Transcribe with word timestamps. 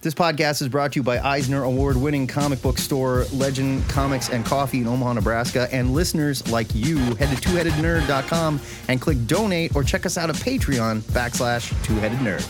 This 0.00 0.14
podcast 0.14 0.62
is 0.62 0.68
brought 0.68 0.92
to 0.92 1.00
you 1.00 1.02
by 1.02 1.18
Eisner 1.18 1.64
Award 1.64 1.96
winning 1.96 2.28
comic 2.28 2.62
book 2.62 2.78
store 2.78 3.24
Legend 3.32 3.82
Comics 3.88 4.28
and 4.30 4.46
Coffee 4.46 4.78
in 4.80 4.86
Omaha, 4.86 5.14
Nebraska, 5.14 5.68
and 5.72 5.92
listeners 5.92 6.46
like 6.52 6.72
you. 6.72 6.98
Head 7.16 7.36
to 7.36 7.48
twoheadednerd.com 7.48 8.60
and 8.86 9.00
click 9.00 9.26
donate 9.26 9.74
or 9.74 9.82
check 9.82 10.06
us 10.06 10.16
out 10.16 10.30
at 10.30 10.36
Patreon 10.36 11.00
backslash 11.00 11.72
twoheadednerd. 11.82 12.48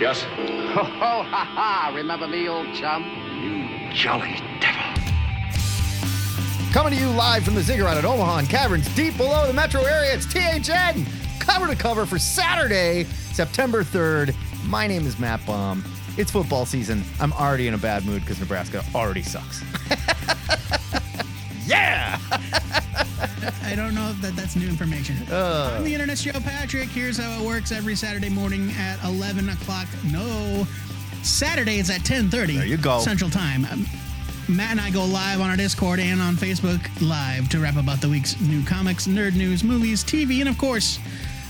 Yes? 0.00 0.24
Ho, 0.24 0.80
oh, 0.80 0.84
ho, 0.84 1.22
ha, 1.22 1.44
ha. 1.44 1.92
Remember 1.94 2.26
me, 2.26 2.48
old 2.48 2.74
chum? 2.74 3.04
You 3.04 3.92
jolly 3.94 4.42
devil. 4.60 4.87
Coming 6.72 6.92
to 6.92 7.00
you 7.00 7.08
live 7.08 7.44
from 7.44 7.54
the 7.54 7.62
Ziggurat 7.62 7.96
at 7.96 8.04
Omaha 8.04 8.38
and 8.38 8.48
Caverns, 8.48 8.94
deep 8.94 9.16
below 9.16 9.46
the 9.46 9.54
metro 9.54 9.82
area, 9.84 10.14
it's 10.14 10.26
THN, 10.26 11.06
cover 11.40 11.66
to 11.66 11.74
cover 11.74 12.04
for 12.04 12.18
Saturday, 12.18 13.04
September 13.32 13.82
3rd. 13.82 14.34
My 14.66 14.86
name 14.86 15.06
is 15.06 15.18
Matt 15.18 15.44
Baum. 15.46 15.82
It's 16.18 16.30
football 16.30 16.66
season. 16.66 17.02
I'm 17.20 17.32
already 17.32 17.68
in 17.68 17.74
a 17.74 17.78
bad 17.78 18.04
mood 18.04 18.20
because 18.20 18.38
Nebraska 18.38 18.84
already 18.94 19.22
sucks. 19.22 19.62
yeah! 21.66 22.18
I 23.64 23.74
don't 23.74 23.94
know 23.94 24.10
if 24.10 24.20
that 24.20 24.36
that's 24.36 24.54
new 24.54 24.68
information. 24.68 25.16
Uh. 25.30 25.74
I'm 25.74 25.84
the 25.84 25.94
Internet 25.94 26.18
Show 26.18 26.32
Patrick. 26.32 26.90
Here's 26.90 27.16
how 27.16 27.40
it 27.40 27.46
works 27.46 27.72
every 27.72 27.94
Saturday 27.94 28.28
morning 28.28 28.70
at 28.72 29.02
11 29.04 29.48
o'clock. 29.48 29.88
No, 30.12 30.66
Saturday 31.22 31.78
is 31.78 31.88
at 31.88 32.02
10:30. 32.02 32.56
There 32.56 32.66
you 32.66 32.76
go. 32.76 33.00
Central 33.00 33.30
Time. 33.30 33.66
Um, 33.72 33.86
Matt 34.48 34.70
and 34.70 34.80
I 34.80 34.90
go 34.90 35.04
live 35.04 35.42
on 35.42 35.50
our 35.50 35.58
Discord 35.58 36.00
and 36.00 36.22
on 36.22 36.34
Facebook 36.34 36.80
live 37.06 37.50
to 37.50 37.60
rap 37.60 37.76
about 37.76 38.00
the 38.00 38.08
week's 38.08 38.40
new 38.40 38.64
comics, 38.64 39.06
nerd 39.06 39.36
news, 39.36 39.62
movies, 39.62 40.02
TV, 40.02 40.40
and 40.40 40.48
of 40.48 40.56
course, 40.56 40.98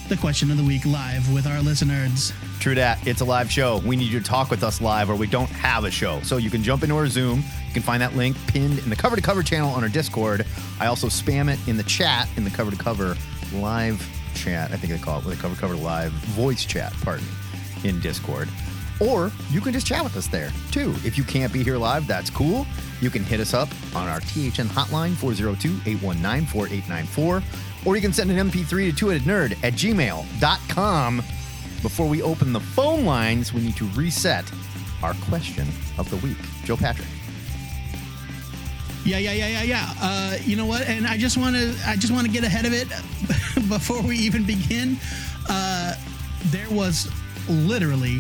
the 0.08 0.16
question 0.16 0.50
of 0.50 0.56
the 0.56 0.64
week 0.64 0.84
live 0.84 1.32
with 1.32 1.46
our 1.46 1.60
listeners. 1.60 2.32
True 2.58 2.74
that. 2.74 3.06
It's 3.06 3.20
a 3.20 3.24
live 3.24 3.52
show. 3.52 3.78
We 3.86 3.94
need 3.94 4.10
you 4.10 4.18
to 4.18 4.24
talk 4.24 4.50
with 4.50 4.64
us 4.64 4.80
live 4.80 5.10
or 5.10 5.14
we 5.14 5.28
don't 5.28 5.50
have 5.50 5.84
a 5.84 5.92
show. 5.92 6.20
So 6.22 6.38
you 6.38 6.50
can 6.50 6.60
jump 6.60 6.82
into 6.82 6.96
our 6.96 7.06
Zoom. 7.06 7.44
You 7.68 7.72
can 7.72 7.82
find 7.82 8.02
that 8.02 8.16
link 8.16 8.36
pinned 8.48 8.80
in 8.80 8.90
the 8.90 8.96
cover 8.96 9.14
to 9.14 9.22
cover 9.22 9.44
channel 9.44 9.70
on 9.70 9.84
our 9.84 9.88
Discord. 9.88 10.44
I 10.80 10.86
also 10.86 11.06
spam 11.06 11.52
it 11.52 11.60
in 11.68 11.76
the 11.76 11.84
chat 11.84 12.28
in 12.36 12.42
the 12.42 12.50
cover 12.50 12.72
to 12.72 12.76
cover 12.76 13.16
live 13.52 14.04
chat. 14.34 14.72
I 14.72 14.76
think 14.76 14.92
they 14.92 14.98
call 14.98 15.20
it 15.20 15.24
the 15.24 15.36
cover 15.36 15.54
to 15.54 15.60
cover 15.60 15.76
live 15.76 16.10
voice 16.10 16.64
chat, 16.64 16.92
pardon 17.02 17.24
me, 17.84 17.90
in 17.90 18.00
Discord. 18.00 18.48
Or 19.00 19.30
you 19.50 19.60
can 19.60 19.72
just 19.72 19.86
chat 19.86 20.02
with 20.02 20.16
us 20.16 20.26
there 20.26 20.50
too. 20.70 20.94
If 21.04 21.16
you 21.16 21.24
can't 21.24 21.52
be 21.52 21.62
here 21.62 21.76
live, 21.76 22.06
that's 22.06 22.30
cool. 22.30 22.66
You 23.00 23.10
can 23.10 23.22
hit 23.22 23.40
us 23.40 23.54
up 23.54 23.68
on 23.94 24.08
our 24.08 24.20
THN 24.20 24.66
hotline 24.66 25.14
402 25.14 25.88
819 25.88 26.46
4894. 26.46 27.42
Or 27.86 27.96
you 27.96 28.02
can 28.02 28.12
send 28.12 28.30
an 28.30 28.50
MP3 28.50 28.96
to 28.96 29.06
twoheadednerd 29.06 29.52
at 29.62 29.74
gmail.com. 29.74 31.16
Before 31.82 32.06
we 32.06 32.22
open 32.22 32.52
the 32.52 32.60
phone 32.60 33.04
lines, 33.04 33.52
we 33.52 33.60
need 33.60 33.76
to 33.76 33.84
reset 33.88 34.44
our 35.02 35.14
question 35.28 35.68
of 35.96 36.10
the 36.10 36.16
week. 36.16 36.36
Joe 36.64 36.76
Patrick. 36.76 37.06
Yeah, 39.04 39.18
yeah, 39.18 39.32
yeah, 39.32 39.48
yeah, 39.48 39.62
yeah. 39.62 39.94
Uh, 40.00 40.36
you 40.44 40.56
know 40.56 40.66
what? 40.66 40.82
And 40.88 41.06
I 41.06 41.16
just 41.16 41.38
want 41.38 41.54
to, 41.54 41.74
I 41.86 41.96
just 41.96 42.12
want 42.12 42.26
to 42.26 42.32
get 42.32 42.42
ahead 42.42 42.66
of 42.66 42.72
it 42.72 42.88
before 43.68 44.02
we 44.02 44.16
even 44.18 44.44
begin. 44.44 44.98
Uh, 45.48 45.94
there 46.46 46.68
was 46.70 47.10
literally 47.48 48.18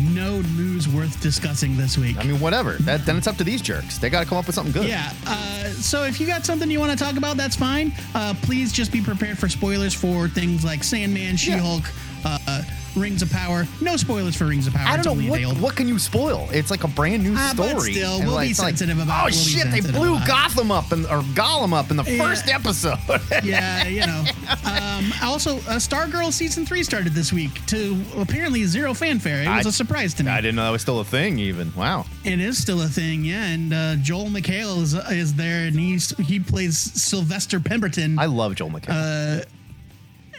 no 0.00 0.40
news 0.56 0.88
worth 0.88 1.20
discussing 1.20 1.76
this 1.76 1.96
week. 1.98 2.16
I 2.18 2.24
mean, 2.24 2.40
whatever. 2.40 2.72
That, 2.72 3.06
then 3.06 3.16
it's 3.16 3.26
up 3.26 3.36
to 3.36 3.44
these 3.44 3.62
jerks. 3.62 3.98
They 3.98 4.10
got 4.10 4.20
to 4.22 4.28
come 4.28 4.38
up 4.38 4.46
with 4.46 4.54
something 4.54 4.72
good. 4.72 4.88
Yeah. 4.88 5.12
Uh, 5.26 5.64
so 5.70 6.04
if 6.04 6.20
you 6.20 6.26
got 6.26 6.44
something 6.44 6.70
you 6.70 6.80
want 6.80 6.96
to 6.96 7.02
talk 7.02 7.16
about, 7.16 7.36
that's 7.36 7.56
fine. 7.56 7.92
Uh, 8.14 8.34
please 8.42 8.72
just 8.72 8.92
be 8.92 9.02
prepared 9.02 9.38
for 9.38 9.48
spoilers 9.48 9.94
for 9.94 10.28
things 10.28 10.64
like 10.64 10.82
Sandman, 10.82 11.36
She-Hulk, 11.36 11.84
uh, 12.24 12.62
Rings 12.96 13.22
of 13.22 13.30
Power. 13.30 13.66
No 13.80 13.96
spoilers 13.96 14.36
for 14.36 14.46
Rings 14.46 14.66
of 14.66 14.74
Power. 14.74 14.88
I 14.88 15.00
don't 15.02 15.18
know 15.18 15.30
what, 15.30 15.56
what 15.58 15.76
can 15.76 15.88
you 15.88 15.98
spoil. 15.98 16.48
It's 16.52 16.70
like 16.70 16.84
a 16.84 16.88
brand 16.88 17.22
new 17.22 17.34
Ah, 17.36 17.52
story. 17.54 17.72
but 17.72 17.80
still, 17.82 18.16
And 18.18 18.26
we'll 18.26 18.40
be 18.40 18.48
it's 18.48 18.58
like, 18.58 18.68
sensitive 18.76 18.98
about 19.00 19.20
Oh. 19.20 19.24
We'll 19.26 19.32
shit! 19.32 19.70
They 19.70 19.80
blew 19.80 20.16
it. 20.16 20.26
Gotham 20.26 20.70
up 20.70 20.92
in, 20.92 21.04
or 21.06 21.22
Gollum 21.34 21.72
up 21.72 21.90
in 21.90 21.96
the 21.96 22.04
Yeah. 22.04 22.24
first 22.24 22.48
episode. 22.48 22.98
yeah, 23.44 23.86
you 23.86 24.00
know. 24.06 24.24
Um, 24.64 25.12
also, 25.22 25.56
uh, 25.58 25.76
Stargirl 25.78 26.32
season 26.32 26.64
three 26.66 26.82
started 26.82 27.12
this 27.14 27.32
week 27.32 27.64
to 27.66 28.00
apparently 28.18 28.64
zero 28.64 28.94
fanfare. 28.94 29.42
It 29.42 29.48
was 29.48 29.66
I- 29.66 29.68
a 29.68 29.72
surprise 29.72 30.14
to 30.14 30.24
me. 30.24 30.30
I 30.30 30.40
didn't 30.40 30.56
know 30.56 30.64
that 30.64 30.70
was 30.70 30.82
still 30.82 31.00
a 31.00 31.04
thing. 31.04 31.38
Even 31.38 31.72
wow. 31.76 32.06
It 32.24 32.40
is 32.40 32.58
still 32.58 32.82
a 32.82 32.88
thing, 32.88 33.24
yeah. 33.24 33.44
And 33.46 33.72
uh, 33.72 33.96
Joel 33.96 34.26
McHale 34.26 34.80
is 34.82 34.94
is 34.94 35.34
there, 35.34 35.66
and 35.66 35.78
he's 35.78 36.10
he 36.18 36.40
plays 36.40 36.78
Sylvester 36.78 37.60
Pemberton. 37.60 38.18
I 38.18 38.26
love 38.26 38.54
Joel 38.54 38.70
McHale. 38.70 39.44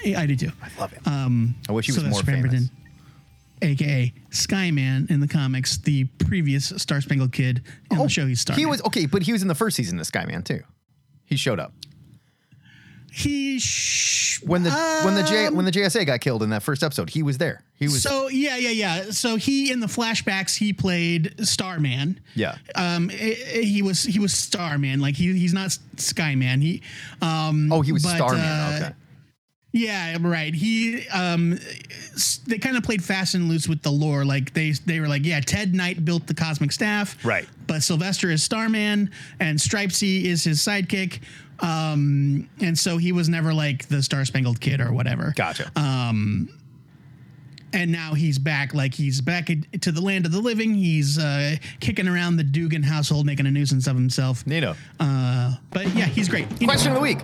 I 0.05 0.25
do 0.25 0.35
too. 0.35 0.51
I 0.61 0.79
love 0.79 0.91
him. 0.91 1.01
Um, 1.05 1.55
I 1.69 1.71
wish 1.71 1.85
he 1.85 1.91
was 1.91 2.03
more 2.03 2.21
famous. 2.23 2.51
Pemberton, 2.51 2.69
aka 3.61 4.13
Skyman 4.29 5.09
in 5.09 5.19
the 5.19 5.27
comics, 5.27 5.77
the 5.77 6.05
previous 6.05 6.73
Star 6.77 7.01
Spangled 7.01 7.31
Kid 7.31 7.63
in 7.91 7.97
the 7.97 8.09
show 8.09 8.25
he's 8.25 8.41
starring. 8.41 8.59
He 8.59 8.65
was 8.65 8.81
okay, 8.83 9.05
but 9.05 9.23
he 9.23 9.31
was 9.31 9.41
in 9.41 9.47
the 9.47 9.55
first 9.55 9.75
season 9.75 9.99
of 9.99 10.05
Skyman 10.07 10.43
too. 10.43 10.61
He 11.25 11.37
showed 11.37 11.59
up 11.59 11.73
he 13.13 13.59
sh- 13.59 14.41
when 14.41 14.63
the 14.63 14.71
when 15.03 15.15
the 15.15 15.23
J, 15.23 15.47
um, 15.47 15.55
when 15.55 15.65
the 15.65 15.71
JSA 15.71 16.05
got 16.05 16.21
killed 16.21 16.43
in 16.43 16.49
that 16.51 16.63
first 16.63 16.81
episode. 16.81 17.09
He 17.09 17.23
was 17.23 17.37
there. 17.37 17.61
He 17.75 17.85
was 17.85 18.01
So 18.01 18.29
yeah, 18.29 18.55
yeah, 18.55 18.69
yeah. 18.69 19.11
So 19.11 19.35
he 19.35 19.69
in 19.69 19.81
the 19.81 19.87
flashbacks 19.87 20.57
he 20.57 20.71
played 20.71 21.35
Starman. 21.45 22.21
Yeah. 22.35 22.55
Um, 22.73 23.09
he 23.09 23.81
was 23.81 24.03
he 24.03 24.17
was 24.17 24.31
Starman. 24.33 25.01
Like 25.01 25.15
he 25.15 25.37
he's 25.37 25.53
not 25.53 25.71
Skyman. 25.97 26.61
He 26.61 26.81
um. 27.21 27.71
oh 27.71 27.81
he 27.81 27.91
was 27.91 28.03
but, 28.03 28.15
Starman. 28.15 28.39
uh, 28.39 28.79
okay. 28.81 28.95
Yeah, 29.73 30.17
right. 30.19 30.53
He 30.53 31.07
um 31.09 31.57
they 32.45 32.57
kind 32.57 32.75
of 32.75 32.83
played 32.83 33.01
fast 33.03 33.35
and 33.35 33.47
loose 33.47 33.67
with 33.69 33.81
the 33.81 33.89
lore. 33.91 34.25
Like 34.25 34.53
they 34.53 34.71
they 34.85 34.99
were 34.99 35.07
like, 35.07 35.25
yeah, 35.25 35.39
Ted 35.39 35.73
Knight 35.73 36.03
built 36.03 36.27
the 36.27 36.33
cosmic 36.33 36.71
staff. 36.73 37.23
Right. 37.23 37.47
But 37.67 37.81
Sylvester 37.81 38.29
is 38.29 38.43
Starman 38.43 39.11
and 39.39 39.57
Stripesy 39.57 40.25
is 40.25 40.43
his 40.43 40.59
sidekick. 40.59 41.21
Um 41.61 42.49
and 42.59 42.77
so 42.77 42.97
he 42.97 43.11
was 43.13 43.29
never 43.29 43.53
like 43.53 43.87
the 43.87 44.03
Star 44.03 44.25
Spangled 44.25 44.59
Kid 44.59 44.81
or 44.81 44.91
whatever. 44.91 45.31
Gotcha. 45.37 45.71
Um 45.77 46.49
And 47.71 47.93
now 47.93 48.13
he's 48.13 48.37
back 48.39 48.73
like 48.73 48.93
he's 48.93 49.21
back 49.21 49.49
to 49.79 49.91
the 49.93 50.01
land 50.01 50.25
of 50.25 50.33
the 50.33 50.41
living. 50.41 50.73
He's 50.73 51.17
uh 51.17 51.55
kicking 51.79 52.09
around 52.09 52.35
the 52.35 52.43
Dugan 52.43 52.83
household 52.83 53.25
making 53.25 53.45
a 53.45 53.51
nuisance 53.51 53.87
of 53.87 53.95
himself. 53.95 54.45
Nito. 54.45 54.75
Uh 54.99 55.55
but 55.69 55.87
yeah, 55.95 56.07
he's 56.07 56.27
great. 56.27 56.47
You 56.59 56.67
know, 56.67 56.73
Question 56.73 56.91
of 56.91 56.95
the 56.95 57.01
week. 57.01 57.19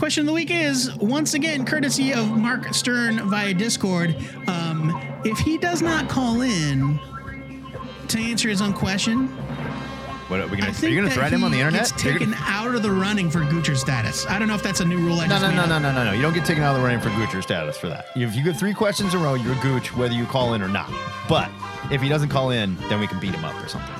Question 0.00 0.22
of 0.22 0.28
the 0.28 0.32
week 0.32 0.50
is 0.50 0.96
once 0.96 1.34
again 1.34 1.66
courtesy 1.66 2.14
of 2.14 2.30
Mark 2.30 2.72
Stern 2.72 3.28
via 3.28 3.52
Discord. 3.52 4.16
Um, 4.46 4.98
if 5.26 5.36
he 5.40 5.58
does 5.58 5.82
not 5.82 6.08
call 6.08 6.40
in 6.40 6.98
to 8.08 8.18
answer 8.18 8.48
his 8.48 8.62
own 8.62 8.72
question, 8.72 9.28
What 10.28 10.40
are 10.40 10.46
we 10.46 10.56
gonna? 10.56 10.72
Are 10.72 10.88
you 10.88 10.96
gonna 10.96 11.08
that 11.08 11.14
threat 11.14 11.34
him 11.34 11.44
on 11.44 11.50
the 11.50 11.58
he 11.58 11.62
internet? 11.62 11.90
Gets 11.90 12.02
taken 12.02 12.30
gonna- 12.30 12.42
out 12.46 12.74
of 12.74 12.82
the 12.82 12.90
running 12.90 13.30
for 13.30 13.40
Goocher 13.40 13.76
status. 13.76 14.24
I 14.26 14.38
don't 14.38 14.48
know 14.48 14.54
if 14.54 14.62
that's 14.62 14.80
a 14.80 14.86
new 14.86 14.96
rule. 14.96 15.20
I 15.20 15.26
no, 15.26 15.38
just 15.38 15.42
no, 15.42 15.50
no, 15.50 15.66
no, 15.66 15.78
no, 15.78 15.92
no, 15.92 16.04
no. 16.04 16.12
You 16.12 16.22
don't 16.22 16.32
get 16.32 16.46
taken 16.46 16.62
out 16.62 16.74
of 16.74 16.80
the 16.80 16.86
running 16.86 17.02
for 17.02 17.10
Goocher 17.10 17.42
status 17.42 17.76
for 17.76 17.88
that. 17.88 18.06
If 18.16 18.34
you 18.34 18.42
get 18.42 18.56
three 18.56 18.72
questions 18.72 19.12
in 19.12 19.20
a 19.20 19.22
row, 19.22 19.34
you're 19.34 19.52
a 19.52 19.60
Gooch, 19.60 19.94
whether 19.94 20.14
you 20.14 20.24
call 20.24 20.54
in 20.54 20.62
or 20.62 20.68
not. 20.68 20.90
But 21.28 21.50
if 21.90 22.00
he 22.00 22.08
doesn't 22.08 22.30
call 22.30 22.52
in, 22.52 22.74
then 22.88 23.00
we 23.00 23.06
can 23.06 23.20
beat 23.20 23.34
him 23.34 23.44
up 23.44 23.54
or 23.62 23.68
something. 23.68 23.99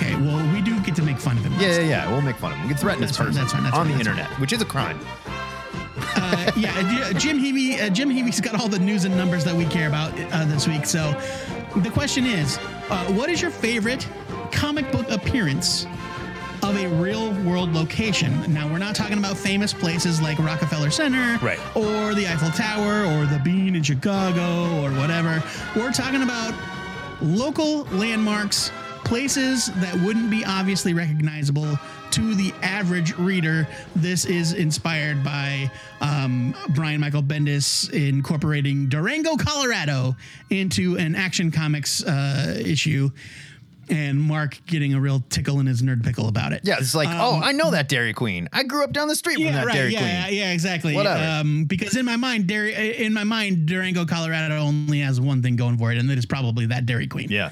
Okay, 0.00 0.14
well 0.16 0.52
we 0.54 0.62
do 0.62 0.78
get 0.80 0.96
to 0.96 1.02
make 1.02 1.18
fun 1.18 1.36
of 1.36 1.44
him. 1.44 1.52
Yeah, 1.60 1.76
yeah, 1.76 1.80
yeah. 1.80 2.10
We'll 2.12 2.22
make 2.22 2.36
fun 2.36 2.52
of 2.52 2.58
him. 2.58 2.68
We 2.68 2.74
can 2.74 2.78
threaten 2.78 3.02
his 3.02 3.10
That's 3.10 3.18
fine, 3.18 3.26
person 3.28 3.40
that's 3.42 3.52
fine, 3.52 3.62
that's 3.64 3.76
on 3.76 3.86
fine, 3.86 3.98
the 3.98 4.04
that's 4.04 4.08
internet, 4.18 4.40
which 4.40 4.52
is 4.52 4.62
a 4.62 4.64
crime. 4.64 4.98
uh, 6.16 6.50
yeah, 6.56 7.12
Jim 7.12 7.38
Heavey. 7.38 7.80
Uh, 7.80 7.90
Jim 7.90 8.10
Heavey's 8.10 8.40
got 8.40 8.58
all 8.58 8.68
the 8.68 8.78
news 8.78 9.04
and 9.04 9.16
numbers 9.16 9.44
that 9.44 9.54
we 9.54 9.66
care 9.66 9.88
about 9.88 10.12
uh, 10.32 10.44
this 10.46 10.66
week. 10.66 10.86
So, 10.86 11.12
the 11.76 11.90
question 11.90 12.24
is, 12.24 12.58
uh, 12.88 13.04
what 13.12 13.28
is 13.30 13.42
your 13.42 13.50
favorite 13.50 14.08
comic 14.52 14.90
book 14.90 15.08
appearance 15.10 15.86
of 16.62 16.76
a 16.76 16.88
real 16.88 17.32
world 17.44 17.72
location? 17.72 18.52
Now, 18.52 18.68
we're 18.70 18.78
not 18.78 18.94
talking 18.94 19.18
about 19.18 19.36
famous 19.36 19.72
places 19.74 20.20
like 20.20 20.38
Rockefeller 20.38 20.90
Center, 20.90 21.38
Right. 21.44 21.58
or 21.76 22.14
the 22.14 22.26
Eiffel 22.26 22.50
Tower, 22.50 23.04
or 23.04 23.26
the 23.26 23.38
Bean 23.44 23.76
in 23.76 23.82
Chicago, 23.82 24.82
or 24.82 24.90
whatever. 24.92 25.42
We're 25.76 25.92
talking 25.92 26.22
about 26.22 26.54
local 27.20 27.84
landmarks, 27.92 28.70
places 29.10 29.66
that 29.80 29.92
wouldn't 30.02 30.30
be 30.30 30.44
obviously 30.44 30.94
recognizable 30.94 31.76
to 32.12 32.32
the 32.36 32.52
average 32.62 33.12
reader. 33.18 33.66
This 33.96 34.24
is 34.24 34.52
inspired 34.52 35.24
by 35.24 35.68
um, 36.00 36.54
Brian 36.76 37.00
Michael 37.00 37.20
Bendis 37.24 37.90
incorporating 37.92 38.88
Durango, 38.88 39.34
Colorado 39.36 40.14
into 40.50 40.96
an 40.96 41.16
Action 41.16 41.50
Comics 41.50 42.04
uh, 42.04 42.56
issue. 42.64 43.10
And 43.88 44.20
Mark 44.20 44.60
getting 44.66 44.94
a 44.94 45.00
real 45.00 45.24
tickle 45.28 45.58
in 45.58 45.66
his 45.66 45.82
nerd 45.82 46.04
pickle 46.04 46.28
about 46.28 46.52
it. 46.52 46.60
Yeah, 46.62 46.76
it's 46.78 46.94
like, 46.94 47.08
oh, 47.10 47.40
I 47.42 47.50
know 47.50 47.72
that 47.72 47.88
Dairy 47.88 48.12
Queen. 48.12 48.48
I 48.52 48.62
grew 48.62 48.84
up 48.84 48.92
down 48.92 49.08
the 49.08 49.16
street 49.16 49.38
from 49.38 49.48
Um, 49.48 49.52
that 49.54 49.66
right. 49.66 49.74
Dairy 49.74 49.92
yeah, 49.92 49.98
Queen. 49.98 50.10
yeah, 50.10 50.28
yeah, 50.44 50.52
exactly. 50.52 50.94
Whatever. 50.94 51.40
Um, 51.40 51.64
because 51.64 51.96
in 51.96 52.06
my 52.06 52.14
mind, 52.14 52.46
Dairy, 52.46 52.96
in 53.04 53.12
my 53.12 53.24
mind, 53.24 53.66
Durango, 53.66 54.06
Colorado 54.06 54.58
only 54.58 55.00
has 55.00 55.20
one 55.20 55.42
thing 55.42 55.56
going 55.56 55.78
for 55.78 55.90
it, 55.90 55.98
and 55.98 56.08
that 56.10 56.18
is 56.18 56.26
probably 56.26 56.66
that 56.66 56.86
Dairy 56.86 57.08
Queen. 57.08 57.26
Yeah. 57.28 57.50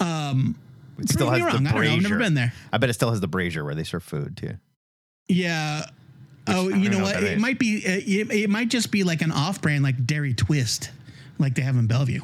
Um, 0.00 0.56
it 0.98 1.08
still 1.08 1.30
has 1.30 1.40
me 1.42 1.66
the 1.66 1.72
brazier. 1.72 1.92
I. 1.92 1.96
I've 1.96 2.02
never 2.02 2.18
been 2.18 2.34
there. 2.34 2.52
I 2.72 2.78
bet 2.78 2.90
it 2.90 2.94
still 2.94 3.10
has 3.10 3.20
the 3.20 3.28
brazier 3.28 3.64
where 3.64 3.74
they 3.74 3.84
serve 3.84 4.02
food 4.02 4.36
too. 4.36 4.54
Yeah. 5.28 5.86
Oh, 6.46 6.68
you 6.68 6.90
know 6.90 6.98
know 6.98 7.04
what? 7.04 7.16
It 7.16 7.24
is. 7.24 7.40
might 7.40 7.58
be. 7.58 7.78
Uh, 7.86 7.90
it, 8.04 8.30
it 8.30 8.50
might 8.50 8.68
just 8.68 8.90
be 8.90 9.02
like 9.02 9.22
an 9.22 9.32
off-brand, 9.32 9.82
like 9.82 10.04
Dairy 10.04 10.34
Twist, 10.34 10.90
like 11.38 11.54
they 11.54 11.62
have 11.62 11.76
in 11.76 11.86
Bellevue. 11.86 12.20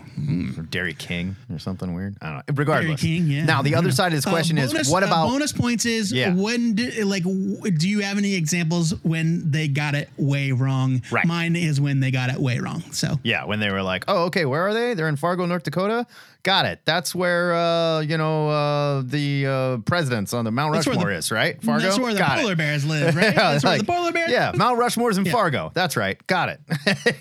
or 0.59 0.63
Dairy 0.65 0.93
King 0.93 1.37
or 1.51 1.59
something 1.59 1.95
weird. 1.95 2.17
I 2.21 2.27
don't 2.27 2.37
know. 2.37 2.55
Regardless. 2.55 3.01
Dairy 3.01 3.15
King, 3.21 3.29
yeah. 3.29 3.45
Now 3.47 3.63
the 3.63 3.75
other 3.77 3.91
side 3.91 4.09
of 4.09 4.19
this 4.19 4.27
Uh, 4.27 4.31
question 4.31 4.57
bonus- 4.57 4.75
is, 4.75 4.91
what 4.91 5.03
uh, 5.03 5.07
about? 5.07 5.29
bonus 5.31 5.53
points? 5.53 5.87
Is 5.87 6.13
Yeah. 6.13 6.35
when 6.35 6.75
did, 6.75 7.03
like 7.07 7.23
do 7.23 7.89
you 7.89 8.01
have 8.01 8.19
any 8.19 8.35
examples 8.35 8.91
when 9.03 9.51
they 9.51 9.69
got 9.69 9.95
it 9.95 10.11
way 10.19 10.53
wrong? 10.53 11.01
Right. 11.11 11.25
Mine 11.25 11.57
is 11.57 11.81
when 11.81 12.01
they 12.01 12.11
got 12.11 12.29
it 12.29 12.39
way 12.39 12.59
wrong. 12.59 12.83
So 12.93 13.19
yeah, 13.23 13.47
when 13.47 13.59
they 13.59 13.71
were 13.71 13.83
like, 13.83 14.05
"Oh, 14.07 14.25
okay, 14.25 14.45
where 14.45 14.69
are 14.69 14.75
they? 14.75 14.93
They're 14.93 15.09
in 15.09 15.17
Fargo, 15.17 15.47
North 15.47 15.63
Dakota." 15.63 16.07
Got 16.43 16.65
it. 16.65 16.81
That's 16.87 17.15
where 17.15 17.55
uh, 17.55 18.01
you 18.01 18.17
know 18.17 18.49
uh, 18.49 19.03
the 19.05 19.47
uh, 19.47 19.77
presidents 19.79 20.33
on 20.33 20.45
the 20.47 20.51
Mount 20.51 20.73
That's 20.73 20.87
Rushmore 20.87 21.11
the- 21.11 21.17
is, 21.17 21.31
right? 21.31 21.63
Fargo. 21.63 21.83
that's 21.85 21.99
where 21.99 22.15
the 22.15 22.19
Got 22.19 22.39
it. 22.39 22.43
polar 22.43 22.57
bears 22.57 22.85
live, 22.87 23.15
right? 23.15 23.35
That's 23.35 23.63
where 23.63 23.77
the 23.77 23.85
polar 23.85 24.11
bears. 24.11 24.31
Yeah, 24.31 24.53
Mount 24.55 24.79
Rushmore's 24.79 25.19
in 25.19 25.27
Yeah. 25.27 25.33
Fargo. 25.33 25.71
That's 25.75 25.97
right. 25.99 26.25
Got 26.27 26.49
it. 26.49 26.61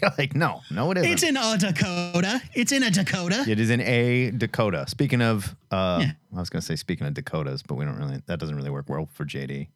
like, 0.17 0.35
no, 0.35 0.61
no, 0.71 0.89
it 0.91 0.99
isn't. 0.99 1.11
It's 1.11 1.23
in 1.23 1.35
a 1.35 1.57
Dakota. 1.57 2.41
It's 2.53 2.71
in 2.71 2.83
a 2.83 2.89
Dakota. 2.91 3.43
It 3.47 3.59
is 3.59 3.69
in 3.69 3.81
a 3.81 4.31
Dakota. 4.31 4.85
Speaking 4.87 5.21
of, 5.21 5.53
uh, 5.69 5.99
Yeah. 6.03 6.11
I 6.35 6.39
was 6.39 6.49
going 6.49 6.61
to 6.61 6.65
say 6.65 6.75
speaking 6.77 7.05
of 7.05 7.13
Dakotas, 7.13 7.61
but 7.61 7.75
we 7.75 7.83
don't 7.85 7.97
really. 7.97 8.21
That 8.27 8.39
doesn't 8.39 8.55
really 8.55 8.69
work 8.69 8.87
well 8.87 9.09
for 9.13 9.25
JD. 9.25 9.67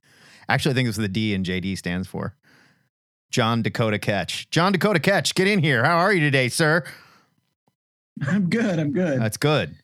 Actually, 0.47 0.71
I 0.71 0.75
think 0.75 0.87
it's 0.89 0.97
the 0.97 1.07
D 1.09 1.33
and 1.33 1.45
JD 1.45 1.77
stands 1.77 2.07
for. 2.07 2.35
John 3.31 3.61
Dakota 3.63 3.97
Catch. 3.97 4.49
John 4.51 4.71
Dakota 4.71 4.99
Catch, 4.99 5.33
get 5.35 5.47
in 5.47 5.59
here. 5.59 5.83
How 5.83 5.97
are 5.97 6.13
you 6.13 6.19
today, 6.19 6.49
sir? 6.49 6.83
I'm 8.27 8.49
good. 8.49 8.79
I'm 8.79 8.91
good. 8.91 9.19
That's 9.21 9.37
good. 9.37 9.75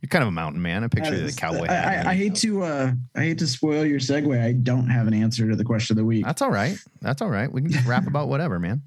You're 0.00 0.08
kind 0.10 0.22
of 0.22 0.28
a 0.28 0.32
mountain 0.32 0.62
man. 0.62 0.84
I 0.84 0.88
picture 0.88 1.16
the 1.16 1.26
Uh, 1.26 1.30
cowboy. 1.36 1.66
I, 1.68 1.72
hat. 1.72 2.06
I, 2.06 2.10
I 2.10 2.14
hate 2.14 2.36
to 2.36 2.62
uh 2.62 2.92
I 3.16 3.22
hate 3.22 3.38
to 3.38 3.46
spoil 3.46 3.84
your 3.84 3.98
segue. 3.98 4.40
I 4.40 4.52
don't 4.52 4.88
have 4.88 5.08
an 5.08 5.14
answer 5.14 5.48
to 5.48 5.56
the 5.56 5.64
question 5.64 5.94
of 5.94 5.96
the 5.98 6.04
week. 6.04 6.24
That's 6.24 6.40
all 6.42 6.50
right. 6.50 6.76
That's 7.00 7.20
all 7.20 7.30
right. 7.30 7.50
We 7.50 7.62
can 7.62 7.70
just 7.72 7.86
rap 7.86 8.06
about 8.06 8.28
whatever, 8.28 8.58
man. 8.60 8.82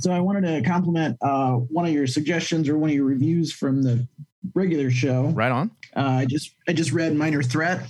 So 0.00 0.10
I 0.10 0.20
wanted 0.20 0.42
to 0.48 0.68
compliment 0.68 1.16
uh 1.20 1.52
one 1.52 1.84
of 1.86 1.92
your 1.92 2.06
suggestions 2.06 2.68
or 2.68 2.76
one 2.78 2.90
of 2.90 2.96
your 2.96 3.04
reviews 3.04 3.52
from 3.52 3.82
the 3.82 4.06
regular 4.54 4.90
show. 4.90 5.26
Right 5.26 5.52
on. 5.52 5.70
Uh, 5.94 6.00
I 6.00 6.24
just 6.24 6.52
I 6.68 6.72
just 6.72 6.92
read 6.92 7.14
Minor 7.14 7.42
Threat. 7.42 7.86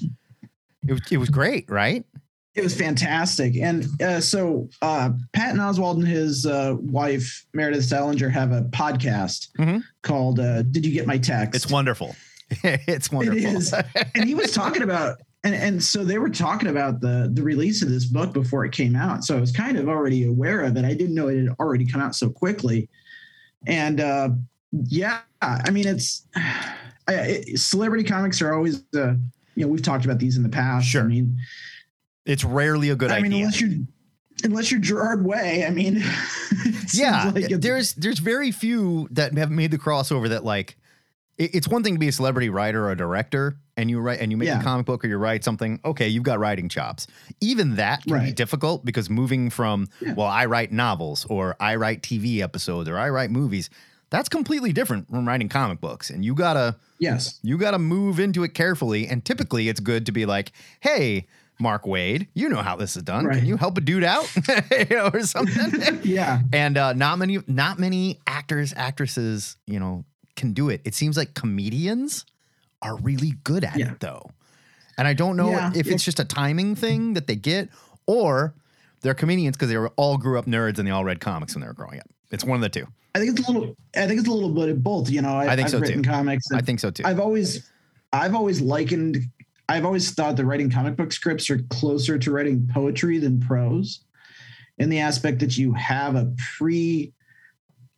It 0.86 0.92
was, 0.92 1.00
it 1.12 1.16
was 1.18 1.30
great, 1.30 1.70
right? 1.70 2.04
It 2.54 2.62
was 2.62 2.76
fantastic. 2.76 3.56
And 3.56 3.86
uh, 4.02 4.20
so 4.20 4.68
uh, 4.82 5.10
Patton 5.32 5.58
Oswalt 5.58 5.94
and 5.96 6.06
his 6.06 6.44
uh, 6.44 6.76
wife 6.80 7.46
Meredith 7.54 7.84
Salenger 7.84 8.30
have 8.30 8.52
a 8.52 8.62
podcast 8.62 9.48
Mhm. 9.58 9.82
called 10.02 10.38
uh, 10.38 10.62
"Did 10.62 10.84
You 10.84 10.92
Get 10.92 11.06
My 11.06 11.16
Text?" 11.18 11.54
It's 11.54 11.72
wonderful. 11.72 12.14
it's 12.50 13.10
wonderful. 13.10 13.38
It 13.38 13.44
is. 13.44 13.72
and 14.14 14.24
he 14.24 14.34
was 14.34 14.52
talking 14.52 14.82
about 14.82 15.16
and 15.44 15.54
and 15.54 15.82
so 15.82 16.04
they 16.04 16.18
were 16.18 16.28
talking 16.28 16.68
about 16.68 17.00
the 17.00 17.30
the 17.32 17.42
release 17.42 17.82
of 17.82 17.88
this 17.88 18.04
book 18.04 18.34
before 18.34 18.66
it 18.66 18.72
came 18.72 18.94
out. 18.96 19.24
So 19.24 19.36
I 19.36 19.40
was 19.40 19.50
kind 19.52 19.78
of 19.78 19.88
already 19.88 20.24
aware 20.26 20.60
of 20.60 20.76
it. 20.76 20.84
I 20.84 20.92
didn't 20.92 21.14
know 21.14 21.28
it 21.28 21.38
had 21.46 21.56
already 21.58 21.86
come 21.86 22.02
out 22.02 22.14
so 22.14 22.28
quickly. 22.28 22.90
And 23.66 23.98
uh 24.00 24.28
yeah, 24.72 25.20
I 25.40 25.70
mean 25.70 25.86
it's 25.88 26.26
I, 27.08 27.14
it, 27.14 27.58
celebrity 27.58 28.04
comics 28.04 28.42
are 28.42 28.52
always 28.54 28.82
uh 28.94 29.14
you 29.54 29.64
know, 29.64 29.68
we've 29.68 29.82
talked 29.82 30.04
about 30.04 30.18
these 30.18 30.36
in 30.36 30.42
the 30.42 30.48
past. 30.48 30.86
Sure. 30.86 31.02
I 31.02 31.06
mean, 31.06 31.36
It's 32.24 32.44
rarely 32.44 32.90
a 32.90 32.96
good 32.96 33.10
idea. 33.10 33.18
I 33.26 33.28
mean 33.28 33.32
unless 33.40 33.60
you're 33.60 33.70
unless 34.44 34.70
you're 34.70 34.80
Gerard 34.80 35.24
Way, 35.24 35.64
I 35.66 35.70
mean 35.70 36.02
yeah 36.94 37.30
like 37.34 37.48
there's 37.48 37.94
there's 37.94 38.18
very 38.18 38.50
few 38.50 39.08
that 39.10 39.36
have 39.38 39.50
made 39.50 39.70
the 39.70 39.78
crossover 39.78 40.28
that 40.28 40.44
like 40.44 40.76
it- 41.38 41.54
it's 41.54 41.68
one 41.68 41.82
thing 41.82 41.94
to 41.94 41.98
be 41.98 42.08
a 42.08 42.12
celebrity 42.12 42.48
writer 42.50 42.84
or 42.84 42.90
a 42.92 42.96
director 42.96 43.56
and 43.76 43.88
you 43.90 44.00
write 44.00 44.20
and 44.20 44.30
you 44.30 44.36
make 44.36 44.48
Yeah. 44.48 44.60
a 44.60 44.62
comic 44.62 44.84
book 44.86 45.04
or 45.04 45.08
you 45.08 45.16
write 45.16 45.42
something 45.44 45.80
okay 45.84 46.08
you've 46.08 46.22
got 46.24 46.38
writing 46.38 46.68
chops 46.68 47.06
even 47.40 47.76
that 47.76 48.02
can 48.04 48.22
be 48.24 48.32
difficult 48.32 48.84
because 48.84 49.08
moving 49.08 49.48
from 49.50 49.88
Yeah. 50.00 50.14
well 50.14 50.26
i 50.26 50.44
write 50.44 50.72
novels 50.72 51.24
or 51.30 51.56
i 51.60 51.74
write 51.76 52.02
tv 52.02 52.40
episodes 52.40 52.88
or 52.88 52.98
i 52.98 53.08
write 53.08 53.30
movies 53.30 53.70
that's 54.10 54.28
completely 54.28 54.72
different 54.74 55.08
from 55.08 55.26
writing 55.26 55.48
comic 55.48 55.80
books 55.80 56.10
and 56.10 56.22
you 56.24 56.34
gotta 56.34 56.76
yes. 56.98 57.38
you 57.42 57.56
gotta 57.56 57.78
move 57.78 58.20
into 58.20 58.44
it 58.44 58.52
carefully 58.54 59.06
and 59.06 59.24
typically 59.24 59.68
it's 59.70 59.80
good 59.80 60.04
to 60.06 60.12
be 60.12 60.26
like 60.26 60.52
hey 60.80 61.26
mark 61.62 61.84
waid 61.84 62.26
you 62.34 62.48
know 62.48 62.60
how 62.62 62.74
this 62.76 62.96
is 62.96 63.02
done 63.04 63.24
Right. 63.24 63.38
can 63.38 63.46
you 63.46 63.56
help 63.56 63.78
a 63.78 63.80
dude 63.80 64.04
out 64.04 64.28
you 64.90 64.96
know 64.96 65.10
or 65.14 65.20
something 65.22 66.00
Yeah. 66.02 66.40
and 66.52 66.76
uh, 66.76 66.92
not 66.92 67.18
many 67.18 67.38
not 67.46 67.78
many 67.78 68.18
actors 68.26 68.74
actresses 68.76 69.56
you 69.66 69.78
know 69.80 70.04
can 70.36 70.52
do 70.52 70.68
it 70.68 70.80
it 70.84 70.94
seems 70.94 71.16
like 71.16 71.34
comedians 71.34 72.26
are 72.82 72.96
really 72.96 73.34
good 73.44 73.62
at 73.64 73.76
Yeah. 73.76 73.92
it 73.92 74.00
though 74.00 74.28
and 74.98 75.06
i 75.06 75.14
don't 75.14 75.36
know 75.36 75.50
Yeah, 75.50 75.70
if 75.74 75.86
it's 75.86 76.04
just 76.04 76.18
a 76.20 76.24
timing 76.24 76.74
thing 76.74 77.14
that 77.14 77.26
they 77.28 77.36
get 77.36 77.68
or 78.06 78.54
they're 79.02 79.14
comedians 79.14 79.56
because 79.56 79.68
they 79.68 79.76
were 79.76 79.92
all 79.96 80.16
grew 80.18 80.38
up 80.38 80.46
nerds 80.46 80.78
and 80.78 80.86
they 80.86 80.92
all 80.92 81.04
read 81.04 81.20
comics 81.20 81.54
when 81.54 81.60
they 81.62 81.68
were 81.68 81.74
growing 81.74 82.00
up 82.00 82.06
it's 82.30 82.44
one 82.44 82.56
of 82.56 82.62
the 82.62 82.68
two 82.68 82.86
I 83.14 83.18
think 83.18 83.38
it's 83.38 83.46
a 83.46 83.52
little 83.52 83.76
I 83.94 84.06
think 84.06 84.20
it's 84.20 84.28
a 84.28 84.32
little 84.32 84.48
bit 84.54 84.70
of 84.70 84.82
both, 84.82 85.10
you 85.10 85.20
know. 85.20 85.34
I, 85.36 85.48
I 85.52 85.54
think 85.56 85.66
I've 85.66 85.70
so, 85.72 85.80
written 85.80 86.02
too. 86.02 86.08
comics. 86.08 86.46
i 86.50 86.62
think 86.62 86.80
so 86.80 86.90
too 86.90 87.02
I've 87.04 87.20
always 87.20 87.70
I've 88.10 88.34
always 88.34 88.62
likened 88.62 89.18
I've 89.72 89.86
always 89.86 90.10
thought 90.10 90.36
that 90.36 90.44
writing 90.44 90.70
comic 90.70 90.96
book 90.96 91.12
scripts 91.12 91.48
are 91.48 91.58
closer 91.70 92.18
to 92.18 92.30
writing 92.30 92.68
poetry 92.72 93.18
than 93.18 93.40
prose 93.40 94.04
in 94.76 94.90
the 94.90 94.98
aspect 94.98 95.38
that 95.38 95.56
you 95.56 95.72
have 95.72 96.14
a 96.14 96.30
pre 96.58 97.14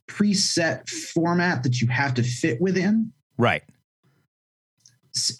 preset 0.07 0.89
format 0.89 1.65
that 1.65 1.81
you 1.81 1.89
have 1.89 2.15
to 2.15 2.23
fit 2.23 2.61
within. 2.61 3.13
Right. 3.39 3.65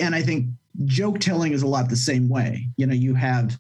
And 0.01 0.13
I 0.13 0.23
think 0.23 0.49
joke 0.87 1.21
telling 1.21 1.53
is 1.53 1.63
a 1.63 1.69
lot 1.69 1.89
the 1.89 1.95
same 1.95 2.29
way. 2.29 2.67
You 2.77 2.87
know 2.87 2.95
you 2.95 3.15
have 3.15 3.57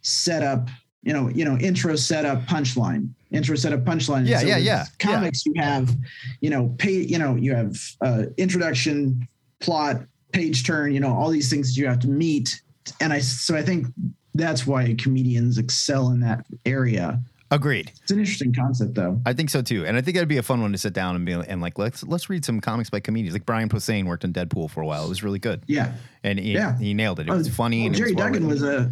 setup 0.00 0.70
you 1.02 1.12
know 1.12 1.28
you 1.28 1.44
know 1.44 1.58
intro 1.58 1.94
setup 1.94 2.46
punchline 2.46 3.10
intro 3.32 3.54
setup 3.54 3.84
punchline. 3.84 4.26
Yeah, 4.26 4.38
So 4.38 4.46
yeah, 4.46 4.56
yeah, 4.56 4.84
comics 4.98 5.44
you 5.44 5.52
have 5.58 5.94
you 6.40 6.48
know 6.48 6.74
pay 6.78 7.02
you 7.02 7.18
know 7.18 7.34
you 7.34 7.54
have 7.54 7.76
uh 8.00 8.24
introduction 8.38 9.28
plot 9.60 10.06
page 10.34 10.64
turn 10.66 10.92
you 10.92 11.00
know 11.00 11.14
all 11.14 11.30
these 11.30 11.48
things 11.48 11.68
that 11.74 11.80
you 11.80 11.86
have 11.86 11.98
to 12.00 12.08
meet 12.08 12.60
and 13.00 13.12
i 13.12 13.18
so 13.20 13.54
i 13.56 13.62
think 13.62 13.86
that's 14.34 14.66
why 14.66 14.94
comedians 14.98 15.58
excel 15.58 16.10
in 16.10 16.20
that 16.20 16.44
area 16.66 17.20
agreed 17.50 17.92
it's 18.02 18.10
an 18.10 18.18
interesting 18.18 18.52
concept 18.52 18.94
though 18.94 19.20
I 19.24 19.32
think 19.32 19.48
so 19.48 19.62
too, 19.62 19.86
and 19.86 19.96
I 19.96 20.00
think 20.00 20.16
it'd 20.16 20.28
be 20.28 20.38
a 20.38 20.42
fun 20.42 20.60
one 20.60 20.72
to 20.72 20.78
sit 20.78 20.92
down 20.92 21.14
and 21.14 21.24
be 21.24 21.32
and 21.32 21.60
like 21.60 21.78
let's 21.78 22.02
let's 22.02 22.28
read 22.28 22.44
some 22.44 22.60
comics 22.60 22.90
by 22.90 22.98
comedians. 22.98 23.32
Like 23.32 23.46
Brian 23.46 23.68
Posehn 23.68 24.06
worked 24.06 24.24
in 24.24 24.32
Deadpool 24.32 24.70
for 24.70 24.80
a 24.80 24.86
while; 24.86 25.04
it 25.06 25.08
was 25.08 25.22
really 25.22 25.38
good, 25.38 25.62
yeah 25.68 25.92
and 26.24 26.38
he, 26.38 26.52
Yeah. 26.52 26.76
he 26.78 26.94
nailed 26.94 27.20
it. 27.20 27.28
It 27.28 27.30
oh, 27.30 27.36
was 27.36 27.48
funny. 27.48 27.80
Well, 27.80 27.86
and 27.88 27.94
jerry 27.96 28.12
was 28.12 28.24
duggan 28.24 28.46
was 28.48 28.62
a 28.64 28.90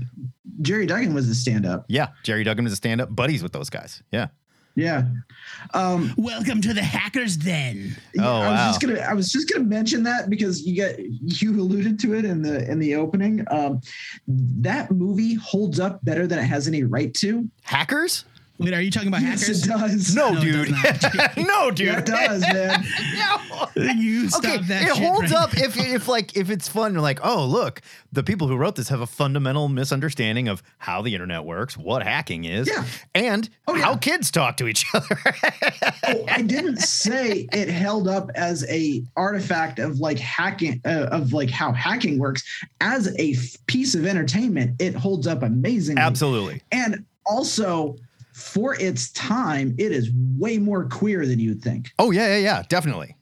gerry 0.60 0.86
duggan 0.86 1.12
was 1.12 1.28
a 1.28 1.34
stand-up 1.34 1.86
Yeah, 1.88 2.08
Gerry 2.22 2.44
Duggan 2.44 2.62
was 2.64 2.72
a 2.72 2.76
stand-up 2.76 3.14
buddies 3.14 3.42
with 3.42 3.52
those 3.52 3.68
guys. 3.68 4.02
Yeah. 4.12 4.28
Yeah 4.74 5.04
um 5.74 6.12
Welcome 6.16 6.60
to 6.62 6.72
the 6.74 6.82
Hackers 6.82 7.36
Den. 7.36 7.96
Yeah, 8.14 8.26
Oh, 8.28 8.40
I 8.40 8.50
was 8.50 8.58
wow. 8.58 8.66
just 8.68 8.80
gonna 8.80 9.00
I 9.00 9.12
was 9.14 9.30
just 9.30 9.50
gonna 9.52 9.64
mention 9.64 10.02
that 10.04 10.30
because 10.30 10.62
you 10.62 10.74
get 10.74 10.98
you 11.00 11.60
alluded 11.60 11.98
to 12.00 12.14
it 12.14 12.24
in 12.24 12.42
the 12.42 12.68
in 12.70 12.78
the 12.78 12.94
opening. 12.96 13.44
Um, 13.50 13.80
that 14.26 14.90
movie 14.90 15.34
holds 15.34 15.78
up 15.80 16.04
better 16.04 16.26
than 16.26 16.38
it 16.38 16.44
has 16.44 16.68
any 16.68 16.84
right 16.84 17.12
to. 17.14 17.48
Hackers? 17.62 18.24
Wait, 18.58 18.72
are 18.74 18.80
you 18.80 18.90
talking 18.90 19.08
about 19.08 19.22
Yes, 19.22 19.40
hackers? 19.40 19.64
it 19.64 19.68
does. 19.68 20.14
No, 20.14 20.30
No, 20.32 20.38
it 20.40 20.42
dude. 20.44 20.68
does 20.68 21.36
no, 21.36 21.70
dude. 21.72 21.86
Yeah, 21.88 21.98
it 21.98 22.06
does, 22.06 22.40
man. 22.42 22.84
no. 23.76 23.92
You 23.92 24.28
stop 24.28 24.44
Okay, 24.44 24.58
that. 24.68 24.82
it 24.82 24.96
shit 24.96 25.04
holds 25.04 25.32
right 25.32 25.40
up 25.40 25.56
if 25.56 25.76
if 25.76 26.06
like 26.06 26.36
if 26.36 26.48
it's 26.50 26.68
fun. 26.68 26.92
You're 26.92 27.02
like, 27.02 27.18
oh 27.24 27.44
look, 27.44 27.80
the 28.12 28.22
people 28.22 28.46
who 28.48 28.56
wrote 28.56 28.76
this 28.76 28.88
have 28.90 29.00
a 29.00 29.06
fundamental 29.06 29.68
misunderstanding 29.68 30.46
of 30.48 30.62
how 30.78 31.02
the 31.02 31.12
internet 31.14 31.44
works, 31.44 31.76
what 31.76 32.02
hacking 32.02 32.44
is, 32.44 32.68
Yeah. 32.68 32.84
and 33.14 33.48
Oh, 33.66 33.74
yeah. 33.74 33.82
how 33.84 33.96
kids 33.96 34.30
talk 34.30 34.56
to 34.58 34.68
each 34.68 34.84
other. 34.94 35.18
Oh, 36.04 36.24
I 36.28 36.42
didn't 36.42 36.78
say 36.78 37.48
it 37.52 37.68
held 37.68 38.06
up 38.06 38.30
as 38.34 38.64
a 38.68 39.02
artifact 39.16 39.78
of 39.80 39.98
like 39.98 40.18
hacking 40.18 40.80
uh, 40.84 41.08
of 41.10 41.32
like 41.32 41.50
how 41.50 41.72
hacking 41.72 42.18
works. 42.18 42.42
As 42.80 43.08
a 43.18 43.32
f- 43.32 43.56
piece 43.66 43.94
of 43.94 44.06
entertainment, 44.06 44.80
it 44.80 44.94
holds 44.94 45.26
up 45.26 45.42
amazingly. 45.42 46.00
Absolutely. 46.00 46.62
And 46.70 47.04
also, 47.26 47.96
for 48.32 48.74
its 48.80 49.10
time, 49.12 49.74
it 49.78 49.92
is 49.92 50.10
way 50.38 50.58
more 50.58 50.86
queer 50.88 51.26
than 51.26 51.38
you'd 51.38 51.62
think. 51.62 51.90
Oh 51.98 52.10
yeah, 52.10 52.28
yeah, 52.36 52.38
yeah, 52.38 52.62
definitely. 52.68 53.16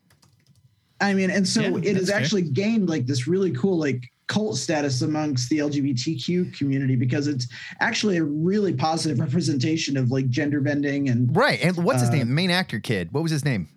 I 1.01 1.15
mean, 1.15 1.31
and 1.31 1.49
so 1.49 1.63
Yeah, 1.63 1.79
it 1.91 1.97
has 1.97 2.09
fair. 2.11 2.19
actually 2.19 2.43
gained 2.43 2.89
like 2.89 3.07
this 3.07 3.27
really 3.27 3.51
cool 3.53 3.79
like 3.79 4.05
cult 4.29 4.57
status 4.57 5.03
amongst 5.03 5.49
the 5.51 5.59
LGBTQ 5.59 6.57
community 6.57 6.95
because 6.95 7.27
it's 7.27 7.49
actually 7.81 8.19
a 8.19 8.23
really 8.25 8.73
positive 8.73 9.19
representation 9.19 9.97
of 9.97 10.11
like 10.13 10.29
gender 10.29 10.61
bending 10.61 11.09
and 11.09 11.35
Right. 11.35 11.59
And 11.63 11.77
what's 11.79 12.01
his 12.01 12.11
Uh, 12.11 12.15
name? 12.17 12.33
Main 12.35 12.51
actor 12.51 12.79
kid. 12.79 13.13
What 13.13 13.23
was 13.23 13.33
his 13.33 13.45
name? 13.45 13.69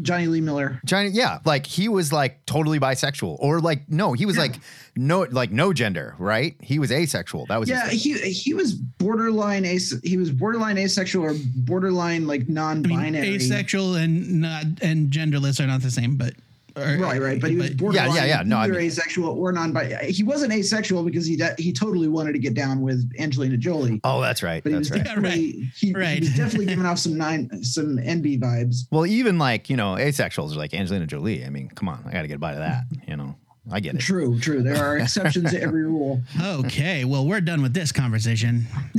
Jonny 0.00 0.26
Lee 0.26 0.40
Miller. 0.40 0.80
Johnny, 0.84 1.10
yeah, 1.10 1.38
like 1.44 1.66
he 1.66 1.88
was 1.88 2.12
like 2.12 2.44
totally 2.46 2.80
bisexual, 2.80 3.36
or 3.40 3.60
like 3.60 3.88
no, 3.88 4.12
he 4.14 4.26
was 4.26 4.38
like 4.38 4.56
no, 4.96 5.20
like 5.30 5.50
no 5.50 5.72
gender, 5.72 6.14
right? 6.18 6.56
He 6.60 6.78
was 6.78 6.90
asexual. 6.90 7.46
That 7.46 7.60
was 7.60 7.68
Yeah, 7.68 7.88
his 7.88 8.02
he 8.02 8.14
he 8.32 8.54
was 8.54 8.72
borderline 8.72 9.64
as 9.64 9.98
he 10.02 10.16
was 10.16 10.30
borderline 10.30 10.78
asexual 10.78 11.24
or 11.24 11.34
borderline 11.56 12.26
like 12.26 12.40
I 12.42 12.44
mean, 12.44 12.54
non-binary. 12.54 13.34
asexual 13.34 13.96
and 13.96 14.40
not 14.40 14.64
and 14.80 15.10
genderless 15.10 15.60
are 15.62 15.66
not 15.66 15.82
the 15.82 15.90
same, 15.90 16.16
but 16.16 16.34
Or- 16.74 16.96
Right, 16.98 17.20
right, 17.20 17.40
but 17.40 17.50
he 17.50 17.56
was 17.56 17.68
but- 17.70 17.76
borderline 17.78 18.14
yeah, 18.14 18.24
yeah, 18.24 18.42
no, 18.46 18.56
I 18.56 18.64
either 18.64 18.74
mean- 18.74 18.82
asexual 18.86 19.28
or 19.28 19.52
non 19.52 19.72
bi 19.72 19.94
He 20.08 20.22
wasn't 20.22 20.52
asexual 20.52 21.02
because 21.04 21.26
he 21.26 21.36
de- 21.36 21.54
he 21.58 21.72
totally 21.72 22.08
wanted 22.08 22.32
to 22.32 22.38
get 22.38 22.54
down 22.54 22.80
with 22.80 23.10
Angelina 23.18 23.56
Jolie. 23.58 24.00
Oh, 24.04 24.20
that's 24.20 24.42
right. 24.42 24.62
But 24.62 24.72
he 24.72 24.78
was 24.78 24.90
right. 24.90 25.04
definitely 25.04 25.70
he, 25.76 25.92
Right. 25.92 26.14
he 26.14 26.20
was 26.20 26.34
definitely 26.34 26.66
giving 26.66 26.86
off 26.86 26.98
some 26.98 27.16
nine 27.18 27.62
some 27.62 27.98
NB 27.98 28.40
vibes. 28.40 28.86
Well, 28.90 29.04
even 29.06 29.38
like, 29.38 29.68
you 29.68 29.76
know, 29.76 29.94
asexuals 29.96 30.52
are 30.52 30.56
like 30.58 30.72
Angelina 30.72 31.06
Jolie. 31.06 31.44
I 31.44 31.50
mean, 31.50 31.68
come 31.68 31.88
on, 31.88 32.02
I 32.06 32.12
got 32.12 32.22
to 32.22 32.28
get 32.28 32.36
a 32.36 32.38
bite 32.38 32.52
of 32.52 32.58
that. 32.60 32.84
You 33.06 33.16
know, 33.16 33.36
I 33.70 33.80
get 33.80 33.94
it. 33.96 34.00
True, 34.00 34.38
true. 34.40 34.62
There 34.62 34.82
are 34.82 34.96
exceptions 34.98 35.50
to 35.50 35.60
every 35.62 35.84
rule. 35.84 36.22
Okay, 36.40 37.04
well, 37.04 37.26
we're 37.26 37.40
done 37.42 37.60
with 37.60 37.74
this 37.74 37.92
conversation. 37.92 38.66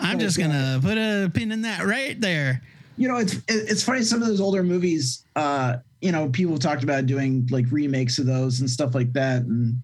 I'm 0.00 0.18
just 0.18 0.38
gonna 0.38 0.78
put 0.82 0.96
a 0.96 1.30
pin 1.32 1.52
in 1.52 1.62
that 1.62 1.84
right 1.84 2.18
there. 2.20 2.62
You 2.98 3.08
know, 3.08 3.16
it's 3.16 3.36
it's 3.48 3.82
funny. 3.82 4.02
Some 4.02 4.20
of 4.22 4.28
those 4.28 4.40
older 4.40 4.62
movies, 4.62 5.24
uh, 5.36 5.76
you 6.00 6.10
know, 6.12 6.28
people 6.28 6.58
talked 6.58 6.82
about 6.82 7.06
doing 7.06 7.46
like 7.50 7.64
remakes 7.70 8.18
of 8.18 8.26
those 8.26 8.60
and 8.60 8.68
stuff 8.68 8.94
like 8.94 9.12
that, 9.12 9.42
and 9.42 9.80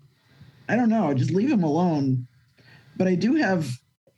I 0.69 0.75
don't 0.77 0.89
know, 0.89 1.15
just 1.15 1.31
leave 1.31 1.49
them 1.49 1.63
alone. 1.63 2.27
But 2.97 3.07
I 3.09 3.15
do 3.15 3.35
have, 3.37 3.69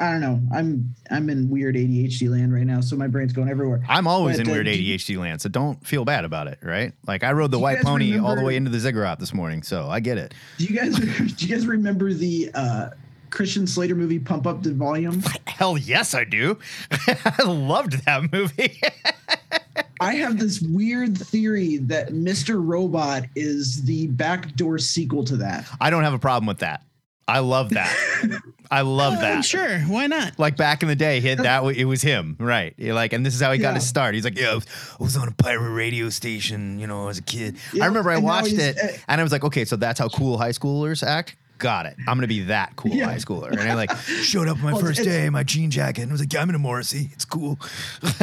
I 0.00 0.10
don't 0.12 0.20
know, 0.22 0.40
I'm 0.54 0.94
I'm 1.10 1.28
in 1.28 1.50
weird 1.50 1.74
ADHD 1.76 2.30
land 2.30 2.54
right 2.54 2.64
now, 2.64 2.80
so 2.80 2.96
my 2.96 3.06
brain's 3.06 3.32
going 3.34 3.50
everywhere. 3.50 3.82
I'm 3.88 4.06
always 4.06 4.38
But, 4.38 4.46
in 4.46 4.50
uh, 4.50 4.52
weird 4.54 4.66
you- 4.68 4.96
ADHD 4.96 5.18
land, 5.18 5.42
so 5.42 5.48
don't 5.50 5.86
feel 5.86 6.06
bad 6.06 6.24
about 6.24 6.46
it, 6.46 6.58
right? 6.62 6.92
Like 7.06 7.22
I 7.22 7.32
rode 7.32 7.50
the 7.50 7.58
white 7.58 7.82
pony 7.82 8.18
all 8.18 8.34
the 8.34 8.42
way 8.42 8.56
into 8.56 8.70
the 8.70 8.80
ziggurat 8.80 9.18
this 9.20 9.34
morning, 9.34 9.62
so 9.62 9.88
I 9.90 10.00
get 10.00 10.16
it. 10.16 10.32
Do 10.56 10.64
you 10.64 10.74
guys 10.78 10.96
do 11.36 11.46
you 11.46 11.54
guys 11.54 11.66
remember 11.66 12.14
the 12.14 12.50
uh, 12.54 12.88
Christian 13.36 13.66
Slater 13.66 13.94
movie 13.94 14.18
Pump 14.18 14.46
Up 14.46 14.62
the 14.62 14.72
Volume? 14.72 15.22
Hell 15.46 15.76
yes, 15.76 16.14
I 16.14 16.24
do. 16.24 16.58
I 16.90 17.42
loved 17.44 18.06
that 18.06 18.32
movie. 18.32 18.80
I 20.00 20.14
have 20.14 20.38
this 20.38 20.62
weird 20.62 21.18
theory 21.18 21.76
that 21.76 22.08
Mr. 22.08 22.58
Robot 22.66 23.24
is 23.36 23.82
the 23.82 24.06
backdoor 24.06 24.78
sequel 24.78 25.22
to 25.24 25.36
that. 25.36 25.66
I 25.82 25.90
don't 25.90 26.02
have 26.02 26.14
a 26.14 26.18
problem 26.18 26.46
with 26.46 26.60
that. 26.60 26.82
I 27.28 27.40
love 27.40 27.70
that. 27.70 27.94
I 28.70 28.80
love 28.80 29.14
Uh, 29.14 29.20
that. 29.20 29.44
Sure, 29.44 29.80
why 29.80 30.06
not? 30.06 30.38
Like 30.38 30.56
back 30.56 30.82
in 30.82 30.88
the 30.88 30.96
day, 30.96 31.20
hit 31.20 31.36
that 31.38 31.62
it 31.76 31.84
was 31.84 32.00
him, 32.00 32.36
right? 32.40 32.72
You're 32.78 32.94
like, 32.94 33.12
and 33.12 33.24
this 33.26 33.34
is 33.34 33.40
how 33.42 33.52
he 33.52 33.58
got 33.58 33.74
his 33.74 33.86
start. 33.86 34.14
He's 34.14 34.24
like, 34.24 34.38
yeah, 34.38 34.52
I 34.52 34.54
was, 34.54 34.66
I 34.98 35.02
was 35.02 35.16
on 35.18 35.28
a 35.28 35.32
pirate 35.32 35.72
radio 35.72 36.08
station, 36.08 36.78
you 36.78 36.86
know, 36.86 37.08
as 37.08 37.18
a 37.18 37.22
kid. 37.22 37.58
I 37.80 37.84
remember 37.84 38.10
I 38.10 38.16
watched 38.18 38.54
it, 38.54 38.78
uh, 38.82 38.96
and 39.08 39.20
I 39.20 39.22
was 39.24 39.30
like, 39.32 39.44
okay, 39.44 39.66
so 39.66 39.76
that's 39.76 39.98
how 39.98 40.08
cool 40.08 40.38
high 40.38 40.52
schoolers 40.52 41.02
act. 41.06 41.36
Got 41.58 41.86
it. 41.86 41.96
I'm 42.06 42.18
gonna 42.18 42.26
be 42.26 42.40
that 42.44 42.76
cool 42.76 42.92
Yeah. 42.92 43.06
high 43.06 43.16
schooler. 43.16 43.50
And 43.50 43.60
I 43.60 43.74
like 43.74 43.90
showed 44.22 44.46
up 44.46 44.58
my 44.58 44.72
Well, 44.72 44.82
first 44.82 45.02
day, 45.02 45.24
in 45.26 45.32
my 45.32 45.42
jean 45.42 45.70
jacket, 45.70 46.02
and 46.02 46.10
I 46.10 46.12
was 46.12 46.20
like, 46.20 46.32
yeah, 46.32 46.42
I'm 46.42 46.48
in 46.50 46.54
a 46.54 46.58
Morrissey. 46.58 47.08
It's 47.14 47.24
cool. 47.24 47.58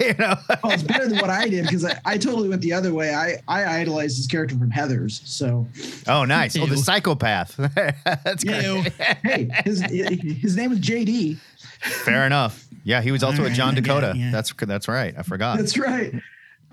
you 0.00 0.14
know. 0.14 0.36
Well, 0.62 0.72
it's 0.72 0.82
better 0.84 1.08
than 1.08 1.18
what 1.18 1.30
I 1.30 1.48
did 1.48 1.64
because 1.64 1.84
I, 1.84 1.98
I 2.04 2.16
totally 2.18 2.48
went 2.48 2.62
the 2.62 2.72
other 2.72 2.94
way. 2.94 3.12
I, 3.14 3.38
I 3.48 3.80
idolized 3.80 4.18
this 4.18 4.26
character 4.28 4.56
from 4.56 4.70
Heather's. 4.70 5.20
So, 5.24 5.66
Oh, 6.06 6.24
nice. 6.24 6.56
Oh, 6.56 6.66
the 6.66 6.76
psychopath. 6.76 7.56
that's 7.74 8.44
great. 8.44 8.64
Ew. 8.64 8.84
hey, 9.24 9.48
his 9.64 9.80
his 9.80 10.56
name 10.56 10.70
is 10.72 10.78
JD. 10.80 11.38
Fair 11.80 12.24
enough. 12.24 12.66
Yeah, 12.84 13.02
he 13.02 13.10
was 13.10 13.24
also 13.24 13.38
a 13.38 13.42
Alright, 13.46 13.56
John 13.56 13.74
yeah, 13.74 13.80
Dakota. 13.80 14.12
yeah. 14.16 14.30
That's 14.30 14.52
that's 14.52 14.86
right. 14.86 15.12
I 15.18 15.22
forgot. 15.22 15.58
That's 15.58 15.76
right. 15.76 16.14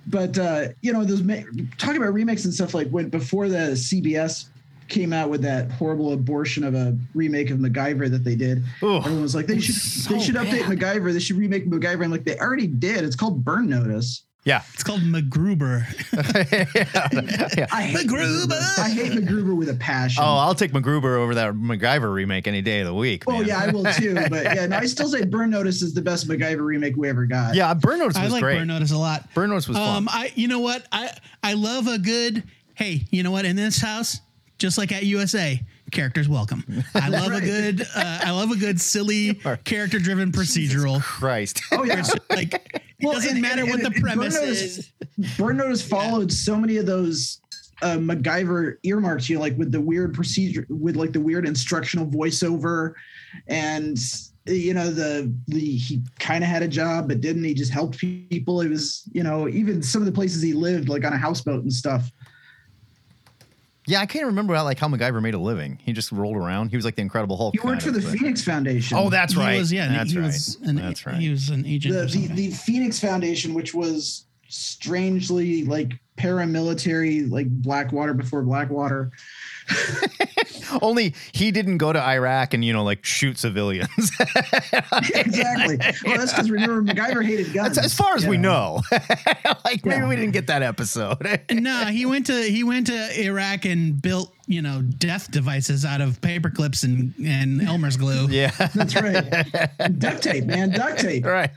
But 0.05 0.37
uh, 0.37 0.67
you 0.81 0.93
know, 0.93 1.03
those 1.05 1.23
ma- 1.23 1.41
talking 1.77 1.97
about 1.97 2.13
remakes 2.13 2.45
and 2.45 2.53
stuff 2.53 2.73
like 2.73 2.89
when 2.89 3.09
before 3.09 3.47
the 3.49 3.71
CBS 3.71 4.45
came 4.87 5.13
out 5.13 5.29
with 5.29 5.41
that 5.43 5.71
horrible 5.71 6.13
abortion 6.13 6.63
of 6.63 6.75
a 6.75 6.97
remake 7.13 7.49
of 7.49 7.59
MacGyver 7.59 8.09
that 8.11 8.23
they 8.23 8.35
did. 8.35 8.63
Ooh, 8.83 8.97
Everyone 8.97 9.21
was 9.21 9.35
like, 9.35 9.47
they 9.47 9.59
should 9.59 9.75
so 9.75 10.13
they 10.13 10.19
should 10.21 10.35
update 10.35 10.67
bad. 10.67 10.77
MacGyver. 10.79 11.13
They 11.13 11.19
should 11.19 11.37
remake 11.37 11.67
MacGyver. 11.69 12.03
I'm 12.03 12.11
like, 12.11 12.23
they 12.25 12.37
already 12.37 12.67
did. 12.67 13.03
It's 13.03 13.15
called 13.15 13.43
Burn 13.43 13.69
Notice. 13.69 14.23
yeah. 14.45 14.61
It's 14.73 14.83
called 14.83 14.99
MacGruber. 15.01 15.85
yeah. 17.57 17.67
I 17.71 17.83
hate 17.83 18.07
MacGruber. 18.07 18.45
MacGruber. 18.47 18.79
I 18.79 18.89
hate 18.89 19.11
MacGruber 19.13 19.55
with 19.55 19.69
a 19.69 19.75
passion. 19.75 20.23
Oh, 20.23 20.35
I'll 20.37 20.55
take 20.55 20.71
MacGruber 20.71 21.17
over 21.17 21.35
that 21.35 21.53
MacGyver 21.53 22.13
remake 22.13 22.47
any 22.47 22.61
day 22.61 22.81
of 22.81 22.87
the 22.87 22.93
week. 22.93 23.23
Oh 23.27 23.31
man. 23.33 23.45
yeah, 23.47 23.59
I 23.59 23.71
will 23.71 23.83
too. 23.85 24.13
But 24.29 24.43
yeah, 24.43 24.65
no, 24.67 24.77
I 24.77 24.85
still 24.85 25.07
say 25.07 25.23
Burn 25.25 25.49
Notice 25.49 25.81
is 25.81 25.93
the 25.93 26.01
best 26.01 26.27
MacGyver 26.27 26.65
remake 26.65 26.95
we 26.97 27.07
ever 27.09 27.25
got. 27.25 27.55
yeah. 27.55 27.73
Burn 27.73 27.99
Notice 27.99 28.17
was 28.19 28.29
I 28.29 28.33
like 28.33 28.41
great. 28.43 28.57
Burn 28.57 28.67
Notice 28.67 28.91
a 28.91 28.97
lot. 28.97 29.33
Burn 29.33 29.49
Notice 29.49 29.67
was 29.67 29.77
Um, 29.77 30.07
fun. 30.07 30.09
I 30.09 30.31
you 30.35 30.47
know 30.47 30.59
what 30.59 30.85
I 30.91 31.15
I 31.41 31.53
love 31.53 31.87
a 31.87 31.97
good 31.97 32.43
hey 32.75 33.05
you 33.11 33.23
know 33.23 33.31
what 33.31 33.45
in 33.45 33.55
this 33.55 33.79
house 33.79 34.19
just 34.59 34.77
like 34.77 34.91
at 34.91 35.03
USA 35.03 35.59
characters 35.91 36.27
welcome. 36.29 36.63
I 36.95 37.09
love 37.09 37.31
a 37.33 37.41
good 37.53 37.81
uh, 37.95 38.19
I 38.23 38.31
love 38.31 38.51
a 38.51 38.55
good 38.55 38.79
silly 38.79 39.33
character 39.63 39.99
driven 39.99 40.31
procedural. 40.31 41.01
Christ. 41.01 41.61
Oh 41.71 41.83
yeah. 41.83 42.03
Like 42.29 42.53
it 42.53 42.81
Well, 43.01 43.13
doesn't 43.13 43.31
and- 43.33 43.41
matter 43.41 43.61
and- 43.61 43.69
what 43.71 43.79
the 43.81 43.87
and- 43.87 43.95
and 43.95 44.03
Burn 44.03 44.13
premise 44.15 44.33
Notice- 44.35 44.77
is. 44.77 44.91
Burn 45.37 45.57
Notice 45.57 45.81
followed 45.87 46.31
so 46.31 46.55
many 46.57 46.77
of 46.77 46.85
those 46.85 47.39
uh, 47.81 47.97
MacGyver 47.97 48.75
earmarks, 48.83 49.29
you 49.29 49.35
know, 49.35 49.41
like 49.41 49.57
with 49.57 49.71
the 49.71 49.81
weird 49.81 50.13
procedure, 50.13 50.65
with 50.69 50.95
like 50.95 51.11
the 51.11 51.19
weird 51.19 51.45
instructional 51.45 52.05
voiceover, 52.07 52.93
and 53.47 53.97
you 54.45 54.73
know 54.73 54.89
the 54.89 55.33
the 55.47 55.59
he 55.59 56.01
kind 56.19 56.43
of 56.43 56.49
had 56.49 56.63
a 56.63 56.67
job 56.67 57.09
but 57.09 57.19
didn't. 57.21 57.43
He 57.43 57.53
just 57.53 57.71
helped 57.73 57.97
people. 57.97 58.61
It 58.61 58.69
was 58.69 59.03
you 59.11 59.21
know 59.23 59.49
even 59.49 59.81
some 59.83 60.01
of 60.01 60.05
the 60.05 60.11
places 60.13 60.41
he 60.41 60.53
lived, 60.53 60.87
like 60.87 61.03
on 61.03 61.11
a 61.13 61.17
houseboat 61.17 61.63
and 61.63 61.73
stuff. 61.73 62.09
Yeah, 63.85 63.99
I 63.99 64.05
can't 64.05 64.25
remember 64.27 64.53
how 64.55 64.63
like 64.63 64.79
how 64.79 64.87
MacGyver 64.87 65.21
made 65.21 65.33
a 65.33 65.39
living. 65.39 65.77
He 65.83 65.91
just 65.93 66.11
rolled 66.11 66.37
around. 66.37 66.69
He 66.69 66.75
was 66.77 66.85
like 66.85 66.95
the 66.95 67.01
Incredible 67.01 67.35
Hulk. 67.37 67.53
He 67.53 67.59
worked 67.65 67.81
for 67.81 67.91
kind 67.91 68.01
the 68.01 68.07
but- 68.09 68.17
Phoenix 68.17 68.41
Foundation. 68.43 68.97
Oh, 68.97 69.09
that's 69.09 69.35
right. 69.35 69.53
He 69.53 69.59
was 69.59 69.73
yeah 69.73 69.87
That's 69.89 70.11
he 70.11 70.19
right. 70.19 70.25
was 70.27 70.57
an, 70.63 70.75
that's 70.77 71.05
right. 71.05 71.15
he 71.15 71.29
was 71.29 71.49
an 71.49 71.65
agent. 71.65 71.93
the, 71.93 71.99
or 72.01 72.05
the 72.05 72.09
something. 72.11 72.35
the 72.35 72.49
Phoenix 72.51 72.99
Foundation, 72.99 73.53
which 73.53 73.73
was 73.73 74.25
strangely 74.47 75.65
like 75.65 75.93
paramilitary, 76.17 77.29
like 77.29 77.47
Blackwater 77.49 78.13
before 78.13 78.41
Blackwater. 78.43 79.11
Only 80.81 81.13
he 81.31 81.51
didn't 81.51 81.77
go 81.77 81.93
to 81.93 82.01
Iraq 82.01 82.53
and 82.53 82.63
you 82.65 82.73
know 82.73 82.83
like 82.83 83.03
shoot 83.05 83.37
civilians. 83.37 83.89
exactly. 85.15 85.77
Well, 86.05 86.17
that's 86.17 86.31
because 86.33 86.49
remember 86.51 86.81
MacGyver 86.93 87.23
hated 87.25 87.53
guns. 87.53 87.75
That's 87.75 87.87
as 87.87 87.93
far 87.93 88.15
as 88.15 88.23
you 88.23 88.29
we 88.31 88.37
know. 88.37 88.81
like 89.63 89.85
maybe 89.85 90.01
Yeah. 90.01 90.07
we 90.09 90.15
didn't 90.15 90.31
get 90.31 90.47
that 90.47 90.61
episode. 90.63 91.17
no, 91.51 91.85
he 91.85 92.05
went 92.05 92.25
to 92.27 92.41
he 92.43 92.63
went 92.63 92.87
to 92.87 93.21
Iraq 93.21 93.65
and 93.65 94.01
built 94.01 94.33
you 94.47 94.61
know 94.61 94.81
death 94.81 95.31
devices 95.31 95.85
out 95.85 96.01
of 96.01 96.19
paper 96.21 96.49
clips 96.49 96.83
and 96.83 97.13
and 97.23 97.61
Elmer's 97.61 97.95
glue. 97.97 98.27
yeah. 98.29 98.51
That's 98.75 98.95
right. 98.95 99.23
duct 99.99 100.23
tape, 100.23 100.45
man. 100.45 100.71
Duct 100.71 100.99
tape. 100.99 101.25
right. 101.25 101.51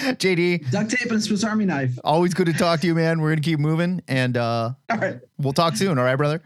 JD, 0.00 0.70
Duct 0.70 0.90
tape 0.90 1.10
and 1.10 1.18
a 1.18 1.20
Swiss 1.20 1.44
Army 1.44 1.64
knife. 1.66 1.98
always 2.04 2.34
good 2.34 2.46
to 2.46 2.52
talk 2.52 2.80
to 2.80 2.86
you, 2.86 2.94
man. 2.94 3.20
We're 3.20 3.30
gonna 3.30 3.40
keep 3.42 3.58
moving 3.58 4.02
and 4.08 4.36
uh 4.36 4.70
All 4.90 4.96
right. 4.98 5.20
we'll 5.38 5.52
talk 5.52 5.76
soon. 5.76 5.98
All 5.98 6.04
right, 6.04 6.16
brother. 6.16 6.42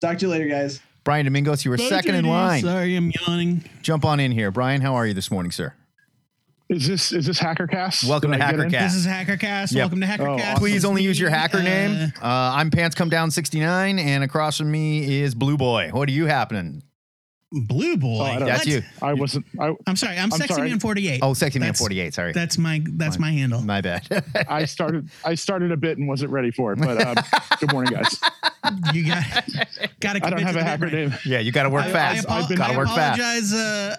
Talk 0.00 0.18
to 0.18 0.26
you 0.26 0.30
later, 0.30 0.46
guys. 0.48 0.80
Brian 1.04 1.26
Domingos, 1.26 1.64
you 1.64 1.70
were 1.70 1.76
Bye, 1.76 1.84
second 1.88 2.14
in 2.14 2.24
JD. 2.24 2.28
line. 2.28 2.62
Sorry, 2.62 2.96
I'm 2.96 3.10
yawning. 3.26 3.64
Jump 3.82 4.04
on 4.04 4.20
in 4.20 4.32
here. 4.32 4.50
Brian, 4.50 4.80
how 4.80 4.94
are 4.94 5.06
you 5.06 5.14
this 5.14 5.30
morning, 5.30 5.52
sir? 5.52 5.74
Is 6.70 6.86
this 6.88 7.12
is 7.12 7.26
this 7.26 7.38
HackerCast? 7.38 8.08
Welcome 8.08 8.30
Did 8.30 8.38
to 8.38 8.44
I 8.46 8.52
get? 8.52 8.60
HackerCast. 8.60 8.80
This 8.80 8.94
is 8.94 9.06
HackerCast. 9.06 9.72
Yep. 9.72 9.80
Welcome 9.82 10.00
to 10.00 10.06
HackerCast. 10.06 10.44
awesome. 10.52 10.58
Please 10.58 10.84
only 10.86 11.02
use 11.02 11.20
your 11.20 11.28
hacker 11.28 11.58
Uh, 11.58 11.62
name. 11.62 12.12
Uh, 12.22 12.26
I'm 12.26 12.70
Pants 12.70 12.94
Come 12.94 13.10
Down 13.10 13.30
69, 13.30 13.98
and 13.98 14.24
across 14.24 14.56
from 14.58 14.70
me 14.70 15.20
is 15.20 15.34
Blue 15.34 15.58
Boy. 15.58 15.90
What 15.92 16.08
are 16.08 16.12
you 16.12 16.24
happening? 16.26 16.82
Blue 17.52 17.96
Boy. 17.96 18.18
Oh, 18.20 18.24
I 18.24 18.38
That's 18.40 18.58
What? 18.60 18.66
you. 18.66 18.82
I 19.00 19.12
wasn't. 19.12 19.46
I, 19.60 19.74
I'm 19.86 19.94
sorry. 19.94 20.16
I'm, 20.16 20.24
I'm 20.32 20.38
Sexy 20.38 20.54
sorry. 20.54 20.68
Man 20.70 20.80
48. 20.80 21.20
Oh, 21.22 21.34
Sexy 21.34 21.58
Man 21.60 21.68
That's- 21.68 21.78
48. 21.80 22.14
Sorry. 22.14 22.32
That's 22.32 22.58
my 22.58 22.82
that's 22.94 23.18
my 23.18 23.30
handle. 23.30 23.62
My 23.62 23.80
bad. 23.80 24.06
I 24.48 24.64
started. 24.64 25.08
I 25.24 25.34
started 25.36 25.70
a 25.70 25.76
bit 25.76 25.98
and 25.98 26.08
wasn't 26.08 26.32
ready 26.32 26.50
for 26.50 26.72
it. 26.72 26.80
But 26.80 27.00
um, 27.06 27.16
good 27.60 27.72
morning, 27.72 27.92
guys. 27.92 28.18
You 28.92 29.06
got 29.06 29.24
got 30.00 30.12
to. 30.14 30.26
I 30.26 30.30
don't 30.30 30.42
have 30.42 30.56
a 30.56 30.64
hacker 30.64 30.90
name. 30.90 31.14
yeah, 31.24 31.38
you 31.38 31.52
got 31.52 31.62
to 31.64 31.70
work 31.70 31.84
I, 31.84 31.92
fast. 31.92 32.28
I, 32.28 32.38
apo- 32.40 32.48
been- 32.48 32.56
got 32.58 32.68
to 32.68 32.74
I 32.74 32.76
work 32.76 32.88
fast. 32.88 33.20
apologize. 33.20 33.52
Uh, 33.52 33.96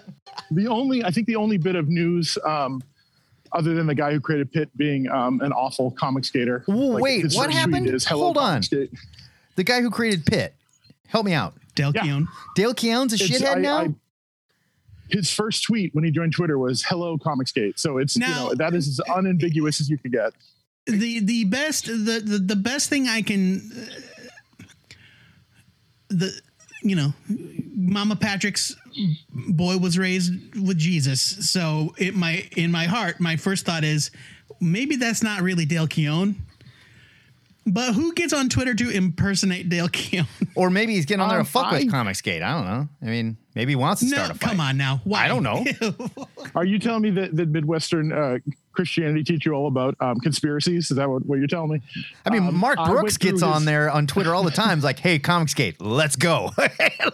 The 0.50 0.66
only 0.68 1.02
I 1.02 1.10
think 1.10 1.26
the 1.26 1.36
only 1.36 1.56
bit 1.56 1.76
of 1.76 1.88
news, 1.88 2.36
um, 2.44 2.82
other 3.52 3.74
than 3.74 3.86
the 3.86 3.94
guy 3.94 4.12
who 4.12 4.20
created 4.20 4.52
Pitt 4.52 4.68
being 4.76 5.08
um, 5.08 5.40
an 5.40 5.52
awful 5.52 5.92
Comicsgater. 5.92 6.62
Whoa, 6.66 6.98
wait, 6.98 7.32
what 7.32 7.50
happened? 7.50 7.86
Is, 7.88 8.04
Hold 8.04 8.36
on. 8.36 8.62
Skate." 8.62 8.90
The 9.54 9.64
guy 9.64 9.80
who 9.80 9.90
created 9.90 10.26
Pitt. 10.26 10.52
Help 11.08 11.24
me 11.24 11.32
out. 11.32 11.54
Del 11.76 11.92
Yeah. 11.94 12.02
Keown. 12.02 12.28
Dale 12.56 12.74
Keown's 12.74 13.12
a 13.12 13.16
It's- 13.22 13.40
shithead 13.40 13.56
I- 13.58 13.60
now? 13.60 13.76
I- 13.82 13.94
his 15.08 15.30
first 15.30 15.62
tweet 15.62 15.94
when 15.94 16.02
he 16.02 16.10
joined 16.10 16.32
Twitter 16.32 16.58
was 16.58 16.82
"Hello, 16.82 17.16
Comicsgate." 17.16 17.78
So 17.78 17.98
it's 17.98 18.16
Now- 18.16 18.26
you 18.26 18.34
know 18.34 18.54
that 18.56 18.74
is 18.74 18.88
as 18.88 18.98
unambiguous 19.14 19.80
as 19.80 19.88
you 19.88 19.96
can 19.98 20.10
get. 20.10 20.32
the 20.86 21.20
the 21.20 21.44
best 21.44 21.86
the 21.86 22.20
the, 22.24 22.38
the 22.38 22.56
best 22.56 22.88
thing 22.88 23.06
I 23.08 23.20
can 23.22 23.70
uh, 24.60 24.64
the 26.08 26.32
you 26.82 26.94
know 26.96 27.12
Mama 27.74 28.16
Patrick's 28.16 28.74
boy 29.48 29.76
was 29.78 29.98
raised 29.98 30.32
with 30.56 30.78
Jesus 30.78 31.20
so 31.20 31.92
it 31.98 32.14
my 32.14 32.48
in 32.56 32.70
my 32.70 32.84
heart 32.84 33.20
my 33.20 33.36
first 33.36 33.66
thought 33.66 33.82
is 33.84 34.10
maybe 34.60 34.94
that's 34.96 35.22
not 35.24 35.42
really 35.42 35.64
Dale 35.66 35.86
Keown 35.88 36.36
but 37.66 37.94
who 37.94 38.12
gets 38.14 38.32
on 38.32 38.48
Twitter 38.48 38.74
to 38.74 38.90
impersonate 38.90 39.68
Dale 39.68 39.88
Keown 39.88 40.26
or 40.54 40.70
maybe 40.70 40.94
he's 40.94 41.04
getting 41.06 41.20
on 41.22 41.28
there 41.28 41.38
to 41.38 41.40
Um, 41.40 41.46
fuck 41.46 41.72
with 41.72 41.82
I- 41.82 41.84
Comicsgate. 41.86 42.42
I 42.42 42.52
don't 42.54 42.64
know. 42.66 42.88
I 43.02 43.06
mean, 43.06 43.36
maybe 43.54 43.72
he 43.72 43.76
wants 43.76 44.00
to 44.02 44.08
no 44.08 44.16
start 44.16 44.30
a 44.30 44.34
fight. 44.34 44.48
come 44.50 44.60
on 44.60 44.76
now 44.76 45.00
why 45.04 45.24
I 45.24 45.28
don't 45.28 45.42
know. 45.42 45.64
Are 46.54 46.64
you 46.64 46.78
telling 46.78 47.02
me 47.02 47.10
that 47.10 47.36
the 47.36 47.44
Midwestern 47.46 48.12
uh, 48.12 48.38
Christianity 48.72 49.24
teach 49.24 49.44
you 49.46 49.52
all 49.52 49.66
about 49.68 49.96
um, 50.00 50.18
conspiracies? 50.20 50.90
Is 50.90 50.96
that 50.96 51.08
what, 51.10 51.24
what 51.26 51.38
you're 51.38 51.46
telling 51.48 51.70
me? 51.72 51.80
I 52.24 52.30
mean, 52.30 52.46
Um, 52.46 52.56
Mark 52.56 52.78
I 52.78 52.88
Brooks 52.88 53.16
through 53.16 53.32
gets 53.32 53.42
on 53.42 53.64
there 53.64 53.90
on 53.90 54.06
Twitter 54.12 54.34
all 54.34 54.42
the 54.44 54.50
time. 54.50 54.80
Like, 54.80 54.98
"Hey, 55.00 55.18
Comicsgate, 55.18 55.76
let's 55.80 56.16
go!" 56.16 56.50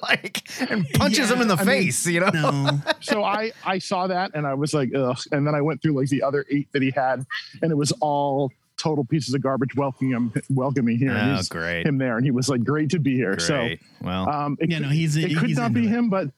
like, 0.03 0.43
and 0.71 0.87
punches 0.95 1.31
Yeah, 1.31 1.37
him 1.37 1.43
in 1.43 1.49
the 1.49 1.55
I 1.57 1.65
mean, 1.65 1.67
face. 1.85 2.07
you 2.07 2.21
know? 2.21 2.31
No. 2.31 2.81
So 3.01 3.25
I 3.25 3.53
I 3.65 3.79
saw 3.79 4.07
that 4.07 4.33
and 4.35 4.47
I 4.47 4.55
was 4.55 4.75
like, 4.75 4.91
ugh. 4.95 5.19
And 5.33 5.47
then 5.47 5.55
I 5.55 5.61
went 5.61 5.83
through 5.83 5.93
like 5.93 6.09
the 6.09 6.23
other 6.23 6.45
eight 6.51 6.69
that 6.73 6.83
he 6.83 6.91
had, 6.91 7.25
and 7.63 7.71
it 7.73 7.77
was 7.77 7.93
all 8.01 8.51
total 8.77 9.05
pieces 9.05 9.35
of 9.35 9.41
garbage 9.43 9.75
welcoming 9.77 10.13
him, 10.13 10.33
welcoming 10.51 10.99
here. 10.99 11.13
Oh, 11.13 11.31
he's- 11.33 11.49
great. 11.49 11.87
Him 11.87 11.99
there, 11.99 12.17
and 12.17 12.25
he 12.25 12.31
was 12.31 12.49
like, 12.49 12.65
great 12.65 12.91
to 12.91 12.99
be 12.99 13.15
here. 13.15 13.37
Great. 13.37 13.81
well, 14.01 14.29
um, 14.29 14.57
it, 14.61 14.71
Yeah, 14.71 14.81
no, 14.81 14.89
he's- 14.89 15.17
it 15.17 15.37
could 15.37 15.51
not 15.57 15.73
be 15.73 15.85
it. 15.87 15.91
him, 15.91 16.09
but 16.11 16.31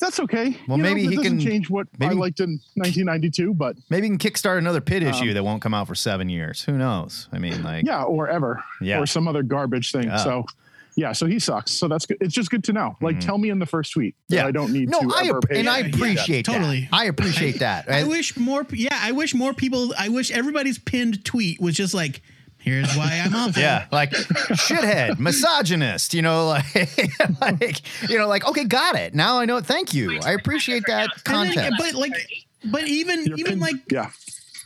that's 0.00 0.18
okay. 0.20 0.56
Well, 0.66 0.78
You 0.78 0.82
maybe 0.82 1.04
it 1.04 1.10
he 1.10 1.16
can- 1.18 1.38
change 1.38 1.70
what 1.70 1.86
maybe- 1.98 2.14
I 2.14 2.18
liked 2.18 2.40
in 2.40 2.58
1992, 2.74 3.54
but 3.54 3.76
maybe 3.90 4.08
he 4.08 4.16
can 4.16 4.18
kickstart 4.18 4.58
another 4.58 4.80
Pitt 4.80 5.02
issue 5.02 5.28
Um, 5.28 5.34
that 5.34 5.44
won't 5.44 5.62
come 5.62 5.74
out 5.74 5.86
for 5.86 5.94
seven 5.94 6.28
years. 6.28 6.62
Who 6.64 6.72
knows? 6.76 7.28
I 7.32 7.38
mean, 7.38 7.62
like, 7.62 7.86
yeah, 7.86 8.02
or 8.02 8.28
ever, 8.28 8.62
Yeah. 8.80 8.98
or 8.98 9.06
some 9.06 9.28
other 9.28 9.42
garbage 9.42 9.92
thing. 9.92 10.04
Yeah. 10.04 10.16
So. 10.16 10.44
Yeah, 10.96 11.12
so 11.12 11.26
he 11.26 11.38
sucks. 11.38 11.70
So 11.72 11.88
that's 11.88 12.04
good. 12.06 12.18
It's 12.20 12.34
just 12.34 12.50
good 12.50 12.64
to 12.64 12.72
know. 12.72 12.96
Like, 13.00 13.16
mm-hmm. 13.16 13.26
tell 13.26 13.38
me 13.38 13.48
in 13.50 13.58
the 13.58 13.66
first 13.66 13.92
tweet. 13.92 14.14
that 14.28 14.36
yeah, 14.36 14.46
I 14.46 14.50
don't 14.50 14.72
need 14.72 14.90
no, 14.90 15.00
to 15.00 15.12
I 15.16 15.24
ever 15.28 15.40
pay. 15.40 15.60
and 15.60 15.68
I 15.68 15.78
Yeah, 15.78 15.86
yeah, 15.86 15.94
appreciate 15.94 16.46
that. 16.46 16.52
totally. 16.52 16.88
I 16.92 17.04
appreciate 17.06 17.58
that. 17.60 17.88
I 17.88 18.04
wish 18.04 18.36
more. 18.36 18.66
Yeah, 18.72 18.98
I 19.00 19.12
wish 19.12 19.34
more 19.34 19.54
people. 19.54 19.94
I 19.98 20.08
wish 20.08 20.30
everybody's 20.30 20.78
pinned 20.78 21.24
tweet 21.24 21.60
was 21.60 21.74
just 21.74 21.94
like, 21.94 22.20
"Here's 22.58 22.94
why 22.94 23.22
I'm 23.24 23.34
awful." 23.34 23.60
Yeah, 23.62 23.86
like 23.90 24.10
shithead, 24.10 25.18
misogynist, 25.18 26.14
you 26.14 26.22
know, 26.22 26.46
like, 26.74 26.98
like, 27.40 28.10
you 28.10 28.18
know, 28.18 28.28
like, 28.28 28.46
okay, 28.46 28.64
got 28.64 28.94
it. 28.94 29.14
Now 29.14 29.38
I 29.40 29.44
know 29.46 29.56
it. 29.56 29.66
Thank 29.66 29.94
you. 29.94 30.20
I 30.24 30.32
appreciate 30.32 30.84
that 30.88 31.08
And 31.26 31.52
then- 31.52 31.72
but 31.78 31.94
like, 31.94 32.12
but 32.64 32.86
even 32.86 33.24
You're 33.24 33.38
even 33.38 33.52
pin- 33.54 33.60
like 33.60 33.76
yeah, 33.90 34.10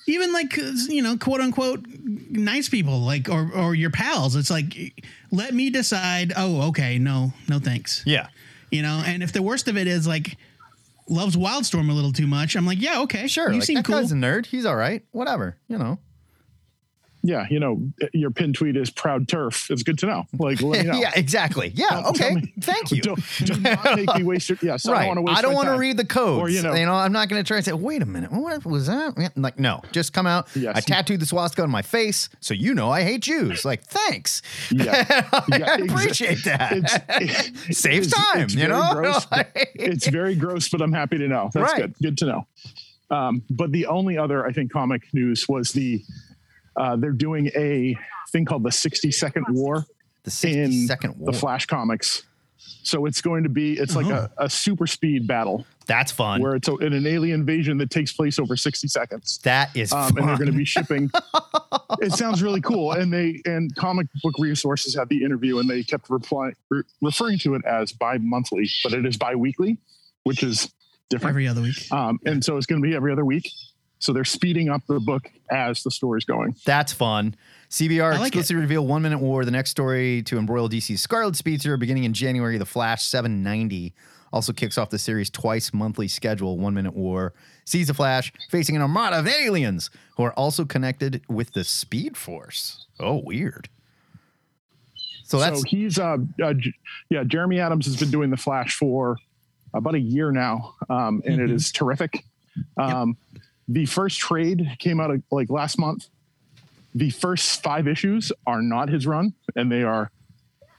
even 0.07 0.33
like 0.33 0.57
you 0.89 1.03
know 1.03 1.17
quote 1.17 1.41
unquote 1.41 1.85
nice 2.31 2.69
people 2.69 3.01
like 3.01 3.29
or 3.29 3.51
or 3.55 3.75
your 3.75 3.91
pals. 3.91 4.37
It's 4.37 4.51
like 4.51 5.05
let 5.31 5.53
me 5.55 5.71
decide. 5.71 6.33
Oh, 6.37 6.69
okay, 6.69 6.99
no, 6.99 7.33
no, 7.49 7.59
thanks. 7.59 8.03
yeah, 8.07 8.29
You 8.71 8.83
know, 8.83 9.03
and 9.05 9.23
if 9.23 9.33
the 9.33 9.43
worst 9.43 9.69
of 9.69 9.77
it 9.77 9.87
is 9.87 10.07
like 10.07 10.37
loves 11.09 11.37
Wildstorm 11.37 11.91
a 11.91 11.93
little 11.93 12.13
too 12.13 12.27
much, 12.27 12.57
I'm 12.57 12.67
like, 12.67 12.81
yeah, 12.81 13.01
okay, 13.03 13.27
sure. 13.27 13.49
you 13.51 13.55
like, 13.59 13.65
seem 13.65 13.77
that 13.77 13.85
cool. 13.85 13.97
guy's 14.01 14.13
a 14.13 14.17
nerd. 14.17 14.47
He's 14.47 14.65
all 14.65 14.77
right. 14.77 15.05
Whatever, 15.13 15.57
you 15.69 15.79
know. 15.79 15.99
Yeah. 17.27 17.47
You 17.51 17.61
know, 17.61 17.83
your 18.13 18.31
pin 18.31 18.53
tweet 18.53 18.77
is 18.77 18.91
proud 18.91 19.29
turf. 19.29 19.71
It's 19.71 19.83
good 19.83 19.99
to 20.01 20.07
know. 20.07 20.27
Like, 20.39 20.61
let 20.63 20.85
me 20.85 20.91
know. 20.93 20.99
yeah, 20.99 21.13
exactly. 21.17 21.73
Yeah, 21.75 21.87
Don't 21.91 22.07
okay. 22.07 22.35
me- 22.35 22.53
Thank 22.61 22.91
you. 22.93 23.03
Don't, 23.03 23.21
do 23.45 23.61
not 23.61 23.97
make 23.97 24.15
me 24.17 24.23
waste 24.23 24.49
your. 24.49 24.59
Yes, 24.63 24.87
right. 24.89 25.11
I 25.11 25.15
don't 25.15 25.25
want 25.25 25.37
to. 25.37 25.39
I 25.39 25.43
don't 25.43 25.55
want 25.55 25.69
to 25.69 25.77
read 25.79 25.97
the 25.97 26.05
codes. 26.05 26.41
Or, 26.41 26.49
you 26.49 26.63
know, 26.63 26.75
you 26.75 26.87
know, 26.87 26.95
I'm 26.95 27.13
not 27.13 27.29
going 27.29 27.43
to 27.43 27.47
try 27.47 27.57
and 27.57 27.65
say, 27.67 27.73
wait 27.73 28.03
a 28.03 28.07
minute, 28.07 28.31
what 28.33 28.65
was 28.65 28.87
that? 28.87 29.33
Like, 29.37 29.59
no, 29.59 29.81
just 29.93 30.13
come 30.13 30.27
out. 30.27 30.49
Yes. 30.55 30.77
I 30.77 30.81
tattooed 30.81 31.21
the 31.21 31.27
swastika 31.27 31.63
on 31.63 31.71
my 31.71 31.83
face, 31.83 32.29
so 32.41 32.55
you 32.55 32.75
know 32.75 32.91
I 32.91 33.03
hate 33.03 33.23
Jews. 33.23 33.65
Like, 33.65 33.83
thanks. 33.85 34.43
Yeah. 34.71 35.05
I 35.33 35.43
Yeah, 35.49 35.77
exa- 35.79 35.91
appreciate 35.91 36.45
that. 36.45 36.73
It's, 36.73 36.95
it- 37.69 37.77
Saves 37.77 38.09
it's- 38.09 38.33
time, 38.33 38.45
it's 38.45 38.55
you 38.55 38.61
very 38.61 38.73
know? 38.73 38.93
gross, 38.95 39.27
but 39.27 39.51
it's 39.55 40.07
very 40.09 40.35
gross, 40.35 40.69
but 40.69 40.81
I'm 40.81 40.93
happy 40.93 41.19
to 41.19 41.29
know. 41.29 41.51
That's 41.53 41.73
Right. 41.73 41.83
good. 41.83 41.95
Good 42.03 42.19
to 42.19 42.27
know. 42.27 42.47
Um, 43.09 43.43
but 43.51 43.71
the 43.73 43.87
only 43.87 44.19
other, 44.19 44.45
I 44.47 44.53
think, 44.53 44.73
comic 44.73 45.03
news 45.13 45.49
was 45.49 45.73
the 45.73 46.03
uh, 46.77 46.97
they're 46.97 47.11
doing 47.13 47.49
a 47.57 47.97
thing 48.31 48.45
called 48.45 48.63
the 48.63 48.73
60 48.73 49.11
Second 49.13 49.47
War 49.51 49.87
the 50.25 50.31
60 50.31 50.61
in 50.61 50.87
second 50.87 51.17
war. 51.19 51.31
the 51.33 51.39
Flash 51.39 51.67
comics. 51.67 52.25
So 52.83 53.07
it's 53.07 53.21
going 53.21 53.43
to 53.45 53.49
be 53.49 53.75
it's 53.75 53.95
like 53.95 54.07
Uh-huh. 54.07 54.29
a, 54.39 54.45
a 54.47 54.51
super 54.51 54.87
speed 54.89 55.27
battle 55.27 55.65
That's 55.87 56.11
fun. 56.11 56.41
where 56.43 56.55
it's 56.57 56.67
a, 56.69 56.75
an 56.77 57.07
alien 57.07 57.41
invasion 57.41 57.79
that 57.79 57.91
takes 57.91 58.13
place 58.13 58.39
over 58.41 58.57
60 58.57 58.89
seconds. 58.89 59.39
that 59.45 59.75
is 59.77 59.93
um, 59.93 60.09
fun. 60.11 60.19
and 60.19 60.29
they're 60.29 60.37
going 60.37 60.51
to 60.51 60.57
be 60.57 60.65
shipping. 60.65 61.11
it 62.01 62.13
sounds 62.13 62.43
really 62.43 62.61
cool, 62.61 62.93
and 62.93 63.13
they 63.13 63.41
and 63.45 63.75
comic 63.77 64.09
book 64.23 64.35
resources 64.39 64.97
had 64.97 65.09
the 65.09 65.23
interview, 65.23 65.59
and 65.61 65.71
they 65.71 65.83
kept 65.85 66.11
replying 66.11 66.55
re- 66.71 66.83
referring 67.03 67.39
to 67.41 67.55
it 67.55 67.65
as 67.65 67.93
bi-monthly, 67.93 68.69
but 68.83 68.93
it 68.93 69.07
is 69.07 69.17
bi-weekly, 69.17 69.79
which 70.25 70.43
is 70.43 70.73
different. 71.09 71.31
every 71.31 71.47
other 71.47 71.63
week. 71.63 71.91
um, 71.93 72.19
and 72.27 72.45
so 72.45 72.57
it's 72.57 72.67
going 72.67 72.83
to 72.83 72.89
be 72.89 72.95
every 72.97 73.13
other 73.13 73.25
week. 73.25 73.49
So 74.07 74.13
they're 74.13 74.25
speeding 74.25 74.69
up 74.69 74.87
the 74.87 75.01
book 75.01 75.33
as 75.51 75.83
the 75.83 75.91
story's 75.91 76.25
going. 76.25 76.55
That's 76.65 76.93
fun. 76.93 77.35
CBR 77.71 78.15
I 78.15 78.19
like 78.19 78.27
exclusively 78.29 78.61
reveal 78.61 78.87
One 78.87 79.03
Minute 79.03 79.19
War, 79.19 79.45
the 79.45 79.51
next 79.51 79.71
story 79.71 80.23
to 80.27 80.39
embroil 80.39 80.69
DC's 80.69 81.01
Scarlet 81.01 81.35
Speedster, 81.35 81.77
beginning 81.77 82.05
in 82.05 82.13
January. 82.13 82.57
The 82.57 82.65
Flash 82.65 83.03
790 83.03 83.93
also 84.33 84.53
kicks 84.53 84.79
off 84.79 84.91
the 84.91 84.99
series' 85.01 85.29
twice 85.29 85.75
monthly 85.75 86.07
schedule. 86.07 86.57
One 86.57 86.73
Minute 86.73 86.95
War 86.95 87.35
sees 87.65 87.89
the 87.89 87.95
Flash 87.95 88.33
facing 88.49 88.77
an 88.77 88.83
armada 88.83 89.19
of 89.19 89.27
aliens 89.27 89.91
who 90.17 90.23
are 90.23 90.33
also 90.35 90.65
connected 90.65 91.23
with 91.29 91.53
the 91.55 91.65
Speed 91.65 92.17
Force. 92.17 92.87
Oh, 93.01 93.21
weird. 93.25 93.69
So 95.25 95.41
that's 95.41 95.63
so 95.63 95.65
he's 95.67 95.99
uh, 95.99 96.19
uh 96.41 96.55
yeah 97.11 97.25
Jeremy 97.25 97.59
Adams 97.59 97.87
has 97.87 97.97
been 97.97 98.13
doing 98.13 98.31
the 98.31 98.37
Flash 98.37 98.77
for 98.77 99.17
about 99.75 99.97
a 99.97 100.01
year 100.01 100.31
now, 100.31 100.75
um, 100.89 101.23
and 101.27 101.41
it 101.41 101.51
is 101.51 101.73
terrific. 101.73 102.25
Um, 102.79 103.17
The 103.69 103.87
first 103.87 104.19
trade 104.21 104.77
came 104.79 105.01
out 105.01 105.11
uh, 105.11 105.17
like 105.31 105.51
last 105.51 105.79
month. 105.79 106.07
The 106.95 107.11
first 107.11 107.63
five 107.63 107.87
issues 107.89 108.33
are 108.47 108.63
not 108.63 108.89
his 108.89 109.07
run, 109.07 109.35
and 109.55 109.71
they 109.71 109.83
are 109.83 110.11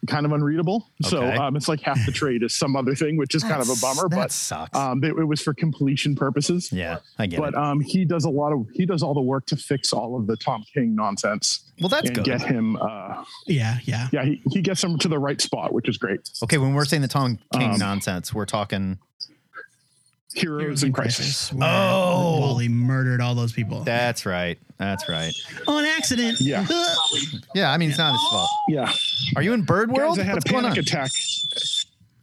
kind 0.08 0.26
of 0.26 0.32
unreadable. 0.32 0.89
So 1.04 1.23
um, 1.26 1.56
it's 1.56 1.67
like 1.67 1.82
half 1.82 1.97
the 2.06 2.12
trade 2.12 2.43
is 2.43 2.56
some 2.56 2.76
other 2.76 2.95
thing, 2.95 3.17
which 3.17 3.36
is 3.36 3.43
kind 3.43 3.62
of 3.62 3.69
a 3.69 3.76
bummer. 3.82 4.08
That 4.10 4.15
But 4.15 4.32
sucks. 4.32 4.76
um, 4.78 5.04
it, 5.04 5.10
it 5.17 5.26
was 5.26 5.41
for 5.41 5.54
completion 5.54 6.15
purposes. 6.15 6.71
yeah, 6.71 7.00
I 7.19 7.28
get 7.28 7.39
But 7.39 7.50
it. 7.50 7.56
um, 7.56 7.82
he 7.82 8.06
does 8.06 8.23
a 8.23 8.30
lot 8.30 8.54
of 8.54 8.67
he 8.73 8.86
does 8.86 9.04
all 9.04 9.13
the 9.13 9.21
work 9.21 9.45
to 9.47 9.58
fix 9.58 9.91
all 9.93 10.15
of 10.17 10.26
the 10.28 10.38
Tom 10.38 10.63
King 10.73 10.95
nonsense 10.95 11.71
well, 11.82 11.89
that's 11.89 12.08
and 12.08 12.15
good. 12.15 12.26
get 12.26 12.41
him. 12.41 12.78
Uh, 12.78 13.23
Yeah, 13.45 13.78
yeah. 13.84 14.08
yeah, 14.12 14.23
he, 14.23 14.41
he 14.52 14.62
gets 14.62 14.84
him 14.84 14.97
to 15.00 15.08
the 15.08 15.19
right 15.19 15.39
spot, 15.41 15.73
which 15.73 15.88
is 15.89 15.97
great. 15.97 16.21
Okay, 16.41 16.58
when 16.58 16.73
we're 16.73 16.86
saying 16.86 17.02
the 17.04 17.08
Tom 17.08 17.38
King 17.54 17.73
Um, 17.73 17.78
nonsense, 17.80 18.34
we're 18.34 18.45
talking. 18.45 18.97
Heroes 20.38 20.84
in 20.84 20.93
Crisis. 20.93 21.52
where 21.54 21.67
Oh. 21.69 22.39
Wally 22.39 22.67
murdered 22.69 23.21
all 23.21 23.34
those 23.36 23.52
people 23.54 23.84
That's 23.84 24.26
right. 24.26 24.58
That's 24.78 25.10
right. 25.10 25.34
on 25.67 25.84
accident. 25.86 26.39
Yeah. 26.39 26.65
Yeah, 27.56 27.71
I 27.71 27.78
mean, 27.78 27.89
it's 27.89 27.97
not 27.97 28.12
his 28.12 28.21
fault. 28.30 28.50
Yeah, 28.69 28.91
Are 29.36 29.41
you 29.41 29.54
in 29.54 29.63
Bird 29.63 29.91
World? 29.91 30.17
guys, 30.17 30.23
I 30.23 30.28
had 30.28 30.36
What's 30.36 30.50
a 30.50 30.54
panic 30.54 30.78
attack. 30.78 31.10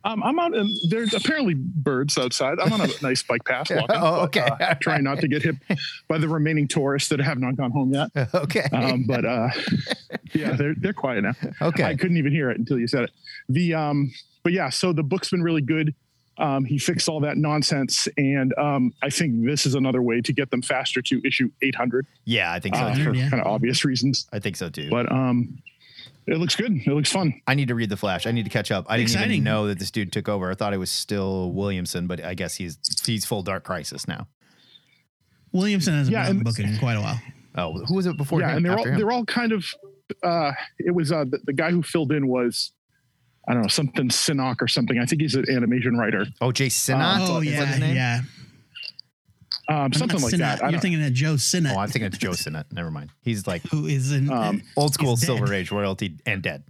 Um, 0.06 0.22
I'm 0.22 0.38
out, 0.38 0.54
and 0.54 0.70
there's 0.90 1.14
apparently 1.14 1.54
birds 1.54 2.18
outside. 2.18 2.58
I'm 2.60 2.70
on 2.74 2.82
a 2.82 2.88
nice 3.00 3.22
bike 3.22 3.42
path 3.46 3.70
walking. 3.74 3.96
Oh, 3.98 4.28
but, 4.30 4.36
okay. 4.36 4.40
uh, 4.42 4.74
trying 4.74 5.02
not 5.02 5.18
to 5.20 5.28
get 5.28 5.42
hit 5.42 5.56
by 6.08 6.18
the 6.18 6.28
remaining 6.28 6.68
tourists 6.68 7.08
that 7.08 7.20
have 7.20 7.38
not 7.38 7.56
gone 7.56 7.70
home 7.70 7.92
yet. 7.94 8.10
Okay. 8.34 8.64
Um, 8.72 9.04
but 9.06 9.24
uh, 9.24 9.48
yeah, 10.34 10.52
they're 10.56 10.74
they're 10.76 10.92
quiet 10.92 11.22
now. 11.24 11.32
Okay. 11.62 11.84
I 11.84 11.96
couldn't 11.96 12.18
even 12.18 12.32
hear 12.32 12.50
it 12.50 12.58
until 12.58 12.78
you 12.78 12.86
said 12.86 13.04
it. 13.04 13.10
The 13.48 13.72
um, 13.74 14.12
but 14.42 14.52
yeah, 14.52 14.68
so 14.68 14.92
the 14.92 15.02
book's 15.02 15.30
been 15.30 15.42
really 15.42 15.62
good. 15.62 15.94
Um, 16.38 16.64
he 16.64 16.78
fixed 16.78 17.08
all 17.08 17.20
that 17.20 17.36
nonsense, 17.36 18.08
and 18.16 18.52
um, 18.58 18.92
I 19.02 19.10
think 19.10 19.44
this 19.46 19.66
is 19.66 19.74
another 19.74 20.02
way 20.02 20.20
to 20.20 20.32
get 20.32 20.50
them 20.50 20.62
faster 20.62 21.00
to 21.02 21.20
issue 21.24 21.50
800 21.62 22.06
yeah, 22.24 22.52
I 22.52 22.58
think 22.58 22.74
so 22.74 22.82
uh, 22.82 22.94
for 22.96 23.14
yeah. 23.14 23.30
kind 23.30 23.40
of 23.40 23.46
obvious 23.46 23.84
reasons. 23.84 24.26
I 24.32 24.40
think 24.40 24.56
so 24.56 24.68
too. 24.68 24.90
But 24.90 25.10
um, 25.12 25.58
it 26.26 26.38
looks 26.38 26.56
good. 26.56 26.72
It 26.72 26.88
looks 26.88 27.12
fun. 27.12 27.40
I 27.46 27.54
need 27.54 27.68
to 27.68 27.74
read 27.74 27.90
the 27.90 27.96
Flash. 27.96 28.26
I 28.26 28.32
need 28.32 28.44
to 28.44 28.50
catch 28.50 28.70
up. 28.72 28.86
I 28.88 28.96
didn't 28.96 29.14
even 29.30 29.44
know 29.44 29.68
that 29.68 29.78
this 29.78 29.90
dude 29.90 30.12
took 30.12 30.28
over. 30.28 30.50
I 30.50 30.54
thought 30.54 30.72
it 30.72 30.78
was 30.78 30.90
still 30.90 31.52
Williamson, 31.52 32.06
but 32.06 32.24
I 32.24 32.34
guess 32.34 32.56
he's 32.56 32.78
he's 33.04 33.24
full 33.24 33.42
Dark 33.42 33.64
Crisis 33.64 34.08
now. 34.08 34.26
Williamson 35.52 35.94
hasn't 35.94 36.12
Yeah, 36.12 36.22
been 36.22 36.40
on 36.40 36.46
and- 36.46 36.56
the 36.56 36.62
in 36.62 36.78
quite 36.78 36.94
a 36.94 37.00
while. 37.00 37.20
Oh, 37.56 37.72
who 37.86 37.94
was 37.94 38.06
it 38.06 38.16
before 38.16 38.40
yeah, 38.40 38.50
him? 38.50 38.56
and 38.56 38.66
they're 38.66 38.78
all 38.78 38.84
him? 38.84 38.98
they're 38.98 39.12
all 39.12 39.24
kind 39.24 39.52
of. 39.52 39.64
Uh, 40.22 40.52
it 40.78 40.94
was 40.94 41.12
uh, 41.12 41.24
the, 41.24 41.38
the 41.44 41.52
guy 41.52 41.70
who 41.70 41.82
filled 41.82 42.10
in 42.10 42.26
was. 42.26 42.72
I 43.48 43.52
don't 43.52 43.62
know 43.62 43.68
something 43.68 44.08
Sinnock 44.08 44.56
or 44.62 44.68
something. 44.68 44.98
I 44.98 45.04
think 45.06 45.20
he's 45.22 45.34
an 45.34 45.44
animation 45.50 45.96
writer, 45.98 46.26
oh, 46.40 46.50
Jay 46.52 46.68
Sinnott. 46.70 47.28
oh 47.28 47.40
yeah, 47.40 47.76
yeah. 47.76 48.20
um, 49.68 49.92
something 49.92 50.20
like 50.20 50.30
Sinnott. 50.30 50.58
that. 50.60 50.64
I 50.64 50.70
You're 50.70 50.80
thinking 50.80 51.04
of 51.04 51.12
Joe 51.12 51.36
Sinnott, 51.36 51.74
Oh, 51.76 51.80
I'm 51.80 51.88
thinking 51.88 52.06
it's 52.06 52.18
Joe 52.18 52.32
Sinnott. 52.32 52.66
Never 52.72 52.90
mind. 52.90 53.10
He's 53.22 53.46
like 53.46 53.62
who 53.64 53.86
is 53.86 54.12
in 54.12 54.30
Um, 54.30 54.62
old 54.76 54.94
school 54.94 55.16
Silver 55.16 55.52
Age 55.52 55.70
royalty 55.70 56.16
and 56.26 56.42
dead. 56.42 56.64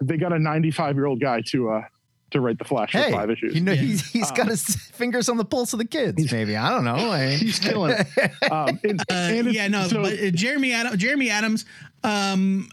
they 0.00 0.16
got 0.16 0.32
a 0.32 0.38
95 0.38 0.94
year 0.96 1.06
old 1.06 1.20
guy 1.20 1.42
to 1.48 1.70
uh, 1.70 1.82
to 2.32 2.40
write 2.40 2.58
the 2.58 2.64
Flash 2.64 2.92
Hey, 2.92 3.10
for 3.10 3.18
five 3.18 3.30
issues. 3.30 3.54
you 3.54 3.60
know 3.60 3.72
Yeah. 3.72 3.80
he's 3.82 4.06
he's 4.10 4.30
got 4.32 4.48
his 4.48 4.64
fingers 4.64 5.28
on 5.28 5.36
the 5.36 5.44
pulse 5.44 5.72
of 5.72 5.78
the 5.78 5.84
kids. 5.86 6.32
Maybe 6.32 6.56
I 6.56 6.70
don't 6.70 6.84
know. 6.84 6.94
I- 7.10 7.36
he's 7.36 7.58
killing 7.58 7.92
it. 7.98 8.06
Um, 8.50 8.78
and, 8.84 9.00
Uh, 9.00 9.04
and 9.14 9.52
yeah, 9.52 9.68
no, 9.68 9.86
so- 9.88 10.02
but 10.02 10.12
uh, 10.18 10.30
Jeremy 10.30 10.72
Adams, 10.72 10.96
Jeremy 10.96 11.30
Adams, 11.30 11.64
um, 12.04 12.68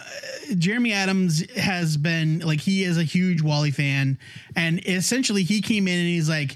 Jeremy 0.57 0.93
Adams 0.93 1.49
has 1.55 1.97
been 1.97 2.39
like 2.39 2.59
he 2.59 2.83
is 2.83 2.97
a 2.97 3.03
huge 3.03 3.41
Wally 3.41 3.71
fan, 3.71 4.17
and 4.55 4.85
essentially 4.87 5.43
he 5.43 5.61
came 5.61 5.87
in 5.87 5.97
and 5.97 6.07
he's 6.07 6.29
like, 6.29 6.55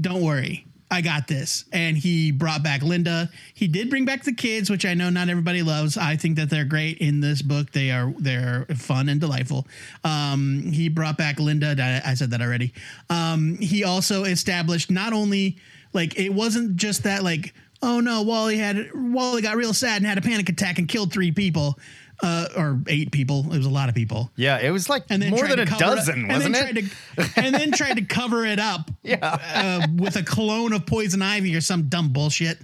"Don't 0.00 0.22
worry, 0.22 0.66
I 0.90 1.00
got 1.00 1.26
this," 1.26 1.64
and 1.72 1.96
he 1.96 2.30
brought 2.30 2.62
back 2.62 2.82
Linda. 2.82 3.30
He 3.54 3.66
did 3.66 3.90
bring 3.90 4.04
back 4.04 4.24
the 4.24 4.32
kids, 4.34 4.70
which 4.70 4.86
I 4.86 4.94
know 4.94 5.10
not 5.10 5.28
everybody 5.28 5.62
loves. 5.62 5.96
I 5.96 6.16
think 6.16 6.36
that 6.36 6.50
they're 6.50 6.64
great 6.64 6.98
in 6.98 7.20
this 7.20 7.42
book. 7.42 7.72
They 7.72 7.90
are 7.90 8.14
they're 8.18 8.66
fun 8.76 9.08
and 9.08 9.20
delightful. 9.20 9.66
Um, 10.04 10.70
he 10.72 10.88
brought 10.88 11.18
back 11.18 11.40
Linda. 11.40 11.74
I 11.78 12.10
I 12.10 12.14
said 12.14 12.30
that 12.30 12.40
already. 12.40 12.72
Um, 13.10 13.56
he 13.56 13.82
also 13.82 14.24
established 14.24 14.90
not 14.90 15.12
only 15.12 15.56
like 15.92 16.18
it 16.18 16.32
wasn't 16.32 16.76
just 16.76 17.02
that 17.04 17.24
like 17.24 17.54
oh 17.86 18.00
no, 18.00 18.22
Wally 18.22 18.58
had 18.58 18.90
Wally 18.94 19.40
got 19.42 19.56
real 19.56 19.72
sad 19.72 19.98
and 19.98 20.06
had 20.06 20.18
a 20.18 20.22
panic 20.22 20.48
attack 20.48 20.78
and 20.78 20.88
killed 20.88 21.12
three 21.12 21.30
people, 21.32 21.78
uh, 22.22 22.48
or 22.56 22.80
eight 22.88 23.12
people. 23.12 23.44
It 23.52 23.56
was 23.58 23.66
a 23.66 23.70
lot 23.70 23.88
of 23.88 23.94
people. 23.94 24.30
Yeah, 24.36 24.58
it 24.58 24.70
was 24.70 24.88
like 24.88 25.04
And 25.08 25.22
then 25.22 25.30
more 25.30 25.46
than 25.46 25.60
a 25.60 25.66
dozen, 25.66 26.24
it, 26.24 26.34
wasn't 26.34 26.44
and 26.44 26.54
then 26.54 26.76
it? 26.76 26.90
Tried 27.14 27.26
to, 27.34 27.40
and 27.40 27.54
then 27.54 27.72
tried 27.72 27.94
to 27.98 28.04
cover 28.14 28.44
it 28.44 28.58
up, 28.58 28.90
Yeah. 29.02 29.38
uh, 29.54 29.86
with 29.96 30.16
a 30.16 30.22
clone 30.22 30.72
of 30.72 30.84
poison 30.86 31.22
ivy 31.22 31.54
or 31.54 31.60
some 31.60 31.84
dumb 31.88 32.08
bullshit. 32.12 32.58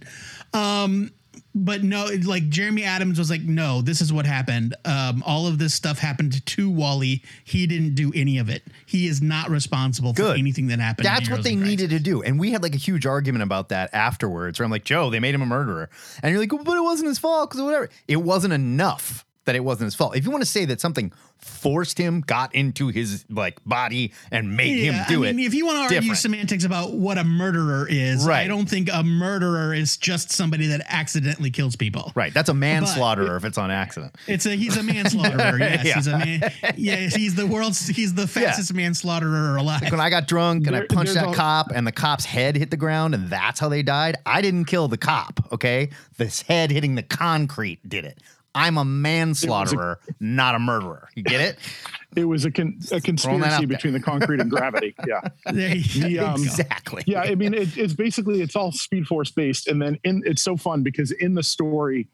Um, 0.53 1.13
but 1.55 1.83
no, 1.83 2.09
like 2.25 2.49
Jeremy 2.49 2.85
Adams 2.85 3.19
was 3.19 3.31
like, 3.31 3.43
no, 3.43 3.83
this 3.83 4.01
is 4.01 4.13
what 4.13 4.27
happened. 4.27 4.75
Um, 4.85 5.23
all 5.27 5.47
of 5.47 5.59
this 5.59 5.75
stuff 5.75 5.99
happened 5.99 6.45
to 6.45 6.71
Wally. 6.71 7.23
He 7.45 7.67
didn't 7.67 7.95
do 7.95 8.13
any 8.15 8.39
of 8.39 8.49
it. 8.49 8.63
He 8.87 9.07
is 9.07 9.21
not 9.21 9.51
responsible 9.51 10.15
for 10.15 10.35
anything 10.35 10.69
that 10.69 10.79
happened. 10.79 11.07
That's 11.07 11.29
what 11.29 11.43
they 11.43 11.55
needed 11.55 11.91
to 11.91 11.99
do. 11.99 12.23
And 12.23 12.41
we 12.41 12.53
had 12.53 12.63
like 12.63 12.75
a 12.75 12.79
huge 12.79 13.07
argument 13.07 13.43
about 13.43 13.69
that 13.69 13.91
afterwards 13.93 14.59
where 14.59 14.65
I'm 14.65 14.71
like, 14.71 14.85
Joe, 14.85 15.11
they 15.11 15.21
made 15.21 15.35
him 15.35 15.43
a 15.43 15.47
murderer. 15.47 15.91
And 16.23 16.33
you're 16.33 16.41
like, 16.41 16.65
but 16.65 16.77
it 16.77 16.83
wasn't 16.83 17.09
his 17.09 17.19
fault 17.19 17.51
because 17.51 17.63
whatever. 17.63 17.91
It 18.09 18.17
wasn't 18.17 18.55
enough 18.55 19.27
that 19.45 19.55
it 19.57 19.61
wasn't 19.65 19.87
his 19.87 19.95
fault. 19.95 20.17
If 20.17 20.25
you 20.25 20.31
want 20.31 20.43
to 20.43 20.49
say 20.49 20.65
that 20.67 20.81
something 20.81 21.13
forced 21.39 21.99
him, 21.99 22.21
got 22.21 22.55
into 22.55 22.87
his 22.89 23.25
like 23.29 23.59
body 23.67 24.13
and 24.31 24.57
made 24.57 24.79
him 24.79 24.95
do 25.09 25.25
I 25.25 25.33
mean, 25.33 25.41
it. 25.41 25.47
if 25.47 25.55
you 25.55 25.67
want 25.67 25.77
to 25.79 25.83
argue 25.83 26.01
different. 26.01 26.19
semantics 26.19 26.65
about 26.65 26.93
what 26.93 27.19
a 27.19 27.25
murderer 27.25 27.87
is, 27.91 28.29
I 28.29 28.47
don't 28.47 28.69
think 28.69 28.89
a 28.93 29.03
murderer 29.03 29.75
is 29.75 29.97
just 29.97 30.31
somebody 30.31 30.69
that 30.69 30.83
accidentally 30.89 31.51
kills 31.51 31.75
people. 31.75 32.13
Right. 32.15 32.33
That's 32.33 32.49
a 32.49 32.55
manslaughterer 32.55 33.35
if 33.37 33.45
it's 33.45 33.59
on 33.59 33.73
accident. 33.73 34.15
It's 34.29 34.47
a 34.47 34.55
he's 34.55 34.77
a 34.77 34.83
manslaughterer. 34.83 35.59
Yes, 35.73 35.85
Yeah. 35.87 35.95
he's 35.95 36.07
a 36.07 36.19
man. 36.19 36.53
Yes, 36.77 37.15
he's 37.15 37.35
the 37.35 37.47
world's 37.47 37.87
he's 37.89 38.15
the 38.15 38.27
fastest 38.29 38.73
manslaughterer 38.75 39.57
alive. 39.57 39.91
When 39.91 40.01
I 40.01 40.11
got 40.11 40.29
drunk 40.29 40.67
and 40.69 40.77
I 40.77 40.87
punched 40.87 41.15
that 41.15 41.29
a- 41.31 41.35
cop 41.35 41.73
and 41.75 41.85
the 41.87 41.93
cop's 41.93 42.25
head 42.25 42.57
hit 42.57 42.71
the 42.71 42.77
ground 42.77 43.15
and 43.15 43.29
that's 43.29 43.59
how 43.59 43.69
they 43.69 43.83
died, 43.83 44.17
I 44.25 44.41
didn't 44.43 44.67
kill 44.67 44.87
the 44.89 44.97
cop, 44.99 45.41
okay? 45.53 45.91
This 46.19 46.43
head 46.43 46.71
hitting 46.71 46.95
the 46.95 47.03
concrete 47.03 47.87
did 47.89 48.05
it. 48.05 48.19
I'm 48.55 48.77
a 48.77 48.85
manslaughterer, 48.85 49.99
not 50.21 50.55
a 50.55 50.59
murderer. 50.59 51.09
You 51.15 51.23
get 51.23 51.41
it? 51.41 51.59
It 52.15 52.27
was 52.27 52.45
a, 52.45 52.51
con- 52.51 52.79
a 52.91 52.97
out 52.97 53.05
conspiracy 53.05 53.49
there. 53.61 53.67
between 53.67 53.95
the 53.95 54.01
concrete 54.01 54.39
and 54.41 54.51
gravity. 54.51 54.95
Yeah. 55.09 55.21
The, 55.51 56.19
um, 56.19 56.43
exactly. 56.43 57.03
yeah 57.07 57.23
i 57.23 57.35
mean 57.35 57.55
it, 57.55 57.75
it's 57.79 57.95
basically 57.95 58.43
it's 58.43 58.55
all 58.55 58.71
speed 58.71 59.07
force 59.07 59.31
based 59.31 59.67
and 59.67 59.81
then 59.81 59.99
in 60.05 60.23
it's 60.27 60.43
so 60.43 60.59
fun 60.59 60.83
because 60.83 61.11
in 61.11 61.33
the 61.33 61.43
story 61.43 62.09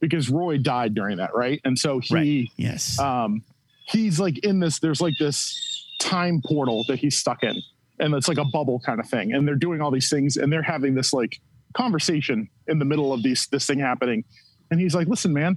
because 0.00 0.28
roy 0.28 0.58
died 0.58 0.92
during 0.94 1.18
that 1.18 1.36
right 1.36 1.60
and 1.64 1.78
so 1.78 2.00
he 2.00 2.14
Right. 2.14 2.48
Yes. 2.56 2.98
um 2.98 3.44
he's 3.86 4.18
like 4.18 4.38
in 4.38 4.58
this 4.58 4.80
there's 4.80 5.00
like 5.00 5.14
this 5.20 5.86
time 6.00 6.42
portal 6.44 6.84
that 6.88 6.98
he's 6.98 7.16
stuck 7.16 7.44
in 7.44 7.54
and 8.00 8.12
it's 8.14 8.26
like 8.26 8.38
a 8.38 8.44
bubble 8.46 8.80
kind 8.84 8.98
of 8.98 9.08
thing 9.08 9.32
and 9.34 9.46
they're 9.46 9.54
doing 9.54 9.80
all 9.80 9.92
these 9.92 10.10
things 10.10 10.36
and 10.36 10.52
they're 10.52 10.62
having 10.62 10.96
this 10.96 11.12
like 11.12 11.40
conversation 11.74 12.48
in 12.66 12.80
the 12.80 12.84
middle 12.84 13.12
of 13.12 13.22
these 13.22 13.46
this 13.52 13.66
thing 13.66 13.78
happening 13.78 14.24
and 14.72 14.80
he's 14.80 14.96
like 14.96 15.06
listen 15.06 15.32
man 15.32 15.56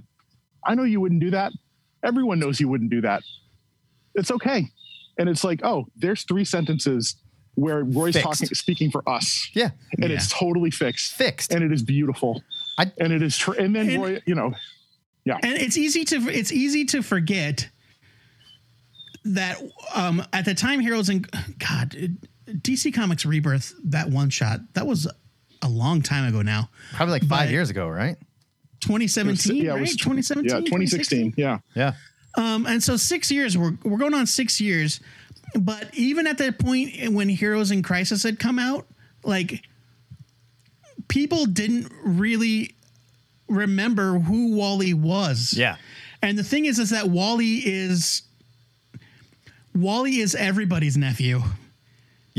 i 0.66 0.74
know 0.74 0.82
you 0.84 1.00
wouldn't 1.00 1.20
do 1.20 1.30
that 1.30 1.52
everyone 2.04 2.38
knows 2.38 2.60
you 2.60 2.68
wouldn't 2.68 2.90
do 2.90 3.00
that 3.00 3.22
it's 4.14 4.30
okay 4.30 4.66
and 5.18 5.28
it's 5.28 5.44
like 5.44 5.60
oh 5.64 5.86
there's 5.96 6.22
three 6.24 6.44
sentences 6.44 7.16
where 7.54 7.82
roy's 7.84 8.14
Fixed. 8.14 8.24
talking 8.26 8.48
speaking 8.54 8.90
for 8.90 9.08
us 9.08 9.48
Yeah. 9.54 9.70
and 10.00 10.12
it's 10.12 10.28
totally 10.32 10.70
fixed 10.70 11.14
Fixed. 11.14 11.52
and 11.52 11.64
it 11.64 11.72
is 11.72 11.82
beautiful 11.82 12.42
I- 12.78 12.92
and 12.98 13.12
it 13.12 13.22
is 13.22 13.36
tr- 13.36 13.54
and 13.54 13.74
then 13.74 13.88
And- 13.90 14.02
roy 14.02 14.22
you 14.26 14.34
know 14.34 14.52
yeah. 15.24 15.38
and 15.42 15.52
it's 15.54 15.76
easy 15.76 16.04
to 16.06 16.16
it's 16.28 16.52
easy 16.52 16.84
to 16.86 17.02
forget 17.02 17.68
that 19.24 19.56
um 19.94 20.22
at 20.32 20.44
the 20.44 20.54
time 20.54 20.80
heroes 20.80 21.08
and 21.08 21.28
god 21.58 21.96
dc 22.46 22.94
comics 22.94 23.26
rebirth 23.26 23.74
that 23.84 24.08
one 24.08 24.30
shot 24.30 24.60
that 24.74 24.86
was 24.86 25.06
a 25.62 25.68
long 25.68 26.00
time 26.00 26.24
ago 26.28 26.40
now 26.42 26.70
Probably 26.94 27.12
like 27.12 27.22
five 27.24 27.48
But- 27.48 27.50
years 27.50 27.68
ago, 27.70 27.88
right? 27.88 28.16
2017 28.80 29.56
yeah, 29.56 29.70
it 29.70 29.74
right 29.74 29.80
was 29.80 29.96
2017 29.96 30.50
yeah 30.50 30.60
2016 30.60 31.34
yeah 31.36 31.58
Yeah. 31.74 31.92
Um, 32.36 32.66
and 32.66 32.80
so 32.82 32.96
six 32.96 33.30
years, 33.32 33.58
we're, 33.58 33.76
we're 33.82 33.98
going 33.98 34.14
on 34.14 34.26
six 34.26 34.60
years. 34.60 35.00
But 35.58 35.92
even 35.94 36.26
at 36.26 36.38
that 36.38 36.58
point 36.58 37.12
when 37.12 37.28
Heroes 37.28 37.70
in 37.72 37.82
Crisis 37.82 38.22
had 38.22 38.38
come 38.38 38.58
out, 38.60 38.86
like 39.24 39.64
people 41.08 41.46
didn't 41.46 41.90
really 42.04 42.76
remember 43.48 44.18
who 44.20 44.54
Wally 44.54 44.94
was. 44.94 45.54
Yeah. 45.56 45.76
And 46.22 46.38
the 46.38 46.44
thing 46.44 46.66
is, 46.66 46.78
is 46.78 46.90
that 46.90 47.08
Wally 47.08 47.56
is 47.64 48.22
Wally 49.74 50.18
is 50.18 50.34
everybody's 50.34 50.96
nephew, 50.96 51.42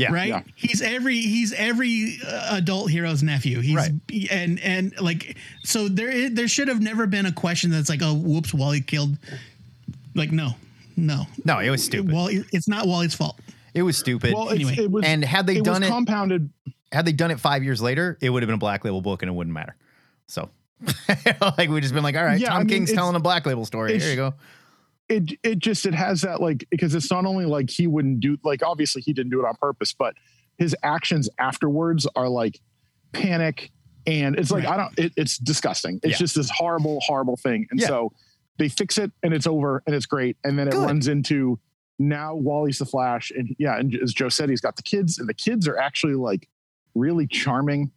Yeah. 0.00 0.12
right? 0.12 0.28
Yeah. 0.28 0.42
He's 0.56 0.80
every 0.82 1.20
he's 1.20 1.52
every 1.52 2.18
uh, 2.26 2.56
adult 2.56 2.90
hero's 2.90 3.22
nephew. 3.22 3.60
He's 3.60 3.74
Right. 3.76 3.92
and 4.30 4.58
and 4.60 4.98
like 5.00 5.36
so 5.62 5.88
there 5.88 6.30
there 6.30 6.48
should 6.48 6.68
have 6.68 6.80
never 6.80 7.06
been 7.06 7.26
a 7.26 7.32
question 7.32 7.70
that's 7.70 7.88
like, 7.88 8.00
oh, 8.02 8.14
whoops, 8.14 8.52
Wally 8.54 8.80
killed. 8.80 9.18
Like 10.14 10.32
no, 10.32 10.50
no, 10.96 11.24
No, 11.44 11.58
it 11.60 11.70
was 11.70 11.84
stupid. 11.84 12.12
Wally, 12.12 12.44
it's 12.52 12.66
not 12.68 12.86
Wally's 12.86 13.14
fault. 13.14 13.38
It 13.74 13.82
was 13.82 13.96
stupid. 13.96 14.34
well 14.34 14.50
Anyway. 14.50 14.74
it 14.76 14.90
was 14.90 15.04
and 15.04 15.24
had 15.24 15.46
they 15.46 15.56
it 15.58 15.64
done 15.64 15.80
was 15.82 15.88
it, 15.88 15.92
compounded 15.92 16.50
had 16.92 17.06
they 17.06 17.12
done 17.12 17.30
it 17.30 17.38
five 17.38 17.62
years 17.62 17.80
later, 17.80 18.18
it 18.20 18.30
would 18.30 18.42
have 18.42 18.48
been 18.48 18.54
a 18.56 18.58
black 18.58 18.84
label 18.84 19.00
book 19.00 19.22
and 19.22 19.30
it 19.30 19.32
wouldn't 19.32 19.54
matter. 19.54 19.76
So, 20.26 20.48
like, 21.56 21.68
we 21.68 21.80
just 21.80 21.94
been 21.94 22.02
like, 22.02 22.16
all 22.16 22.24
right, 22.24 22.40
Yeah, 22.40 22.48
Tom 22.48 22.56
I 22.56 22.58
mean, 22.60 22.68
King's 22.68 22.92
telling 22.92 23.14
a 23.14 23.20
black 23.20 23.46
label 23.46 23.64
story. 23.64 23.90
it's- 23.94 24.02
Here 24.02 24.10
you 24.10 24.16
go. 24.16 24.34
It 25.10 25.32
it 25.42 25.58
just 25.58 25.84
it 25.84 25.94
has 25.94 26.22
that 26.22 26.40
like 26.40 26.64
because 26.70 26.94
it's 26.94 27.10
not 27.10 27.26
only 27.26 27.44
like 27.44 27.68
he 27.68 27.86
wouldn't 27.86 28.20
do 28.20 28.38
like 28.44 28.62
obviously 28.62 29.02
he 29.02 29.12
didn't 29.12 29.30
do 29.30 29.40
it 29.40 29.46
on 29.46 29.54
purpose 29.56 29.92
but 29.92 30.14
his 30.56 30.74
actions 30.82 31.28
afterwards 31.38 32.06
are 32.16 32.28
like 32.28 32.60
panic 33.12 33.70
and 34.06 34.38
it's 34.38 34.50
like 34.50 34.64
Right. 34.64 34.72
i 34.72 34.76
don't 34.76 34.98
it, 34.98 35.12
it's 35.16 35.36
disgusting 35.36 35.98
it's 36.02 36.12
Yeah. 36.12 36.18
just 36.18 36.36
this 36.36 36.48
horrible 36.50 37.00
horrible 37.00 37.36
thing 37.36 37.66
and 37.70 37.80
Yeah. 37.80 37.88
so 37.88 38.12
they 38.58 38.68
fix 38.68 38.98
it 38.98 39.10
and 39.22 39.34
it's 39.34 39.46
over 39.46 39.82
and 39.86 39.94
it's 39.94 40.06
great 40.06 40.36
and 40.44 40.58
then 40.58 40.68
it 40.68 40.72
Good. 40.72 40.86
runs 40.86 41.08
into 41.08 41.58
now 41.98 42.34
wally's 42.34 42.78
the 42.78 42.86
flash 42.86 43.30
and 43.32 43.54
yeah 43.58 43.78
and 43.78 43.94
as 44.02 44.14
joe 44.14 44.28
said 44.28 44.48
he's 44.48 44.60
got 44.60 44.76
the 44.76 44.82
kids 44.82 45.18
and 45.18 45.28
the 45.28 45.34
kids 45.34 45.66
are 45.68 45.76
actually 45.76 46.14
like 46.14 46.48
really 46.94 47.26
charming 47.26 47.90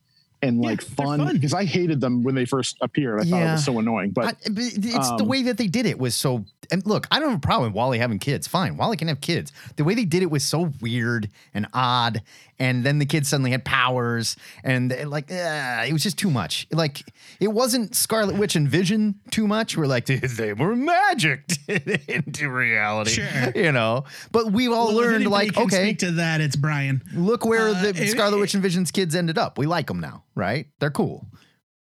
and 0.44 0.62
Yeah, 0.62 0.70
like 0.70 0.82
fun 0.82 1.34
because 1.34 1.54
i 1.54 1.64
hated 1.64 2.02
them 2.02 2.24
when 2.24 2.36
they 2.36 2.46
first 2.46 2.78
appeared 2.82 3.22
i 3.22 3.24
thought 3.24 3.42
it 3.42 3.52
was 3.54 3.66
so 3.66 3.80
annoying 3.80 4.12
but 4.12 4.26
I, 4.26 4.32
but 4.50 4.64
it's 4.64 4.78
the 4.78 5.24
um, 5.24 5.28
way 5.28 5.44
that 5.44 5.58
they 5.58 5.68
did 5.68 5.86
it 5.86 6.00
was 6.00 6.16
so. 6.16 6.46
And 6.72 6.86
look, 6.86 7.08
I 7.12 7.20
don't 7.20 7.30
have 7.30 7.38
a 7.38 7.42
problem 7.42 7.72
with 7.72 7.76
Wally 7.76 8.00
having 8.00 8.20
kids. 8.20 8.48
Fine, 8.48 8.78
Wally 8.78 8.98
can 8.98 9.08
have 9.08 9.22
kids. 9.22 9.52
The 9.76 9.84
way 9.84 9.96
they 9.96 10.06
did 10.06 10.24
it 10.24 10.32
was 10.32 10.44
so 10.44 10.72
weird 10.82 11.30
and 11.54 11.68
odd. 11.74 12.22
And 12.60 12.84
then 12.84 13.00
the 13.00 13.06
kids 13.06 13.30
suddenly 13.30 13.50
had 13.52 13.66
powers, 13.66 14.36
and 14.64 14.94
uh, 14.94 15.08
like 15.10 15.32
uh, 15.32 15.86
it 15.88 15.92
was 15.92 16.04
just 16.04 16.18
too 16.20 16.30
much. 16.30 16.68
Like 16.72 17.04
it 17.40 17.48
wasn't 17.48 17.96
Scarlet 17.96 18.38
Witch 18.38 18.56
and 18.56 18.70
Vision 18.70 19.16
too 19.32 19.48
much. 19.48 19.76
We're 19.76 19.88
like 19.88 20.06
they 20.06 20.54
were 20.54 20.76
magicked 20.76 21.58
into 21.68 22.50
reality, 22.50 23.12
Sure. 23.24 23.52
you 23.56 23.72
know. 23.72 24.04
But 24.32 24.52
we've 24.52 24.72
all 24.72 24.90
Well, 24.90 24.98
learned 24.98 25.28
like 25.28 25.54
can 25.56 25.64
okay, 25.64 25.84
speak 25.84 26.00
to 26.00 26.12
that, 26.12 26.42
it's 26.42 26.56
Brian. 26.56 27.02
look 27.16 27.44
where 27.44 27.70
Uh, 27.70 27.82
the 27.82 27.90
it- 27.90 28.10
Scarlet 28.12 28.38
it- 28.38 28.42
Witch 28.42 28.54
and 28.54 28.62
Vision's 28.62 28.92
kids 28.92 29.16
ended 29.16 29.38
up. 29.40 29.58
We 29.58 29.66
like 29.66 29.88
them 29.88 30.00
now, 30.00 30.24
right? 30.36 30.68
They're 30.80 30.92
cool. 30.92 31.26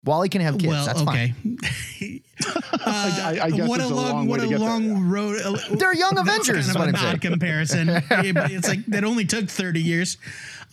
Wally 0.05 0.29
can 0.29 0.41
have 0.41 0.55
kids. 0.55 0.67
well, 0.67 0.85
That's 0.85 1.03
okay. 1.03 1.33
fine. 1.45 1.59
I, 2.85 3.39
I 3.45 3.51
guess 3.51 3.69
what 3.69 3.81
a 3.81 3.87
long, 3.87 4.13
long, 4.13 4.27
what 4.27 4.41
a 4.41 4.45
to 4.45 4.49
get 4.49 4.59
there. 4.59 4.69
long 4.69 5.09
road. 5.09 5.41
They're 5.71 5.95
young 5.95 6.17
That's 6.17 6.29
Avengers, 6.29 6.67
is 6.69 6.73
kind 6.75 6.87
what 6.87 6.89
of 6.89 6.95
I'm 6.95 6.95
an 6.95 7.01
saying. 7.01 7.15
odd 7.15 7.21
comparison. 7.21 7.87
Yeah, 7.89 8.33
but 8.33 8.51
it's 8.51 8.67
like 8.69 8.85
that 8.87 9.05
only 9.05 9.25
took 9.25 9.49
30 9.49 9.81
years. 9.81 10.17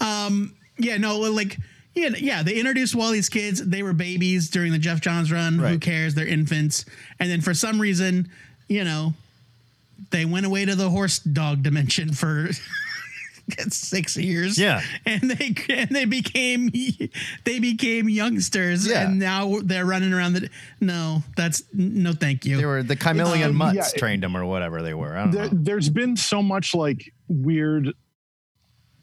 Um, 0.02 0.56
yeah, 0.78 0.98
no, 0.98 1.18
like 1.20 1.58
yeah, 1.96 2.10
yeah. 2.18 2.44
They 2.44 2.56
introduced 2.56 2.96
Wally's 2.96 3.30
kids. 3.30 3.66
They 3.66 3.84
were 3.84 3.94
babies 3.94 4.50
during 4.50 4.72
the 4.72 4.78
Geoff 4.78 5.02
Johns 5.02 5.32
run. 5.32 5.60
Who 5.60 5.80
cares? 5.80 6.16
They're 6.16 6.28
infants. 6.28 6.86
And 7.20 7.30
then 7.30 7.42
for 7.42 7.54
some 7.54 7.80
reason, 7.82 8.30
you 8.68 8.84
know, 8.84 9.14
they 10.12 10.24
went 10.26 10.46
away 10.46 10.66
to 10.66 10.76
the 10.76 10.90
horse 10.90 11.20
dog 11.20 11.64
dimension 11.64 12.14
for 12.14 12.50
six 13.70 14.16
years. 14.16 14.58
Yeah. 14.58 14.82
and 15.06 15.30
they 15.32 15.56
and 15.70 15.90
they 15.90 16.06
became 16.06 16.72
they 17.44 17.60
became 17.60 18.08
youngsters, 18.08 18.88
Yeah. 18.88 19.08
and 19.08 19.20
now 19.20 19.58
they're 19.64 19.86
running 19.86 20.14
around 20.14 20.34
the. 20.34 20.50
No, 20.80 21.24
that's 21.36 21.64
no, 21.74 22.14
thank 22.14 22.46
you. 22.46 22.58
They 22.58 22.66
were 22.66 22.84
the 22.84 22.96
chameleon 22.96 23.50
Um, 23.50 23.56
mutts 23.56 23.76
yeah, 23.94 24.00
trained 24.00 24.24
them 24.24 24.38
or 24.38 24.46
whatever 24.46 24.82
they 24.82 24.94
were. 24.94 25.18
I 25.18 25.24
don't 25.24 25.32
there, 25.32 25.44
know. 25.46 25.50
there's 25.54 25.90
been 25.90 26.16
so 26.16 26.42
much 26.42 26.74
like 26.76 27.12
weird 27.28 27.92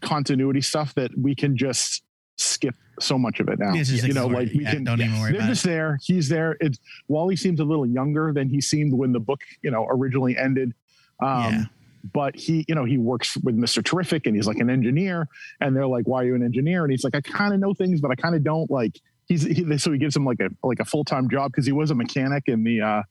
continuity 0.01 0.61
stuff 0.61 0.95
that 0.95 1.11
we 1.19 1.35
can 1.35 1.57
just 1.57 2.03
skip 2.37 2.75
so 3.01 3.19
much 3.19 3.41
of 3.41 3.49
it 3.49 3.59
now. 3.59 3.75
It's 3.75 3.89
just 3.91 4.05
you 4.07 4.13
know, 4.15 4.27
like 4.27 4.49
we 4.53 4.63
Yeah, 4.65 4.73
can. 4.73 4.85
don't 4.85 5.01
even 5.01 5.19
worry 5.21 5.33
they're 5.33 5.47
just 5.47 5.65
there. 5.65 5.99
He's 6.03 6.29
there. 6.29 6.57
It's 6.61 6.79
Wally 7.09 7.37
seems 7.37 7.61
a 7.61 7.65
little 7.65 7.87
younger 7.87 8.33
than 8.35 8.49
he 8.49 8.61
seemed 8.61 8.93
when 8.93 9.13
the 9.13 9.21
book, 9.21 9.41
you 9.63 9.71
know, 9.71 9.87
originally 9.91 10.37
ended. 10.37 10.73
Um, 11.21 11.41
Yeah. 11.53 11.65
But 12.13 12.37
he, 12.37 12.65
you 12.69 12.75
know, 12.77 12.85
he 12.85 12.99
works 12.99 13.37
with 13.39 13.57
Mr. 13.59 13.83
Terrific 13.85 14.27
and 14.27 14.37
he's 14.37 14.47
like 14.47 14.59
an 14.59 14.71
engineer. 14.71 15.27
And 15.61 15.75
they're 15.75 15.89
like, 15.89 16.07
"Why 16.07 16.23
are 16.23 16.27
you 16.27 16.35
an 16.37 16.43
engineer?" 16.45 16.85
And 16.85 16.91
he's 16.93 17.03
like, 17.03 17.17
"I 17.17 17.21
kind 17.21 17.53
of 17.53 17.59
know 17.59 17.75
things, 17.75 18.01
but 18.01 18.13
I 18.13 18.15
kind 18.15 18.37
of 18.37 18.45
don't." 18.45 18.71
Like 18.71 19.01
he's 19.27 19.43
he, 19.43 19.77
so 19.79 19.91
he 19.91 19.99
gives 19.99 20.15
him 20.15 20.25
like 20.25 20.39
a 20.39 20.49
like 20.63 20.79
a 20.79 20.85
full 20.85 21.03
time 21.05 21.29
job 21.29 21.51
because 21.51 21.67
he 21.67 21.73
was 21.73 21.91
a 21.91 21.97
mechanic 21.97 22.45
in 22.47 22.63
the 22.63 22.81
uh 22.81 23.03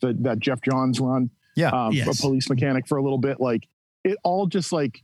the 0.00 0.12
that 0.20 0.38
Geoff 0.38 0.60
Johns 0.62 1.00
run 1.00 1.30
Yeah. 1.56 1.70
um, 1.70 1.92
Yes. 1.92 2.16
a 2.16 2.22
police 2.22 2.48
mechanic 2.48 2.86
for 2.86 2.96
a 2.96 3.02
little 3.02 3.18
bit. 3.18 3.40
Like 3.40 3.66
it 4.04 4.18
all 4.22 4.46
just 4.46 4.70
like 4.72 5.02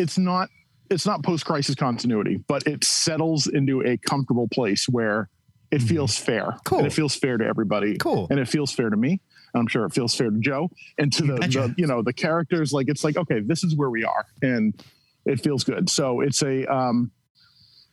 it's 0.00 0.18
not 0.18 0.48
it's 0.90 1.06
not 1.06 1.22
post 1.22 1.44
crisis 1.46 1.76
continuity, 1.76 2.42
but 2.48 2.66
it 2.66 2.82
settles 2.82 3.46
into 3.46 3.80
a 3.86 3.96
comfortable 3.96 4.48
place 4.48 4.88
where 4.88 5.28
it 5.70 5.82
feels 5.82 6.18
fair. 6.18 6.46
Mm-hmm. 6.46 6.58
Cool. 6.64 6.78
And 6.78 6.86
it 6.86 6.92
feels 6.92 7.14
fair 7.14 7.36
to 7.36 7.44
everybody. 7.44 7.96
Cool. 7.98 8.26
And 8.28 8.40
it 8.40 8.48
feels 8.48 8.72
fair 8.72 8.90
to 8.90 8.96
me. 8.96 9.20
And 9.52 9.60
I'm 9.60 9.66
sure 9.68 9.84
it 9.84 9.92
feels 9.92 10.14
fair 10.14 10.30
to 10.30 10.38
Joe 10.38 10.68
and 10.98 11.12
to 11.12 11.22
the, 11.22 11.34
the 11.34 11.74
you 11.76 11.86
know 11.86 12.02
the 12.02 12.12
characters. 12.12 12.72
Like 12.72 12.88
it's 12.88 13.04
like 13.04 13.16
okay, 13.16 13.40
this 13.40 13.62
is 13.62 13.76
where 13.76 13.90
we 13.90 14.04
are, 14.04 14.26
and 14.42 14.74
it 15.26 15.40
feels 15.40 15.64
good. 15.64 15.90
So 15.90 16.20
it's 16.20 16.42
a 16.42 16.66
um, 16.72 17.10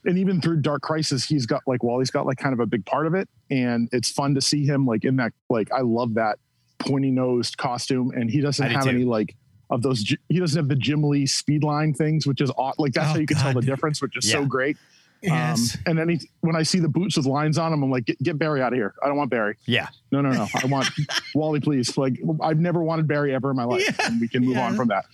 and 0.05 0.17
even 0.17 0.39
through 0.39 0.61
Dark 0.61 0.83
Crisis, 0.83 1.25
he's 1.25 1.45
got 1.45 1.63
like 1.65 1.83
Wally's 1.83 2.11
got 2.11 2.25
like 2.25 2.37
kind 2.37 2.53
of 2.53 2.59
a 2.59 2.67
big 2.67 2.85
part 2.85 3.07
of 3.07 3.15
it, 3.15 3.27
and 3.49 3.89
it's 3.91 4.09
fun 4.11 4.35
to 4.35 4.41
see 4.41 4.65
him 4.65 4.85
like 4.85 5.03
in 5.03 5.17
that 5.17 5.33
like 5.49 5.71
I 5.71 5.81
love 5.81 6.13
that 6.13 6.37
pointy 6.77 7.09
nosed 7.09 7.57
costume, 7.57 8.11
and 8.15 8.29
he 8.29 8.39
doesn't 8.39 8.69
have 8.69 8.83
too. 8.83 8.89
any 8.89 9.03
like 9.03 9.35
of 9.69 9.81
those. 9.81 10.13
He 10.29 10.39
doesn't 10.39 10.57
have 10.57 10.67
the 10.69 10.75
Jim 10.75 11.03
Lee 11.03 11.25
speed 11.25 11.63
line 11.63 11.93
things, 11.93 12.25
which 12.27 12.41
is 12.41 12.51
odd. 12.57 12.75
Like 12.77 12.93
that's 12.93 13.09
Oh, 13.09 13.13
how 13.13 13.19
you 13.19 13.25
can 13.27 13.37
tell 13.37 13.53
the 13.53 13.61
difference, 13.61 14.01
which 14.01 14.15
is 14.17 14.29
so 14.29 14.45
great. 14.45 14.77
Yes. 15.21 15.75
Um, 15.75 15.81
and 15.87 15.97
then 15.97 16.09
he, 16.09 16.21
when 16.41 16.55
I 16.55 16.61
see 16.61 16.79
the 16.79 16.87
boots 16.87 17.17
with 17.17 17.25
lines 17.25 17.57
on 17.57 17.71
them, 17.71 17.81
I'm 17.81 17.89
like, 17.89 18.05
get, 18.05 18.21
get 18.21 18.37
Barry 18.37 18.61
out 18.61 18.71
of 18.71 18.77
here. 18.77 18.93
I 19.03 19.07
don't 19.07 19.17
want 19.17 19.31
Barry. 19.31 19.57
Yeah. 19.65 19.87
No, 20.11 20.21
no, 20.21 20.31
no. 20.31 20.45
I 20.53 20.67
want 20.67 20.87
Wally, 21.35 21.59
please. 21.59 21.97
Like 21.97 22.19
I've 22.41 22.59
never 22.59 22.83
wanted 22.83 23.07
Barry 23.07 23.33
ever 23.33 23.49
in 23.49 23.55
my 23.57 23.63
life, 23.63 23.83
Yeah, 23.83 24.07
and 24.07 24.21
we 24.21 24.27
can 24.27 24.45
move 24.45 24.55
yeah. 24.57 24.67
on 24.67 24.75
from 24.75 24.89
that. 24.89 25.05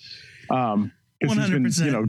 Um, 0.50 0.92
'cause 1.24 1.38
he's 1.38 1.50
been, 1.50 1.64
100%. 1.64 1.86
you 1.86 1.92
know, 1.92 2.06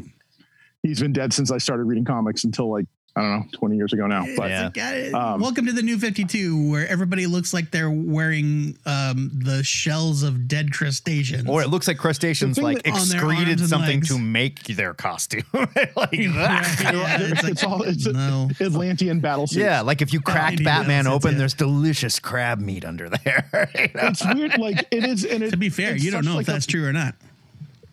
he's 0.83 1.01
been 1.01 1.13
dead 1.13 1.33
since 1.33 1.53
I 1.53 1.59
started 1.59 1.85
reading 1.85 2.05
comics 2.05 2.43
until 2.43 2.69
like 2.69 2.87
I 3.17 3.21
don't 3.21 3.31
know, 3.31 3.45
20 3.53 3.77
years 3.77 3.93
ago 3.93 4.09
now. 4.09 4.25
But 4.37 4.51
Yeah. 4.51 4.71
Like, 4.75 5.15
Um, 5.15 5.41
welcome 5.41 5.67
to 5.67 5.73
the 5.73 5.83
new 5.83 5.99
52 5.99 6.69
where 6.69 6.89
everybody 6.89 7.29
looks 7.29 7.55
like 7.55 7.71
they're 7.71 7.89
wearing 7.91 8.77
um, 8.87 9.31
the 9.33 9.63
shells 9.63 10.25
of 10.25 10.49
dead 10.49 10.73
crustaceans. 10.73 11.49
Or 11.49 11.63
it 11.63 11.69
looks 11.69 11.87
like 11.87 11.97
crustaceans 11.97 12.59
like 12.59 12.83
that- 12.83 12.89
excreted 12.89 13.61
something 13.69 14.01
to 14.03 14.19
make 14.19 14.65
their 14.65 14.95
costume. 14.95 15.45
like 15.55 15.97
Right, 15.97 16.19
yeah, 16.21 17.19
it's 17.21 17.43
like, 17.45 17.53
it's 17.53 17.63
all 17.63 17.83
it's 17.85 18.05
no. 18.07 18.51
Atlantean 18.61 19.21
battle 19.21 19.47
suits. 19.47 19.59
Yeah, 19.61 19.83
like 19.83 20.03
if 20.03 20.13
you 20.13 20.21
cracked 20.21 20.59
need 20.59 20.65
Batman 20.65 21.05
those, 21.05 21.15
open, 21.15 21.33
yeah. 21.35 21.39
there's 21.39 21.55
delicious 21.55 22.19
crab 22.19 22.59
meat 22.59 22.85
under 22.85 23.09
there. 23.09 23.71
You 23.77 23.81
know? 23.95 24.09
it's 24.09 24.27
weird. 24.27 24.59
Like 24.59 24.89
it 24.91 25.05
is, 25.05 25.25
and 25.25 25.45
it, 25.45 25.51
To 25.51 25.57
be 25.57 25.69
fair, 25.69 25.95
you 25.97 26.11
don't 26.11 26.25
know 26.25 26.35
like 26.35 26.43
if 26.43 26.47
that's 26.49 26.65
a, 26.65 26.69
true 26.69 26.85
or 26.85 26.93
not. 26.93 27.15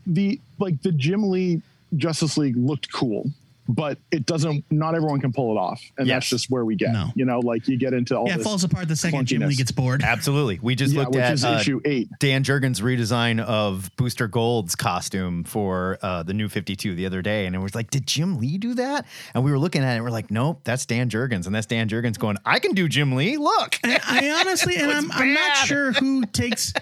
The 0.07 0.39
like 0.57 0.81
the 0.81 0.91
Jim 0.91 1.29
Lee 1.29 1.61
Justice 1.95 2.37
League 2.37 2.55
looked 2.57 2.91
cool, 2.91 3.29
but 3.67 3.97
it 4.11 4.25
doesn't. 4.25 4.65
Not 4.71 4.95
everyone 4.95 5.21
can 5.21 5.31
pull 5.33 5.55
it 5.55 5.59
off, 5.59 5.81
and 5.97 6.07
Yes. 6.07 6.15
that's 6.15 6.29
just 6.29 6.49
where 6.51 6.65
we 6.65 6.75
get. 6.75 6.91
No. 6.91 7.09
You 7.15 7.25
know, 7.25 7.39
like 7.39 7.67
you 7.67 7.77
get 7.77 7.93
into 7.93 8.17
all 8.17 8.27
Yeah, 8.27 8.35
it 8.35 8.41
falls 8.41 8.63
apart 8.63 8.87
the 8.87 8.95
second 8.95 9.25
Jim. 9.25 9.41
Lee 9.41 9.55
gets 9.55 9.71
bored. 9.71 10.03
Absolutely. 10.03 10.59
We 10.61 10.75
just 10.75 10.93
yeah, 10.93 10.99
looked 11.01 11.15
at 11.15 11.43
uh, 11.43 11.57
issue 11.59 11.81
eight. 11.85 12.09
Dan 12.19 12.43
Jurgens' 12.43 12.81
redesign 12.81 13.39
of 13.39 13.89
Booster 13.97 14.27
Gold's 14.27 14.75
costume 14.75 15.43
for 15.43 15.97
uh, 16.01 16.23
the 16.23 16.33
new 16.33 16.49
52 16.49 16.95
the 16.95 17.05
other 17.05 17.21
day. 17.21 17.45
And 17.45 17.55
it 17.55 17.59
was 17.59 17.75
like, 17.75 17.89
did 17.89 18.05
Jim 18.07 18.37
Lee 18.39 18.57
do 18.57 18.73
that? 18.75 19.05
And 19.33 19.43
we 19.43 19.51
were 19.51 19.59
looking 19.59 19.83
at 19.83 19.93
it 19.93 19.95
and 19.95 20.03
we're 20.03 20.11
like, 20.11 20.31
nope, 20.31 20.61
that's 20.63 20.85
Dan 20.85 21.09
Jurgens. 21.09 21.45
And 21.45 21.55
that's 21.55 21.67
Dan 21.67 21.87
Jurgens 21.89 22.17
going, 22.17 22.37
I 22.45 22.59
can 22.59 22.73
do 22.73 22.87
Jim 22.87 23.13
Lee. 23.13 23.37
Look. 23.37 23.77
I, 23.83 23.99
I 24.05 24.39
honestly, 24.41 24.75
and 24.77 24.91
I'm, 24.91 25.11
I'm 25.11 25.33
not 25.33 25.55
sure 25.67 25.91
who 25.93 26.25
takes, 26.25 26.73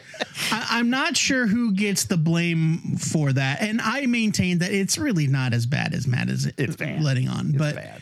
I, 0.52 0.68
I'm 0.72 0.89
not 0.89 1.15
sure 1.18 1.48
who 1.48 1.74
gets 1.74 2.06
the 2.06 2.18
blame 2.18 2.98
for 2.98 3.32
that. 3.34 3.62
And 3.62 3.82
I 3.82 4.06
maintain 4.06 4.60
that 4.60 4.72
it's 4.72 4.98
really 4.98 5.28
not 5.28 5.54
as 5.54 5.65
bad 5.65 5.94
as 5.94 6.08
Matt 6.08 6.30
is 6.30 6.48
It's 6.70 6.78
bad. 6.78 7.02
letting 7.02 7.28
on. 7.28 7.52
but 7.54 7.76
bad. 7.76 8.02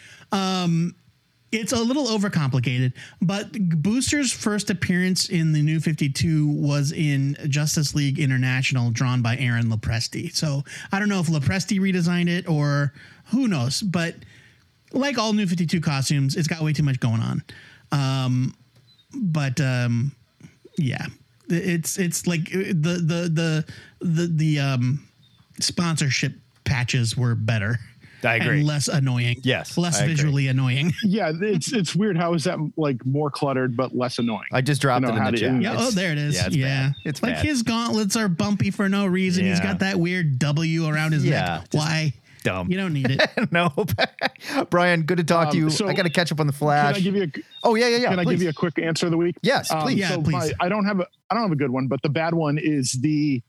it's 1.51 1.71
a 1.71 1.81
little 1.81 2.07
overcomplicated, 2.07 2.93
but 3.21 3.51
Booster's 3.81 4.31
first 4.33 4.69
appearance 4.69 5.29
in 5.29 5.53
the 5.53 5.61
New 5.61 5.79
52 5.79 6.47
was 6.47 6.91
in 6.91 7.37
Justice 7.47 7.95
League 7.95 8.19
International, 8.19 8.91
drawn 8.91 9.21
by 9.21 9.37
Aaron 9.37 9.67
Lopresti. 9.67 10.35
So 10.35 10.63
I 10.91 10.99
don't 10.99 11.07
know 11.07 11.19
if 11.19 11.27
Lopresti 11.27 11.79
redesigned 11.79 12.27
it 12.27 12.49
or 12.49 12.93
who 13.27 13.47
knows, 13.47 13.81
but 13.81 14.15
like 14.91 15.17
all 15.17 15.33
New 15.33 15.47
52 15.47 15.79
costumes, 15.79 16.35
it's 16.35 16.47
got 16.47 16.61
way 16.61 16.73
too 16.73 16.83
much 16.83 16.99
going 16.99 17.21
on. 17.21 17.43
Um, 17.91 18.53
but 19.13 19.61
um, 19.61 20.11
yeah, 20.77 21.05
it's 21.49 21.97
it's 21.97 22.27
like 22.27 22.53
uh, 22.53 22.67
the 22.67 23.01
the 23.03 23.29
the 23.29 23.65
the 24.05 24.27
the 24.27 24.59
um, 24.59 25.07
sponsorship 25.59 26.33
patches 26.65 27.15
were 27.15 27.35
better. 27.35 27.79
I 28.23 28.35
agree. 28.35 28.59
And 28.59 28.67
less 28.67 28.87
annoying. 28.87 29.37
Yes, 29.43 29.77
Less 29.77 29.99
I 29.99 30.03
agree. 30.03 30.15
visually 30.15 30.47
annoying. 30.47 30.93
Yeah, 31.03 31.31
it's 31.35 31.71
it's 31.71 31.95
weird. 31.95 32.17
How 32.17 32.33
is 32.33 32.43
that 32.45 32.57
like 32.77 33.05
more 33.05 33.29
cluttered 33.29 33.77
but 33.77 33.95
less 33.95 34.17
annoying? 34.19 34.47
I 34.51 34.61
just 34.61 34.81
dropped 34.81 35.05
You 35.05 35.11
know, 35.13 35.17
it 35.23 35.27
in 35.27 35.31
the 35.33 35.37
chat. 35.39 35.61
Yeah, 35.61 35.75
oh, 35.77 35.91
there 35.91 36.11
it 36.11 36.17
is. 36.17 36.35
Yeah, 36.35 36.41
Yeah, 36.41 36.47
it's 36.47 36.57
bad. 36.57 36.95
It's 37.05 37.23
like 37.23 37.33
bad. 37.35 37.45
his 37.45 37.63
gauntlets 37.63 38.15
are 38.15 38.27
bumpy 38.27 38.71
for 38.71 38.89
no 38.89 39.05
reason. 39.05 39.45
He's 39.45 39.59
got 39.59 39.79
that 39.79 39.99
weird 39.99 40.39
W 40.39 40.87
around 40.87 41.13
his 41.13 41.25
Yeah, 41.25 41.39
neck. 41.59 41.69
just 41.71 41.75
Why? 41.75 42.13
dumb. 42.43 42.71
You 42.71 42.77
don't 42.77 42.93
need 42.93 43.11
it. 43.11 43.21
nope. 43.51 43.91
Brian, 44.69 45.03
good 45.03 45.17
to 45.17 45.23
talk 45.23 45.51
to 45.51 45.57
Um, 45.57 45.63
you. 45.65 45.69
so 45.69 45.87
I 45.87 45.93
got 45.93 46.03
to 46.03 46.09
catch 46.09 46.31
up 46.31 46.39
on 46.39 46.47
the 46.47 46.53
flash. 46.53 46.95
Can 46.95 47.01
Flash. 47.01 47.01
I 47.01 47.03
give 47.03 47.15
you 47.15 47.23
a 47.23 47.67
oh, 47.67 47.75
yeah, 47.75 47.87
yeah, 47.87 47.97
yeah. 47.97 48.09
Can 48.09 48.19
I 48.19 48.23
give 48.25 48.41
you 48.41 48.49
a 48.49 48.53
quick 48.53 48.79
answer 48.79 49.07
of 49.07 49.11
the 49.11 49.17
week? 49.17 49.35
Yes, 49.41 49.71
please. 49.81 49.97
Yeah, 49.99 50.09
so 50.11 50.21
please. 50.21 50.33
My, 50.33 50.51
I 50.59 50.69
don't 50.69 50.85
have 50.85 50.99
a 50.99 51.07
I 51.29 51.33
don't 51.35 51.43
have 51.43 51.51
a 51.51 51.55
good 51.57 51.71
one, 51.71 51.87
but 51.87 52.01
the 52.01 52.09
bad 52.09 52.33
one 52.33 52.57
is 52.57 52.93
the 52.93 53.41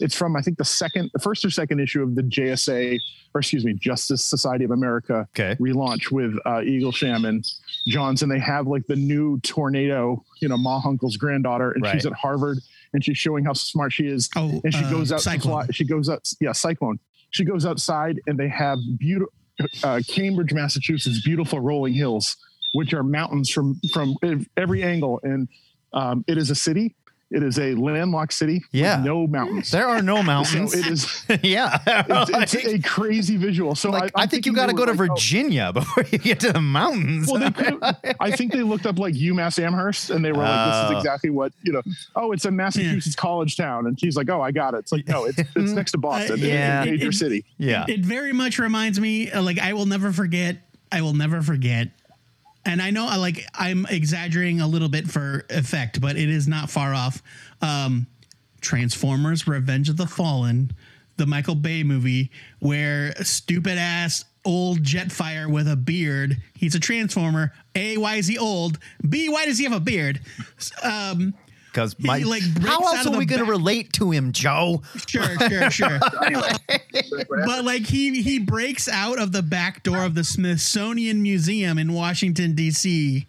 it's 0.00 0.14
from 0.14 0.36
I 0.36 0.40
think 0.42 0.58
the 0.58 0.64
second 0.64 1.10
the 1.12 1.18
first 1.18 1.44
or 1.44 1.50
second 1.50 1.80
issue 1.80 2.02
of 2.02 2.14
the 2.14 2.22
JSA 2.22 2.98
or 3.34 3.40
excuse 3.40 3.64
me 3.64 3.74
Justice 3.74 4.24
Society 4.24 4.64
of 4.64 4.70
America 4.70 5.26
Okay. 5.38 5.56
relaunch 5.60 6.10
with 6.10 6.34
uh, 6.46 6.60
Eaglesham 6.60 7.44
Johns 7.86 8.22
and 8.22 8.30
they 8.30 8.38
have 8.38 8.66
like 8.66 8.86
the 8.86 8.96
new 8.96 9.38
tornado 9.40 10.22
you 10.40 10.48
know 10.48 10.56
Ma 10.56 10.80
Hunkel's 10.80 11.16
granddaughter 11.16 11.72
and 11.72 11.86
she's 11.88 12.06
at 12.06 12.12
Harvard 12.12 12.58
and 12.92 13.04
she's 13.04 13.18
showing 13.18 13.44
how 13.44 13.52
smart 13.52 13.92
she 13.92 14.06
is 14.06 14.28
Oh, 14.36 14.60
and 14.64 14.72
she 14.72 14.84
uh, 14.84 14.90
goes 14.90 15.12
out 15.12 15.20
to 15.20 15.38
fly, 15.40 15.66
she 15.72 15.84
goes 15.84 16.08
out 16.08 16.26
yeah 16.40 16.52
Cyclone. 16.52 16.98
She 17.30 17.44
goes 17.44 17.66
outside 17.66 18.20
and 18.26 18.38
they 18.38 18.48
have 18.48 18.78
beautiful 18.98 19.32
uh, 19.82 20.00
Cambridge 20.08 20.52
Massachusetts 20.52 21.20
beautiful 21.24 21.60
rolling 21.60 21.92
hills 21.94 22.36
which 22.74 22.92
are 22.94 23.02
mountains 23.02 23.50
from 23.50 23.80
from 23.92 24.14
every 24.56 24.82
angle 24.82 25.20
and 25.22 25.48
um, 25.92 26.24
it 26.28 26.36
is 26.38 26.50
a 26.50 26.54
city 26.54 26.94
it 27.30 27.42
is 27.42 27.58
a 27.58 27.74
landlocked 27.74 28.32
city 28.32 28.64
Yeah. 28.72 28.96
with 28.96 29.06
no 29.06 29.26
mountains 29.26 29.70
There 29.70 29.86
are 29.86 30.00
no 30.02 30.16
so 30.18 30.22
mountains. 30.22 30.74
it 30.74 30.86
is 30.86 31.24
yeah. 31.42 31.78
it's, 31.86 32.54
it's 32.54 32.66
a 32.74 32.78
crazy 32.78 33.36
visual 33.36 33.74
so 33.74 33.90
like, 33.90 34.12
I, 34.14 34.22
I, 34.22 34.26
think 34.26 34.46
you 34.46 34.52
thinking 34.52 34.54
got 34.54 34.66
to 34.66 34.72
go 34.74 34.84
to 34.86 34.92
like, 34.92 35.10
oh, 35.10 35.14
Virginia 35.14 35.72
before 35.72 36.04
you 36.10 36.18
get 36.18 36.40
to 36.40 36.52
the 36.52 36.60
mountains. 36.60 37.28
well, 37.30 37.40
they 37.40 37.50
could, 37.50 37.78
I 38.20 38.30
think 38.30 38.52
they 38.52 38.62
looked 38.62 38.86
up 38.86 38.98
like 38.98 39.14
UMass 39.14 39.62
Amherst, 39.62 40.10
and 40.10 40.24
they 40.24 40.32
were 40.32 40.38
like, 40.38 40.68
"This 40.68 40.76
Oh. 40.76 40.90
is 40.92 40.98
exactly 40.98 41.30
what 41.30 41.52
you 41.62 41.72
know." 41.72 41.82
Oh, 42.16 42.32
it's 42.32 42.44
a 42.44 42.50
Massachusetts 42.50 43.14
hmm. 43.14 43.20
college 43.20 43.56
town, 43.56 43.86
and 43.86 43.98
she's 43.98 44.16
like, 44.16 44.30
"Oh, 44.30 44.40
I 44.40 44.50
got 44.50 44.74
it." 44.74 44.78
It's 44.78 44.92
like, 44.92 45.06
no, 45.08 45.24
it's, 45.24 45.38
it's 45.38 45.50
hmm. 45.54 45.74
next 45.74 45.92
to 45.92 45.98
Boston, 45.98 46.38
Yeah. 46.38 46.82
It's 46.82 46.88
a 46.88 46.90
major 46.92 47.08
It- 47.08 47.14
city. 47.14 47.44
yeah. 47.58 47.84
It 47.88 48.00
very 48.04 48.32
much 48.32 48.58
reminds 48.58 49.00
me, 49.00 49.30
uh, 49.30 49.42
like 49.42 49.58
I 49.58 49.72
will 49.72 49.86
never 49.86 50.12
forget. 50.12 50.56
I 50.90 51.02
will 51.02 51.14
never 51.14 51.42
forget. 51.42 51.88
And 52.68 52.82
I 52.82 52.90
know, 52.90 53.08
uh, 53.08 53.18
like 53.18 53.46
I'm 53.54 53.86
exaggerating 53.88 54.60
a 54.60 54.66
little 54.66 54.90
bit 54.90 55.08
for 55.08 55.46
effect, 55.48 56.02
but 56.02 56.16
it 56.16 56.28
is 56.28 56.46
not 56.46 56.68
far 56.68 56.92
off. 56.92 57.22
Um, 57.62 58.06
Transformers: 58.60 59.48
Revenge 59.48 59.88
of 59.88 59.96
the 59.96 60.06
Fallen, 60.06 60.72
the 61.16 61.24
Michael 61.24 61.54
Bay 61.54 61.82
movie, 61.82 62.30
where 62.58 63.14
stupid 63.24 63.78
ass 63.78 64.26
old 64.44 64.82
Jetfire 64.82 65.50
with 65.50 65.66
a 65.66 65.76
beard. 65.76 66.36
He's 66.54 66.74
a 66.74 66.80
Transformer. 66.80 67.54
A, 67.74 67.96
why 67.96 68.16
is 68.16 68.26
he 68.26 68.36
old? 68.36 68.78
B, 69.08 69.30
why 69.30 69.46
does 69.46 69.56
he 69.56 69.64
have 69.64 69.72
a 69.72 69.80
beard? 69.80 70.20
Um, 70.82 71.32
Because 71.70 71.98
my 71.98 72.18
like, 72.18 72.42
how 72.60 72.78
else 72.80 73.06
are 73.06 73.16
we 73.16 73.26
going 73.26 73.44
to 73.44 73.50
relate 73.50 73.92
to 73.94 74.10
him, 74.10 74.32
Joe? 74.32 74.82
sure, 75.06 75.38
sure, 75.48 75.70
sure. 75.70 75.98
but 77.28 77.64
like 77.64 77.82
he 77.82 78.22
he 78.22 78.38
breaks 78.38 78.88
out 78.88 79.18
of 79.18 79.32
the 79.32 79.42
back 79.42 79.82
door 79.82 80.02
of 80.04 80.14
the 80.14 80.24
Smithsonian 80.24 81.22
Museum 81.22 81.78
in 81.78 81.92
Washington 81.92 82.54
D.C. 82.54 83.26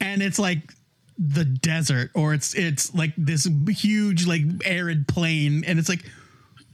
and 0.00 0.22
it's 0.22 0.38
like 0.38 0.72
the 1.18 1.44
desert 1.44 2.10
or 2.14 2.34
it's 2.34 2.54
it's 2.54 2.92
like 2.94 3.12
this 3.16 3.48
huge 3.68 4.26
like 4.26 4.42
arid 4.64 5.06
plain 5.06 5.62
and 5.64 5.78
it's 5.78 5.88
like 5.88 6.04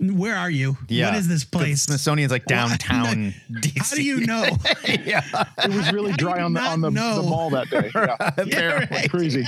where 0.00 0.36
are 0.36 0.50
you? 0.50 0.76
Yeah. 0.88 1.10
What 1.10 1.18
is 1.18 1.28
this 1.28 1.44
The 1.44 1.56
place? 1.58 1.82
Smithsonian's 1.82 2.30
like 2.32 2.44
downtown 2.46 3.34
DC. 3.50 3.78
How 3.78 3.96
do 3.96 4.02
you 4.02 4.26
know? 4.26 4.44
yeah, 5.04 5.22
It 5.64 5.74
was 5.74 5.92
really 5.92 6.12
dry 6.12 6.40
on 6.40 6.52
the 6.52 6.60
not 6.60 6.72
on 6.72 6.80
the, 6.80 6.90
know? 6.90 7.22
the 7.22 7.28
mall 7.28 7.50
that 7.50 7.68
day. 7.70 7.90
Yeah. 7.94 8.16
apparently. 8.36 9.08
Crazy. 9.08 9.44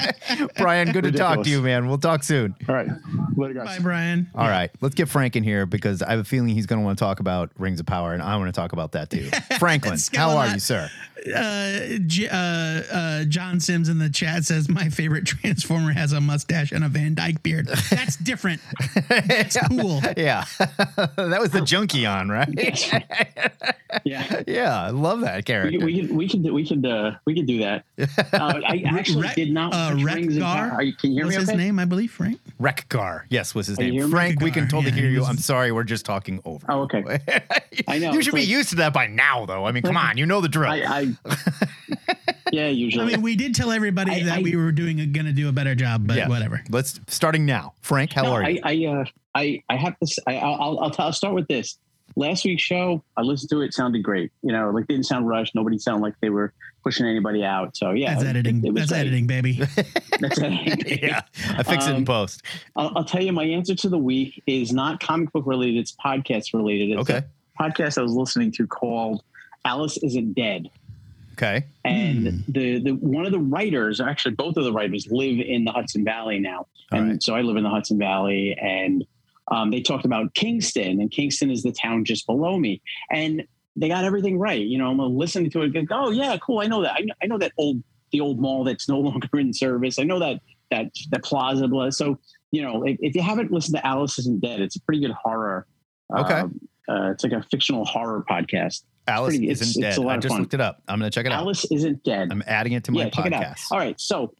Brian, 0.56 0.92
good 0.92 1.04
to 1.04 1.12
talk 1.12 1.42
to 1.44 1.50
you, 1.50 1.62
man. 1.62 1.88
We'll 1.88 1.98
talk 1.98 2.22
soon. 2.24 2.54
All 2.68 2.74
right, 2.74 2.88
later, 3.36 3.54
guys. 3.54 3.78
Bye, 3.78 3.82
Brian. 3.82 4.30
All 4.34 4.48
right, 4.48 4.70
let's 4.80 4.94
get 4.94 5.08
Frank 5.08 5.36
in 5.36 5.42
here 5.44 5.66
because 5.66 6.02
I 6.02 6.10
have 6.10 6.20
a 6.20 6.24
feeling 6.24 6.48
he's 6.50 6.66
going 6.66 6.80
to 6.80 6.84
want 6.84 6.98
to 6.98 7.04
talk 7.04 7.20
about 7.20 7.50
Rings 7.58 7.80
of 7.80 7.86
Power, 7.86 8.12
and 8.12 8.22
I 8.22 8.36
want 8.36 8.48
to 8.52 8.58
talk 8.60 8.72
about 8.72 8.92
that 8.92 9.10
too. 9.10 9.30
Franklin, 9.58 9.92
how 10.14 10.36
are 10.36 10.46
Skeleton. 10.46 10.54
you, 10.54 10.60
sir? 10.60 10.90
Uh, 11.34 11.98
J- 12.06 12.28
uh, 12.28 12.36
uh, 12.36 13.24
John 13.24 13.60
Sims 13.60 13.88
in 13.88 13.98
the 13.98 14.08
chat 14.08 14.44
says 14.44 14.68
my 14.68 14.88
favorite 14.88 15.26
Transformer 15.26 15.92
has 15.92 16.12
a 16.12 16.20
mustache 16.20 16.72
and 16.72 16.82
a 16.84 16.88
Van 16.88 17.14
Dyke 17.14 17.42
beard. 17.42 17.66
That's 17.90 18.16
different. 18.16 18.60
That's 19.08 19.56
cool. 19.68 20.00
Yeah, 20.16 20.44
that 20.58 21.38
was 21.40 21.50
the 21.50 21.60
Junkion, 21.60 22.30
right? 22.30 22.48
Yeah. 24.04 24.42
yeah, 24.46 24.80
I 24.82 24.90
love 24.90 25.20
that 25.20 25.36
We 25.36 25.42
character. 25.42 25.78
could, 25.78 25.84
we 25.84 26.00
could 26.06 26.16
we 26.16 26.28
could 26.28 26.52
we 26.52 26.66
could 26.66 26.86
uh, 26.86 27.12
we 27.26 27.34
could 27.34 27.46
do 27.46 27.58
that. 27.58 27.84
Uh, 28.32 28.60
I 28.66 28.82
actually 28.86 29.22
Rek- 29.24 29.34
did 29.36 29.52
not 29.52 29.74
uh, 29.74 29.92
watch 29.94 30.04
Rings 30.04 30.36
of 30.36 30.42
Wreck-Gar 30.42 30.70
Are 30.72 30.82
you, 30.82 30.94
can 30.94 31.10
you 31.10 31.16
hear 31.18 31.26
was 31.26 31.34
me? 31.36 31.40
his 31.40 31.54
name, 31.54 31.78
I 31.78 31.84
believe, 31.84 32.18
right? 32.20 32.38
Wreck-Gar, 32.58 33.26
yes, 33.28 33.54
was 33.54 33.66
his 33.66 33.76
Can 33.76 33.86
name. 33.86 33.94
hear 33.94 34.04
me? 34.06 34.10
Frank, 34.10 34.40
we 34.40 34.50
can 34.50 34.68
totally 34.68 34.92
yeah, 34.92 35.02
hear 35.02 35.10
you. 35.10 35.24
I'm 35.24 35.38
sorry, 35.38 35.72
we're 35.72 35.84
just 35.84 36.04
talking 36.06 36.40
over. 36.44 36.64
Oh, 36.68 36.80
okay. 36.82 37.02
I 37.88 37.98
know, 37.98 38.12
You 38.12 38.18
it's 38.18 38.26
should 38.26 38.34
be 38.34 38.42
used 38.42 38.70
to 38.70 38.76
that 38.76 38.92
by 38.92 39.06
now, 39.06 39.44
though. 39.46 39.64
I 39.66 39.72
mean, 39.72 39.82
come 39.82 39.96
on, 39.96 40.16
you 40.16 40.26
know 40.26 40.40
the 40.40 40.48
drill. 40.48 40.70
I, 40.70 40.78
I 40.82 41.09
yeah, 42.52 42.68
usually. 42.68 43.04
I 43.04 43.16
mean, 43.16 43.22
we 43.22 43.36
did 43.36 43.54
tell 43.54 43.70
everybody 43.70 44.12
I- 44.12 44.22
that 44.24 44.38
I- 44.38 44.42
we 44.42 44.56
were 44.56 44.72
doing 44.72 45.12
gonna 45.12 45.32
do 45.32 45.48
a 45.48 45.52
better 45.52 45.74
job, 45.74 46.06
but 46.06 46.16
Yeah. 46.16 46.28
whatever. 46.28 46.62
Let's 46.70 47.00
starting 47.08 47.46
now. 47.46 47.74
Frank, 47.80 48.12
how 48.12 48.22
No, 48.22 48.32
are 48.32 48.50
you? 48.50 48.60
I, 48.64 48.86
uh, 48.86 49.04
I, 49.34 49.62
I 49.68 49.76
have 49.76 49.98
to. 49.98 50.04
s- 50.04 50.18
I, 50.26 50.36
I'll, 50.36 50.54
I'll, 50.60 50.78
I'll, 50.80 50.90
t- 50.90 51.02
I'll 51.02 51.12
start 51.12 51.34
with 51.34 51.46
this. 51.48 51.78
Last 52.16 52.44
week's 52.44 52.62
show, 52.62 53.04
I 53.16 53.22
listened 53.22 53.50
to 53.50 53.60
it. 53.60 53.72
Sounded 53.72 54.02
great. 54.02 54.32
You 54.42 54.50
know, 54.52 54.70
like 54.70 54.88
didn't 54.88 55.04
sound 55.04 55.28
rushed. 55.28 55.54
Nobody 55.54 55.78
sounded 55.78 56.02
like 56.02 56.14
they 56.20 56.28
were 56.30 56.52
pushing 56.82 57.06
anybody 57.06 57.44
out. 57.44 57.76
So 57.76 57.92
yeah, 57.92 58.14
That's 58.14 58.26
editing. 58.26 58.64
it 58.64 58.72
was 58.72 58.80
That's 58.88 58.90
great. 58.92 59.00
editing, 59.00 59.26
baby. 59.28 59.52
That's 60.18 60.40
editing. 60.40 60.98
yeah, 61.04 61.20
I 61.50 61.62
fix 61.62 61.86
it 61.86 61.90
in 61.90 61.96
Um, 61.98 62.04
post. 62.04 62.42
I'll, 62.74 62.90
I'll 62.96 63.04
tell 63.04 63.22
you, 63.22 63.32
my 63.32 63.44
answer 63.44 63.76
to 63.76 63.88
the 63.88 63.98
week 63.98 64.42
is 64.48 64.72
not 64.72 64.98
comic 64.98 65.30
book 65.30 65.46
related. 65.46 65.76
It's 65.78 65.92
podcast 66.04 66.52
related. 66.52 66.90
It's 66.90 67.08
Okay. 67.08 67.18
a 67.18 67.62
podcast 67.62 67.96
I 67.96 68.02
was 68.02 68.12
listening 68.12 68.50
to 68.52 68.66
called 68.66 69.22
"Alice 69.64 69.96
Isn't 69.98 70.32
Dead." 70.34 70.68
Okay. 71.42 71.64
and 71.84 72.28
Hmm. 72.28 72.52
the 72.52 72.80
the 72.80 72.90
one 72.92 73.24
of 73.24 73.32
the 73.32 73.38
writers, 73.38 74.00
actually 74.00 74.34
both 74.34 74.56
of 74.56 74.64
the 74.64 74.72
writers, 74.72 75.06
live 75.10 75.40
in 75.40 75.64
the 75.64 75.72
Hudson 75.72 76.04
Valley 76.04 76.38
now, 76.38 76.66
All 76.92 76.98
and 76.98 77.08
right. 77.10 77.22
so 77.22 77.34
I 77.34 77.40
live 77.42 77.56
in 77.56 77.62
the 77.64 77.70
Hudson 77.70 77.98
Valley, 77.98 78.54
and 78.60 79.04
um, 79.50 79.70
they 79.70 79.80
talked 79.80 80.04
about 80.04 80.34
Kingston, 80.34 81.00
and 81.00 81.10
Kingston 81.10 81.50
is 81.50 81.62
the 81.62 81.72
town 81.72 82.04
just 82.04 82.26
below 82.26 82.58
me, 82.58 82.82
and 83.10 83.42
they 83.76 83.88
got 83.88 84.04
everything 84.04 84.38
right. 84.38 84.60
You 84.60 84.78
know, 84.78 84.90
I'm 84.90 84.98
listening 85.16 85.50
to 85.52 85.62
it, 85.62 85.74
and 85.74 85.88
go, 85.88 86.06
oh 86.06 86.10
yeah, 86.10 86.36
cool, 86.38 86.58
I 86.60 86.66
know 86.66 86.82
that, 86.82 86.92
I 86.96 87.00
know, 87.00 87.14
I 87.22 87.26
know 87.26 87.38
that 87.38 87.52
old 87.56 87.82
the 88.12 88.20
old 88.20 88.38
mall 88.40 88.64
that's 88.64 88.88
no 88.88 88.98
longer 89.08 89.28
in 89.38 89.52
service. 89.54 89.98
I 89.98 90.02
know 90.02 90.18
that 90.18 90.40
that 90.70 90.90
that 91.10 91.24
plaza, 91.24 91.68
blah. 91.68 91.90
So 91.90 92.18
you 92.52 92.62
know, 92.62 92.82
if, 92.84 92.98
if 93.00 93.14
you 93.14 93.22
haven't 93.22 93.50
listened 93.50 93.76
to 93.76 93.86
Alice 93.86 94.18
Isn't 94.18 94.40
Dead, 94.42 94.60
it's 94.60 94.76
a 94.76 94.80
pretty 94.82 95.00
good 95.00 95.12
horror. 95.12 95.66
Okay. 96.14 96.34
um, 96.34 96.60
uh, 96.88 97.12
it's 97.12 97.22
like 97.22 97.32
a 97.32 97.42
fictional 97.50 97.84
horror 97.84 98.24
podcast. 98.28 98.82
Alice 99.10 99.32
pretty- 99.36 99.50
isn't 99.50 99.68
it's- 99.68 99.76
dead. 99.76 99.88
it's 99.90 99.98
a 99.98 100.02
lot 100.02 100.14
I 100.16 100.20
just 100.20 100.32
fun. 100.32 100.40
looked 100.42 100.54
it 100.54 100.60
up. 100.60 100.82
I'm 100.88 100.98
gonna 100.98 101.10
check 101.10 101.26
it 101.26 101.32
out. 101.32 101.40
Alice 101.40 101.64
Isn't 101.70 102.02
Dead. 102.04 102.28
I'm 102.30 102.42
adding 102.46 102.72
it 102.72 102.84
to 102.84 102.92
my 102.92 103.04
yeah, 103.04 103.10
check 103.10 103.26
it 103.26 103.32
out. 103.32 103.42
podcast. 103.42 103.72
All 103.72 103.78
right, 103.78 104.00
so 104.00 104.32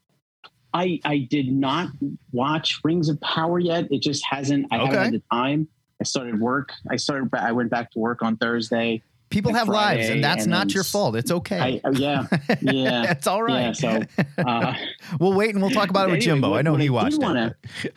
I 0.72 1.00
I 1.04 1.18
did 1.30 1.52
not 1.52 1.88
watch 2.33 2.80
Rings 2.85 3.09
of 3.09 3.20
Power 3.20 3.59
yet. 3.59 3.90
It 3.90 4.02
just 4.02 4.24
hasn't. 4.24 4.66
I 4.70 4.76
haven't 4.78 4.90
Okay. 4.94 5.04
had 5.04 5.12
the 5.14 5.22
time. 5.33 5.68
I 6.00 6.04
started 6.04 6.40
work. 6.40 6.72
I 6.90 6.96
started. 6.96 7.28
I 7.35 7.52
went 7.52 7.70
back 7.70 7.90
to 7.92 7.98
work 7.98 8.22
on 8.22 8.37
Thursday. 8.37 9.02
People 9.30 9.52
have 9.54 9.68
lives, 9.68 10.09
and 10.09 10.24
that's 10.24 10.42
and 10.44 10.50
not 10.50 10.74
your 10.74 10.83
fault. 10.83 11.14
It's 11.14 11.30
okay. 11.30 11.80
I 11.85 11.88
uh, 11.88 11.92
yeah 11.92 12.26
yeah. 12.62 13.11
it's 13.12 13.26
all 13.28 13.42
right. 13.42 13.66
Yeah, 13.66 13.72
so 13.72 14.02
uh, 14.44 14.74
we'll 15.20 15.35
wait 15.35 15.50
and 15.54 15.62
we'll 15.62 15.70
talk 15.70 15.88
about 15.90 16.09
it 16.09 16.12
with 16.12 16.16
Anyway, 16.22 16.35
Jimbo. 16.35 16.50
what- 16.50 16.59
I 16.59 16.62
know 16.62 16.74
he 16.76 16.88
I 16.88 16.90
watched 16.90 17.18
wanna- 17.20 17.54
it. 17.85 17.94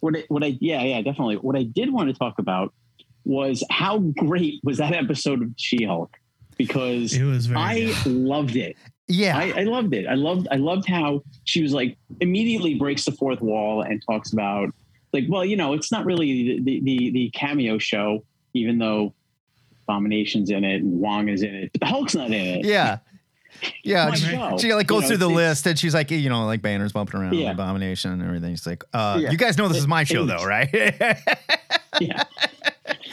what 0.00 0.16
I, 0.16 0.24
what 0.28 0.44
I 0.44 0.56
yeah 0.60 0.82
yeah 0.82 1.02
definitely. 1.02 1.36
What 1.36 1.56
I 1.56 1.62
did 1.64 1.92
want 1.92 2.08
to 2.10 2.14
talk 2.14 2.38
about 2.38 2.72
was 3.24 3.64
how 3.70 3.98
great 3.98 4.60
was 4.64 4.78
that 4.78 4.92
episode 4.92 5.42
of 5.42 5.50
She 5.56 5.84
Hulk 5.84 6.16
because 6.58 7.14
It 7.14 7.24
was 7.24 7.46
very. 7.46 7.60
I 7.60 7.74
good. 8.04 8.06
loved 8.06 8.56
it. 8.56 8.76
Yeah. 9.08 9.36
I, 9.36 9.60
I 9.60 9.62
loved 9.64 9.92
it. 9.94 10.06
I 10.06 10.14
loved 10.14 10.48
I 10.50 10.56
loved 10.56 10.88
how 10.88 11.22
she 11.44 11.62
was 11.62 11.72
like 11.72 11.96
immediately 12.20 12.74
breaks 12.74 13.04
the 13.04 13.12
fourth 13.12 13.40
wall 13.40 13.82
and 13.82 14.02
talks 14.08 14.32
about 14.32 14.70
like, 15.12 15.24
well, 15.28 15.44
you 15.44 15.56
know, 15.56 15.72
it's 15.74 15.92
not 15.92 16.04
really 16.06 16.60
the 16.60 16.80
the, 16.80 17.10
the 17.10 17.30
cameo 17.34 17.78
show, 17.78 18.24
even 18.54 18.78
though 18.78 19.12
Abomination's 19.88 20.50
in 20.50 20.64
it 20.64 20.82
and 20.82 21.00
Wong 21.00 21.28
is 21.28 21.42
in 21.42 21.54
it, 21.54 21.70
but 21.72 21.80
the 21.80 21.86
Hulk's 21.86 22.14
not 22.14 22.28
in 22.28 22.32
it. 22.34 22.64
yeah. 22.64 22.98
Yeah, 23.84 24.10
she, 24.14 24.26
she 24.30 24.36
like 24.36 24.58
You 24.58 24.84
goes 24.84 25.02
know, 25.02 25.08
through 25.08 25.16
the 25.18 25.28
list 25.28 25.66
and 25.66 25.78
she's 25.78 25.92
like, 25.94 26.10
you 26.10 26.28
know, 26.30 26.46
like 26.46 26.62
banners 26.62 26.92
bumping 26.92 27.20
around, 27.20 27.34
Yeah. 27.34 27.50
abomination 27.50 28.10
and 28.12 28.22
everything. 28.22 28.54
She's 28.54 28.66
like, 28.66 28.82
uh, 28.94 29.18
Yeah. 29.20 29.30
you 29.30 29.36
guys 29.36 29.58
know 29.58 29.68
this 29.68 29.76
is 29.76 29.86
my 29.86 30.04
show 30.04 30.24
though, 30.24 30.44
right? 30.44 30.70
yeah. 32.00 32.24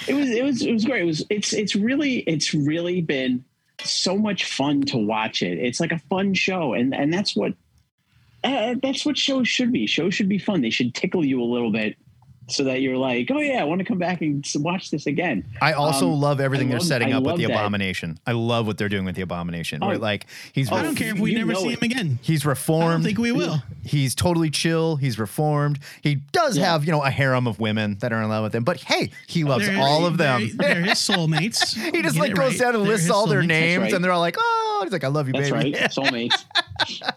It 0.08 0.14
was 0.14 0.30
it 0.30 0.44
was 0.44 0.62
it 0.62 0.74
was 0.74 0.86
great. 0.86 1.02
It 1.02 1.06
was 1.06 1.26
it's 1.30 1.54
it's 1.54 1.76
really 1.76 2.20
it's 2.20 2.54
really 2.54 3.02
been 3.02 3.44
so 3.84 4.18
much 4.18 4.46
fun 4.46 4.82
to 4.84 4.98
watch 4.98 5.42
it. 5.42 5.58
It's 5.60 5.80
like 5.80 5.92
a 5.92 6.00
fun 6.00 6.34
show, 6.34 6.74
and 6.74 6.94
and 6.94 7.14
that's 7.14 7.36
what 7.36 7.54
uh, 8.44 8.76
that's 8.82 9.06
what 9.06 9.18
shows 9.18 9.48
should 9.48 9.72
be. 9.72 9.86
Shows 9.86 10.14
should 10.14 10.30
be 10.30 10.40
fun. 10.40 10.62
They 10.62 10.70
should 10.70 10.96
tickle 10.96 11.26
you 11.26 11.42
a 11.42 11.46
little 11.46 11.72
bit, 11.72 11.98
so 12.50 12.64
that 12.66 12.82
you're 12.82 12.98
like, 12.98 13.30
oh 13.32 13.40
yeah, 13.40 13.62
I 13.62 13.64
want 13.64 13.80
to 13.80 13.86
come 13.86 13.98
back 13.98 14.22
and 14.22 14.46
watch 14.56 14.92
this 14.92 15.06
again. 15.06 15.46
I 15.62 15.74
also 15.74 16.10
Um, 16.12 16.20
love 16.20 16.40
everything 16.40 16.68
I 16.68 16.72
they're 16.72 16.80
love- 16.80 16.88
setting 16.88 17.14
I 17.14 17.18
up 17.18 17.24
with 17.24 17.38
the 17.38 17.46
that. 17.46 17.52
abomination. 17.54 18.20
I 18.28 18.32
love 18.34 18.68
what 18.68 18.78
they're 18.78 18.90
doing 18.90 19.06
with 19.06 19.16
the 19.16 19.22
abomination. 19.22 19.80
Where 19.82 19.96
Oh. 19.96 20.00
like 20.00 20.26
he's 20.54 20.72
Oh, 20.72 20.76
I 20.76 20.84
don't 20.84 20.96
care 20.96 21.14
if 21.14 21.20
we 21.20 21.34
never 21.36 21.56
see 21.56 21.70
it. 21.70 21.80
him 21.82 21.92
again. 21.92 22.20
he's 22.22 22.46
I 22.46 22.50
reformed. 22.50 22.92
don't 22.92 23.04
think 23.04 23.18
we 23.20 23.32
will. 23.32 23.62
He's 23.86 24.16
totally 24.16 24.50
chill. 24.50 24.96
He's 24.98 25.18
reformed. 25.20 25.80
He 26.02 26.16
does 26.32 26.58
Yeah. 26.58 26.72
have, 26.72 26.86
you 26.86 26.92
know, 26.92 27.04
a 27.04 27.10
harem 27.12 27.48
of 27.48 27.60
women 27.60 27.98
that 28.02 28.12
are 28.14 28.22
in 28.22 28.30
love 28.30 28.44
with 28.44 28.56
him. 28.56 28.64
But 28.64 28.82
hey, 28.82 29.12
he 29.28 29.44
loves 29.44 29.66
They're- 29.68 29.78
all 29.80 30.06
of 30.06 30.18
them. 30.18 30.50
They're, 30.58 30.76
they're 30.76 30.84
his 30.84 30.98
soulmates. 31.10 31.76
he 31.94 32.02
just 32.02 32.18
like 32.18 32.32
it 32.32 32.36
goes 32.38 32.52
right. 32.54 32.60
down 32.60 32.76
and 32.76 32.84
They're 32.86 32.92
lists 32.94 33.10
all 33.10 33.28
their 33.28 33.42
soulmates. 33.42 33.48
names, 33.48 33.82
right. 33.84 33.94
and 33.94 34.04
they're 34.04 34.12
all 34.12 34.20
like, 34.22 34.38
"Oh," 34.40 34.82
he's 34.84 34.92
like, 34.92 35.04
"I 35.04 35.08
love 35.08 35.28
you, 35.28 35.34
That's 35.34 35.50
baby." 35.52 35.74
right, 35.74 35.92
soulmates. 35.92 37.12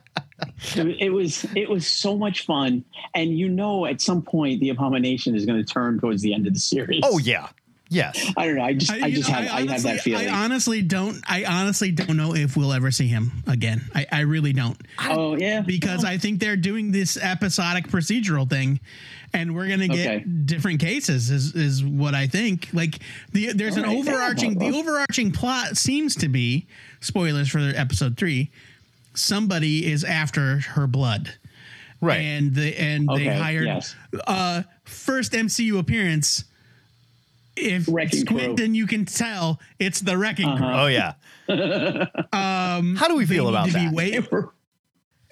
It, 0.77 0.97
it 1.01 1.11
was 1.11 1.45
it 1.57 1.69
was 1.69 1.87
so 1.87 2.17
much 2.17 2.45
fun, 2.47 2.85
and 3.15 3.37
you 3.37 3.49
know, 3.49 3.87
at 3.87 4.01
some 4.01 4.23
point, 4.23 4.61
the 4.61 4.71
abomination 4.71 5.35
is 5.35 5.45
going 5.47 5.65
to 5.65 5.71
turn 5.73 5.99
towards 6.01 6.23
the 6.23 6.35
end 6.35 6.47
of 6.47 6.55
the 6.55 6.61
series. 6.61 7.01
oh 7.05 7.19
yeah, 7.19 7.49
yes. 7.89 8.33
I 8.37 8.47
don't 8.47 8.57
know. 8.57 8.65
I 8.65 8.75
just 8.75 8.91
I, 8.93 9.07
you 9.07 9.17
just 9.17 9.29
know, 9.29 9.37
have 9.37 9.69
I, 9.69 9.73
have 9.73 9.83
that 9.83 10.01
feeling. 10.01 10.29
I 10.29 10.45
honestly 10.45 10.83
don't. 10.83 11.21
I 11.29 11.45
honestly 11.45 11.91
don't 11.93 12.17
know 12.17 12.35
if 12.35 12.57
we'll 12.57 12.73
ever 12.73 12.91
see 12.91 13.09
him 13.09 13.43
again. 13.47 13.83
I, 13.95 14.07
I 14.11 14.21
really 14.21 14.53
don't 14.53 14.79
oh 15.09 15.37
yeah, 15.37 15.61
because 15.61 16.05
I 16.05 16.19
think 16.19 16.41
they're 16.41 16.57
doing 16.57 16.93
this 16.93 17.17
episodic 17.17 17.89
procedural 17.89 18.49
thing, 18.49 18.81
and 19.35 19.55
we're 19.55 19.69
gonna 19.69 19.89
get 19.89 20.07
Okay. 20.07 20.25
different 20.25 20.81
cases. 20.81 21.31
Is 21.31 21.55
is 21.55 21.85
what 21.85 22.15
I 22.15 22.27
think. 22.29 22.69
Like 22.73 23.01
the 23.33 23.53
there's 23.53 23.77
an 23.77 23.85
All 23.85 23.95
right, 23.97 24.05
yeah, 24.05 24.13
overarching. 24.13 24.55
well, 24.59 24.71
the 24.71 24.79
overarching 24.79 25.33
plot 25.33 25.77
seems 25.77 26.15
to 26.17 26.29
be 26.29 26.67
spoilers 27.01 27.49
for 27.49 27.59
episode 27.59 28.17
three. 28.17 28.51
Somebody 29.15 29.91
is 29.91 30.05
after 30.05 30.59
her 30.61 30.87
blood. 30.87 31.35
Right. 32.01 32.19
and 32.21 32.53
the 32.55 32.77
and 32.81 33.09
they 33.15 33.27
hired 33.27 33.67
yes. 33.67 33.95
uh 34.27 34.63
first 34.85 35.33
MCU 35.33 35.79
appearance. 35.79 36.45
If 37.55 37.87
Wrecking 37.89 38.21
squint, 38.21 38.45
Crew. 38.47 38.57
then 38.57 38.75
you 38.75 38.87
can 38.89 39.05
tell 39.05 39.61
it's 39.79 40.01
the 40.01 40.17
wrecking 40.19 40.49
Uh-huh. 40.49 40.57
crew. 40.59 40.75
oh 40.75 40.87
yeah. 40.89 41.15
Um, 42.33 42.97
How 42.97 43.09
do 43.09 43.15
we 43.17 43.27
feel 43.27 43.49
about 43.49 43.67
to 43.67 43.73
that? 43.75 43.93
way- 43.93 44.19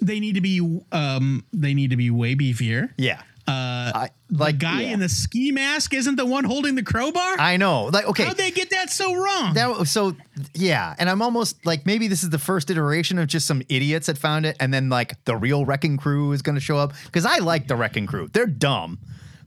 they 0.03 0.21
need 0.21 0.35
to 0.37 0.41
be 0.41 0.61
um, 0.93 1.45
they 1.53 1.75
need 1.75 1.91
to 1.91 1.97
be 1.97 2.11
way 2.11 2.35
beefier. 2.35 2.91
yeah. 2.97 3.23
Uh, 3.51 3.93
I 3.95 4.11
the 4.29 4.39
like. 4.39 4.59
guy 4.59 4.83
yeah. 4.83 4.93
in 4.93 5.01
the 5.01 5.09
ski 5.09 5.51
mask 5.51 5.93
isn't 5.93 6.17
the 6.17 6.27
one 6.27 6.45
holding 6.45 6.75
the 6.75 6.83
crowbar. 6.83 7.39
I 7.39 7.57
know. 7.57 7.85
Like, 7.87 8.07
okay. 8.07 8.25
How'd 8.25 8.37
they 8.37 8.51
get 8.51 8.71
that 8.71 8.91
so 8.91 9.15
wrong? 9.15 9.55
That 9.55 9.87
so 9.87 10.17
yeah, 10.55 10.95
and 10.99 11.11
I'm 11.11 11.23
almost 11.23 11.65
like 11.67 11.87
maybe 11.87 12.09
this 12.09 12.23
is 12.23 12.31
the 12.31 12.39
first 12.39 12.71
iteration 12.71 13.19
of 13.19 13.27
just 13.27 13.47
some 13.47 13.63
idiots 13.69 14.07
that 14.07 14.19
found 14.19 14.47
it, 14.47 14.57
and 14.61 14.73
then 14.73 14.89
like 14.89 15.23
the 15.25 15.37
real 15.37 15.65
wrecking 15.65 15.97
crew 15.97 16.33
is 16.33 16.43
going 16.43 16.55
to 16.55 16.61
show 16.61 16.77
up 16.77 16.93
because 17.07 17.27
I 17.27 17.39
like 17.39 17.69
the 17.69 17.77
wrecking 17.77 18.07
crew. 18.07 18.29
They're 18.33 18.47
dumb, 18.47 18.99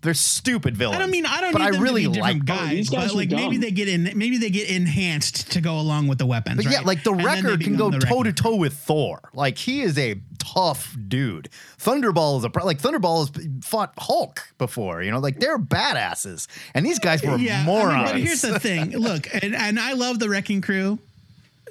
they're 0.03 0.13
stupid 0.13 0.77
villains. 0.77 0.97
I 0.97 0.99
don't 0.99 1.09
mean 1.11 1.25
I 1.25 1.41
don't 1.41 1.53
but 1.53 1.59
need 1.59 1.67
I 1.67 1.71
them 1.71 1.81
really 1.81 2.03
to 2.03 2.09
be 2.11 2.21
like. 2.21 2.45
guys, 2.45 2.69
these 2.69 2.89
guys 2.89 3.07
but 3.07 3.13
were 3.15 3.21
like 3.21 3.31
maybe 3.31 3.57
they 3.57 3.71
get 3.71 3.87
in 3.87 4.11
maybe 4.15 4.37
they 4.37 4.49
get 4.51 4.69
enhanced 4.69 5.51
to 5.53 5.61
go 5.61 5.79
along 5.79 6.07
with 6.07 6.17
the 6.19 6.25
weapons. 6.25 6.63
But 6.63 6.71
yeah, 6.71 6.81
like 6.81 7.03
the 7.03 7.11
And 7.11 7.19
then 7.21 7.43
they 7.43 7.49
wrecker 7.51 7.63
can 7.63 7.75
go 7.77 7.89
toe 7.91 8.23
to 8.23 8.31
toe 8.33 8.55
with 8.55 8.73
Thor. 8.73 9.21
Like 9.33 9.57
he 9.57 9.81
is 9.81 9.97
a 9.97 10.15
tough 10.37 10.95
dude. 11.07 11.49
Thunderball 11.79 12.37
is 12.37 12.43
a 12.43 12.49
pro- 12.49 12.65
like 12.65 12.79
Thunderball 12.81 13.19
has 13.35 13.47
fought 13.65 13.93
Hulk 13.97 14.47
before. 14.57 15.01
You 15.01 15.11
know, 15.11 15.19
like 15.19 15.39
they're 15.39 15.57
badasses, 15.57 16.47
and 16.73 16.85
these 16.85 16.99
guys 16.99 17.23
were 17.23 17.37
Yeah, 17.37 17.55
I 17.55 17.57
mean, 17.57 17.65
morons. 17.65 18.11
but 18.11 18.19
here's 18.21 18.41
the 18.41 18.59
thing. 18.59 18.91
Look, 18.97 19.27
and, 19.33 19.55
and 19.55 19.79
I 19.79 19.93
love 19.93 20.19
the 20.19 20.29
wrecking 20.29 20.61
crew. 20.61 20.99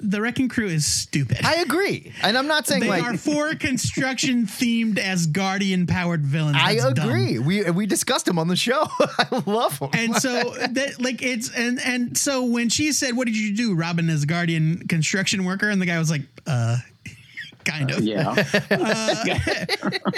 The 0.01 0.19
wrecking 0.21 0.49
crew 0.49 0.67
is 0.67 0.85
stupid. 0.85 1.45
I 1.45 1.55
agree, 1.55 2.11
and 2.23 2.37
I'm 2.37 2.47
not 2.47 2.65
saying 2.67 2.81
they 2.81 2.89
like 2.89 3.03
are 3.03 3.17
four 3.17 3.53
construction 3.67 4.47
themed 4.47 4.97
as 4.97 5.27
guardian 5.27 5.85
powered 5.87 6.25
villains. 6.25 6.57
I 6.59 6.75
That's 6.75 6.93
dumb. 6.93 7.09
agree. 7.09 7.39
We 7.39 7.69
we 7.69 7.85
discussed 7.85 8.27
him 8.27 8.39
on 8.39 8.47
the 8.47 8.55
show. 8.55 8.87
I 8.99 9.43
love 9.45 9.77
him. 9.79 9.89
And 9.93 10.15
so 10.15 10.49
that 10.71 10.95
like 10.99 11.21
it's 11.21 11.51
and 11.55 11.79
and 11.79 12.17
so 12.17 12.43
when 12.43 12.69
she 12.69 12.91
said, 12.91 13.15
"What 13.15 13.27
did 13.27 13.37
you 13.37 13.55
do?" 13.55 13.75
Robin 13.75 14.09
is 14.09 14.23
a 14.23 14.27
guardian 14.27 14.87
construction 14.87 15.45
worker, 15.45 15.69
and 15.69 15.81
the 15.81 15.85
guy 15.85 15.99
was 15.99 16.09
like, 16.09 16.23
"Uh." 16.47 16.77
Kind 17.65 17.91
of. 17.91 18.01
Yeah. 18.03 18.33
Uh, 18.73 19.15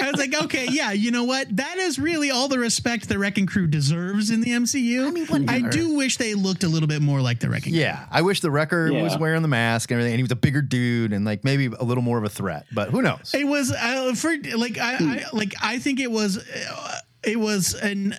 I 0.02 0.12
was 0.12 0.18
like, 0.18 0.34
okay, 0.46 0.68
yeah, 0.70 0.92
you 0.92 1.12
know 1.12 1.24
what? 1.24 1.56
That 1.58 1.78
is 1.78 2.00
really 2.00 2.32
all 2.32 2.48
the 2.48 2.58
respect 2.60 3.08
the 3.10 3.18
Wrecking 3.20 3.46
Crew 3.46 3.68
deserves 3.68 4.30
in 4.32 4.42
the 4.42 4.52
MCU. 4.52 5.08
I 5.08 5.12
mean, 5.12 5.26
whatever. 5.28 5.70
do 5.70 5.96
wish 5.96 6.18
they 6.18 6.34
looked 6.34 6.64
a 6.64 6.68
little 6.68 6.88
bit 6.88 7.02
more 7.02 7.22
like 7.22 7.40
the 7.40 7.50
Wrecking 7.50 7.74
Crew. 7.74 7.82
Yeah, 7.82 8.06
I 8.12 8.22
wish 8.22 8.42
the 8.42 8.52
wrecker 8.52 8.92
was 8.94 9.18
wearing 9.18 9.42
the 9.42 9.48
mask 9.48 9.92
and 9.92 9.96
everything, 10.00 10.14
and 10.14 10.20
he 10.20 10.24
was 10.24 10.32
a 10.32 10.36
bigger 10.36 10.62
dude 10.62 11.14
and 11.14 11.26
like 11.26 11.44
maybe 11.44 11.68
a 11.68 11.84
little 11.84 12.04
more 12.04 12.18
of 12.18 12.24
a 12.24 12.30
threat. 12.30 12.66
But 12.74 12.90
who 12.90 13.02
knows? 13.02 13.32
It 13.34 13.46
was 13.48 13.72
uh, 13.72 14.14
for 14.16 14.36
like 14.56 14.78
I, 14.78 14.96
I 15.00 15.24
like 15.34 15.54
I 15.62 15.80
think 15.80 16.00
it 16.00 16.12
was 16.12 16.38
uh, 16.38 17.00
it 17.24 17.40
was 17.40 17.74
an 17.76 18.18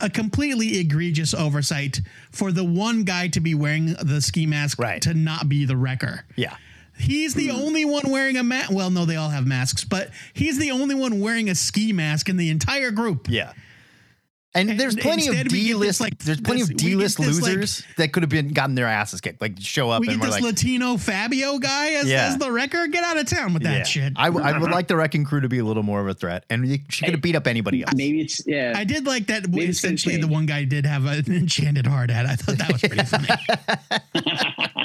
a 0.00 0.10
completely 0.10 0.78
egregious 0.78 1.34
oversight 1.34 2.00
for 2.30 2.52
the 2.52 2.64
one 2.64 3.04
guy 3.04 3.28
to 3.28 3.40
be 3.40 3.54
wearing 3.54 3.94
the 4.02 4.20
ski 4.20 4.46
mask 4.46 4.78
Right. 4.78 5.00
to 5.02 5.14
not 5.14 5.48
be 5.48 5.64
the 5.64 5.76
wrecker. 5.76 6.24
Yeah, 6.36 6.56
He's 6.98 7.34
the 7.34 7.48
hmm. 7.48 7.56
only 7.56 7.84
one 7.84 8.10
wearing 8.10 8.36
a 8.36 8.42
mask. 8.42 8.70
Well, 8.70 8.90
no, 8.90 9.04
they 9.04 9.16
all 9.16 9.30
have 9.30 9.46
masks, 9.46 9.84
but 9.84 10.10
he's 10.32 10.58
the 10.58 10.70
only 10.70 10.94
one 10.94 11.20
wearing 11.20 11.48
a 11.50 11.54
ski 11.54 11.92
mask 11.92 12.28
in 12.28 12.36
the 12.36 12.50
entire 12.50 12.90
group. 12.90 13.28
yeah. 13.28 13.52
And 14.56 14.70
And 14.70 14.78
there's 14.78 14.94
plenty 14.94 15.26
of 15.26 15.34
instead 15.34 15.50
we 15.50 15.58
get 15.58 15.64
D 15.64 15.72
this, 15.72 15.78
list. 15.80 16.00
like, 16.00 16.18
there's 16.20 16.40
plenty 16.40 16.60
this- 16.60 16.70
of 16.70 16.76
D 16.76 16.94
list 16.94 17.18
this, 17.18 17.40
like- 17.42 17.54
losers 17.56 17.82
that 17.96 18.12
could 18.12 18.22
have 18.22 18.30
been 18.30 18.52
gotten 18.52 18.76
their 18.76 18.86
asses 18.86 19.20
kicked. 19.20 19.40
Like 19.40 19.54
show 19.58 19.90
up 19.90 20.02
We 20.02 20.06
and 20.06 20.16
get 20.18 20.20
we're 20.20 20.26
this 20.32 20.34
like, 20.44 20.44
Latino 20.44 20.96
Fabio 20.96 21.58
guy 21.58 21.94
as, 21.94 22.06
Yeah. 22.08 22.26
as 22.28 22.38
the 22.38 22.52
wrecker. 22.52 22.86
Get 22.86 23.02
out 23.02 23.16
of 23.18 23.26
town 23.26 23.52
with 23.52 23.64
that 23.64 23.78
yeah. 23.78 23.82
shit. 23.82 24.12
I, 24.14 24.26
w- 24.26 24.46
I 24.46 24.56
would 24.56 24.70
like 24.70 24.86
the 24.86 24.94
wrecking 24.94 25.24
crew 25.24 25.40
to 25.40 25.48
be 25.48 25.58
a 25.58 25.64
little 25.64 25.82
more 25.82 26.00
of 26.00 26.06
a 26.06 26.14
threat, 26.14 26.44
and 26.50 26.64
she 26.88 27.04
could 27.04 27.14
have 27.14 27.20
beat 27.20 27.34
up 27.34 27.48
anybody 27.48 27.82
else. 27.82 27.94
Maybe 27.96 28.20
it's 28.20 28.46
yeah. 28.46 28.74
I 28.76 28.84
did 28.84 29.06
like 29.06 29.26
that. 29.26 29.48
Maybe 29.50 29.64
Essentially, 29.64 30.18
the 30.18 30.28
one 30.28 30.46
guy 30.46 30.62
did 30.62 30.86
have 30.86 31.04
an 31.06 31.24
enchanted 31.34 31.88
hard 31.88 32.12
hat. 32.12 32.26
I 32.26 32.36
thought 32.36 32.58
that 32.58 32.72
was 32.72 32.80
pretty 32.80 33.02
funny. 34.62 34.68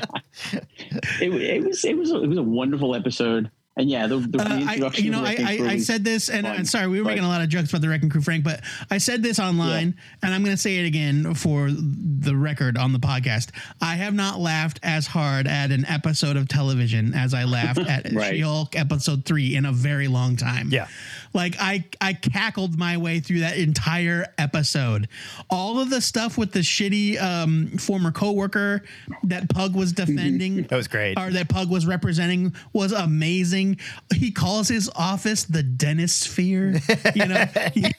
it, 0.53 1.33
it 1.33 1.63
was 1.63 1.83
it 1.85 1.97
was 1.97 2.11
a, 2.11 2.21
it 2.21 2.27
was 2.27 2.37
a 2.37 2.43
wonderful 2.43 2.95
episode. 2.95 3.51
And 3.77 3.89
yeah, 3.89 4.07
the, 4.07 4.17
the 4.17 4.41
Uh, 4.41 4.45
I, 4.67 4.73
you 4.95 5.09
know, 5.09 5.21
of 5.21 5.25
I, 5.25 5.35
I, 5.61 5.67
I 5.69 5.77
said 5.77 6.03
this, 6.03 6.27
and 6.27 6.45
fun, 6.45 6.57
I'm 6.57 6.65
sorry, 6.65 6.87
we 6.87 6.99
were 6.99 7.05
but- 7.05 7.11
making 7.11 7.23
a 7.23 7.29
lot 7.29 7.41
of 7.41 7.47
jokes 7.47 7.69
about 7.69 7.79
the 7.79 7.87
Wrecking 7.87 8.09
Crew, 8.09 8.19
Frank, 8.19 8.43
but 8.43 8.59
I 8.91 8.97
said 8.97 9.23
this 9.23 9.39
online, 9.39 9.95
and 10.21 10.33
I'm 10.33 10.43
going 10.43 10.53
to 10.53 10.61
say 10.61 10.79
it 10.79 10.85
again 10.85 11.33
for 11.33 11.69
the 11.71 12.35
record 12.35 12.77
on 12.77 12.91
the 12.91 12.99
podcast. 12.99 13.51
I 13.81 13.95
have 13.95 14.13
not 14.13 14.37
laughed 14.37 14.81
as 14.83 15.07
hard 15.07 15.47
at 15.47 15.71
an 15.71 15.85
episode 15.85 16.35
of 16.35 16.49
television 16.49 17.13
as 17.13 17.33
I 17.33 17.45
laughed 17.45 17.79
at 17.87 18.11
Right. 18.11 18.31
She-Hulk 18.35 18.75
episode 18.75 19.23
three 19.23 19.55
in 19.55 19.65
a 19.65 19.71
very 19.71 20.09
long 20.09 20.35
time. 20.35 20.69
Yeah. 20.71 20.87
Like 21.33 21.55
I, 21.59 21.85
I 22.01 22.13
cackled 22.13 22.77
my 22.77 22.97
way 22.97 23.19
through 23.19 23.39
that 23.41 23.57
entire 23.57 24.27
episode. 24.37 25.07
All 25.49 25.79
of 25.79 25.89
the 25.89 26.01
stuff 26.01 26.37
with 26.37 26.51
the 26.51 26.59
shitty 26.59 27.21
um, 27.21 27.67
former 27.77 28.11
coworker 28.11 28.83
that 29.23 29.49
Pug 29.49 29.75
was 29.75 29.93
defending. 29.93 30.63
That 30.63 30.75
was 30.75 30.87
great. 30.87 31.17
Or 31.19 31.29
that 31.29 31.49
Pug 31.49 31.69
was 31.69 31.85
representing 31.85 32.55
was 32.73 32.91
amazing. 32.91 33.79
He 34.13 34.31
calls 34.31 34.67
his 34.67 34.89
office 34.95 35.43
the 35.43 35.63
dentist 35.63 36.21
sphere. 36.21 36.79
You 37.15 37.25
know, 37.25 37.45
he, 37.73 37.93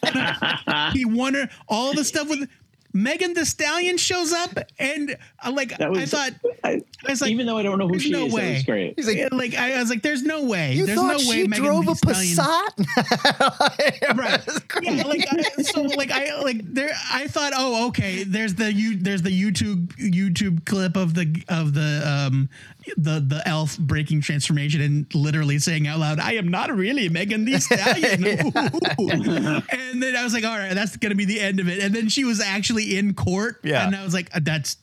he 0.92 1.04
wondered 1.04 1.50
all 1.68 1.94
the 1.94 2.04
stuff 2.04 2.28
with 2.28 2.48
Megan 2.92 3.34
Thee 3.34 3.44
Stallion 3.44 3.96
shows 3.96 4.32
up, 4.32 4.58
and 4.78 5.16
uh, 5.44 5.52
like 5.52 5.72
was, 5.78 6.14
I 6.14 6.30
thought, 6.30 6.32
I, 6.64 6.70
I 7.06 7.10
was 7.10 7.20
like, 7.20 7.30
even 7.30 7.46
though 7.46 7.56
I 7.58 7.62
don't 7.62 7.78
know 7.78 7.88
who 7.88 7.98
she 7.98 8.10
no 8.10 8.26
is, 8.26 8.32
that 8.32 8.36
way. 8.36 8.54
was 8.54 8.62
great. 8.64 8.94
He's 8.96 9.06
like, 9.06 9.32
like 9.32 9.54
I 9.54 9.78
was 9.80 9.90
like, 9.90 10.02
"There's 10.02 10.22
no 10.22 10.44
way. 10.44 10.74
you 10.74 10.86
There's 10.86 10.98
thought 10.98 11.20
no 11.20 11.28
way 11.28 11.42
she 11.42 11.48
Megan 11.48 11.64
drove 11.64 11.88
a 11.88 11.94
Stallion- 11.94 12.36
Passat? 12.36 14.16
right 14.16 14.40
yeah 14.82 15.02
like 15.04 15.24
I, 15.30 15.62
so 15.62 15.82
like 15.82 16.10
i 16.10 16.40
like 16.40 16.60
there 16.64 16.90
i 17.12 17.26
thought 17.26 17.52
oh 17.56 17.88
okay 17.88 18.24
there's 18.24 18.54
the 18.54 18.72
you 18.72 18.96
there's 18.96 19.22
the 19.22 19.30
youtube 19.30 19.88
youtube 19.96 20.64
clip 20.66 20.96
of 20.96 21.14
the 21.14 21.42
of 21.48 21.74
the 21.74 22.02
um 22.06 22.48
the 22.96 23.20
the 23.20 23.42
elf 23.46 23.78
breaking 23.78 24.20
transformation 24.20 24.80
and 24.80 25.14
literally 25.14 25.58
saying 25.58 25.86
out 25.86 25.98
loud 25.98 26.18
i 26.18 26.32
am 26.32 26.48
not 26.48 26.74
really 26.74 27.08
megan 27.08 27.44
the 27.44 27.58
stallion 27.60 28.24
and 29.70 30.02
then 30.02 30.16
i 30.16 30.24
was 30.24 30.32
like 30.32 30.44
all 30.44 30.56
right 30.58 30.74
that's 30.74 30.96
gonna 30.96 31.14
be 31.14 31.24
the 31.24 31.40
end 31.40 31.60
of 31.60 31.68
it 31.68 31.78
and 31.82 31.94
then 31.94 32.08
she 32.08 32.24
was 32.24 32.40
actually 32.40 32.79
in 32.82 33.14
court 33.14 33.60
Yeah. 33.62 33.86
and 33.86 33.94
i 33.96 34.02
was 34.04 34.14
like 34.14 34.28
uh, 34.34 34.40
that's 34.42 34.76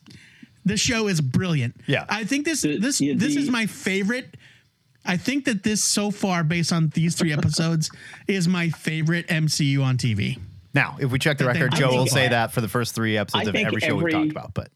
this 0.64 0.80
show 0.80 1.08
is 1.08 1.20
brilliant 1.20 1.76
Yeah. 1.86 2.04
i 2.08 2.24
think 2.24 2.44
this 2.44 2.62
The- 2.62 2.78
this 2.78 3.00
yeah, 3.00 3.14
this 3.16 3.34
the- 3.34 3.40
is 3.42 3.50
my 3.50 3.66
favorite 3.66 4.36
I 5.04 5.16
think 5.16 5.46
that 5.46 5.62
this 5.62 5.82
so 5.82 6.10
far, 6.10 6.44
based 6.44 6.70
on 6.70 6.88
these 6.90 7.14
three 7.16 7.32
episodes, 7.32 7.90
is 8.28 8.46
my 8.46 8.68
favorite 8.68 9.26
MCU 9.28 9.82
on 9.82 9.96
TV. 9.96 10.38
Now, 10.74 10.98
if 11.00 11.10
we 11.10 11.18
check 11.18 11.38
the 11.38 11.46
record, 11.46 11.74
Joe 11.74 11.88
will 11.96 12.06
say 12.06 12.28
that 12.28 12.52
for 12.52 12.60
the 12.60 12.68
first 12.68 12.94
three 12.94 13.16
episodes 13.16 13.48
of 13.48 13.54
every 13.54 13.80
show 13.80 13.94
we've 13.94 14.12
talked 14.12 14.30
about. 14.32 14.52
But 14.52 14.68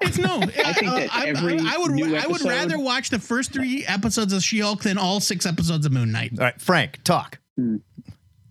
It's 0.00 0.16
no. 0.16 0.36
I 0.42 0.72
think 0.72 0.86
uh, 0.90 0.94
that 1.00 1.14
I, 1.14 1.26
every 1.26 1.58
I, 1.60 1.76
would. 1.76 1.90
new 1.90 2.16
I 2.16 2.26
would 2.26 2.40
rather 2.42 2.78
watch 2.78 3.10
the 3.10 3.18
first 3.18 3.52
three 3.52 3.84
episodes 3.84 4.32
of 4.32 4.42
She-Hulk 4.42 4.82
than 4.84 4.96
all 4.96 5.20
six 5.20 5.44
episodes 5.44 5.84
of 5.84 5.92
Moon 5.92 6.10
Knight. 6.12 6.32
all 6.38 6.44
right, 6.46 6.58
Frank, 6.58 7.04
talk. 7.04 7.38
Hmm. 7.58 7.76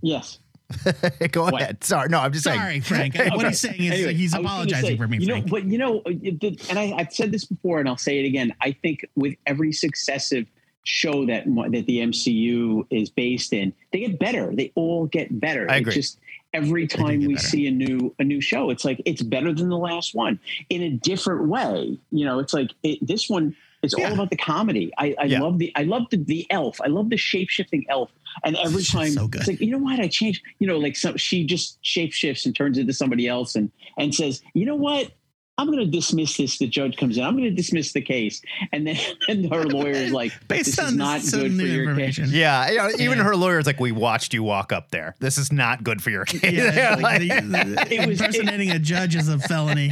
Yes. 0.03 0.37
Go 1.31 1.43
What? 1.43 1.61
ahead. 1.61 1.83
Sorry, 1.83 2.09
no, 2.09 2.19
I'm 2.19 2.31
just 2.31 2.43
Sorry, 2.45 2.81
saying. 2.81 2.81
Sorry, 2.83 3.11
Frank. 3.11 3.33
What 3.35 3.45
he's 3.47 3.59
saying 3.59 3.81
is 3.81 3.91
Anyway, 3.91 4.13
he's 4.13 4.33
I 4.33 4.39
was 4.39 4.45
gonna 4.45 4.53
apologizing 4.55 4.89
say, 4.91 4.97
for 4.97 5.07
me, 5.07 5.17
You 5.19 5.27
know, 5.27 5.33
Frank. 5.35 5.49
but 5.49 5.63
you 5.65 5.77
know, 5.77 6.01
and 6.05 6.79
I, 6.79 6.93
I've 6.97 7.13
said 7.13 7.31
this 7.31 7.45
before, 7.45 7.79
and 7.79 7.87
I'll 7.87 7.97
say 7.97 8.19
it 8.19 8.25
again. 8.25 8.53
I 8.61 8.71
think 8.81 9.05
with 9.15 9.35
every 9.45 9.71
successive 9.73 10.47
show 10.85 11.25
that 11.27 11.45
that 11.45 11.85
the 11.85 11.99
MCU 11.99 12.85
is 12.89 13.09
based 13.09 13.53
in, 13.53 13.73
they 13.91 13.99
get 13.99 14.19
better. 14.19 14.53
They 14.55 14.71
all 14.75 15.05
get 15.05 15.39
better. 15.39 15.69
I 15.69 15.75
It's 15.77 15.81
agree. 15.81 15.93
just 15.93 16.19
every 16.53 16.87
time 16.87 17.21
we 17.21 17.35
better. 17.35 17.47
see 17.47 17.67
a 17.67 17.71
new 17.71 18.13
a 18.19 18.23
new 18.23 18.41
show, 18.41 18.69
it's 18.69 18.83
like 18.85 19.01
it's 19.05 19.21
better 19.21 19.53
than 19.53 19.69
the 19.69 19.77
last 19.77 20.15
one 20.15 20.39
in 20.69 20.81
a 20.81 20.89
different 20.89 21.47
way. 21.47 21.97
You 22.11 22.25
know, 22.25 22.39
it's 22.39 22.53
like 22.53 22.71
it, 22.83 22.99
this 23.05 23.29
one 23.29 23.55
is 23.83 23.93
Yeah. 23.97 24.05
all 24.07 24.13
about 24.13 24.29
the 24.29 24.37
comedy. 24.37 24.91
I, 24.97 25.15
I 25.19 25.25
Yeah. 25.25 25.41
love 25.41 25.59
the 25.59 25.71
I 25.75 25.83
love 25.83 26.03
the, 26.09 26.17
the 26.17 26.47
elf. 26.49 26.79
I 26.81 26.87
love 26.87 27.09
the 27.09 27.17
shape 27.17 27.49
shifting 27.49 27.85
elf. 27.89 28.11
And 28.43 28.55
every 28.57 28.81
It's 28.81 28.91
time 28.91 29.11
so 29.11 29.29
it's 29.33 29.47
like, 29.47 29.61
you 29.61 29.71
know 29.71 29.77
what? 29.77 29.99
I 29.99 30.07
changed, 30.07 30.41
you 30.59 30.67
know, 30.67 30.77
like 30.77 30.95
some 30.95 31.17
she 31.17 31.45
just 31.45 31.77
shape 31.81 32.13
shifts 32.13 32.45
and 32.45 32.55
turns 32.55 32.77
into 32.77 32.93
somebody 32.93 33.27
else 33.27 33.55
and 33.55 33.71
and 33.97 34.13
says, 34.15 34.41
you 34.53 34.65
know 34.65 34.75
what? 34.75 35.11
I'm 35.59 35.67
going 35.67 35.79
to 35.79 35.85
dismiss 35.85 36.35
this. 36.37 36.57
The 36.57 36.65
judge 36.67 36.97
comes 36.97 37.15
in. 37.17 37.23
I'm 37.23 37.33
going 37.33 37.43
to 37.43 37.51
dismiss 37.51 37.93
the 37.93 38.01
case, 38.01 38.41
and 38.71 38.87
then 38.87 38.97
and 39.27 39.51
her 39.53 39.63
lawyer 39.65 39.91
is 39.91 40.11
like, 40.11 40.31
Based 40.47 40.65
"This 40.65 40.79
on 40.79 40.85
is 40.87 40.95
not 40.95 41.21
good 41.21 41.55
for 41.55 41.61
your 41.61 41.81
information. 41.83 42.25
case." 42.25 42.33
Yeah, 42.33 42.69
you 42.71 42.77
know, 42.77 42.89
even 42.99 43.17
Yeah. 43.19 43.23
her 43.25 43.35
lawyer's 43.35 43.67
like, 43.67 43.79
we 43.79 43.91
watched 43.91 44.33
you 44.33 44.41
walk 44.41 44.71
up 44.71 44.89
there. 44.89 45.15
This 45.19 45.37
is 45.37 45.51
not 45.51 45.83
good 45.83 46.01
for 46.01 46.09
your 46.09 46.25
case. 46.25 46.41
Yeah, 46.53 46.95
Like- 46.99 47.19
like, 47.21 47.21
the, 47.43 47.85
the 47.87 47.93
It 47.93 48.07
was- 48.07 48.19
impersonating 48.19 48.71
a 48.71 48.79
judge 48.79 49.15
is 49.15 49.29
a 49.29 49.37
felony. 49.37 49.91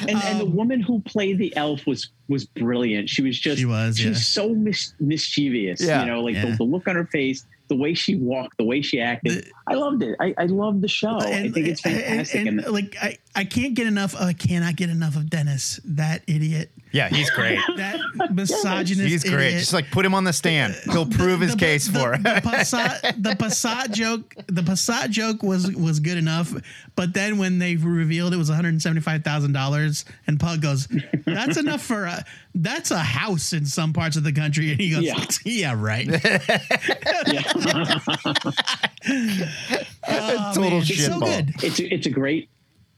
And, 0.00 0.10
and 0.10 0.40
the 0.40 0.44
Um, 0.44 0.56
woman 0.56 0.80
who 0.80 1.00
played 1.02 1.38
the 1.38 1.54
elf 1.56 1.86
was 1.86 2.10
was 2.28 2.44
brilliant. 2.44 3.08
She 3.08 3.22
was 3.22 3.38
just 3.38 3.58
She 3.58 3.64
was, 3.64 3.96
she 3.98 4.08
yeah. 4.08 4.14
so 4.14 4.50
mis- 4.54 4.92
mischievous. 5.00 5.80
Yeah. 5.80 6.00
You 6.04 6.10
know, 6.10 6.20
like 6.22 6.34
Yeah. 6.34 6.50
the, 6.50 6.56
the 6.58 6.64
look 6.64 6.86
on 6.86 6.94
her 6.96 7.06
face, 7.06 7.46
the 7.68 7.76
way 7.76 7.94
she 7.94 8.16
walked, 8.16 8.58
the 8.58 8.64
way 8.64 8.82
she 8.82 9.00
acted. 9.00 9.50
I 9.66 9.74
loved 9.74 10.02
it. 10.02 10.14
I, 10.20 10.34
I 10.36 10.44
loved 10.44 10.82
the 10.82 10.88
show. 10.88 11.18
I 11.18 11.48
think 11.50 11.66
it's 11.68 11.80
fantastic. 11.80 12.40
And, 12.40 12.48
And, 12.48 12.60
and, 12.60 12.72
like 12.74 12.96
I, 13.00 13.16
I 13.38 13.44
can't 13.44 13.74
get 13.74 13.86
enough. 13.86 14.14
Oh, 14.18 14.26
I 14.26 14.32
cannot 14.32 14.76
get 14.76 14.90
enough 14.90 15.16
of 15.16 15.30
Dennis, 15.30 15.80
that 15.84 16.22
idiot, 16.26 16.70
yeah, 16.92 17.08
he's 17.08 17.28
great. 17.30 17.58
that 17.76 17.98
misogynist. 18.32 19.08
He's 19.08 19.24
great. 19.24 19.48
idiot. 19.48 19.60
Just 19.60 19.72
like 19.72 19.90
put 19.90 20.06
him 20.06 20.14
on 20.14 20.24
the 20.24 20.32
stand. 20.32 20.74
Uh, 20.88 20.92
He'll 20.92 21.06
prove 21.06 21.40
his 21.40 21.52
the, 21.52 21.58
case 21.58 21.86
the, 21.86 21.98
for 21.98 22.14
it. 22.14 22.22
the 22.22 22.40
Passat, 22.42 23.22
the 23.22 23.30
Passat 23.30 23.92
joke. 23.92 24.34
The 24.46 24.62
Passat 24.62 25.10
joke 25.10 25.42
was 25.42 25.70
was 25.76 26.00
good 26.00 26.16
enough, 26.16 26.54
but 26.96 27.12
then 27.12 27.36
when 27.38 27.58
they 27.58 27.76
revealed 27.76 28.32
it 28.32 28.36
was 28.36 28.48
one 28.48 28.56
hundred 28.56 28.80
seventy 28.80 29.02
five 29.02 29.22
thousand 29.22 29.52
dollars, 29.52 30.04
and 30.26 30.40
Pug 30.40 30.62
goes, 30.62 30.88
"That's 31.26 31.58
enough 31.58 31.82
for 31.82 32.04
a 32.06 32.24
that's 32.54 32.90
a 32.90 32.98
house 32.98 33.52
in 33.52 33.66
some 33.66 33.92
parts 33.92 34.16
of 34.16 34.24
the 34.24 34.32
country," 34.32 34.70
and 34.70 34.80
he 34.80 34.90
goes, 34.90 35.02
"Yeah, 35.04 35.24
Yeah. 35.44 35.74
right." 35.76 36.08
Oh, 40.10 40.52
Total 40.54 40.70
man, 40.70 40.82
it's 40.82 41.04
so 41.04 41.10
shitball. 41.12 41.20
good. 41.20 41.64
it's 41.64 41.80
a, 41.80 41.94
it's 41.94 42.06
a 42.06 42.10
great 42.10 42.48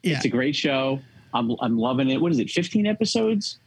Yeah, 0.02 0.16
it's 0.16 0.24
a 0.24 0.28
great 0.28 0.56
show. 0.56 1.00
I'm 1.34 1.54
I'm 1.60 1.78
loving 1.78 2.10
it. 2.10 2.20
What 2.20 2.32
is 2.32 2.38
it? 2.38 2.50
15 2.50 2.86
episodes? 2.86 3.58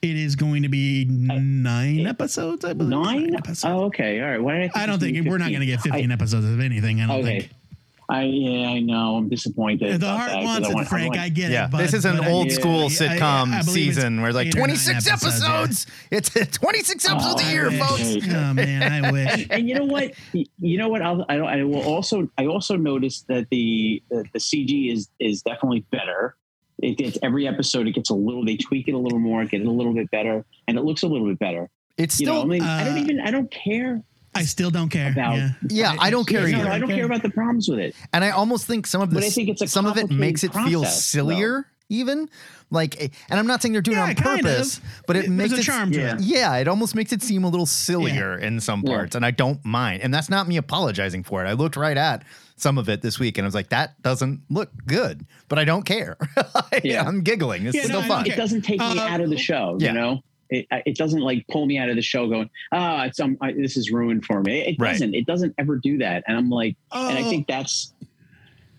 it 0.00 0.16
is 0.16 0.36
going 0.36 0.62
to 0.62 0.68
be 0.68 1.06
uh, 1.28 1.38
nine 1.40 2.06
episodes. 2.06 2.64
I 2.64 2.72
believe 2.72 2.90
Nine? 2.90 3.34
episodes. 3.34 3.64
Oh, 3.64 3.84
okay. 3.86 4.20
All 4.20 4.30
right. 4.30 4.40
Why 4.40 4.58
did 4.58 4.70
I, 4.74 4.84
I 4.84 4.86
don't 4.86 5.00
think 5.00 5.14
gonna 5.16 5.24
be 5.24 5.30
we're 5.30 5.38
not 5.38 5.48
going 5.48 5.58
to 5.60 5.66
get 5.66 5.80
15? 5.80 5.92
15 5.92 6.10
episodes 6.12 6.44
of 6.46 6.60
anything. 6.60 7.00
I 7.00 7.06
don't 7.08 7.20
Okay. 7.20 7.40
think. 7.40 7.52
I 8.10 8.22
yeah, 8.22 8.68
I 8.70 8.80
know. 8.80 9.16
I'm 9.16 9.28
disappointed. 9.28 10.00
The 10.00 10.08
heart 10.08 10.30
that, 10.30 10.34
'cause 10.36 10.44
wants 10.44 10.66
I 10.66 10.70
it, 10.70 10.74
want- 10.74 10.86
I 10.86 10.88
Frank. 10.90 11.08
want- 11.10 11.20
I 11.20 11.28
get 11.28 11.50
Yeah, 11.50 11.66
it. 11.66 11.70
But, 11.72 11.78
this 11.78 11.92
is 11.92 12.04
an 12.06 12.16
but 12.16 12.26
I- 12.26 12.30
old 12.30 12.46
yeah, 12.48 12.54
school 12.54 12.80
I- 12.80 12.84
I 12.84 12.88
sitcom 12.88 13.50
believe 13.66 13.94
season 13.94 14.20
where 14.22 14.30
it's 14.30 14.34
like 14.36 14.46
eight 14.46 14.54
or 14.56 14.60
nine 14.60 14.68
26 14.68 15.06
episodes, 15.08 15.86
yeah. 16.10 16.16
episodes. 16.16 16.36
It's 16.36 16.56
26 16.58 17.08
episodes 17.10 17.42
Oh, 17.44 17.46
a 17.46 17.52
year, 17.52 17.68
I 17.68 17.78
folks. 17.78 18.14
wish. 18.14 18.28
Oh 18.28 18.54
man, 18.54 19.04
I 19.04 19.10
wish. 19.12 19.46
and 19.50 19.68
you 19.68 19.74
know 19.74 19.84
what? 19.84 20.14
You 20.32 20.78
know 20.78 20.88
what? 20.88 21.02
I'll, 21.02 21.26
I, 21.28 21.34
I 21.36 21.62
will 21.64 21.82
also. 21.82 22.30
I 22.38 22.46
also 22.46 22.76
noticed 22.76 23.26
that 23.28 23.46
the 23.50 24.02
the, 24.10 24.24
the 24.32 24.38
CG 24.38 24.90
is 24.90 25.10
is 25.20 25.42
definitely 25.42 25.80
better. 25.90 26.34
It 26.80 26.96
gets 26.96 27.18
every 27.22 27.46
episode. 27.46 27.88
It 27.88 27.92
gets 27.92 28.08
a 28.08 28.14
little. 28.14 28.42
They 28.44 28.56
tweak 28.56 28.88
it 28.88 28.92
a 28.92 28.98
little 28.98 29.18
more, 29.18 29.44
get 29.44 29.60
it 29.60 29.66
a 29.66 29.70
little 29.70 29.92
bit 29.92 30.10
better, 30.10 30.46
and 30.66 30.78
it 30.78 30.82
looks 30.84 31.02
a 31.02 31.08
little 31.08 31.26
bit 31.28 31.38
better. 31.38 31.68
It's 31.98 32.20
You 32.20 32.26
know, 32.26 32.32
I 32.32 32.38
still, 32.38 32.46
mean, 32.48 32.62
I 32.62 32.84
don't 32.84 32.96
uh, 32.96 33.00
even. 33.00 33.20
I 33.20 33.30
don't 33.32 33.50
care 33.50 34.02
I 34.38 34.42
still 34.44 34.70
don't 34.70 34.88
care. 34.88 35.10
about. 35.12 35.36
yeah. 35.36 35.50
yeah, 35.68 35.96
I 35.98 36.10
don't 36.10 36.26
care 36.26 36.46
No. 36.48 36.68
I 36.68 36.78
don't 36.78 36.88
care 36.88 37.04
about 37.06 37.22
the 37.22 37.30
problems 37.30 37.68
with 37.68 37.78
it. 37.78 37.94
And 38.12 38.24
I 38.24 38.30
almost 38.30 38.66
think 38.66 38.86
some 38.86 39.02
of 39.02 39.10
this, 39.10 39.20
But 39.24 39.26
I 39.26 39.30
think 39.30 39.48
it's 39.50 39.62
a 39.62 39.66
some 39.66 39.86
of 39.86 39.96
it 39.96 40.10
makes 40.10 40.42
make 40.42 40.50
it 40.52 40.54
feel 40.68 40.82
process, 40.82 41.04
sillier 41.04 41.66
even 41.90 42.28
like 42.70 43.00
and 43.30 43.40
i'm 43.40 43.46
not 43.46 43.62
saying 43.62 43.72
they're 43.72 43.80
doing 43.80 43.96
Yeah, 43.96 44.10
it 44.10 44.18
on 44.26 44.36
purpose 44.36 44.76
of. 44.76 44.84
but 45.06 45.16
it 45.16 45.20
There's 45.20 45.30
makes 45.30 45.52
a 45.54 45.56
it 45.60 45.62
charm 45.62 45.90
to 45.92 45.98
Yeah. 45.98 46.14
it. 46.16 46.20
yeah 46.20 46.56
it 46.56 46.68
almost 46.68 46.94
makes 46.94 47.14
it 47.14 47.22
seem 47.22 47.44
a 47.44 47.48
little 47.48 47.64
sillier 47.64 48.36
in 48.36 48.60
some 48.60 48.82
Yeah. 48.84 48.92
parts 48.94 49.14
and 49.16 49.24
i 49.24 49.30
don't 49.30 49.64
mind 49.64 50.02
and 50.02 50.12
that's 50.12 50.28
not 50.28 50.46
me 50.48 50.58
apologizing 50.58 51.22
for 51.24 51.42
it 51.42 51.48
i 51.48 51.54
looked 51.54 51.76
right 51.76 51.96
at 51.96 52.24
some 52.56 52.76
of 52.76 52.90
it 52.90 53.00
this 53.00 53.18
week 53.18 53.38
and 53.38 53.46
i 53.46 53.48
was 53.48 53.54
like 53.54 53.70
that 53.70 54.00
doesn't 54.02 54.42
look 54.50 54.70
good 54.86 55.24
but 55.48 55.58
i 55.58 55.64
don't 55.64 55.84
care 55.86 56.18
Yeah. 56.84 57.08
i'm 57.08 57.22
giggling 57.22 57.64
it's 57.64 57.74
Yeah, 57.74 57.84
still 57.84 58.02
no, 58.02 58.06
fun 58.08 58.24
don't 58.24 58.34
it 58.34 58.36
doesn't 58.36 58.60
take 58.66 58.80
me 58.80 58.84
Uh, 58.98 59.00
out 59.08 59.22
of 59.22 59.30
the 59.30 59.38
show. 59.38 59.78
yeah. 59.80 59.88
You 59.88 59.94
know, 59.98 60.20
it 60.50 60.66
it 60.86 60.96
doesn't 60.96 61.20
like 61.20 61.44
pull 61.50 61.66
me 61.66 61.78
out 61.78 61.88
of 61.90 61.96
the 61.96 62.02
show. 62.02 62.28
Going, 62.28 62.48
ah, 62.72 63.04
it's 63.04 63.20
um, 63.20 63.36
I, 63.40 63.52
this 63.52 63.76
is 63.76 63.90
ruined 63.90 64.24
for 64.24 64.42
me. 64.42 64.60
It 64.60 64.76
Right. 64.78 64.92
doesn't. 64.92 65.14
It 65.14 65.26
doesn't 65.26 65.54
ever 65.58 65.76
do 65.76 65.98
that. 65.98 66.24
And 66.26 66.36
I'm 66.36 66.50
like, 66.50 66.76
and 66.92 67.18
I 67.18 67.22
Oh. 67.22 67.30
think 67.30 67.46
that's 67.46 67.92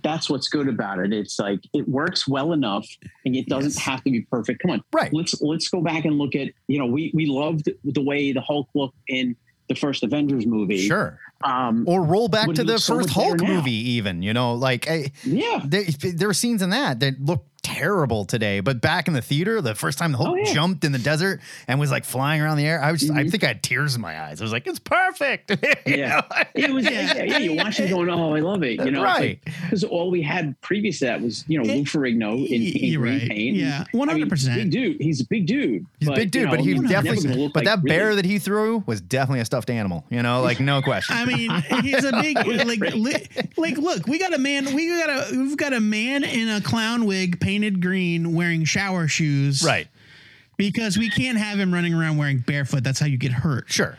that's 0.01 0.29
what's 0.29 0.47
good 0.47 0.69
about 0.69 0.99
it. 0.99 1.11
It's 1.11 1.37
like 1.39 1.59
it 1.73 1.87
works 1.87 2.25
well 2.27 2.53
enough, 2.53 2.87
and 3.25 3.35
it 3.35 3.47
doesn't 3.47 3.71
Yes. 3.75 3.79
have 3.83 4.03
to 4.05 4.11
be 4.11 4.21
perfect. 4.21 4.61
Come 4.61 4.71
on, 4.71 4.81
Right. 4.93 5.13
Let's 5.13 5.41
let's 5.41 5.67
go 5.69 5.81
back 5.81 6.05
and 6.05 6.17
look 6.17 6.35
at 6.35 6.49
you 6.67 6.79
know 6.79 6.85
we 6.85 7.11
we 7.13 7.25
loved 7.25 7.69
the 7.83 8.01
way 8.01 8.31
the 8.31 8.41
Hulk 8.41 8.69
looked 8.75 8.97
in 9.09 9.35
the 9.67 9.75
first 9.75 10.03
Avengers 10.03 10.47
movie. 10.47 10.79
sure 10.79 11.19
Um, 11.43 11.83
or 11.87 12.03
roll 12.03 12.27
back 12.27 12.51
to 12.53 12.63
the 12.63 12.79
so 12.79 12.95
first 12.95 13.11
hulk 13.11 13.39
movie 13.43 13.71
even 13.91 14.23
you 14.23 14.33
know 14.33 14.55
like 14.55 14.89
I, 14.89 15.11
yeah. 15.23 15.61
there, 15.63 15.83
there 16.13 16.27
were 16.27 16.33
scenes 16.33 16.61
in 16.63 16.71
that 16.71 16.99
that 17.01 17.21
looked 17.23 17.48
terrible 17.61 18.25
today, 18.25 18.59
but 18.59 18.81
back 18.81 19.07
in 19.07 19.13
the 19.13 19.21
theater, 19.21 19.61
the 19.61 19.75
first 19.75 19.97
time 19.97 20.11
the 20.11 20.17
Hulk 20.17 20.29
Oh, 20.29 20.35
yeah. 20.35 20.53
jumped 20.53 20.83
in 20.83 20.91
the 20.91 20.99
desert 20.99 21.41
and 21.67 21.79
was 21.79 21.91
like 21.91 22.05
flying 22.05 22.41
around 22.41 22.57
the 22.57 22.65
air, 22.65 22.81
I 22.81 22.91
was 22.91 23.01
just, 23.01 23.13
I 23.13 23.23
Mhm. 23.23 23.31
think 23.31 23.43
I 23.43 23.47
had 23.47 23.63
tears 23.63 23.95
in 23.95 24.01
my 24.01 24.19
eyes. 24.21 24.41
I 24.41 24.43
was 24.45 24.51
like, 24.51 24.67
it's 24.67 24.79
perfect. 24.79 25.51
Yeah. 25.85 26.21
It 26.53 26.71
was 26.71 26.85
Yeah. 26.85 27.15
yeah, 27.15 27.23
yeah. 27.23 27.37
You 27.39 27.55
watch 27.55 27.79
it 27.79 27.89
going, 27.89 28.09
oh, 28.09 28.35
I 28.35 28.39
love 28.41 28.63
it. 28.63 28.79
You 28.83 28.91
know, 28.91 29.01
Right. 29.03 29.39
Because 29.63 29.83
all 29.83 30.11
we 30.11 30.21
had 30.21 30.59
previous 30.61 30.99
to 30.99 31.05
that 31.05 31.21
was 31.21 31.43
you 31.47 31.57
know 31.61 31.63
It- 31.69 31.75
Lou 31.77 31.83
Ferrigno 31.83 32.45
in, 32.47 32.61
in 32.61 32.99
green 32.99 33.19
right. 33.19 33.29
paint. 33.29 33.55
Yeah, 33.57 33.83
I 33.93 33.97
mean, 34.13 34.27
100%. 34.29 34.55
big 34.55 34.71
dude. 34.71 35.01
He's 35.01 35.21
a 35.21 35.25
big 35.25 35.45
dude. 35.47 35.85
He's 35.99 36.09
a 36.09 36.13
big 36.13 36.31
dude, 36.31 36.41
you 36.41 36.45
know, 36.47 36.51
but 36.51 36.59
he 36.61 36.73
definitely, 36.75 37.47
but 37.47 37.55
like 37.57 37.65
that 37.65 37.83
bear 37.83 38.05
really- 38.09 38.15
that 38.17 38.25
he 38.25 38.39
threw 38.39 38.83
was 38.85 39.01
definitely 39.01 39.39
a 39.41 39.45
stuffed 39.45 39.69
animal, 39.69 40.05
you 40.09 40.21
know, 40.21 40.41
like 40.41 40.59
no 40.59 40.81
question. 40.81 41.15
I 41.17 41.25
mean, 41.25 41.49
he's 41.83 42.03
a 42.03 42.11
big 42.11 42.37
like 42.37 42.79
li, 42.93 43.27
like 43.57 43.77
look, 43.77 44.07
we 44.07 44.19
got 44.19 44.33
a 44.33 44.37
man 44.37 44.73
we 44.75 44.87
got 44.87 45.09
a 45.09 45.37
we've 45.37 45.57
got 45.57 45.73
a 45.73 45.79
man 45.79 46.23
in 46.23 46.49
a 46.49 46.61
clown 46.61 47.05
wig 47.05 47.39
painted 47.49 47.81
green 47.81 48.33
wearing 48.35 48.63
shower 48.63 49.07
shoes. 49.07 49.63
right. 49.63 49.87
Because 50.55 50.97
we 50.97 51.09
can't 51.09 51.37
have 51.37 51.57
him 51.57 51.73
running 51.73 51.93
around 51.93 52.17
wearing 52.17 52.39
barefoot. 52.39 52.83
That's 52.83 52.99
how 52.99 53.05
you 53.05 53.17
get 53.17 53.31
hurt. 53.31 53.71
Sure. 53.71 53.97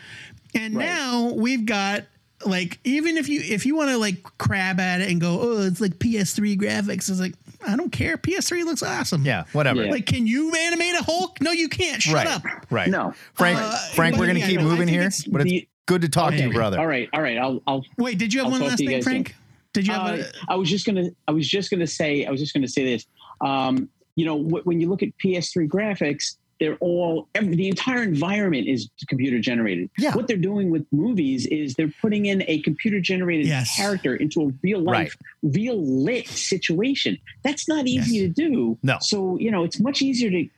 And 0.55 0.77
Right. 0.77 0.85
now 0.85 1.33
we've 1.33 1.65
got 1.65 2.05
like 2.45 2.79
even 2.85 3.17
if 3.17 3.29
you 3.31 3.41
if 3.41 3.65
you 3.67 3.75
want 3.75 3.91
to 3.91 3.97
like 3.99 4.23
crab 4.39 4.79
at 4.79 5.01
it 5.01 5.11
and 5.11 5.21
go, 5.21 5.39
"Oh, 5.41 5.63
it's 5.67 5.81
like 5.81 5.99
PS3 5.99 6.57
graphics." 6.59 7.09
It's 7.11 7.19
like, 7.19 7.35
I 7.67 7.77
don't 7.77 7.91
care. 7.91 8.17
PS3 8.19 8.65
looks 8.65 8.83
awesome. 8.83 9.25
Yeah. 9.25 9.45
Whatever. 9.53 9.85
Yeah. 9.85 9.91
Like, 9.91 10.05
can 10.07 10.27
you 10.27 10.55
animate 10.55 10.95
a 11.01 11.03
Hulk? 11.03 11.41
No, 11.41 11.51
you 11.51 11.69
can't. 11.71 12.01
Shut 12.03 12.15
right. 12.15 12.27
up. 12.27 12.43
Right. 12.71 12.89
No. 12.91 13.15
Frank, 13.35 13.59
Uh, 13.59 13.77
Frank, 13.95 14.17
we're 14.17 14.27
going 14.27 14.35
to 14.37 14.41
yeah, 14.41 14.47
keep 14.49 14.61
no, 14.61 14.65
moving 14.69 14.87
here, 14.89 15.03
it's 15.05 15.25
but 15.25 15.41
it's 15.43 15.51
the- 15.51 15.69
good 15.87 16.03
to 16.03 16.09
talk 16.11 16.31
to 16.33 16.39
you, 16.43 16.53
brother. 16.53 16.79
All 16.79 16.87
right, 16.87 17.09
all 17.15 17.23
right. 17.23 17.39
I'll 17.39 17.63
I'll 17.67 17.85
Wait, 17.97 18.19
did 18.19 18.33
you 18.35 18.41
have 18.41 18.47
I'll 18.53 18.53
one 18.61 18.69
last 18.69 18.79
thing, 18.79 18.91
guys 18.91 19.03
Frank? 19.05 19.35
Did 19.73 19.87
you 19.87 19.93
have 19.95 20.19
Uh, 20.19 20.23
a, 20.25 20.53
I 20.53 20.57
was 20.57 20.69
just 20.69 20.85
gonna. 20.85 21.09
I 21.29 21.33
was 21.33 21.49
just 21.49 21.71
gonna 21.71 21.87
say. 21.87 22.27
I 22.27 22.31
was 22.31 22.41
just 22.41 22.53
gonna 22.53 22.69
say 22.69 22.85
this. 22.85 23.07
Um, 23.41 23.89
you 24.17 24.25
know, 24.27 24.39
wh- 24.43 24.67
when 24.67 24.81
you 24.81 24.89
look 24.89 25.03
at 25.03 25.11
PS3 25.19 25.69
graphics, 25.69 26.37
they're 26.59 26.77
all 26.81 27.27
every, 27.35 27.57
the 27.57 27.69
entire 27.69 28.03
environment 28.03 28.69
is 28.69 28.91
computer 29.09 29.39
generated. 29.39 29.89
Yeah. 29.97 30.15
What 30.15 30.29
they're 30.29 30.37
doing 30.37 30.71
with 30.71 30.87
movies 30.93 31.47
is 31.47 31.73
they're 31.75 31.93
putting 32.03 32.27
in 32.27 32.45
a 32.49 32.61
computer 32.61 33.01
generated 33.01 33.47
Yes. 33.47 33.75
character 33.75 34.15
into 34.15 34.43
a 34.43 34.53
real 34.63 34.81
life, 34.81 35.17
real 35.43 35.81
lit 35.83 36.29
situation. 36.29 37.17
That's 37.43 37.67
not 37.67 37.87
easy 37.87 38.17
Yes. 38.19 38.35
to 38.37 38.49
do. 38.49 38.79
No. 38.83 38.99
So 39.01 39.39
you 39.39 39.51
know, 39.51 39.65
it's 39.65 39.81
much 39.81 40.03
easier 40.03 40.31
to 40.31 40.49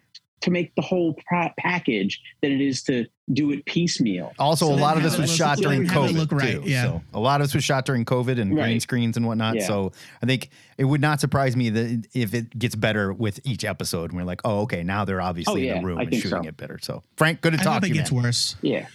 to 0.42 0.50
make 0.50 0.74
the 0.74 0.82
whole 0.82 1.14
pra- 1.26 1.52
package 1.58 2.20
than 2.42 2.52
it 2.52 2.60
is 2.60 2.82
to 2.84 3.06
do 3.32 3.50
it 3.52 3.64
piecemeal. 3.64 4.32
Also, 4.38 4.66
So 4.66 4.74
a 4.74 4.76
lot 4.76 4.96
of 4.96 5.02
this 5.02 5.16
was 5.16 5.30
look- 5.30 5.36
shot 5.38 5.58
during 5.58 5.86
COVID. 5.86 6.14
look 6.14 6.32
right, 6.32 6.62
too. 6.62 6.62
yeah. 6.66 6.82
So 6.84 7.02
a 7.14 7.20
lot 7.20 7.40
of 7.40 7.46
this 7.46 7.54
was 7.54 7.64
shot 7.64 7.86
during 7.86 8.04
COVID 8.04 8.38
and 8.40 8.52
green 8.54 8.80
screens 8.80 9.16
and 9.16 9.26
whatnot. 9.26 9.54
Yeah. 9.56 9.66
So 9.66 9.92
I 10.22 10.26
think 10.26 10.50
it 10.76 10.84
would 10.84 11.00
not 11.00 11.20
surprise 11.20 11.56
me 11.56 11.70
that 11.70 12.06
if 12.14 12.34
it 12.34 12.56
gets 12.58 12.74
better 12.74 13.12
with 13.12 13.40
each 13.44 13.64
episode. 13.64 14.10
And 14.10 14.18
we're 14.18 14.26
like, 14.26 14.40
oh, 14.44 14.60
okay, 14.62 14.82
now 14.82 15.04
they're 15.04 15.20
obviously 15.22 15.70
Oh, 15.70 15.74
in 15.76 15.80
the 15.82 15.86
room 15.86 15.98
I 15.98 16.02
and 16.02 16.14
shooting 16.14 16.42
so. 16.42 16.48
it 16.48 16.56
better. 16.56 16.78
So 16.82 17.02
Frank, 17.16 17.40
good 17.40 17.54
to 17.54 17.60
I 17.60 17.62
talk 17.62 17.72
hope 17.74 17.82
to 17.82 17.86
it 17.86 17.90
you. 17.90 17.94
gets 17.94 18.12
man. 18.12 18.22
worse. 18.22 18.56
Yeah. 18.60 18.86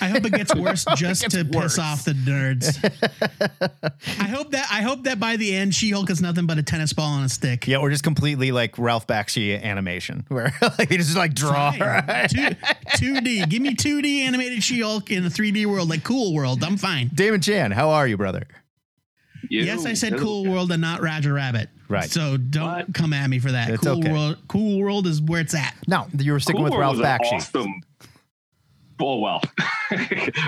I 0.00 0.08
hope 0.08 0.24
it 0.24 0.32
gets 0.32 0.54
worse 0.56 0.84
just 0.96 1.22
gets 1.22 1.34
to 1.34 1.42
worse. 1.44 1.74
piss 1.74 1.78
off 1.78 2.04
the 2.04 2.12
nerds. 2.12 2.78
I 4.20 4.24
hope 4.24 4.50
that 4.52 4.66
I 4.70 4.82
hope 4.82 5.04
that 5.04 5.18
by 5.20 5.36
the 5.36 5.54
end, 5.54 5.74
She 5.74 5.90
Hulk 5.90 6.10
is 6.10 6.20
nothing 6.20 6.46
but 6.46 6.58
a 6.58 6.62
tennis 6.62 6.92
ball 6.92 7.10
on 7.10 7.24
a 7.24 7.28
stick. 7.28 7.66
Yeah, 7.66 7.78
or 7.78 7.90
just 7.90 8.04
completely 8.04 8.52
like 8.52 8.78
Ralph 8.78 9.06
Bakshi 9.06 9.60
animation, 9.62 10.24
where 10.28 10.52
like 10.78 10.88
they 10.88 10.96
just 10.96 11.16
like 11.16 11.34
draw. 11.34 11.72
her. 11.72 12.26
Two 12.96 13.20
D. 13.20 13.44
Give 13.46 13.62
me 13.62 13.74
two 13.74 14.02
D 14.02 14.22
animated 14.22 14.62
She 14.62 14.80
Hulk 14.80 15.10
in 15.10 15.24
a 15.24 15.30
three 15.30 15.50
D 15.52 15.66
world, 15.66 15.88
like 15.88 16.04
Cool 16.04 16.34
World. 16.34 16.62
I'm 16.64 16.76
fine. 16.76 17.10
Damon 17.14 17.40
Chan, 17.40 17.70
how 17.72 17.90
are 17.90 18.06
you, 18.06 18.16
brother? 18.16 18.46
yes, 19.50 19.84
I 19.86 19.94
said 19.94 20.18
Cool 20.18 20.46
World 20.46 20.72
and 20.72 20.80
not 20.80 21.02
Roger 21.02 21.34
Rabbit. 21.34 21.68
Right. 21.88 22.10
So 22.10 22.38
don't 22.38 22.64
What? 22.66 22.94
come 22.94 23.12
at 23.12 23.28
me 23.28 23.38
for 23.38 23.52
that. 23.52 23.68
It's 23.68 23.82
cool 23.84 23.98
okay. 23.98 24.10
World. 24.10 24.38
Cool 24.48 24.80
World 24.80 25.06
is 25.06 25.20
where 25.20 25.40
it's 25.42 25.54
at. 25.54 25.74
No, 25.86 26.06
you 26.18 26.32
were 26.32 26.40
sticking 26.40 26.62
Cool 26.62 26.70
with 26.70 26.80
Ralph 26.80 26.96
was 26.96 27.06
Bakshi. 27.06 27.34
Awesome. 27.34 27.82
Oh 29.00 29.18
well, 29.18 29.42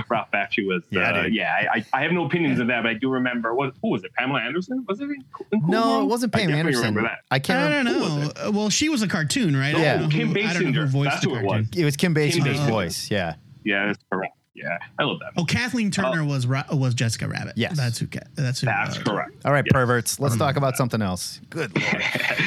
Ralph 0.09 0.31
Bakshi 0.33 0.67
was. 0.67 0.83
Yeah, 0.91 1.13
uh, 1.23 1.27
yeah. 1.27 1.53
I, 1.73 1.79
I, 1.79 1.85
I 2.01 2.03
have 2.03 2.13
no 2.13 2.25
opinions 2.27 2.59
of 2.61 2.69
that, 2.69 2.83
but 2.83 2.91
I 2.91 2.95
do 2.95 3.11
remember. 3.11 3.55
What? 3.55 3.75
Who 3.83 3.91
was 3.91 4.05
it? 4.05 4.13
Pamela 4.15 4.41
Anderson? 4.41 4.85
Was 4.89 5.01
it? 5.01 5.05
In, 5.05 5.25
in 5.53 5.61
Cool 5.63 5.69
No, 5.71 5.89
World? 5.89 6.03
it 6.05 6.07
wasn't 6.07 6.33
Pamela 6.33 6.57
Anderson. 6.59 6.81
Remember 6.83 7.03
that? 7.03 7.19
I 7.31 7.39
can't. 7.39 7.73
I 7.73 7.83
don't 7.83 7.87
who 7.87 7.99
know. 8.25 8.33
Uh, 8.37 8.51
Well, 8.53 8.71
she 8.71 8.89
was 8.89 9.03
a 9.03 9.09
cartoon, 9.09 9.57
right? 9.57 9.75
I 9.75 9.79
Yeah. 9.81 9.93
don't 9.99 10.03
know 10.05 10.09
Kim 10.11 10.29
who, 10.29 10.41
I 10.41 10.53
don't 10.53 10.63
know 10.65 10.71
who 10.73 10.87
Basinger. 10.87 10.89
voiced 10.89 11.11
That's 11.11 11.25
who 11.25 11.35
it 11.37 11.45
was. 11.45 11.67
It 11.77 11.85
was 11.85 11.97
Kim 11.97 12.15
Basinger's 12.15 12.61
voice. 12.69 13.11
Yeah. 13.11 13.35
Yeah, 13.65 13.87
that's 13.87 13.99
correct. 14.13 14.35
Yeah, 14.57 14.79
I 14.99 15.05
love 15.05 15.19
that. 15.21 15.33
Oh, 15.37 15.45
Kathleen 15.45 15.91
Turner 15.91 16.25
was 16.25 16.47
Ra- 16.47 16.65
was 16.73 16.95
Jessica 16.95 17.29
Rabbit. 17.29 17.53
Yes. 17.57 17.77
that's 17.77 17.99
who. 17.99 18.07
That's 18.35 18.61
who. 18.61 18.67
That's 18.67 18.97
uh, 18.99 19.03
correct. 19.03 19.33
All 19.45 19.53
right, 19.53 19.65
Yes. 19.67 19.73
perverts. 19.73 20.19
Let's 20.19 20.37
talk 20.37 20.57
about 20.57 20.77
something 20.77 21.03
else. 21.03 21.41
Good 21.51 21.77
lord. 21.81 22.03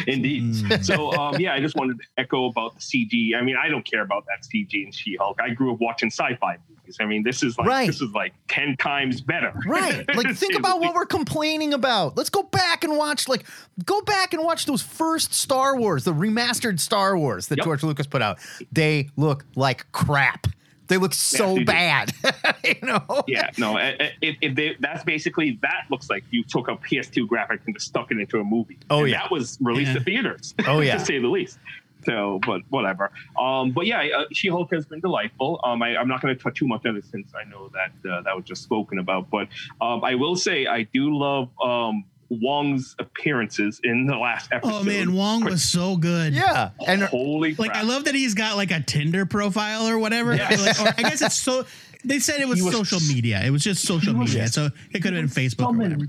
Indeed. 0.07 0.43
Mm. 0.55 0.83
So, 0.85 1.11
um, 1.13 1.39
yeah, 1.39 1.53
I 1.53 1.59
just 1.59 1.75
wanted 1.75 1.99
to 1.99 2.03
echo 2.17 2.45
about 2.49 2.73
the 2.75 2.81
CG. 2.81 3.35
I 3.37 3.41
mean, 3.43 3.55
I 3.61 3.69
don't 3.69 3.83
care 3.89 4.01
about 4.01 4.25
that 4.25 4.43
CG 4.47 4.85
in 4.85 4.91
She-Hulk. 4.91 5.39
I 5.41 5.49
grew 5.51 5.73
up 5.73 5.79
watching 5.79 6.09
sci-fi 6.09 6.57
movies. 6.67 6.97
I 6.99 7.05
mean, 7.05 7.21
this 7.23 7.43
is 7.43 7.55
like 7.59 7.67
Right. 7.67 7.85
this 7.87 8.01
is 8.01 8.11
like 8.13 8.33
ten 8.47 8.75
times 8.77 9.21
better. 9.21 9.53
Right. 9.67 10.05
Like 10.15 10.35
think 10.35 10.55
about 10.55 10.79
what 10.79 10.95
we're 10.95 11.05
complaining 11.05 11.73
about. 11.73 12.17
Let's 12.17 12.31
go 12.31 12.41
back 12.43 12.83
and 12.83 12.97
watch 12.97 13.27
like 13.29 13.45
go 13.85 14.01
back 14.01 14.33
and 14.33 14.43
watch 14.43 14.65
those 14.65 14.81
first 14.81 15.33
Star 15.33 15.77
Wars, 15.77 16.03
the 16.03 16.13
remastered 16.13 16.79
Star 16.79 17.15
Wars 17.17 17.47
that 17.47 17.57
Yep. 17.59 17.65
George 17.65 17.83
Lucas 17.83 18.07
put 18.07 18.21
out. 18.23 18.39
They 18.71 19.09
look 19.15 19.45
like 19.55 19.89
crap. 19.91 20.47
They 20.89 20.97
look 20.97 21.13
so 21.13 21.55
they 21.55 21.63
bad. 21.63 22.11
you 22.65 22.75
know? 22.81 23.23
Yeah, 23.27 23.49
no, 23.57 23.75
they, 23.75 24.75
that's 24.79 25.03
basically 25.03 25.57
that 25.61 25.85
looks 25.89 26.09
like 26.09 26.23
you 26.31 26.43
took 26.43 26.67
a 26.67 26.75
PS2 26.75 27.27
graphic 27.27 27.61
and 27.65 27.75
just 27.75 27.87
stuck 27.87 28.11
it 28.11 28.19
into 28.19 28.39
a 28.39 28.43
movie. 28.43 28.77
Oh, 28.89 29.01
And 29.01 29.09
yeah. 29.11 29.21
that 29.21 29.31
was 29.31 29.57
released 29.61 29.89
Yeah. 29.91 29.99
to 29.99 30.03
theaters. 30.03 30.55
Oh, 30.67 30.81
yeah. 30.81 30.97
to 30.97 31.05
say 31.05 31.19
the 31.19 31.27
least. 31.27 31.59
So, 32.05 32.39
but 32.45 32.61
whatever. 32.69 33.11
Um, 33.39 33.71
but 33.71 33.85
yeah, 33.85 34.01
uh, 34.17 34.23
She-Hulk 34.31 34.71
has 34.73 34.85
been 34.85 34.99
delightful. 35.01 35.59
Um, 35.63 35.81
I, 35.83 35.97
I'm 35.97 36.07
not 36.07 36.21
going 36.21 36.35
to 36.35 36.41
touch 36.41 36.57
too 36.57 36.67
much 36.67 36.85
on 36.85 36.95
it 36.97 37.05
since 37.05 37.33
I 37.35 37.43
know 37.49 37.69
that 37.73 38.09
uh, 38.09 38.21
that 38.21 38.35
was 38.35 38.45
just 38.45 38.63
spoken 38.63 38.99
about. 38.99 39.29
But 39.29 39.47
um, 39.81 40.03
I 40.03 40.15
will 40.15 40.35
say 40.37 40.65
I 40.65 40.83
do 40.83 41.15
love 41.17 41.49
um, 41.63 42.05
Wong's 42.29 42.95
appearances 42.99 43.81
in 43.83 44.05
the 44.05 44.15
last 44.15 44.49
oh, 44.51 44.57
episode. 44.57 44.73
Oh 44.73 44.83
man, 44.83 45.13
Wong 45.13 45.43
was 45.43 45.63
so 45.63 45.97
good. 45.97 46.33
Yeah. 46.33 46.69
And 46.87 47.01
Holy 47.03 47.55
Like 47.55 47.71
crap. 47.71 47.83
I 47.83 47.87
love 47.87 48.05
that 48.05 48.15
he's 48.15 48.33
got 48.33 48.55
like 48.55 48.71
a 48.71 48.81
Tinder 48.81 49.25
profile 49.25 49.87
or 49.87 49.97
whatever. 49.97 50.35
Yes. 50.35 50.79
Like, 50.79 50.79
or 50.79 50.93
I 50.97 51.09
guess 51.09 51.21
it's 51.21 51.35
so. 51.35 51.65
They 52.05 52.19
said 52.19 52.39
it 52.39 52.47
was, 52.47 52.61
was- 52.63 52.73
social 52.73 52.99
media. 53.13 53.41
It 53.43 53.49
was 53.49 53.63
just 53.63 53.85
social 53.85 54.13
He 54.13 54.19
was- 54.19 54.29
media, 54.33 54.47
so 54.47 54.69
it 54.93 55.01
could 55.01 55.13
have 55.13 55.21
been 55.21 55.27
Facebook 55.27 55.67
or 55.67 55.77
whatever. 55.77 56.05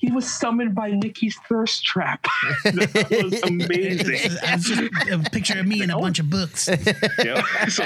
He 0.00 0.10
was 0.10 0.28
summoned 0.30 0.74
by 0.74 0.92
Nikki's 0.92 1.36
thirst 1.48 1.84
trap. 1.84 2.22
that 2.64 3.22
was 3.22 3.42
amazing. 3.44 4.30
it's 4.42 4.64
just 4.68 4.80
a 5.10 5.18
picture 5.30 5.60
of 5.60 5.66
me 5.66 5.82
and 5.82 5.92
a 5.92 5.98
bunch 5.98 6.18
of 6.18 6.28
books. 6.30 6.68
Yeah. 7.22 7.44
So, 7.66 7.84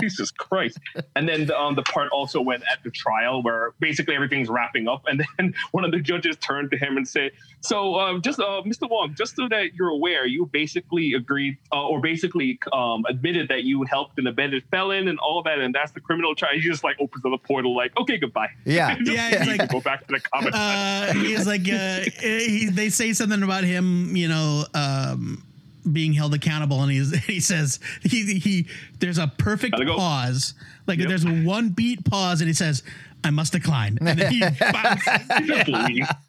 Jesus 0.00 0.30
Christ. 0.30 0.78
And 1.16 1.26
then 1.28 1.46
the, 1.46 1.58
um, 1.58 1.74
the 1.74 1.82
part 1.82 2.10
also 2.12 2.40
went 2.40 2.62
at 2.70 2.82
the 2.84 2.90
trial 2.90 3.42
where 3.42 3.72
basically 3.80 4.14
everything's 4.14 4.48
wrapping 4.50 4.88
up. 4.88 5.02
And 5.06 5.24
then 5.38 5.54
one 5.72 5.84
of 5.84 5.90
the 5.90 6.00
judges 6.00 6.36
turned 6.36 6.70
to 6.72 6.76
him 6.76 6.96
and 6.98 7.08
said, 7.08 7.32
So, 7.60 7.98
um, 7.98 8.20
just 8.20 8.38
uh, 8.38 8.60
Mr. 8.66 8.88
Wong, 8.90 9.14
just 9.16 9.36
so 9.36 9.48
that 9.48 9.74
you're 9.74 9.88
aware, 9.88 10.26
you 10.26 10.46
basically 10.52 11.14
agreed 11.14 11.56
uh, 11.72 11.86
or 11.86 12.00
basically 12.00 12.58
um, 12.72 13.04
admitted 13.08 13.48
that 13.48 13.64
you 13.64 13.84
helped 13.84 14.18
an 14.18 14.26
abetted 14.26 14.64
felon 14.70 15.08
and 15.08 15.18
all 15.18 15.42
that. 15.44 15.58
And 15.58 15.74
that's 15.74 15.92
the 15.92 16.00
criminal 16.00 16.34
trial. 16.34 16.52
He 16.54 16.60
just 16.60 16.84
like 16.84 16.96
opens 17.00 17.24
up 17.24 17.32
a 17.32 17.38
portal, 17.38 17.74
like, 17.74 17.96
okay, 17.96 18.18
goodbye. 18.18 18.50
Yeah. 18.66 18.96
Yeah, 19.02 19.44
he's 19.44 19.58
like- 19.58 19.70
go 19.70 19.80
back 19.80 20.06
to 20.06 20.12
the 20.14 20.20
comic. 20.20 20.52
Uh, 20.54 21.12
he's 21.14 21.46
like, 21.46 21.53
uh, 21.62 22.00
he, 22.20 22.68
they 22.70 22.88
say 22.90 23.12
something 23.12 23.42
about 23.42 23.64
him, 23.64 24.14
you 24.16 24.28
know, 24.28 24.64
um, 24.74 25.44
being 25.90 26.12
held 26.12 26.34
accountable, 26.34 26.82
and 26.82 26.90
he's 26.92 27.14
he 27.26 27.40
says 27.40 27.80
he 28.02 28.38
he 28.38 28.66
there's 29.00 29.18
a 29.18 29.26
perfect 29.26 29.76
go. 29.76 29.96
pause, 29.96 30.54
like 30.86 30.98
Yep. 30.98 31.08
there's 31.08 31.24
a 31.24 31.42
one 31.44 31.70
beat 31.70 32.04
pause, 32.04 32.40
and 32.40 32.48
he 32.48 32.54
says, 32.54 32.82
"I 33.24 33.30
must 33.30 33.52
decline," 33.52 33.98
and 34.00 34.18
then 34.18 34.32
he 34.32 34.40
bounces. 34.60 35.06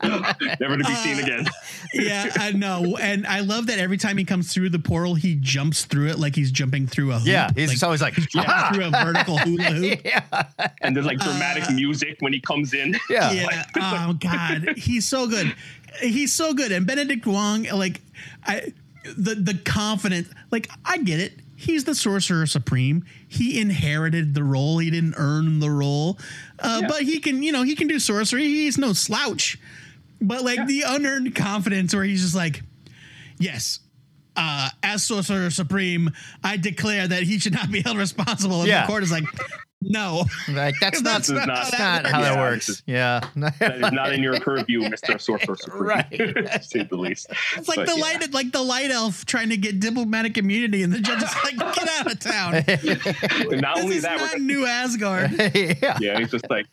Never 0.60 0.78
to 0.78 0.84
be 0.84 0.96
seen 0.96 1.18
Uh, 1.20 1.24
again. 1.24 1.46
yeah, 1.94 2.32
I 2.36 2.52
know, 2.52 2.98
and 3.00 3.26
I 3.28 3.40
love 3.42 3.68
that 3.68 3.80
every 3.80 3.98
time 3.98 4.18
he 4.18 4.24
comes 4.26 4.54
through 4.54 4.70
the 4.70 4.80
portal, 4.80 5.16
he 5.16 5.36
jumps 5.36 5.86
through 5.86 6.08
it 6.08 6.20
like 6.20 6.36
he's 6.36 6.52
jumping 6.52 6.88
through 6.88 7.12
a 7.12 7.20
hoop. 7.20 7.28
Yeah, 7.28 7.50
he's 7.56 7.70
like, 7.70 7.84
always 7.84 8.02
like, 8.02 8.14
jumping 8.16 8.74
through 8.74 8.86
a 8.86 8.92
vertical 8.92 9.38
hula 9.38 9.64
hoop. 9.72 10.00
yeah, 10.04 10.24
And 10.82 10.96
there's 10.96 11.06
like 11.06 11.20
dramatic 11.20 11.66
Uh, 11.70 11.72
music 11.74 12.18
when 12.20 12.34
he 12.34 12.40
comes 12.40 12.74
in. 12.74 12.98
yeah. 13.10 13.32
yeah. 13.32 13.64
Oh 13.76 14.14
God, 14.14 14.74
he's 14.78 15.08
so 15.08 15.28
good. 15.28 15.54
He's 16.02 16.34
so 16.34 16.54
good. 16.54 16.72
And 16.72 16.86
Benedict 16.86 17.26
Wong, 17.26 17.64
like, 17.74 18.02
I 18.46 18.74
the 19.18 19.36
the 19.36 19.54
confidence. 19.54 20.30
Like, 20.52 20.70
I 20.84 20.98
get 20.98 21.20
it. 21.20 21.40
He's 21.56 21.86
the 21.86 21.96
sorcerer 21.96 22.46
supreme. 22.46 23.06
He 23.28 23.60
inherited 23.62 24.34
the 24.34 24.44
role. 24.44 24.78
He 24.80 24.90
didn't 24.90 25.16
earn 25.18 25.60
the 25.60 25.70
role, 25.70 26.20
uh, 26.60 26.80
Yeah. 26.82 26.88
but 26.90 27.04
he 27.04 27.20
can. 27.20 27.42
You 27.42 27.52
know, 27.54 27.64
he 27.64 27.76
can 27.76 27.88
do 27.88 27.98
sorcery. 28.00 28.44
He's 28.48 28.78
no 28.78 28.92
slouch. 28.94 29.58
But 30.22 30.44
like 30.44 30.68
the 30.68 30.84
unearned 30.86 31.34
confidence, 31.36 31.94
where 31.96 32.04
he's 32.04 32.22
just 32.22 32.36
like, 32.36 32.62
yes. 33.38 33.80
Uh, 34.38 34.70
as 34.84 35.02
sorcerer 35.04 35.50
supreme, 35.50 36.12
I 36.44 36.58
declare 36.58 37.08
that 37.08 37.24
he 37.24 37.40
should 37.40 37.54
not 37.54 37.72
be 37.72 37.82
held 37.82 37.98
responsible. 37.98 38.60
And 38.62 38.68
Yeah. 38.68 38.82
the 38.82 38.88
court 38.88 39.04
is 39.04 39.12
like, 39.12 39.24
no, 39.88 40.26
Like 40.50 40.76
that's 40.82 41.02
not 41.02 41.24
That's 41.24 41.30
not- 41.30 41.48
that's 41.48 41.72
not 41.80 42.06
how 42.08 42.22
that 42.22 42.34
Yeah, 42.34 42.40
works. 42.42 42.68
this 42.68 42.84
Yeah. 42.86 43.22
That 43.36 43.76
is 43.76 43.92
not 43.92 44.14
in 44.14 44.22
your 44.24 44.40
purview, 44.40 44.82
Mr. 44.90 45.20
Sorcerer 45.22 45.56
Supreme. 45.56 45.84
Right. 45.84 46.10
to 46.12 46.60
say 46.64 46.84
the 46.84 46.96
least. 46.98 47.28
It's 47.56 47.68
like 47.68 47.78
But, 47.78 47.88
the 47.88 47.96
yeah. 47.96 48.02
light, 48.02 48.34
like 48.34 48.52
the 48.52 48.62
light 48.62 48.92
elf 48.92 49.26
trying 49.26 49.50
to 49.50 49.58
get 49.58 49.80
diplomatic 49.80 50.38
immunity, 50.38 50.84
and 50.84 50.92
the 50.92 51.00
judge 51.00 51.24
is 51.24 51.30
like, 51.44 51.58
"Get 51.76 51.88
out 52.00 52.12
of 52.12 52.20
town! 52.20 52.54
Not 52.54 52.66
This 53.76 53.84
only 53.84 53.96
is 53.98 54.04
that, 54.04 54.18
not 54.20 54.34
we're 54.34 54.40
New 54.40 54.66
Asgard." 54.66 55.32
yeah. 55.56 55.98
yeah, 56.02 56.20
he's 56.20 56.32
just 56.32 56.50
like, 56.50 56.66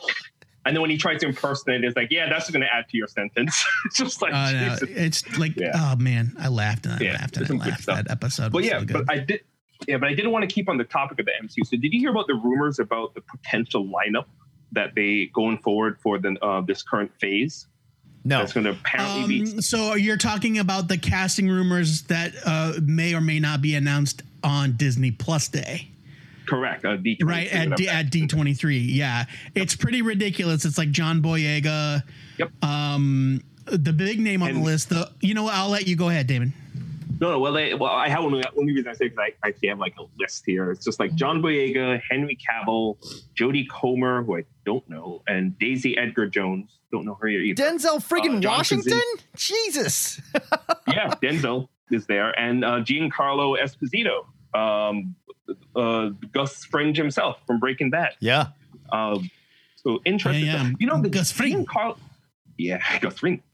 and 0.65 0.77
then 0.77 0.81
when 0.81 0.91
he 0.91 0.97
tries 0.97 1.21
to 1.21 1.27
impersonate, 1.27 1.83
it's 1.85 1.97
like, 1.97 2.11
yeah, 2.11 2.29
that's 2.29 2.49
going 2.51 2.63
to 2.63 2.73
add 2.73 2.89
to 2.89 2.97
your 2.97 3.09
sentence. 3.09 3.65
it's 3.87 3.97
just 3.99 4.23
like, 4.23 4.33
Uh, 4.33 4.53
no, 4.53 4.69
Jesus. 4.71 4.89
it's 4.91 5.39
like, 5.39 5.57
Yeah. 5.57 5.73
oh 5.75 5.97
man, 5.97 6.35
I 6.39 6.49
laughed 6.49 6.87
and 6.87 6.95
I 6.95 6.99
Yeah, 7.05 7.13
laughed 7.15 7.37
and 7.37 7.51
I 7.63 7.67
laughed. 7.67 7.87
That 7.87 8.11
episode 8.11 8.53
But 8.53 8.59
was 8.59 8.67
yeah, 8.67 8.79
so 8.81 8.87
but. 8.87 9.05
I 9.09 9.19
did, 9.19 9.41
yeah, 9.89 9.97
but 9.99 10.09
I 10.09 10.15
didn't 10.15 10.31
want 10.33 10.49
to 10.49 10.53
keep 10.55 10.69
on 10.69 10.77
the 10.79 10.85
topic 10.85 11.19
of 11.21 11.27
the 11.27 11.33
MCU. 11.43 11.67
So 11.67 11.77
did 11.77 11.93
you 11.93 12.01
hear 12.01 12.11
about 12.11 12.27
the 12.27 12.35
rumors 12.35 12.79
about 12.79 13.15
the 13.15 13.21
potential 13.23 13.85
lineup 13.87 14.25
that 14.73 14.95
they 14.95 15.31
going 15.35 15.59
forward 15.59 15.99
for 16.01 16.19
the 16.19 16.37
uh, 16.43 16.61
this 16.63 16.83
current 16.83 17.11
phase? 17.21 17.67
No. 18.25 18.39
That's 18.39 18.53
going 18.53 18.65
to 18.65 18.71
apparently 18.71 19.41
be 19.45 19.53
Um, 19.53 19.61
so 19.63 19.95
you're 19.95 20.17
talking 20.17 20.59
about 20.59 20.87
the 20.87 20.97
casting 20.97 21.49
rumors 21.49 22.03
that 22.03 22.33
uh, 22.47 22.75
may 22.81 23.15
or 23.15 23.21
may 23.21 23.41
not 23.41 23.61
be 23.61 23.75
announced 23.75 24.23
on 24.45 24.77
Disney 24.77 25.11
Plus 25.11 25.49
Day, 25.49 25.89
correct. 26.47 26.85
Uh, 26.85 26.97
D23, 26.99 27.25
right 27.25 27.53
at 27.53 27.77
D- 27.77 27.89
at 27.89 28.11
D 28.11 28.27
twenty 28.29 28.55
three. 28.55 28.79
Yeah, 28.79 29.25
it's 29.55 29.75
pretty 29.75 30.03
ridiculous. 30.03 30.65
It's 30.65 30.79
like 30.79 30.91
John 30.93 31.21
Boyega. 31.21 32.03
Yep. 32.39 32.65
Um, 32.65 33.43
the 33.67 33.93
big 33.93 34.21
name 34.21 34.43
on 34.43 34.51
And- 34.51 34.59
the 34.59 34.63
list. 34.65 34.89
The 34.91 35.11
you 35.21 35.35
know 35.35 35.45
what? 35.45 35.55
I'll 35.55 35.69
let 35.69 35.87
you 35.89 35.97
go 35.97 36.09
ahead, 36.09 36.27
Damon. 36.29 36.53
No, 37.23 37.31
no. 37.31 37.39
Well, 37.39 37.53
they, 37.53 37.73
well, 37.73 37.93
I 37.93 38.09
have 38.09 38.25
only, 38.25 38.43
only 38.59 38.73
reason 38.73 38.91
I 38.91 38.95
say 38.95 39.09
because 39.09 39.31
I 39.43 39.47
actually 39.47 39.69
have 39.69 39.79
like 39.79 39.95
a 39.97 40.03
list 40.19 40.43
here. 40.45 40.73
It's 40.73 40.85
just 40.85 40.99
like 40.99 41.15
John 41.15 41.41
Boyega, 41.41 42.03
Henry 42.11 42.37
Cavill, 42.37 42.97
Jodie 43.39 43.69
Comer, 43.71 44.25
who 44.25 44.39
I 44.39 44.45
don't 44.67 44.87
know, 44.91 45.23
and 45.29 45.57
Daisy 45.57 45.97
Edgar 45.97 46.27
Jones. 46.27 46.81
Don't 46.91 47.05
know 47.05 47.17
her 47.21 47.29
either. 47.29 47.63
Denzel 47.63 48.03
friggin' 48.03 48.45
Uh, 48.45 48.49
Washington? 48.51 49.01
Krasinski. 49.01 49.27
Jesus. 49.37 50.21
yeah, 50.89 51.15
Denzel 51.23 51.69
is 51.93 52.07
there, 52.07 52.37
and 52.37 52.65
uh, 52.65 52.81
Giancarlo 52.81 53.57
Esposito, 53.57 54.27
um, 54.53 55.15
uh, 55.77 56.09
Gus 56.33 56.65
Fring 56.65 56.93
himself 56.93 57.39
from 57.47 57.61
Breaking 57.61 57.91
Bad. 57.91 58.17
Yeah. 58.19 58.49
Um, 58.93 59.31
so 59.77 60.01
interesting. 60.05 60.47
Yeah, 60.47 60.65
yeah. 60.65 60.73
You 60.81 60.89
know, 60.89 61.01
the 61.01 61.09
Gus 61.09 61.31
Fring. 61.31 61.65
Giancarlo, 61.67 61.99
yeah, 62.59 62.83
Gus 63.01 63.21
Fring. 63.21 63.45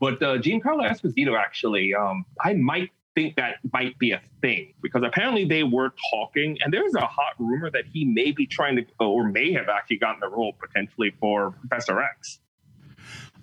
But 0.00 0.20
uh, 0.20 0.38
Giancarlo 0.38 0.90
Esposito, 0.90 1.38
actually, 1.38 1.94
um, 1.94 2.24
I 2.40 2.54
might 2.54 2.90
think 3.14 3.36
that 3.36 3.56
might 3.72 3.98
be 3.98 4.12
a 4.12 4.20
thing 4.40 4.72
because 4.82 5.02
apparently 5.04 5.44
they 5.44 5.62
were 5.64 5.92
talking, 6.12 6.58
and 6.62 6.72
there's 6.72 6.94
a 6.94 7.00
hot 7.06 7.34
rumor 7.38 7.70
that 7.70 7.84
he 7.92 8.04
may 8.04 8.32
be 8.32 8.46
trying 8.46 8.76
to, 8.76 8.84
or 9.00 9.24
may 9.28 9.52
have 9.52 9.68
actually 9.68 9.98
gotten 9.98 10.20
the 10.20 10.28
role 10.28 10.54
potentially 10.58 11.12
for 11.20 11.50
Professor 11.68 12.00
X. 12.00 12.38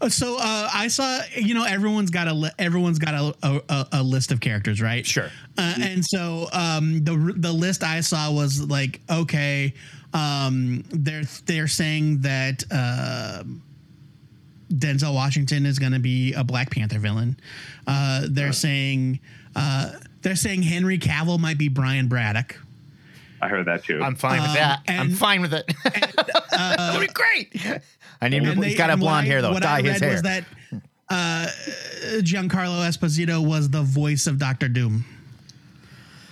Uh, 0.02 0.08
So 0.10 0.38
uh, 0.38 0.70
I 0.74 0.88
saw, 0.88 1.20
you 1.36 1.54
know, 1.54 1.66
everyone's 1.66 2.10
got 2.10 2.28
a 2.28 2.34
li- 2.34 2.52
everyone's 2.58 3.00
got 3.00 3.14
a, 3.14 3.36
a, 3.44 3.62
a- 3.70 3.88
a 3.94 4.04
list 4.04 4.32
of 4.32 4.40
characters, 4.40 4.82
right? 4.82 5.06
Sure. 5.06 5.30
Uh, 5.58 5.76
and 5.82 6.06
so 6.06 6.48
um, 6.54 7.04
the 7.04 7.34
the 7.38 7.52
list 7.52 7.84
I 7.84 8.00
saw 8.02 8.32
was 8.32 8.62
like, 8.70 9.02
okay, 9.10 9.74
um, 10.14 10.84
they're 10.90 11.24
they're 11.46 11.68
saying 11.68 12.22
that 12.22 12.64
uh, 12.72 13.44
Denzel 14.72 15.14
Washington 15.14 15.66
is 15.66 15.80
going 15.80 15.92
to 15.94 16.00
be 16.00 16.34
a 16.34 16.44
Black 16.44 16.70
Panther 16.72 17.00
villain. 17.00 17.38
Uh, 17.88 18.26
they're 18.30 18.54
saying 18.54 19.20
uh, 19.56 19.92
they're 20.22 20.36
saying 20.36 20.64
Henry 20.64 20.98
Cavill 21.00 21.40
might 21.40 21.58
be 21.58 21.68
Brian 21.70 22.08
Braddock. 22.08 22.60
I 23.42 23.48
heard 23.48 23.66
that 23.68 23.86
too. 23.86 24.02
I'm 24.04 24.16
fine 24.16 24.42
with 24.42 24.50
Um, 24.50 24.56
that. 24.56 24.82
I'm 24.90 25.12
fine 25.12 25.42
with 25.42 25.54
it. 25.54 25.72
That'll 26.52 27.00
be 27.00 27.08
great. 27.08 27.56
I 28.22 28.28
need 28.28 28.44
him. 28.44 28.50
And 28.52 28.64
He's 28.64 28.74
they- 28.74 28.78
got 28.78 28.90
a 28.90 28.98
blonde 28.98 29.26
I- 29.26 29.30
hair 29.30 29.42
though. 29.42 29.52
What 29.54 29.64
Dye 29.64 29.78
I 29.78 29.82
his 29.82 29.92
read 29.94 30.02
hair. 30.02 30.12
was 30.12 30.22
that 30.24 30.44
uh, 31.10 31.48
Giancarlo 32.22 32.86
Esposito 32.88 33.46
was 33.46 33.70
the 33.70 33.82
voice 33.82 34.28
of 34.28 34.38
Doctor 34.40 34.68
Doom. 34.68 35.06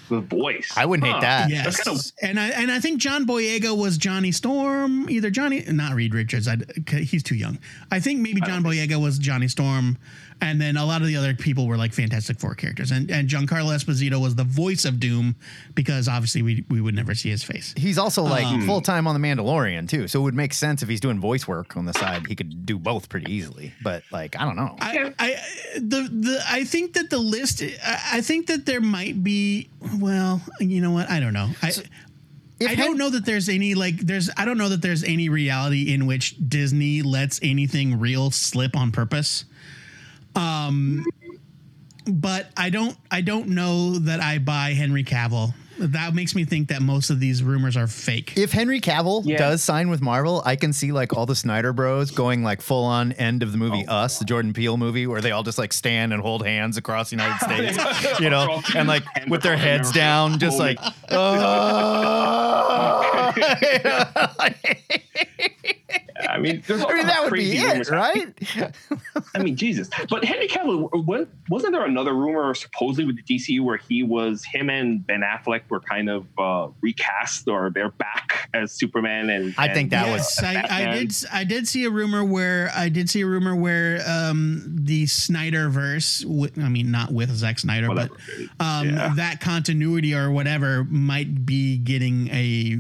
the 0.10 0.20
voice. 0.22 0.72
I 0.76 0.86
wouldn't 0.86 1.06
hate 1.06 1.16
Huh. 1.16 1.22
that. 1.22 1.50
Yes, 1.50 1.82
kinda- 1.82 2.02
and 2.22 2.40
I 2.40 2.48
and 2.62 2.72
I 2.72 2.80
think 2.80 3.00
John 3.02 3.26
Boyega 3.26 3.76
was 3.76 3.98
Johnny 3.98 4.32
Storm, 4.32 5.10
either 5.10 5.30
Johnny, 5.30 5.64
not 5.68 5.94
Reed 5.96 6.14
Richards. 6.14 6.48
I, 6.48 6.58
he's 6.94 7.24
too 7.24 7.36
young. 7.36 7.58
I 7.92 8.00
think 8.00 8.20
maybe 8.22 8.42
John 8.42 8.64
Boyega 8.64 9.02
was 9.02 9.18
Johnny 9.18 9.48
Storm, 9.48 9.98
and 10.42 10.62
then 10.62 10.78
a 10.78 10.86
lot 10.86 11.02
of 11.02 11.08
the 11.08 11.16
other 11.16 11.34
people 11.34 11.68
were 11.68 11.78
like 11.78 11.94
Fantastic 11.94 12.40
Four 12.40 12.56
characters, 12.56 12.92
and 12.92 13.10
and 13.10 13.28
Giancarlo 13.28 13.74
Esposito 13.76 14.22
was 14.22 14.36
the 14.36 14.44
voice 14.44 14.86
of 14.86 15.00
Doom 15.00 15.36
because 15.76 16.08
obviously 16.08 16.42
we 16.42 16.64
we 16.70 16.82
would 16.82 16.96
never 16.96 17.16
see 17.16 17.30
his 17.30 17.44
face. 17.44 17.74
He's 17.78 17.98
also 17.98 18.24
like 18.24 18.46
Um, 18.46 18.66
full 18.66 18.82
time 18.82 19.08
on 19.08 19.20
the 19.20 19.28
Mandalorian 19.28 19.90
too, 19.90 20.08
so 20.08 20.20
it 20.20 20.24
would 20.24 20.36
make 20.36 20.54
sense 20.54 20.84
if 20.84 20.90
he's 20.90 21.02
doing 21.02 21.20
voice 21.20 21.48
work 21.48 21.76
on 21.78 21.86
the 21.86 21.94
side. 21.94 22.28
He 22.28 22.36
could 22.36 22.66
do 22.66 22.78
both 22.78 23.10
pretty 23.10 23.32
easily. 23.32 23.74
But 23.82 24.04
like, 24.12 24.40
I 24.40 24.46
don't 24.46 24.56
know. 24.56 24.76
I, 24.80 25.14
I 25.18 25.36
the 25.76 26.10
the 26.12 26.44
I 26.48 26.64
think 26.64 26.94
that 26.94 27.10
the 27.10 27.20
list 27.20 27.64
I, 27.64 28.00
I 28.14 28.22
think 28.22 28.48
that 28.48 28.66
there 28.66 28.82
might 28.82 29.24
be 29.24 29.70
well 30.00 30.42
you 30.60 30.82
know 30.82 30.92
what 30.92 31.10
I 31.10 31.20
don't 31.20 31.34
know 31.34 31.50
I 31.62 31.74
If 32.60 32.72
I 32.72 32.76
don't 32.76 32.98
know 32.98 33.10
that 33.12 33.26
there's 33.26 33.50
any 33.50 33.76
like 33.76 33.98
there's 33.98 34.30
I 34.36 34.46
don't 34.46 34.58
know 34.58 34.70
that 34.70 34.82
there's 34.82 35.04
any 35.04 35.30
reality 35.30 35.94
in 35.94 36.08
which 36.08 36.36
Disney 36.50 37.02
lets 37.04 37.40
anything 37.44 38.00
real 38.00 38.32
slip 38.32 38.76
on 38.76 38.92
purpose. 38.92 39.46
Um 40.38 41.06
but 42.10 42.48
I 42.56 42.70
don't 42.70 42.96
I 43.12 43.20
don't 43.22 43.50
know 43.50 44.00
that 44.00 44.22
I 44.22 44.38
buy 44.38 44.72
Henry 44.74 45.04
Cavill. 45.04 45.54
That 45.80 46.16
makes 46.16 46.34
me 46.34 46.44
think 46.44 46.70
that 46.70 46.82
most 46.82 47.12
of 47.12 47.20
these 47.20 47.44
rumors 47.44 47.78
are 47.78 47.86
fake. 47.86 48.34
If 48.36 48.52
Henry 48.52 48.82
Cavill 48.82 49.22
Yeah. 49.26 49.38
does 49.38 49.64
sign 49.64 49.92
with 49.92 50.02
Marvel, 50.02 50.42
I 50.44 50.56
can 50.56 50.74
see 50.74 50.92
like 50.92 51.14
all 51.16 51.28
the 51.28 51.36
Snyder 51.36 51.72
Bros 51.72 52.10
going 52.10 52.42
like 52.44 52.62
full 52.62 52.84
on 52.86 53.12
end 53.12 53.44
of 53.44 53.52
the 53.52 53.60
movie 53.60 53.86
Oh. 53.88 53.94
Us, 53.94 54.18
the 54.18 54.26
Jordan 54.26 54.54
Peele 54.54 54.78
movie, 54.78 55.06
where 55.06 55.22
they 55.22 55.30
all 55.32 55.44
just 55.44 55.60
like 55.60 55.74
stand 55.74 56.14
and 56.14 56.22
hold 56.22 56.44
hands 56.46 56.78
across 56.78 57.12
the 57.12 57.18
United 57.18 57.38
States, 57.76 58.20
you 58.20 58.30
know, 58.32 58.62
and 58.74 58.88
like 58.88 59.04
with 59.28 59.44
their 59.44 59.58
heads 59.58 59.92
down, 59.92 60.40
just 60.40 60.58
like. 60.58 60.80
"Oh." 61.12 61.44
I 66.30 66.38
mean, 66.40 66.64
there's 66.66 66.84
I 66.84 66.94
mean, 66.94 67.06
that 67.08 67.24
would 67.24 67.34
be 67.34 67.58
it, 67.58 67.64
rumors. 67.68 67.90
right? 67.92 68.34
I 69.36 69.40
mean, 69.40 69.56
Jesus. 69.56 69.90
But 70.10 70.24
Henry 70.26 70.48
Cavill, 70.48 71.28
wasn't 71.50 71.74
there 71.74 71.86
another 71.86 72.14
rumor 72.14 72.54
supposedly 72.54 73.06
with 73.06 73.18
the 73.26 73.36
DCU 73.38 73.62
where 73.62 73.78
he 73.78 74.04
was, 74.04 74.44
him 74.44 74.70
and 74.70 75.06
Ben 75.06 75.22
Affleck 75.22 75.62
were 75.70 75.80
kind 75.80 76.10
of 76.10 76.26
uh, 76.38 76.70
recast 76.82 77.48
or 77.48 77.70
they're 77.70 77.92
back 77.92 78.50
as 78.54 78.72
Superman 78.72 79.30
and. 79.30 79.54
I 79.58 79.68
think 79.74 79.92
and- 79.92 79.92
that 79.92 80.12
was- 80.12 80.38
Yes, 80.42 80.44
I, 80.44 80.92
I 80.92 80.94
did. 81.00 81.14
I 81.32 81.44
did 81.44 81.68
see 81.68 81.86
a 81.86 81.90
rumor 81.90 82.24
where 82.24 82.72
I 82.76 82.90
did 82.90 83.10
see 83.10 83.22
a 83.22 83.26
rumor 83.28 83.56
where 83.56 84.02
um, 84.08 84.64
the 84.84 85.06
Snyderverse, 85.06 86.24
wi- 86.24 86.52
I 86.64 86.70
mean, 86.70 86.92
not 86.92 87.12
with 87.12 87.30
Zack 87.36 87.60
Snyder, 87.60 87.88
Whatever. 87.90 88.16
but 88.60 88.66
um, 88.66 88.90
Yeah. 88.90 89.14
that 89.16 89.40
continuity 89.40 90.14
or 90.14 90.32
whatever 90.32 90.84
might 90.86 91.46
be 91.46 91.78
getting 91.78 92.30
a 92.32 92.80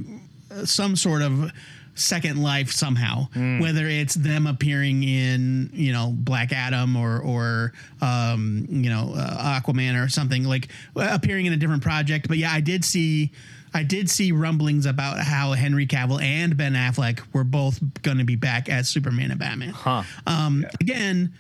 some 0.66 0.96
sort 0.96 1.22
of 1.22 1.52
second 1.98 2.42
life 2.42 2.72
somehow. 2.72 3.28
Whether 3.34 3.88
it's 3.88 4.16
them 4.16 4.48
appearing 4.48 5.04
in 5.04 5.70
you 5.74 5.92
know 5.92 6.14
Black 6.16 6.52
Adam 6.52 6.96
or 6.96 7.20
or 7.20 7.74
um, 8.02 8.66
you 8.70 8.90
know 8.90 9.14
uh, 9.16 9.60
Aquaman 9.62 10.04
or 10.04 10.10
something 10.10 10.44
like 10.44 10.70
uh, 10.96 11.10
appearing 11.12 11.46
in 11.46 11.54
a 11.54 11.58
different 11.58 11.84
project. 11.84 12.28
But 12.28 12.38
yeah, 12.38 12.52
I 12.52 12.62
did 12.62 12.84
see. 12.86 13.32
I 13.74 13.84
did 13.84 14.10
see 14.10 14.32
rumblings 14.32 14.86
about 14.86 15.20
how 15.20 15.52
Henry 15.52 15.86
Cavill 15.86 16.22
and 16.22 16.56
Ben 16.56 16.74
Affleck 16.74 17.22
were 17.34 17.44
both 17.44 17.80
going 18.02 18.18
to 18.18 18.24
be 18.24 18.36
back 18.38 18.70
as 18.70 18.88
Superman 18.90 19.30
and 19.30 19.40
Batman. 19.40 19.70
Huh. 19.70 20.04
Um, 20.26 20.66
Again, 20.80 21.34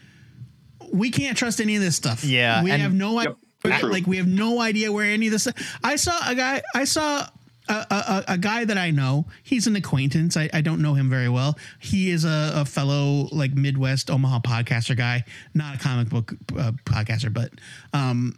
we 0.91 1.09
can't 1.09 1.37
trust 1.37 1.61
any 1.61 1.75
of 1.77 1.81
this 1.81 1.95
stuff. 1.95 2.23
Yeah, 2.23 2.63
we 2.63 2.71
and- 2.71 2.81
have 2.81 2.93
no. 2.93 3.19
Yep. 3.21 3.37
True. 3.63 3.89
like 3.91 4.05
we 4.07 4.17
have 4.17 4.27
no 4.27 4.61
idea 4.61 4.91
where 4.91 5.05
any 5.05 5.27
of 5.27 5.31
this. 5.33 5.47
I 5.83 5.95
saw 5.95 6.17
a 6.29 6.35
guy. 6.35 6.61
I 6.75 6.83
saw. 6.83 7.27
A, 7.69 7.85
a, 7.89 8.23
a- 8.33 8.37
guy 8.37 8.65
that 8.65 8.77
I 8.77 8.91
know, 8.91 9.25
he's 9.43 9.67
an 9.67 9.75
acquaintance. 9.75 10.37
I, 10.37 10.49
I 10.53 10.61
don't 10.61 10.81
know 10.81 10.93
him 10.93 11.09
very 11.09 11.27
well. 11.29 11.57
He 11.79 12.09
is 12.11 12.23
a, 12.23 12.51
a 12.55 12.65
fellow 12.65 13.27
like 13.31 13.53
Midwest 13.53 14.09
Omaha 14.09 14.39
podcaster 14.39 14.95
guy, 14.95 15.25
not 15.53 15.75
a 15.75 15.77
comic 15.77 16.09
book 16.09 16.33
uh, 16.57 16.71
podcaster, 16.85 17.33
but 17.33 17.51
um, 17.93 18.37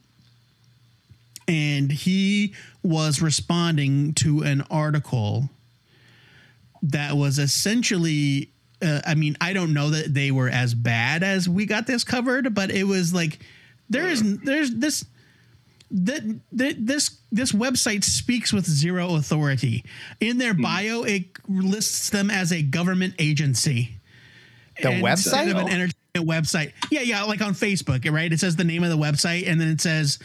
and 1.48 1.92
he 1.92 2.54
was 2.84 3.22
responding 3.22 4.14
to 4.14 4.42
an 4.44 4.62
article 4.70 5.50
that 6.84 7.18
was 7.18 7.40
essentially 7.40 8.52
uh, 8.82 9.02
i 9.06 9.14
mean 9.16 9.36
i 9.42 9.52
don't 9.52 9.74
know 9.74 9.90
that 9.90 10.14
they 10.14 10.32
were 10.32 10.48
as 10.48 10.74
bad 10.74 11.24
as 11.24 11.50
we 11.50 11.66
got 11.66 11.88
this 11.88 12.04
covered 12.06 12.54
but 12.54 12.72
it 12.72 12.86
was 12.86 13.14
like 13.14 13.40
there 13.90 14.08
is 14.08 14.40
there's 14.44 14.72
this 14.76 15.04
that 15.92 16.22
that 16.52 16.86
this 16.86 17.20
this 17.32 17.52
website 17.52 18.04
speaks 18.04 18.54
with 18.54 18.66
zero 18.66 19.16
authority 19.16 19.84
in 20.20 20.38
their 20.38 20.54
hmm. 20.54 20.62
bio 20.62 21.04
it 21.04 21.26
lists 21.48 22.10
them 22.10 22.30
as 22.30 22.52
a 22.52 22.62
government 22.62 23.16
agency 23.20 23.98
The 24.82 24.90
and 24.90 25.04
website? 25.04 25.50
of 25.50 25.58
an 25.58 25.64
oh. 25.64 25.68
entertainment 25.68 25.96
website. 26.16 26.74
Yeah, 26.92 27.02
yeah, 27.02 27.24
like 27.24 27.42
on 27.42 27.54
Facebook, 27.54 28.10
right? 28.12 28.32
It 28.32 28.40
says 28.40 28.56
the 28.56 28.64
name 28.64 28.84
of 28.84 28.90
the 28.90 28.98
website, 28.98 29.48
and 29.48 29.60
then 29.60 29.68
it 29.68 29.82
says, 29.82 30.20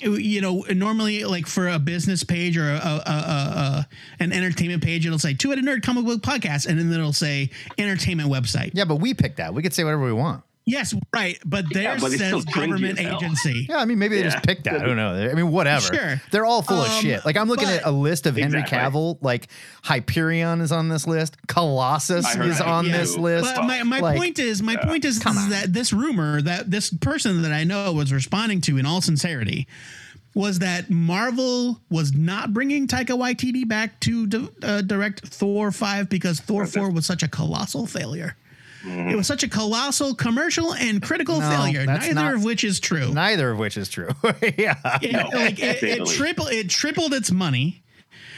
you 0.00 0.40
know, 0.40 0.64
normally 0.70 1.24
like 1.24 1.46
for 1.46 1.68
a 1.68 1.78
business 1.78 2.24
page 2.24 2.56
or 2.56 2.68
a, 2.68 2.74
a, 2.74 3.10
a, 3.10 3.88
an 4.20 4.32
entertainment 4.32 4.82
page, 4.82 5.06
it'll 5.06 5.18
say 5.18 5.34
two 5.34 5.52
at 5.52 5.58
a 5.58 5.62
nerd 5.62 5.82
comic 5.82 6.04
book 6.04 6.22
podcast, 6.22 6.66
and 6.66 6.78
then 6.78 6.92
it'll 6.92 7.12
say 7.12 7.50
entertainment 7.78 8.30
website. 8.30 8.70
Yeah, 8.74 8.84
but 8.84 8.96
we 8.96 9.14
picked 9.14 9.36
that. 9.36 9.54
We 9.54 9.62
could 9.62 9.72
say 9.72 9.84
whatever 9.84 10.04
we 10.04 10.12
want. 10.12 10.42
Yes, 10.64 10.94
right, 11.12 11.38
but 11.44 11.64
Yeah, 11.74 11.82
theirs 11.96 12.00
but 12.02 12.12
still 12.12 12.40
says 12.40 12.54
government 12.54 13.00
agency. 13.00 13.66
Yeah, 13.68 13.78
I 13.78 13.84
mean, 13.84 13.98
maybe 13.98 14.16
they 14.16 14.22
just 14.22 14.44
picked 14.44 14.62
that. 14.64 14.80
I 14.80 14.86
don't 14.86 14.96
know. 14.96 15.12
I 15.12 15.34
mean, 15.34 15.50
whatever. 15.50 15.92
Sure. 15.92 16.22
They're 16.30 16.44
all 16.44 16.62
full 16.62 16.80
of 16.82 16.88
Um, 16.88 17.02
shit. 17.02 17.24
Like 17.24 17.36
I'm 17.36 17.48
looking 17.48 17.66
but- 17.66 17.80
at 17.80 17.84
a 17.84 17.90
list 17.90 18.26
of 18.26 18.36
Henry 18.36 18.60
Exactly. 18.60 18.78
Cavill. 19.00 19.18
Like 19.20 19.48
Hyperion 19.82 20.60
is 20.60 20.70
on 20.70 20.88
this 20.88 21.04
list. 21.06 21.36
Colossus 21.48 22.26
is 22.36 22.58
that 22.58 22.66
on 22.66 22.84
too. 22.84 22.92
this 22.92 23.16
list. 23.16 23.52
But 23.56 23.64
my, 23.64 23.82
my 23.82 23.98
Like, 23.98 24.16
point 24.16 24.38
is, 24.38 24.62
my 24.62 24.76
point 24.76 25.04
is, 25.04 25.16
is 25.16 25.48
that 25.48 25.72
this 25.72 25.92
rumor 25.92 26.40
that 26.42 26.70
this 26.70 26.90
person 26.90 27.42
that 27.42 27.52
I 27.52 27.64
know 27.64 27.92
was 27.92 28.12
responding 28.12 28.60
to, 28.62 28.78
in 28.78 28.86
all 28.86 29.00
sincerity, 29.00 29.66
was 30.34 30.60
that 30.60 30.88
Marvel 30.90 31.80
was 31.90 32.12
not 32.14 32.54
bringing 32.54 32.86
Taika 32.86 33.18
Waititi 33.18 33.66
back 33.66 33.98
to 34.00 34.26
di- 34.28 34.48
uh, 34.62 34.80
direct 34.82 35.26
Thor 35.26 35.72
five 35.72 36.08
because 36.08 36.38
Thor 36.40 36.66
four 36.66 36.88
was 36.90 37.04
such 37.04 37.22
a 37.24 37.28
colossal 37.28 37.86
failure. 37.86 38.36
It 38.84 39.14
was 39.16 39.26
such 39.26 39.42
a 39.42 39.48
colossal 39.48 40.14
commercial 40.14 40.74
and 40.74 41.00
critical 41.02 41.38
No, 41.40 41.48
failure, 41.48 41.86
neither 41.86 42.14
not- 42.14 42.34
of 42.34 42.44
which 42.44 42.64
is 42.64 42.80
true. 42.80 43.12
Neither 43.12 43.50
of 43.52 43.58
which 43.58 43.76
is 43.76 43.88
true. 43.88 44.08
yeah. 44.58 44.74
It, 45.00 45.34
like 45.34 45.58
it, 45.62 45.82
it 45.82 45.98
the 46.00 46.04
triple 46.04 46.46
it 46.48 46.68
tripled 46.68 47.14
its 47.14 47.30
money. 47.30 47.82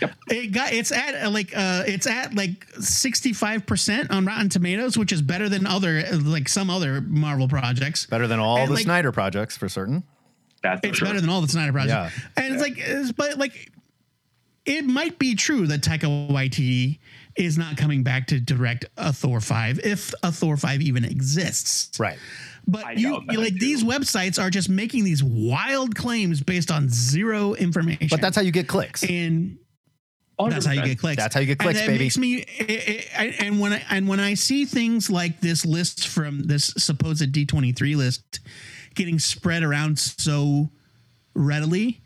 Yep. 0.01 0.14
It 0.28 0.47
got 0.49 0.72
it's 0.72 0.92
at 0.92 1.14
uh, 1.26 1.30
like 1.30 1.57
uh 1.57 1.84
it's 1.86 2.07
at 2.07 2.34
like 2.34 2.66
65% 2.72 4.11
on 4.11 4.26
Rotten 4.26 4.49
Tomatoes, 4.49 4.99
which 4.99 5.12
is 5.12 5.22
better 5.22 5.49
than 5.49 5.66
other 5.66 6.03
like 6.22 6.49
some 6.49 6.68
other 6.68 7.01
Marvel 7.01 7.49
projects. 7.49 8.07
Better 8.07 8.26
than 8.26 8.40
all 8.40 8.59
And, 8.59 8.68
the 8.68 8.74
like, 8.74 8.84
Snyder 8.84 9.12
projects 9.12 9.57
for 9.57 9.68
certain. 9.68 10.03
That's 10.62 10.80
for 10.80 10.86
It's 10.88 10.99
sure. 10.99 11.07
better 11.09 11.20
than 11.20 11.30
all 11.30 11.40
the 11.40 11.49
Snyder 11.49 11.72
projects. 11.72 12.14
Yeah. 12.36 12.45
And 12.45 12.55
it's 12.55 12.62
like 12.62 12.74
it's, 12.76 13.12
but 13.12 13.38
like 13.38 13.70
it 14.66 14.84
might 14.84 15.18
be 15.18 15.34
true 15.34 15.66
that 15.68 15.82
Taika 15.82 16.28
Waititi 16.30 16.99
is 17.37 17.59
not 17.59 17.76
coming 17.76 18.03
back 18.03 18.28
to 18.28 18.41
direct 18.41 18.85
a 18.97 19.12
Thor 19.12 19.41
5 19.41 19.80
if 19.80 20.12
a 20.22 20.30
Thor 20.30 20.57
5 20.57 20.80
even 20.82 21.05
exists. 21.05 21.99
Right. 21.99 22.18
But 22.66 22.85
I 22.87 22.93
you, 22.93 23.20
you 23.30 23.39
like 23.41 23.53
too. 23.55 23.59
these 23.59 23.85
websites 23.85 24.43
are 24.43 24.51
just 24.51 24.68
making 24.68 25.05
these 25.05 25.22
wild 25.22 25.95
claims 25.95 26.41
based 26.43 26.70
on 26.70 26.89
zero 26.89 27.55
information. 27.55 28.09
But 28.11 28.20
that's 28.20 28.37
how 28.37 28.43
you 28.43 28.53
get 28.53 28.68
clicks. 28.68 29.03
and 29.03 29.59
that's 30.39 30.64
how 30.66 30.72
you 30.72 30.82
get 30.82 30.99
clicks. 30.99 31.22
That's 31.22 31.35
how 31.35 31.41
you 31.41 31.47
get 31.47 31.53
And 31.53 31.61
clicks, 31.61 31.80
that 31.80 31.87
baby. 31.89 32.05
Makes 32.05 32.18
me 32.18 32.35
it, 32.37 32.70
it, 32.70 33.09
I- 33.16 33.35
and 33.41 33.61
when 33.61 33.72
I 33.74 33.82
and 33.91 34.09
when 34.09 34.18
I 34.20 34.35
see 34.35 34.64
things 34.64 35.11
like 35.11 35.41
this 35.41 35.66
list 35.66 36.09
from 36.09 36.45
this 36.45 36.72
supposed 36.78 37.30
D 37.32 37.45
twenty 37.45 37.72
three 37.72 37.97
list 37.97 38.41
getting 38.95 39.18
spread 39.18 39.62
around 39.62 39.99
so 39.99 40.70
readily. 41.35 42.01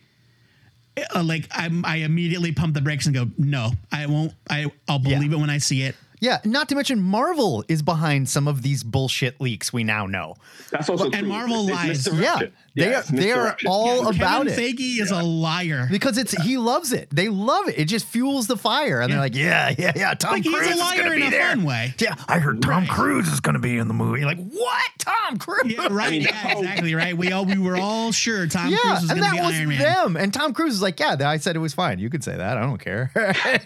Uh, 1.15 1.23
Like 1.23 1.47
I'm, 1.51 1.85
I 1.85 1.97
immediately 1.97 2.53
pump 2.53 2.75
the 2.75 2.81
brakes 2.81 3.07
and 3.07 3.15
go, 3.15 3.29
no, 3.39 3.73
I 3.93 4.07
won't. 4.07 4.33
I, 4.51 4.67
I'll 4.89 5.01
Yeah. 5.01 5.17
believe 5.17 5.33
it 5.33 5.39
when 5.39 5.51
I 5.51 5.59
see 5.59 5.83
it. 5.83 5.95
Yeah, 6.21 6.39
not 6.45 6.69
to 6.71 6.75
mention 6.75 7.01
Marvel 7.01 7.65
is 7.69 7.81
behind 7.81 8.29
some 8.29 8.49
of 8.49 8.63
these 8.63 8.83
bullshit 8.83 9.41
leaks 9.41 9.73
we 9.73 9.85
now 9.85 10.07
know. 10.07 10.35
That's 10.73 10.89
also 10.89 11.05
And 11.05 11.15
true. 11.15 11.29
Marvel 11.29 11.63
It's 11.69 11.71
lies. 11.77 11.89
misdirection. 12.07 12.41
Yeah, 12.53 12.68
they 12.79 12.95
are 12.95 13.03
they 13.11 13.33
are 13.33 13.57
all 13.67 14.05
Kevin 14.05 14.17
about 14.21 14.47
it. 14.47 14.59
Feige 14.59 15.01
is 15.01 15.11
a 15.11 15.23
liar. 15.23 15.87
Because 15.91 16.19
it's 16.19 16.33
he 16.45 16.57
loves 16.59 16.93
it. 16.93 17.09
They 17.11 17.29
love 17.29 17.69
it. 17.69 17.79
It 17.79 17.85
just 17.87 18.07
fuels 18.07 18.47
the 18.47 18.57
fire, 18.57 19.01
and 19.01 19.13
they're 19.13 19.19
like, 19.21 19.35
"Yeah, 19.35 19.75
yeah, 19.79 19.93
yeah." 19.97 20.15
Tom 20.15 20.33
Like 20.33 20.45
he's 20.45 20.55
Cruise 20.55 20.69
a 20.69 20.71
is 20.73 20.79
liar 20.79 20.99
gonna 20.99 21.11
in 21.13 21.21
be 21.21 21.27
a 21.27 21.31
there. 21.31 21.49
fun 21.51 21.65
way. 21.65 21.95
Yeah, 21.99 22.15
I 22.29 22.39
heard 22.39 22.63
Tom 22.63 22.85
Right. 22.85 22.89
Cruise 22.89 23.29
is 23.29 23.41
going 23.41 23.55
to 23.55 23.59
be 23.61 23.77
in 23.77 23.89
the 23.89 23.95
movie. 23.95 24.25
Like, 24.25 24.39
what? 24.39 24.91
Tom 24.99 25.39
Cruise? 25.39 25.73
Yeah, 25.73 25.89
right. 25.91 26.21
yeah, 26.21 26.59
exactly. 26.59 26.95
Right. 26.95 27.17
We 27.17 27.33
all 27.33 27.45
we 27.45 27.59
were 27.59 27.77
all 27.77 28.13
sure 28.13 28.47
Tom 28.47 28.71
Yeah, 28.71 28.79
Cruise 28.79 29.03
was 29.03 29.11
and 29.11 29.21
going 29.21 29.31
to 29.31 29.37
that 29.37 29.43
be 29.43 29.47
was 29.47 29.55
Iron 29.57 29.69
Man. 29.69 29.79
them. 29.81 30.17
And 30.17 30.33
Tom 30.35 30.53
Cruise 30.55 30.75
is 30.75 30.83
like, 30.83 30.99
"Yeah, 31.01 31.17
I 31.21 31.37
said 31.39 31.57
it 31.57 31.61
was 31.61 31.75
fine. 31.75 31.99
You 31.99 32.11
could 32.11 32.23
say 32.25 32.37
that. 32.37 32.57
I 32.57 32.61
don't 32.61 32.79
care." 32.79 33.11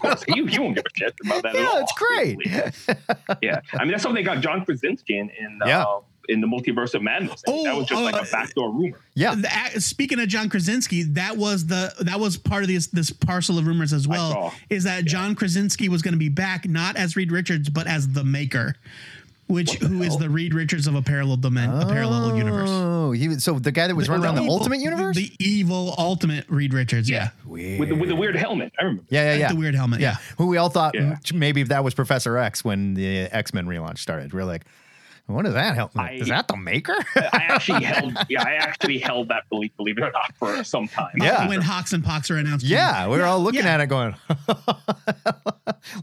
Of 0.03 0.25
you, 0.29 0.47
you 0.49 0.63
won't 0.63 0.77
give 0.77 0.85
a 0.87 0.99
shit 0.99 1.15
about 1.25 1.43
that 1.43 1.55
at 1.55 1.61
Yeah, 1.63 1.69
all. 1.69 1.79
it's 1.81 1.93
great. 1.93 2.39
yeah, 3.43 3.61
I 3.75 3.85
mean 3.85 3.91
that's 3.93 4.03
something 4.03 4.15
they 4.23 4.29
got 4.29 4.41
John 4.41 4.65
Krasinski 4.65 5.19
in 5.19 5.31
in, 5.31 5.61
Yeah. 5.67 5.83
uh, 5.83 6.01
in 6.29 6.41
the 6.41 6.47
Multiverse 6.47 6.95
of 6.95 7.03
Madness. 7.03 7.43
I 7.47 7.51
mean, 7.51 7.65
that 7.65 7.75
Oh, 7.75 7.79
was 7.79 7.87
just 7.89 8.03
like 8.03 8.15
uh, 8.15 8.25
a 8.27 8.31
backdoor 8.31 8.71
rumor. 8.73 8.99
yeah, 9.15 9.35
The 9.35 9.49
ac- 9.49 9.81
speaking 9.81 10.21
of 10.21 10.29
John 10.29 10.49
Krasinski, 10.49 11.03
that 11.03 11.37
was 11.37 11.67
the 11.67 11.93
that 12.01 12.21
was 12.21 12.37
part 12.37 12.63
of 12.63 12.69
this 12.69 12.87
this 12.89 13.11
parcel 13.11 13.59
of 13.59 13.67
rumors 13.67 13.93
as 13.93 14.07
well. 14.07 14.55
Is 14.71 14.85
that 14.85 15.05
John 15.05 15.35
Krasinski 15.35 15.89
was 15.89 16.03
going 16.03 16.13
to 16.15 16.19
be 16.19 16.29
back 16.29 16.69
not 16.69 16.97
as 16.97 17.17
Reed 17.17 17.33
Richards 17.33 17.69
but 17.69 17.87
as 17.87 18.09
the 18.09 18.23
Maker, 18.25 18.75
which 19.49 19.75
who 19.75 20.03
is 20.03 20.17
the 20.17 20.31
Reed 20.31 20.55
Richards 20.55 20.87
of 20.87 20.95
a 20.95 21.03
parallel 21.03 21.37
domain, 21.37 21.69
a 21.69 21.87
parallel 21.87 22.37
universe. 22.37 22.69
Oh, 22.71 23.11
he 23.13 23.29
was 23.29 23.43
so 23.45 23.59
the 23.59 23.73
guy 23.73 23.87
that 23.89 23.95
was 23.95 24.09
running 24.09 24.25
around 24.25 24.37
the 24.37 24.43
evil- 24.43 24.55
Ultimate 24.55 24.79
Universe. 24.81 25.17
the 25.17 25.31
evil 25.41 25.95
Ultimate 25.99 26.49
Reed 26.49 26.73
Richards. 26.73 27.11
Yeah, 27.11 27.31
with 27.45 27.89
the, 27.89 27.95
with 27.97 28.09
the 28.09 28.17
weird 28.17 28.37
helmet. 28.37 28.73
I 28.79 28.85
remember. 28.85 29.03
yeah, 29.11 29.23
yeah, 29.25 29.31
Like 29.33 29.41
yeah. 29.41 29.49
the 29.49 29.57
weird 29.57 29.75
helmet. 29.75 30.01
yeah. 30.01 30.17
Who 30.39 30.47
we 30.47 30.57
all 30.57 30.71
thought 30.71 30.95
Yeah. 30.95 31.17
maybe 31.35 31.65
that 31.65 31.83
was 31.85 31.95
Professor 31.95 32.39
X 32.39 32.65
when 32.65 32.95
the 32.95 33.23
X 33.23 33.53
Men 33.53 33.67
relaunch 33.67 33.99
started. 33.99 34.33
We 34.33 34.41
are 34.41 34.45
like, 34.45 34.63
what 35.35 35.47
is 35.47 35.55
that 35.55 35.75
help? 35.75 35.97
I- 35.99 36.13
is 36.13 36.29
that 36.29 36.49
the 36.49 36.57
Maker? 36.57 36.95
I 37.17 37.47
actually 37.49 37.85
held, 37.85 38.17
yeah, 38.29 38.43
I 38.43 38.55
actually 38.55 38.99
held 38.99 39.29
that 39.29 39.49
belief, 39.49 39.77
believe 39.77 39.99
it 39.99 40.03
or 40.03 40.13
not, 40.13 40.35
for 40.37 40.63
some 40.65 40.89
time. 40.89 41.13
Yeah. 41.17 41.49
when 41.49 41.61
HoX 41.61 41.93
and 41.93 42.05
PoX 42.05 42.31
are 42.31 42.37
announced. 42.37 42.65
yeah, 42.65 43.09
we 43.09 43.19
were 43.19 43.25
all 43.25 43.41
looking 43.41 43.65
yeah. 43.65 43.75
at 43.75 43.81
it 43.81 43.87
going, 43.87 44.15
like 44.39 44.57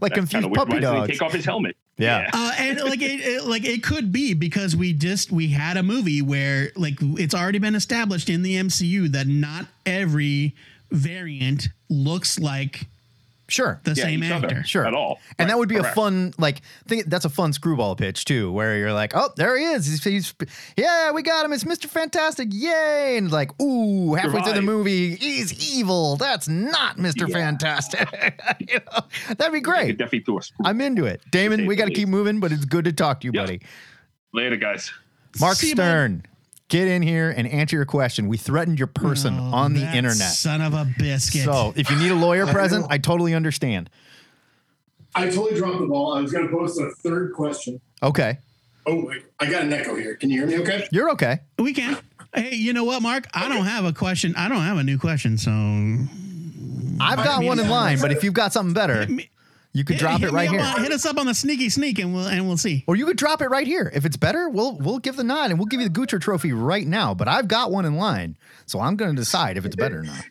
That's 0.00 0.14
confused 0.14 0.52
puppy 0.52 0.74
Why 0.74 0.80
dogs. 0.80 1.08
Take 1.08 1.22
off 1.22 1.32
his 1.32 1.44
helmet. 1.44 1.76
Yeah. 2.00 2.30
Uh, 2.32 2.52
and 2.58 2.80
like 2.80 3.02
it, 3.02 3.20
it, 3.20 3.44
like 3.44 3.64
it 3.64 3.82
could 3.82 4.10
be 4.10 4.32
because 4.32 4.74
we 4.74 4.94
just 4.94 5.30
we 5.30 5.48
had 5.48 5.76
a 5.76 5.82
movie 5.82 6.22
where 6.22 6.72
like 6.74 6.94
it's 7.00 7.34
already 7.34 7.58
been 7.58 7.74
established 7.74 8.30
in 8.30 8.40
the 8.42 8.56
MCU 8.56 9.12
that 9.12 9.26
not 9.26 9.66
every 9.84 10.54
variant 10.90 11.68
looks 11.90 12.38
like 12.38 12.86
Sure. 13.50 13.80
the 13.84 13.92
Yeah, 13.92 14.04
same 14.04 14.22
actor. 14.22 14.62
Sure. 14.64 14.86
At 14.86 14.94
all. 14.94 15.20
And 15.38 15.50
that 15.50 15.58
would 15.58 15.68
be 15.68 15.76
a 15.76 15.82
fun, 15.84 16.32
like, 16.38 16.62
think 16.86 17.06
that's 17.06 17.24
a 17.24 17.28
fun 17.28 17.52
screwball 17.52 17.96
pitch 17.96 18.24
too, 18.24 18.50
where 18.52 18.78
you're 18.78 18.92
like, 18.92 19.12
oh, 19.14 19.30
there 19.36 19.56
he 19.58 19.64
is. 19.64 19.86
He's, 19.86 20.04
he's 20.04 20.34
yeah, 20.76 21.10
we 21.12 21.22
got 21.22 21.44
him. 21.44 21.52
It's 21.52 21.64
Mr. 21.64 21.86
Fantastic. 21.86 22.48
Yay. 22.52 23.16
And 23.18 23.30
like, 23.30 23.50
ooh, 23.60 24.14
halfway 24.14 24.42
through 24.42 24.52
the 24.54 24.62
movie, 24.62 25.16
he's 25.16 25.76
evil. 25.76 26.16
That's 26.16 26.48
not 26.48 26.96
Mr. 26.96 27.28
Yeah. 27.28 27.34
Fantastic. 27.34 28.08
you 28.60 28.78
know, 28.78 29.34
that'd 29.36 29.52
be 29.52 29.60
great. 29.60 29.86
could 29.88 29.98
definitely 29.98 30.20
do 30.20 30.38
a 30.38 30.42
screw. 30.42 30.64
I'm 30.64 30.80
into 30.80 31.04
it. 31.06 31.22
Damon, 31.30 31.66
we 31.66 31.76
got 31.76 31.86
to 31.86 31.94
keep 31.94 32.08
moving, 32.08 32.40
but 32.40 32.52
it's 32.52 32.64
good 32.64 32.84
to 32.84 32.92
talk 32.92 33.20
to 33.22 33.26
you, 33.26 33.32
Yep. 33.34 33.42
buddy. 33.46 33.60
Later, 34.32 34.56
guys. 34.56 34.92
Mark 35.40 35.56
See 35.56 35.68
you. 35.68 35.74
Stern, 35.74 36.24
get 36.70 36.88
in 36.88 37.02
here 37.02 37.30
and 37.30 37.46
answer 37.46 37.76
your 37.76 37.84
question. 37.84 38.28
We 38.28 38.38
threatened 38.38 38.78
your 38.78 38.86
person 38.86 39.36
Oh, 39.38 39.54
on 39.54 39.74
the 39.74 39.82
internet. 39.82 40.32
Son 40.32 40.62
of 40.62 40.72
a 40.72 40.86
biscuit. 40.98 41.44
So 41.44 41.74
if 41.76 41.90
you 41.90 41.96
need 41.96 42.10
a 42.10 42.14
lawyer 42.14 42.46
present, 42.52 42.86
I 42.88 42.96
totally 42.96 43.34
understand. 43.34 43.90
I 45.14 45.26
totally 45.26 45.56
dropped 45.56 45.80
the 45.80 45.86
ball. 45.86 46.14
I 46.14 46.20
was 46.20 46.32
going 46.32 46.48
to 46.48 46.56
post 46.56 46.80
a 46.80 46.90
third 47.02 47.34
question. 47.34 47.80
Okay. 48.02 48.38
Oh, 48.86 49.04
wait, 49.04 49.24
I 49.38 49.50
got 49.50 49.64
an 49.64 49.72
echo 49.72 49.94
here. 49.94 50.14
Can 50.14 50.30
you 50.30 50.46
hear 50.46 50.58
me 50.58 50.62
okay? 50.64 50.88
You're 50.90 51.10
okay. 51.10 51.40
we 51.58 51.74
can. 51.74 51.98
Hey, 52.34 52.54
you 52.54 52.72
know 52.72 52.84
what, 52.84 53.02
Mark? 53.02 53.26
I 53.34 53.48
don't 53.48 53.66
have 53.66 53.84
a 53.84 53.92
question. 53.92 54.34
I 54.36 54.48
don't 54.48 54.62
have 54.62 54.78
a 54.78 54.84
new 54.84 54.98
question. 54.98 55.36
So 55.36 55.50
I've 55.50 57.18
got 57.24 57.40
mean, 57.40 57.48
one 57.48 57.58
in 57.58 57.68
line, 57.68 57.98
but 58.00 58.12
if 58.12 58.22
you've 58.22 58.34
got 58.34 58.52
something 58.52 58.72
better, 58.72 59.06
you 59.72 59.84
could 59.84 59.98
drop 59.98 60.20
hit 60.20 60.30
it 60.30 60.32
right 60.32 60.50
here. 60.50 60.60
on- 60.60 60.82
hit 60.82 60.92
us 60.92 61.06
up 61.06 61.16
on 61.18 61.26
the 61.26 61.34
sneaky 61.34 61.68
sneak, 61.68 61.98
and 61.98 62.12
we'll 62.14 62.26
and 62.26 62.46
we'll 62.46 62.56
see. 62.56 62.84
Or 62.86 62.96
you 62.96 63.06
could 63.06 63.16
drop 63.16 63.40
it 63.40 63.48
right 63.48 63.66
here. 63.66 63.90
If 63.94 64.04
it's 64.04 64.16
better, 64.16 64.48
we'll 64.48 64.76
we'll 64.76 64.98
give 64.98 65.16
the 65.16 65.24
nod 65.24 65.50
and 65.50 65.58
we'll 65.58 65.66
give 65.66 65.80
you 65.80 65.88
the 65.88 65.94
Gucci 66.00 66.20
trophy 66.20 66.52
right 66.52 66.86
now. 66.86 67.14
But 67.14 67.28
I've 67.28 67.48
got 67.48 67.70
one 67.70 67.84
in 67.84 67.94
line, 67.96 68.36
so 68.66 68.80
I'm 68.80 68.96
going 68.96 69.14
to 69.14 69.16
decide 69.16 69.56
if 69.56 69.64
it's 69.64 69.76
better 69.76 70.00
or 70.00 70.02
not. 70.02 70.24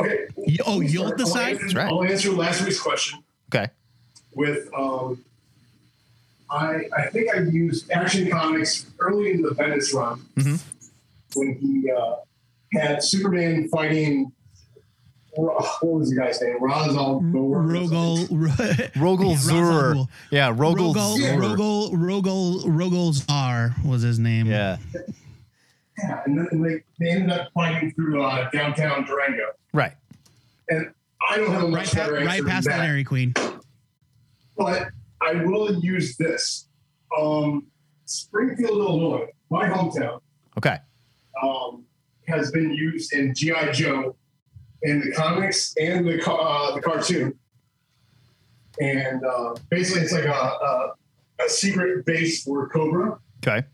Okay. 0.00 0.26
You- 0.46 0.58
oh, 0.66 0.72
Let 0.76 0.80
me 0.80 0.86
you'll 0.88 1.04
start. 1.06 1.18
decide? 1.18 1.40
I'll 1.40 1.48
answer, 1.52 1.62
That's 1.64 1.74
right. 1.74 1.88
I'll 1.88 2.04
answer 2.04 2.32
last 2.32 2.62
week's 2.64 2.80
question 2.80 3.18
Okay. 3.54 3.68
with 4.34 4.68
um, 4.76 5.22
I 6.50 6.82
I 6.96 7.06
think 7.10 7.34
I 7.34 7.40
used 7.40 7.90
Action 7.90 8.30
Comics 8.30 8.86
early 9.00 9.32
in 9.32 9.42
the 9.42 9.50
Bendis 9.50 9.92
run 9.94 10.20
Mhm. 10.36 10.62
when 11.34 11.54
he 11.58 11.90
uh, 11.90 12.16
had 12.72 13.02
Superman 13.02 13.68
fighting. 13.68 14.32
What 15.36 15.82
was 15.82 16.10
the 16.10 16.16
guy's 16.16 16.40
name? 16.40 16.58
Razal 16.60 17.20
Rogol, 17.32 18.26
Rogol 18.94 19.30
Yeah, 19.30 19.36
Zur. 19.36 19.94
Razal 19.94 20.08
Yeah, 20.30 20.50
Rogol 20.54 20.94
Rogol, 20.94 21.16
Zur. 21.18 21.40
Rogol, 21.40 21.90
Rogol, 21.92 22.64
Rogol 22.64 23.12
Zaar 23.14 23.84
was 23.84 24.02
his 24.02 24.18
name. 24.18 24.46
Yeah. 24.46 24.78
Yeah, 25.98 26.20
and 26.26 26.38
then 26.38 26.62
they, 26.62 26.82
they 26.98 27.10
ended 27.10 27.30
up 27.30 27.48
fighting 27.54 27.92
through 27.92 28.22
uh, 28.22 28.50
downtown 28.50 29.04
Durango. 29.04 29.44
Right. 29.72 29.92
And 30.68 30.92
I 31.30 31.36
don't 31.38 31.50
have 31.52 31.62
a 31.64 31.68
much 31.68 31.78
Right, 31.78 31.88
pa- 31.94 31.96
better 32.00 32.16
answer 32.18 32.26
right 32.26 32.44
past 32.46 32.64
the 32.64 32.70
that. 32.70 32.82
Dairy 32.84 33.04
Queen. 33.04 33.32
but 34.56 34.88
I 35.22 35.34
will 35.44 35.74
use 35.80 36.16
this. 36.16 36.68
Um, 37.18 37.66
Springfield, 38.04 38.78
Illinois, 38.78 39.26
my 39.50 39.68
hometown, 39.68 40.20
Okay. 40.58 40.78
um, 41.42 41.84
has 42.28 42.50
been 42.52 42.72
used 42.72 43.12
in 43.14 43.34
GI 43.34 43.72
Joe, 43.72 44.14
in 44.82 45.00
the 45.00 45.12
comics 45.12 45.74
and 45.80 46.06
the 46.06 46.22
uh, 46.30 46.74
the 46.74 46.80
cartoon. 46.80 47.38
And 48.80 49.24
uh, 49.24 49.54
basically, 49.70 50.02
it's 50.02 50.12
like 50.12 50.24
a, 50.24 50.30
a, 50.30 50.94
a 51.44 51.48
secret 51.48 52.04
base 52.04 52.44
for 52.44 52.68
Cobra. 52.68 53.18
Okay. 53.38 53.66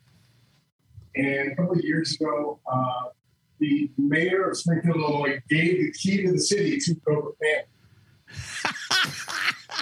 And 1.16 1.52
a 1.52 1.56
couple 1.56 1.72
of 1.72 1.80
years 1.84 2.14
ago, 2.14 2.60
uh, 2.70 3.08
the 3.58 3.90
mayor 3.98 4.50
of 4.50 4.56
Springfield, 4.56 4.96
Illinois, 4.96 5.40
gave 5.48 5.78
the 5.78 5.92
key 5.92 6.22
to 6.22 6.32
the 6.32 6.38
city 6.38 6.78
to 6.78 6.94
Cobra 7.06 7.32
Fan. 7.42 7.64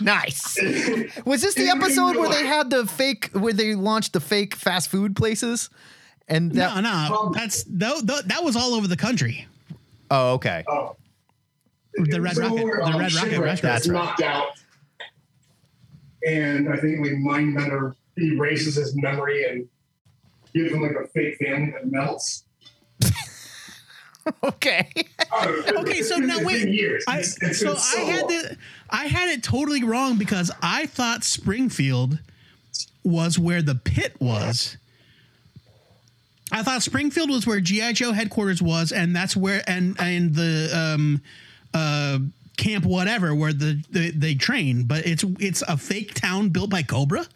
Nice. 0.01 0.57
Was 1.25 1.43
this 1.43 1.55
the 1.55 1.69
episode 1.69 2.17
where 2.17 2.29
they 2.29 2.47
had 2.47 2.71
the 2.71 2.87
fake, 2.87 3.31
where 3.33 3.53
they 3.53 3.75
launched 3.75 4.13
the 4.13 4.21
fake 4.21 4.55
fast 4.55 4.89
food 4.89 5.17
places? 5.17 5.71
And 6.29 6.53
that, 6.53 6.83
no, 6.83 7.09
no, 7.09 7.33
that's 7.35 7.65
that, 7.65 8.07
that, 8.07 8.29
that 8.29 8.45
was 8.45 8.55
all 8.55 8.75
over 8.75 8.87
the 8.87 8.97
country. 8.97 9.47
oh, 10.11 10.35
okay. 10.35 10.65
Oh. 10.69 10.97
The 11.95 12.21
Red 12.21 12.37
Rocket, 12.37 12.57
the 12.57 12.63
um, 12.85 12.99
Red 12.99 13.13
Rocket 13.13 13.31
Shipwreck 13.31 13.41
restaurant. 13.41 13.63
That's 13.63 13.87
gets 13.87 13.89
right. 13.89 14.05
knocked 14.05 14.23
out. 14.23 14.49
And 16.27 16.73
I 16.73 16.77
think 16.77 17.01
like 17.01 17.13
Mindbender 17.13 17.95
erases 18.17 18.77
his 18.77 18.95
memory 18.97 19.45
and 19.49 19.67
gives 20.55 20.73
him 20.73 20.83
like 20.83 20.93
a 20.93 21.07
fake 21.09 21.37
family 21.39 21.73
that 21.73 21.91
melts. 21.91 22.45
Okay. 24.45 24.89
Okay, 25.33 26.03
so 26.03 26.17
It's 26.17 26.27
now 26.27 26.37
been 26.37 26.47
wait. 26.47 26.69
Years. 26.69 27.03
I, 27.09 27.21
It's- 27.21 27.39
it's 27.41 27.59
so 27.61 27.75
been 27.75 27.79
I 27.79 28.11
had 28.13 28.21
long. 28.21 28.29
the 28.29 28.57
I 28.91 29.07
had 29.07 29.29
it 29.31 29.43
totally 29.43 29.83
wrong 29.83 30.19
because 30.19 30.51
I 30.63 30.87
thought 30.87 31.25
Springfield 31.25 32.19
was 33.03 33.39
where 33.39 33.63
the 33.63 33.75
pit 33.75 34.17
was. 34.21 34.77
I 36.53 36.63
thought 36.63 36.83
Springfield 36.83 37.31
was 37.31 37.47
where 37.47 37.61
GI 37.61 37.95
Joe 37.95 38.13
headquarters 38.13 38.61
was, 38.61 38.93
and 38.93 39.17
that's 39.17 39.35
where 39.37 39.63
and 39.67 39.97
and 39.99 40.35
the 40.35 40.71
um 40.77 41.23
uh 41.75 42.19
camp 42.57 42.85
whatever 42.85 43.35
where 43.35 43.53
the, 43.53 43.83
the 43.91 44.11
they 44.11 44.35
train, 44.35 44.85
but 44.85 45.07
it's 45.07 45.25
it's 45.39 45.63
a 45.63 45.77
fake 45.77 46.15
town 46.15 46.49
built 46.51 46.71
by 46.71 46.83
Cobra. 46.83 47.27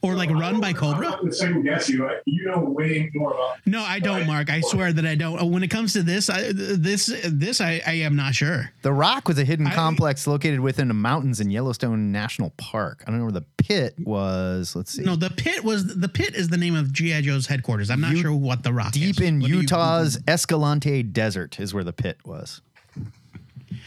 Or 0.00 0.14
like 0.14 0.30
run 0.30 0.60
by 0.60 0.68
I'm 0.68 0.74
Cobra? 0.76 1.08
not 1.10 1.20
going 1.22 1.32
second 1.32 1.64
guess 1.64 1.88
you. 1.88 2.06
I- 2.06 2.20
You 2.24 2.44
know 2.46 2.60
way 2.60 3.10
more 3.14 3.32
about. 3.32 3.56
No, 3.66 3.80
I 3.82 3.98
don't, 3.98 4.28
Mark. 4.28 4.48
I 4.48 4.60
swear 4.60 4.92
that 4.92 5.04
I 5.04 5.16
don't. 5.16 5.50
When 5.50 5.64
it 5.64 5.70
comes 5.72 5.92
to 5.94 6.04
this, 6.04 6.30
I, 6.30 6.52
this, 6.52 7.12
this, 7.26 7.60
I, 7.60 7.82
I 7.84 7.94
am 7.94 8.14
not 8.14 8.32
sure. 8.36 8.70
The 8.82 8.92
Rock 8.92 9.26
was 9.26 9.38
a 9.40 9.44
hidden 9.44 9.66
I- 9.66 9.74
complex 9.74 10.28
located 10.28 10.60
within 10.60 10.86
the 10.86 10.94
mountains 10.94 11.40
in 11.40 11.50
Yellowstone 11.50 12.12
National 12.12 12.50
Park. 12.58 13.02
I 13.08 13.10
don't 13.10 13.18
know 13.18 13.24
where 13.24 13.32
the 13.32 13.44
pit 13.56 13.96
was. 13.98 14.76
Let's 14.76 14.92
see. 14.92 15.02
No, 15.02 15.16
the 15.16 15.30
pit 15.30 15.64
was 15.64 15.96
the 15.96 16.08
pit 16.08 16.36
is 16.36 16.48
the 16.48 16.58
name 16.58 16.76
of 16.76 16.92
GI 16.92 17.22
Joe's 17.22 17.48
headquarters. 17.48 17.90
I'm 17.90 18.00
not 18.00 18.12
U- 18.12 18.18
sure 18.18 18.32
what 18.32 18.62
the 18.62 18.72
rock 18.72 18.92
Deep 18.92 19.16
is. 19.16 19.20
in 19.20 19.40
What 19.40 19.48
do 19.48 19.52
you- 19.54 19.60
Utah's 19.62 20.16
Escalante 20.28 21.02
Desert 21.02 21.58
is 21.58 21.74
where 21.74 21.82
the 21.82 21.92
pit 21.92 22.18
was. 22.24 22.60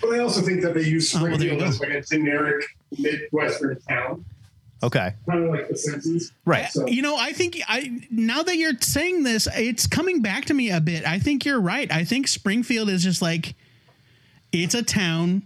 But 0.01 0.13
I 0.13 0.19
also 0.19 0.41
think 0.41 0.61
that 0.63 0.73
they 0.73 0.83
use 0.83 1.13
Oh, 1.15 1.19
Springfield 1.19 1.59
go. 1.59 1.65
as 1.65 1.79
like 1.79 1.89
a 1.89 2.01
generic 2.01 2.65
midwestern 2.97 3.79
town, 3.87 4.25
Okay. 4.83 5.13
kind 5.29 5.43
of 5.43 5.49
like 5.51 5.69
the 5.69 5.77
Simpsons. 5.77 6.31
Right. 6.45 6.69
So 6.71 6.87
You 6.87 7.01
know, 7.01 7.15
I 7.17 7.33
think 7.33 7.59
I 7.67 8.01
now 8.09 8.43
that 8.43 8.57
you're 8.57 8.73
saying 8.79 9.23
this, 9.23 9.47
it's 9.55 9.87
coming 9.87 10.21
back 10.21 10.45
to 10.45 10.53
me 10.53 10.71
a 10.71 10.81
bit. 10.81 11.05
I 11.05 11.19
think 11.19 11.45
you're 11.45 11.61
right. 11.61 11.91
I 11.91 12.03
think 12.03 12.27
Springfield 12.27 12.89
is 12.89 13.03
just 13.03 13.21
like 13.21 13.55
it's 14.51 14.73
a 14.75 14.83
town 14.83 15.43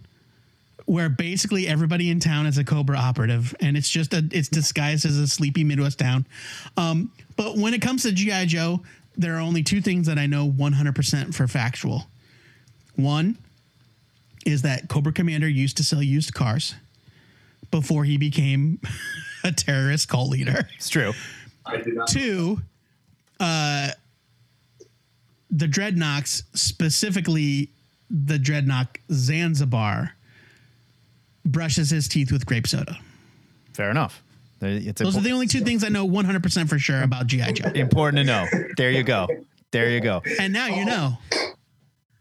where 0.86 1.08
basically 1.08 1.66
everybody 1.66 2.10
in 2.10 2.20
town 2.20 2.46
is 2.46 2.58
a 2.58 2.64
Cobra 2.64 2.96
operative, 2.96 3.54
and 3.60 3.76
it's 3.76 3.88
just 3.90 4.14
a 4.14 4.24
it's 4.30 4.48
disguised 4.48 5.04
as 5.04 5.18
a 5.18 5.26
sleepy 5.26 5.64
Midwest 5.64 5.98
town. 5.98 6.26
Um, 6.76 7.10
but 7.36 7.56
when 7.56 7.74
it 7.74 7.82
comes 7.82 8.02
to 8.04 8.12
GI 8.12 8.46
Joe, 8.46 8.82
there 9.16 9.34
are 9.36 9.40
only 9.40 9.62
two 9.62 9.80
things 9.80 10.06
that 10.06 10.18
I 10.18 10.26
know 10.26 10.48
100% 10.48 11.34
for 11.34 11.46
factual. 11.48 12.06
One 12.94 13.36
is 14.46 14.62
that 14.62 14.88
Cobra 14.88 15.12
Commander 15.12 15.48
used 15.48 15.76
to 15.78 15.84
sell 15.84 16.02
used 16.02 16.32
cars 16.32 16.74
before 17.70 18.04
he 18.04 18.16
became 18.16 18.80
a 19.44 19.52
terrorist 19.52 20.08
cult 20.08 20.30
leader. 20.30 20.68
It's 20.76 20.88
true. 20.88 21.12
I 21.66 21.78
did 21.78 21.94
not. 21.94 22.08
Two, 22.08 22.62
uh, 23.40 23.90
the 25.50 25.66
Dreadnoks, 25.66 26.44
specifically 26.54 27.70
the 28.08 28.38
Dreadnok 28.38 28.86
Zanzibar, 29.12 30.12
brushes 31.44 31.90
his 31.90 32.08
teeth 32.08 32.30
with 32.30 32.46
grape 32.46 32.66
soda. 32.68 32.98
Fair 33.72 33.90
enough. 33.90 34.22
It's 34.62 35.00
Those 35.02 35.14
impo- 35.14 35.18
are 35.18 35.22
the 35.22 35.32
only 35.32 35.46
two 35.48 35.60
things 35.60 35.84
I 35.84 35.88
know 35.88 36.06
100% 36.06 36.68
for 36.68 36.78
sure 36.78 37.02
about 37.02 37.26
G.I. 37.26 37.52
Joe. 37.52 37.68
important 37.74 38.18
to 38.18 38.24
know. 38.24 38.46
There 38.76 38.90
you 38.90 39.02
go. 39.02 39.26
There 39.70 39.90
you 39.90 40.00
go. 40.00 40.22
And 40.40 40.52
now 40.52 40.66
you 40.68 40.84
know. 40.84 41.18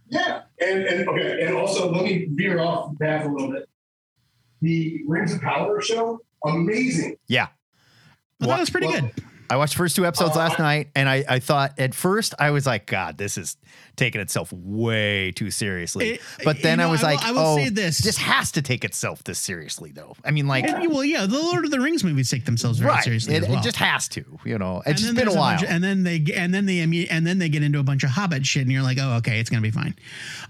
Yeah, 0.07 0.43
and 0.59 0.83
and 0.83 1.09
okay, 1.09 1.45
and 1.45 1.55
also 1.55 1.91
let 1.91 2.03
me 2.03 2.27
veer 2.31 2.59
off 2.59 2.91
the 2.91 3.05
path 3.05 3.25
a 3.25 3.29
little 3.29 3.51
bit. 3.51 3.67
The 4.61 5.01
Rings 5.07 5.33
of 5.33 5.41
Power 5.41 5.81
show, 5.81 6.19
amazing. 6.45 7.17
Yeah. 7.27 7.47
I 8.41 8.45
thought 8.45 8.57
it 8.57 8.61
was 8.61 8.69
pretty 8.69 8.87
good. 8.87 9.11
I 9.49 9.57
watched 9.57 9.73
the 9.73 9.77
first 9.77 9.95
two 9.95 10.05
episodes 10.05 10.35
last 10.35 10.57
night, 10.59 10.89
and 10.95 11.07
I, 11.07 11.23
I 11.27 11.39
thought 11.39 11.77
at 11.79 11.93
first 11.93 12.33
I 12.39 12.51
was 12.51 12.65
like, 12.65 12.85
God, 12.87 13.17
this 13.17 13.37
is 13.37 13.57
taking 13.95 14.19
itself 14.19 14.51
way 14.51 15.31
too 15.31 15.51
seriously. 15.51 16.09
It- 16.15 16.21
but 16.43 16.61
then 16.61 16.79
you 16.79 16.85
I 16.85 16.87
was 16.91 17.03
I 17.03 17.11
will- 17.11 17.15
like, 17.17 17.25
I 17.25 17.31
will 17.31 17.39
oh, 17.39 17.57
say 17.57 17.69
this. 17.69 17.99
this 17.99 18.17
has 18.17 18.51
to 18.53 18.61
take 18.61 18.83
itself 18.83 19.23
this 19.23 19.39
seriously, 19.39 19.91
though. 19.91 20.15
I 20.25 20.31
mean, 20.31 20.47
like, 20.47 20.65
And, 20.67 20.91
well, 20.91 21.03
yeah, 21.05 21.25
the 21.25 21.39
Lord 21.39 21.63
of 21.65 21.71
the 21.71 21.79
Rings 21.79 22.03
movies 22.03 22.29
take 22.29 22.45
themselves 22.45 22.79
very 22.79 22.91
right? 22.91 23.03
seriously 23.03 23.35
It, 23.35 23.47
well. 23.47 23.59
it 23.59 23.63
just 23.63 23.77
has 23.77 24.07
to, 24.09 24.25
you 24.45 24.57
know. 24.57 24.81
It's 24.85 25.01
just 25.01 25.15
been 25.15 25.27
a 25.27 25.33
while. 25.33 25.51
bunch 25.57 25.63
of- 25.63 25.69
and 25.69 25.83
then 25.83 26.03
they 26.03 26.19
get- 26.19 26.37
and 26.37 26.53
then 26.53 26.65
they 26.65 26.79
and 26.79 27.25
then 27.27 27.37
they 27.39 27.49
get 27.49 27.63
into 27.63 27.79
a 27.79 27.83
bunch 27.83 28.03
of 28.03 28.09
Hobbit 28.09 28.45
shit, 28.45 28.63
and 28.63 28.71
you're 28.71 28.83
like, 28.83 28.97
oh, 28.99 29.13
okay, 29.17 29.39
it's 29.39 29.49
gonna 29.49 29.61
be 29.61 29.71
fine. 29.71 29.95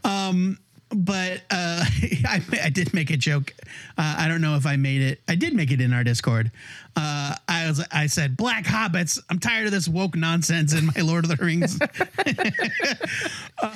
Um, 0.03 0.57
but 0.89 1.41
uh, 1.49 1.83
I, 2.25 2.41
I 2.63 2.69
did 2.69 2.93
make 2.93 3.09
a 3.09 3.17
joke. 3.17 3.53
Uh, 3.97 4.15
I 4.19 4.27
don't 4.27 4.41
know 4.41 4.55
if 4.55 4.65
I 4.65 4.75
made 4.75 5.01
it. 5.01 5.21
I 5.27 5.35
did 5.35 5.53
make 5.53 5.71
it 5.71 5.81
in 5.81 5.93
our 5.93 6.03
Discord. 6.03 6.51
Uh, 6.95 7.35
I 7.47 7.67
was 7.67 7.85
I 7.91 8.07
said 8.07 8.37
black 8.37 8.65
hobbits. 8.65 9.19
I'm 9.29 9.39
tired 9.39 9.65
of 9.65 9.71
this 9.71 9.87
woke 9.87 10.15
nonsense 10.15 10.73
in 10.73 10.87
my 10.87 11.01
Lord 11.01 11.25
of 11.25 11.37
the 11.37 11.43
Rings. 11.43 11.79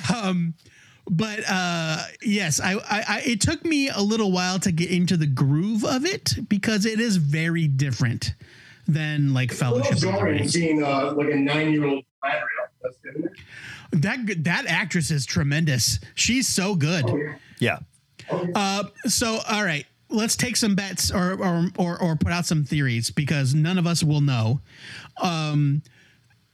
um, 0.14 0.54
but 1.08 1.40
uh, 1.48 2.04
yes, 2.22 2.60
I, 2.60 2.74
I, 2.74 3.04
I 3.08 3.22
it 3.26 3.40
took 3.40 3.64
me 3.64 3.88
a 3.88 4.00
little 4.00 4.32
while 4.32 4.58
to 4.60 4.72
get 4.72 4.90
into 4.90 5.16
the 5.16 5.26
groove 5.26 5.84
of 5.84 6.06
it 6.06 6.36
because 6.48 6.86
it 6.86 7.00
is 7.00 7.16
very 7.16 7.66
different 7.66 8.34
than 8.86 9.34
like 9.34 9.50
A 9.50 9.54
little 9.54 9.82
Fellowship 9.82 9.92
of 9.92 10.00
the 10.00 10.06
jarring 10.06 10.48
seeing 10.48 10.82
uh, 10.82 11.12
like 11.12 11.28
a. 11.28 12.04
That's 12.82 12.96
isn't 13.04 13.24
it? 13.24 13.32
That 13.92 14.44
that 14.44 14.66
actress 14.66 15.10
is 15.10 15.26
tremendous. 15.26 15.98
She's 16.14 16.46
so 16.48 16.74
good. 16.74 17.04
Oh, 17.08 17.16
yeah. 17.16 17.78
yeah. 18.30 18.46
Uh, 18.54 18.84
so 19.06 19.40
all 19.50 19.64
right, 19.64 19.84
let's 20.08 20.36
take 20.36 20.56
some 20.56 20.74
bets 20.76 21.10
or 21.10 21.32
or 21.42 21.66
or, 21.76 22.00
or 22.00 22.16
put 22.16 22.32
out 22.32 22.46
some 22.46 22.64
theories 22.64 23.10
because 23.10 23.54
none 23.54 23.78
of 23.78 23.86
us 23.86 24.04
will 24.04 24.20
know. 24.20 24.60
Um, 25.20 25.82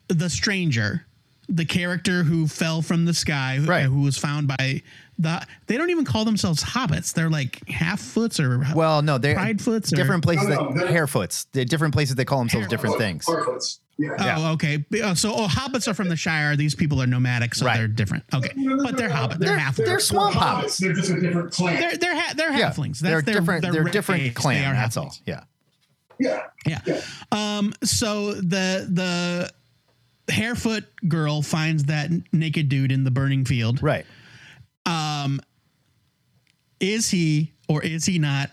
the 0.09 0.31
stranger, 0.31 1.05
the 1.49 1.65
character 1.67 2.23
who 2.23 2.47
fell 2.49 2.81
from 2.81 3.05
the 3.05 3.13
sky, 3.15 3.57
who, 3.57 3.67
Right. 3.67 3.83
who 3.85 4.01
was 4.03 4.17
found 4.17 4.49
by 4.49 4.83
the. 5.19 5.47
They 5.67 5.77
don't 5.77 5.91
even 5.91 6.05
call 6.05 6.25
themselves 6.25 6.63
hobbits. 6.65 7.13
They're 7.13 7.29
like 7.31 7.69
half 7.69 8.01
foots 8.01 8.41
or 8.41 8.65
Well, 8.75 9.03
no, 9.03 9.19
they're 9.19 9.35
Pridefoots 9.37 9.93
or- 9.93 9.97
different 9.97 10.23
places. 10.25 10.49
No, 10.49 10.55
no, 10.71 10.73
that, 10.73 10.89
they're- 10.89 11.07
Harfoots. 11.07 11.47
They're 11.53 11.65
different 11.67 11.93
places. 11.93 12.15
They 12.17 12.25
call 12.25 12.39
themselves 12.39 12.69
different 12.69 12.95
Oh, 12.95 12.99
things. 12.99 13.27
Harfoots. 13.27 13.81
Yeah. 13.99 14.37
Oh, 14.39 14.53
okay. 14.53 14.85
Uh, 15.03 15.15
So, 15.15 15.33
oh, 15.35 15.47
hobbits 15.47 15.89
are 15.89 15.95
from 15.95 16.09
the 16.11 16.17
Shire. 16.17 16.55
These 16.55 16.75
people 16.75 17.01
are 17.03 17.07
nomadic, 17.07 17.55
so 17.55 17.65
Right. 17.65 17.79
they're 17.79 17.89
different. 17.89 18.25
Okay, 18.35 18.51
No, 18.55 18.75
no, 18.77 18.85
but 18.85 18.97
they're 18.99 19.09
no, 19.09 19.15
hobbit. 19.15 19.39
They're, 19.39 19.49
They're- 19.51 19.59
half. 19.59 19.77
they're 19.77 20.01
swamp 20.01 20.35
hobbits. 20.37 20.77
They're 20.77 20.93
just 20.93 21.11
a 21.11 21.19
different 21.21 21.53
clan. 21.53 21.81
They're 21.81 21.97
they're 21.97 22.15
ha- 22.21 22.35
they're 22.37 22.53
Yeah, 22.53 22.71
halflings. 22.71 22.99
That's 22.99 23.01
they're 23.01 23.23
their- 23.23 23.35
different. 23.41 23.63
their 23.63 23.73
They're 23.73 23.85
race. 23.85 23.93
different 23.93 24.23
They 24.25 24.31
clan. 24.31 24.71
are 24.71 24.75
That's 24.75 24.97
all. 24.99 25.07
halflings. 25.07 25.21
Yeah. 25.25 25.45
yeah. 26.67 26.81
Yeah. 26.87 27.01
Um. 27.33 27.73
So 27.85 28.35
the 28.35 28.87
the 28.91 29.51
Harfoot 30.29 30.85
girl 31.09 31.41
finds 31.41 31.85
that 31.85 32.11
naked 32.33 32.69
dude 32.69 32.93
in 32.93 33.05
the 33.05 33.11
burning 33.11 33.45
field. 33.47 33.83
Right. 33.83 34.05
Um. 34.85 35.41
Is 36.81 37.09
he 37.11 37.53
or 37.69 37.83
is 37.83 38.05
he 38.05 38.19
not 38.19 38.51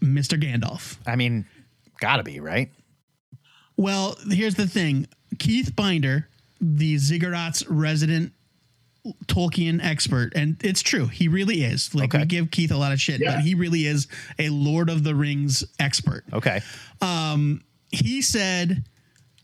Mr. 0.00 0.40
Gandalf? 0.40 0.98
I 1.06 1.16
mean, 1.16 1.46
gotta 2.00 2.22
be 2.22 2.38
right. 2.40 2.70
Well, 3.82 4.16
here's 4.30 4.54
the 4.54 4.66
thing. 4.66 5.06
Keith 5.38 5.74
Binder, 5.74 6.28
the 6.60 6.94
Ziggurats 6.96 7.64
resident 7.68 8.32
Tolkien 9.26 9.82
expert, 9.84 10.32
and 10.36 10.56
it's 10.62 10.80
true. 10.82 11.06
He 11.08 11.26
really 11.26 11.64
is. 11.64 11.92
Like 11.94 12.12
we 12.12 12.24
give 12.26 12.50
Keith 12.52 12.70
a 12.70 12.76
lot 12.76 12.92
of 12.92 13.00
shit, 13.00 13.20
Yeah. 13.20 13.34
but 13.36 13.40
he 13.44 13.54
really 13.56 13.86
is 13.86 14.06
a 14.38 14.48
Lord 14.50 14.88
of 14.88 15.02
the 15.02 15.14
Rings 15.14 15.64
expert. 15.80 16.24
Okay. 16.32 16.60
He 17.90 18.22
said 18.22 18.84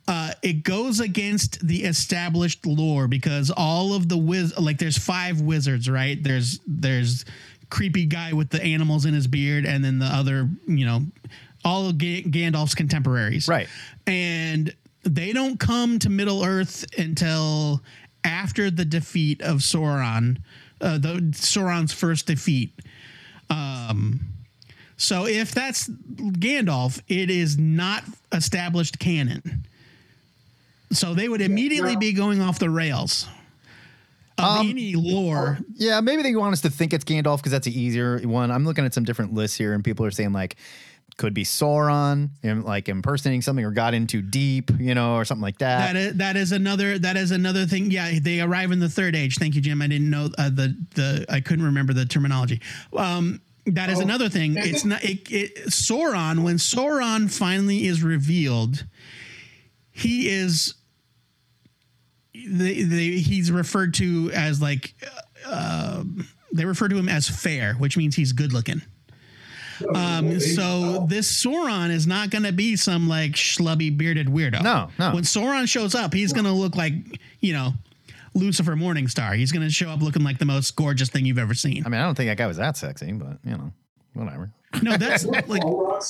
uh, 0.07 0.33
it 0.43 0.63
goes 0.63 1.01
against 1.01 1.67
the 1.67 1.85
established 1.85 2.65
lore 2.65 3.09
because 3.09 3.51
all 3.55 3.93
of 3.95 4.09
the 4.09 4.17
wiz 4.17 4.57
like 4.59 4.79
there's 4.79 4.97
five 4.97 5.41
wizards, 5.43 5.89
right? 5.91 6.23
There's 6.23 6.61
there's 6.67 7.25
creepy 7.69 8.07
guy 8.07 8.33
with 8.33 8.49
the 8.49 8.63
animals 8.63 9.05
in 9.05 9.13
his 9.13 9.27
beard, 9.27 9.67
and 9.67 9.85
then 9.85 9.99
the 9.99 10.07
other, 10.07 10.49
you 10.67 10.87
know, 10.87 11.03
all 11.69 11.89
of 11.89 11.99
Ga- 11.99 12.23
Gandalf's 12.25 12.75
contemporaries, 12.75 13.47
Right. 13.49 13.69
and 14.07 14.75
they 15.03 15.33
don't 15.33 15.61
come 15.61 15.99
to 16.01 16.09
Middle 16.09 16.43
Earth 16.45 16.85
until 16.99 17.83
after 18.25 18.71
the 18.71 18.85
defeat 18.85 19.43
of 19.43 19.59
Sauron, 19.59 20.39
uh, 20.81 20.99
the 20.99 21.15
Sauron's 21.33 21.93
first 21.93 22.27
defeat. 22.27 22.73
Um, 23.51 24.21
so 24.97 25.27
if 25.27 25.53
that's 25.53 25.89
Gandalf, 25.89 27.01
it 27.09 27.31
is 27.31 27.59
not 27.59 28.03
established 28.33 28.99
canon. 28.99 29.67
So 30.91 31.15
they 31.15 31.29
would 31.29 31.41
immediately 31.43 31.97
be 31.97 32.13
going 32.13 32.41
off 32.41 32.59
the 32.59 32.71
rails 32.71 33.29
of 34.39 34.61
any 34.67 34.95
lore. 34.95 35.59
Yeah, 35.75 36.01
maybe 36.01 36.23
they 36.23 36.35
want 36.35 36.53
us 36.55 36.61
to 36.63 36.71
think 36.71 36.93
it's 36.93 37.05
Gandalf 37.05 37.39
because 37.39 37.53
that's 37.53 37.67
the 37.67 37.79
easier 37.79 38.19
one. 38.21 38.51
I'm 38.51 38.65
looking 38.65 38.85
at 38.85 38.95
some 38.95 39.05
different 39.05 39.35
lists 39.35 39.57
here, 39.57 39.75
and 39.75 39.85
people 39.85 40.07
are 40.07 40.11
saying 40.11 40.33
like 40.33 40.57
could 41.17 41.35
be 41.35 41.45
Sauron, 41.45 42.31
like 42.65 42.89
impersonating 42.89 43.43
something 43.43 43.65
or 43.65 43.73
got 43.73 43.93
in 43.93 44.07
too 44.07 44.23
deep, 44.23 44.71
you 44.79 44.95
know, 44.95 45.17
or 45.17 45.25
something 45.25 45.43
like 45.43 45.59
that. 45.59 45.93
That 45.93 45.97
is 45.97 46.15
that 46.15 46.37
is 46.37 46.53
another 46.53 46.99
that 46.99 47.17
is 47.17 47.33
another 47.33 47.67
thing. 47.67 47.91
Yeah, 47.91 48.19
they 48.21 48.41
arrive 48.41 48.71
in 48.71 48.79
the 48.79 48.89
third 48.89 49.17
age. 49.17 49.37
Thank 49.37 49.55
you, 49.55 49.61
Jim. 49.61 49.83
I 49.83 49.89
didn't 49.89 50.11
know 50.11 50.31
uh, 50.39 50.51
the 50.51 50.77
the 50.95 51.27
I 51.29 51.41
couldn't 51.41 51.65
remember 51.65 51.93
the 51.93 52.07
terminology. 52.07 52.61
Um, 52.97 53.41
that 53.67 53.91
is 53.91 53.99
another 53.99 54.29
thing. 54.29 54.57
It's 54.57 54.85
not 54.85 55.03
it, 55.05 55.31
it 55.31 55.57
Sauron. 55.67 56.45
When 56.45 56.57
Sauron 56.57 57.31
finally 57.31 57.87
is 57.87 58.03
revealed, 58.03 58.87
he 59.91 60.29
is. 60.29 60.75
The, 62.33 62.85
the, 62.85 63.19
he's 63.19 63.51
referred 63.51 63.95
to 63.95 64.31
as 64.33 64.63
like 64.63 64.95
uh, 65.45 66.05
they 66.53 66.65
refer 66.65 66.89
to 66.89 66.97
him 66.97 67.09
as 67.09 67.29
fair, 67.29 67.75
which 67.75 67.97
means 67.97 68.15
he's 68.15 68.33
good 68.33 68.53
looking. 68.53 68.83
Um, 69.95 70.41
so 70.41 71.07
this 71.09 71.45
Sauron 71.45 71.91
is 71.91 72.07
not 72.07 72.31
going 72.31 72.45
to 72.45 72.53
be 72.53 72.77
some 72.77 73.09
like 73.09 73.33
schlubby 73.33 73.97
bearded 73.97 74.27
weirdo. 74.29 74.63
No, 74.63 74.91
no. 74.99 75.15
When 75.15 75.25
Sauron 75.25 75.69
shows 75.69 75.95
up, 75.95 76.13
he's 76.15 76.33
going 76.33 76.47
to 76.47 76.53
look 76.53 76.77
like 76.77 76.93
you 77.41 77.53
know 77.53 77.73
Lucifer 78.35 78.75
Morningstar. 78.77 79.37
He's 79.37 79.53
going 79.53 79.67
to 79.67 79.73
show 79.73 79.91
up 79.91 80.01
looking 80.03 80.23
like 80.23 80.39
the 80.39 80.45
most 80.45 80.75
gorgeous 80.77 81.09
thing 81.11 81.27
you've 81.27 81.39
ever 81.39 81.55
seen. 81.55 81.85
I 81.87 81.89
mean, 81.89 82.01
I 82.01 82.05
don't 82.05 82.15
think 82.15 82.29
that 82.31 82.37
guy 82.39 82.47
was 82.47 82.57
that 82.57 82.77
sexy, 82.77 83.13
but 83.13 83.39
you 83.45 83.53
know, 83.53 83.73
whatever. 84.15 84.51
No, 84.83 84.97
that's 84.97 85.25
like 85.25 85.63
l- 85.65 86.01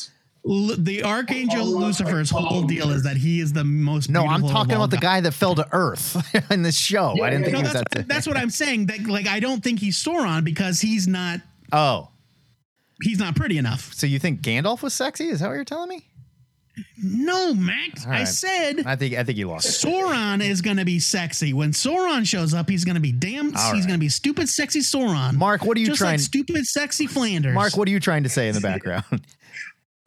the 0.44 1.02
Archangel 1.04 1.66
Lucifer's 1.66 2.30
whole 2.30 2.62
deal 2.62 2.90
is 2.90 3.02
that 3.04 3.16
he 3.16 3.40
is 3.40 3.52
the 3.52 3.64
most. 3.64 4.10
No, 4.10 4.26
I'm 4.26 4.42
talking 4.42 4.74
about 4.74 4.90
the 4.90 4.96
gods. 4.96 5.02
guy 5.02 5.20
that 5.22 5.32
fell 5.32 5.54
to 5.54 5.66
Earth 5.72 6.16
in 6.50 6.62
this 6.62 6.76
show. 6.76 7.14
I 7.22 7.30
didn't 7.30 7.44
think 7.44 7.52
No, 7.52 7.58
he 7.58 7.64
was 7.64 7.72
that's, 7.74 7.94
that. 7.94 8.08
that's 8.08 8.26
what 8.26 8.36
I'm 8.36 8.50
saying. 8.50 8.86
That 8.86 9.06
like 9.06 9.26
I 9.26 9.40
don't 9.40 9.62
think 9.62 9.78
he's 9.80 10.02
Sauron 10.02 10.44
because 10.44 10.80
he's 10.80 11.06
not 11.06 11.40
oh, 11.72 12.08
he's 13.02 13.18
not 13.18 13.36
pretty 13.36 13.58
enough. 13.58 13.92
so 13.92 14.06
you 14.06 14.18
think 14.18 14.40
Gandalf 14.40 14.82
was 14.82 14.94
sexy? 14.94 15.28
Is 15.28 15.40
that 15.40 15.48
what 15.48 15.54
you're 15.54 15.64
telling 15.64 15.88
me? 15.88 16.06
No, 17.02 17.54
Max. 17.54 18.06
All 18.06 18.12
I 18.12 18.18
right. 18.18 18.28
said 18.28 18.86
I 18.86 18.94
think 18.94 19.14
I 19.16 19.24
think 19.24 19.36
you 19.36 19.48
lost. 19.48 19.66
it. 19.84 19.86
Sauron 19.88 20.40
is 20.40 20.60
going 20.60 20.76
to 20.76 20.84
be 20.84 21.00
sexy. 21.00 21.52
When 21.52 21.72
Sauron 21.72 22.24
shows 22.26 22.54
up, 22.54 22.68
he's 22.68 22.84
going 22.84 22.94
to 22.94 23.00
be 23.00 23.10
damn. 23.12 23.46
All 23.46 23.50
he's 23.50 23.82
right. 23.82 23.88
going 23.88 23.98
to 23.98 23.98
be 23.98 24.08
stupid, 24.08 24.48
sexy 24.48 24.80
Sauron. 24.80 25.34
Mark, 25.34 25.64
what 25.64 25.76
are 25.76 25.80
you 25.80 25.86
Just 25.86 25.98
trying? 25.98 26.12
Like 26.12 26.20
stupid, 26.20 26.66
sexy 26.66 27.06
Flanders. 27.06 27.54
Mark, 27.54 27.76
what 27.76 27.88
are 27.88 27.90
you 27.90 28.00
trying 28.00 28.22
to 28.22 28.28
say 28.28 28.48
in 28.48 28.54
the 28.54 28.60
background? 28.60 29.04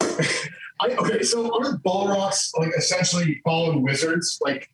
I, 0.80 0.88
okay, 0.98 1.22
so 1.22 1.46
are 1.60 1.76
Balrogs 1.78 2.50
like 2.58 2.72
essentially 2.76 3.40
fallen 3.44 3.82
wizards, 3.82 4.38
like 4.40 4.68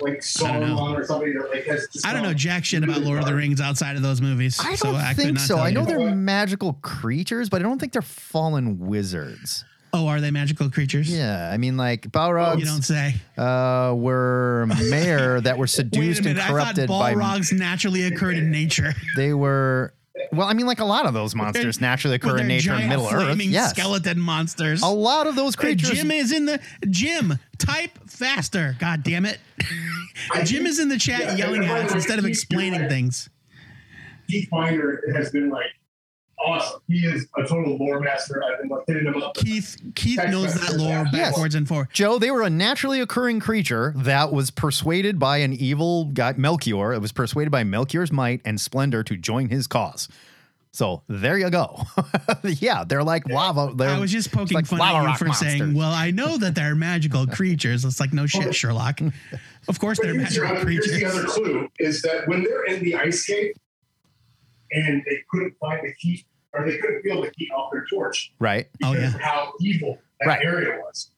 like 0.00 0.22
I 0.40 0.52
don't 0.52 0.60
know. 0.60 0.76
Sauron 0.76 0.98
or 0.98 1.04
somebody 1.04 1.32
that 1.32 1.50
like 1.50 1.64
has? 1.64 1.88
I 2.04 2.12
don't 2.12 2.22
know 2.22 2.34
jack 2.34 2.64
shit 2.64 2.82
about 2.84 3.02
Lord 3.02 3.18
of 3.20 3.26
the? 3.26 3.34
Rings 3.34 3.60
outside 3.60 3.96
of 3.96 4.02
those 4.02 4.20
movies. 4.20 4.58
I 4.60 4.76
don't 4.76 4.94
I 4.96 5.08
could 5.14 5.16
think 5.22 5.32
not 5.34 5.42
so. 5.46 5.58
I 5.58 5.70
know 5.70 5.80
you. 5.80 5.86
they're 5.86 6.14
magical 6.14 6.74
creatures, 6.74 7.48
but 7.48 7.60
I 7.60 7.64
don't 7.64 7.78
think 7.78 7.92
they're 7.92 8.02
fallen 8.02 8.78
wizards. 8.78 9.64
Oh, 9.92 10.06
are 10.06 10.20
they 10.20 10.30
magical 10.30 10.70
creatures? 10.70 11.10
Yeah, 11.12 11.50
I 11.52 11.56
mean, 11.56 11.76
like 11.76 12.02
Balrogs 12.12 12.60
You 12.60 12.64
don't 12.64 12.82
say. 12.82 13.16
uh, 13.36 13.92
were 13.96 14.66
Maiar 14.68 15.42
that 15.42 15.58
were 15.58 15.62
Wait 15.64 15.70
seduced 15.70 16.20
a 16.20 16.22
minute. 16.24 16.38
and 16.38 16.40
I 16.40 16.46
thought 16.46 16.52
corrupted 16.76 16.88
by. 16.88 17.14
Balrogs 17.14 17.52
naturally 17.52 18.04
occurred 18.04 18.36
in 18.36 18.50
nature. 18.50 18.92
They 19.16 19.32
were. 19.34 19.92
Well, 20.32 20.46
I 20.46 20.52
mean, 20.52 20.66
like 20.66 20.78
a 20.80 20.84
lot 20.84 21.06
of 21.06 21.14
those 21.14 21.34
monsters 21.34 21.80
naturally 21.80 22.16
occur 22.16 22.32
their 22.34 22.38
in 22.40 22.48
nature 22.48 22.74
in 22.74 22.88
Middle 22.88 23.06
Earth. 23.06 23.24
flaming 23.24 23.50
Yes, 23.50 23.70
skeleton 23.70 24.20
monsters. 24.20 24.82
a 24.82 24.86
lot 24.88 25.26
of 25.26 25.34
those 25.34 25.56
creatures. 25.56 25.90
Jim 25.90 26.10
is 26.10 26.32
in 26.32 26.46
the 26.46 26.60
Jim. 26.88 27.38
Type 27.58 27.98
faster. 28.08 28.76
God 28.78 29.02
damn 29.02 29.26
it. 29.26 29.38
Jim 30.44 30.66
is 30.66 30.78
in 30.78 30.88
the 30.88 30.98
chat 30.98 31.20
yeah, 31.20 31.34
yelling 31.34 31.64
at 31.64 31.86
us 31.86 31.92
instead 31.92 32.18
of 32.18 32.24
explaining 32.24 32.88
things. 32.88 33.28
Keith 34.28 34.48
Finder 34.48 35.02
has 35.14 35.30
been 35.30 35.50
like 35.50 35.66
awesome. 36.44 36.80
He 36.88 37.06
is 37.06 37.26
a 37.36 37.42
total 37.42 37.76
lore 37.76 38.00
master. 38.00 38.42
I've 38.42 38.60
been 38.60 38.68
like 38.68 38.84
hitting 38.86 39.06
him 39.06 39.22
up. 39.22 39.34
Keith 39.34 39.80
Keith 39.94 40.20
knows 40.28 40.54
that 40.54 40.76
lore 40.76 41.04
back. 41.04 41.12
Yes. 41.12 41.30
backwards 41.32 41.54
and 41.54 41.66
forwards. 41.68 41.90
Joe, 41.92 42.18
they 42.18 42.30
were 42.30 42.42
a 42.42 42.50
naturally 42.50 43.00
occurring 43.00 43.40
creature 43.40 43.92
that 43.96 44.32
was 44.32 44.50
persuaded 44.50 45.18
by 45.18 45.38
an 45.38 45.52
evil 45.52 46.06
guy, 46.06 46.32
Melkor. 46.34 46.94
It 46.94 47.00
was 47.00 47.12
persuaded 47.12 47.50
by 47.50 47.64
Melkor's 47.64 48.12
might 48.12 48.40
and 48.44 48.60
splendor 48.60 49.02
to 49.04 49.16
join 49.16 49.48
his 49.48 49.66
cause. 49.66 50.08
So 50.72 51.02
there 51.08 51.36
you 51.36 51.50
go. 51.50 51.82
yeah, 52.44 52.84
they're 52.84 53.02
like 53.02 53.28
lava. 53.28 53.74
They're, 53.74 53.90
I 53.90 53.98
was 53.98 54.12
just 54.12 54.30
poking 54.30 54.54
like 54.54 54.66
fun 54.66 54.80
at 54.80 55.10
you 55.10 55.16
for 55.16 55.24
monsters. 55.24 55.48
saying, 55.58 55.74
"Well, 55.74 55.90
I 55.90 56.12
know 56.12 56.36
that 56.38 56.54
they're 56.54 56.76
magical 56.76 57.26
creatures." 57.38 57.84
It's 57.84 57.98
like, 57.98 58.12
no 58.12 58.26
shit, 58.26 58.54
Sherlock. 58.54 59.00
Of 59.68 59.80
course, 59.80 59.98
But 59.98 60.06
they're 60.06 60.14
here's, 60.14 60.36
your 60.36 60.44
magical 60.44 60.68
here's 60.70 60.92
the 60.92 61.04
other 61.06 61.24
clue: 61.24 61.68
is 61.80 62.02
that 62.02 62.28
when 62.28 62.44
they're 62.44 62.64
in 62.66 62.84
the 62.84 62.94
ice 62.94 63.24
cave 63.24 63.52
and 64.70 65.02
they 65.06 65.18
couldn't 65.28 65.54
find 65.60 65.80
the 65.82 65.92
heat, 65.98 66.24
or 66.52 66.66
they 66.68 66.78
couldn't 66.78 67.02
feel 67.02 67.22
the 67.22 67.30
heat 67.36 67.50
off 67.52 67.70
their 67.72 67.86
torch 67.86 68.32
right. 68.38 68.68
Oh, 68.82 68.92
yeah. 68.92 69.14
of 69.14 69.20
how 69.20 69.52
evil 69.60 69.98
that 70.20 70.26
Right. 70.26 70.44
area 70.44 70.78
was. 70.84 71.10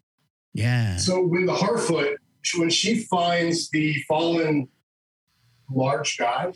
Yeah. 0.55 0.97
So 0.97 1.24
when 1.26 1.47
the 1.47 1.55
Harfoot, 1.55 2.16
when 2.59 2.70
she 2.70 3.05
finds 3.05 3.70
the 3.70 3.95
fallen 4.09 4.68
large 5.70 6.16
guy, 6.18 6.53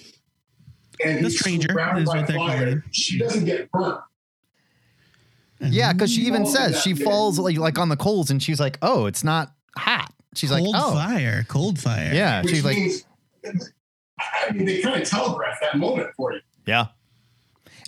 and 1.04 1.18
The 1.18 1.22
he's 1.28 1.38
stranger 1.38 1.68
surrounded 1.72 2.02
is 2.02 2.08
by 2.10 2.18
what 2.18 2.26
they 2.26 2.34
call 2.34 2.48
fire, 2.48 2.84
she 2.90 3.18
doesn't 3.18 3.44
get 3.46 3.70
burnt. 3.70 4.00
Yeah, 5.60 5.92
because 5.94 6.12
she 6.12 6.22
even 6.22 6.42
Oh, 6.42 6.44
says 6.46 6.82
she 6.82 6.92
bit. 6.92 7.02
falls 7.04 7.38
like 7.38 7.56
like 7.56 7.78
on 7.78 7.88
the 7.88 7.96
coals, 7.96 8.30
and 8.30 8.42
she's 8.42 8.60
like, 8.60 8.78
"Oh, 8.82 9.06
it's 9.06 9.24
not 9.24 9.54
hot." 9.76 10.12
She's 10.34 10.50
like, 10.50 10.62
cold 10.62 10.74
"Oh, 10.78 10.92
fire, 10.92 11.44
cold 11.48 11.78
fire. 11.78 12.12
yeah." 12.12 12.42
Which 12.42 12.50
She's 12.54 12.64
like, 12.64 12.76
I 14.18 14.52
mean, 14.52 14.66
they 14.66 14.82
kind 14.82 15.00
of 15.00 15.08
telegraph 15.08 15.58
that 15.62 15.78
moment 15.78 16.10
for 16.16 16.32
you. 16.34 16.40
"Yeah." 16.66 16.88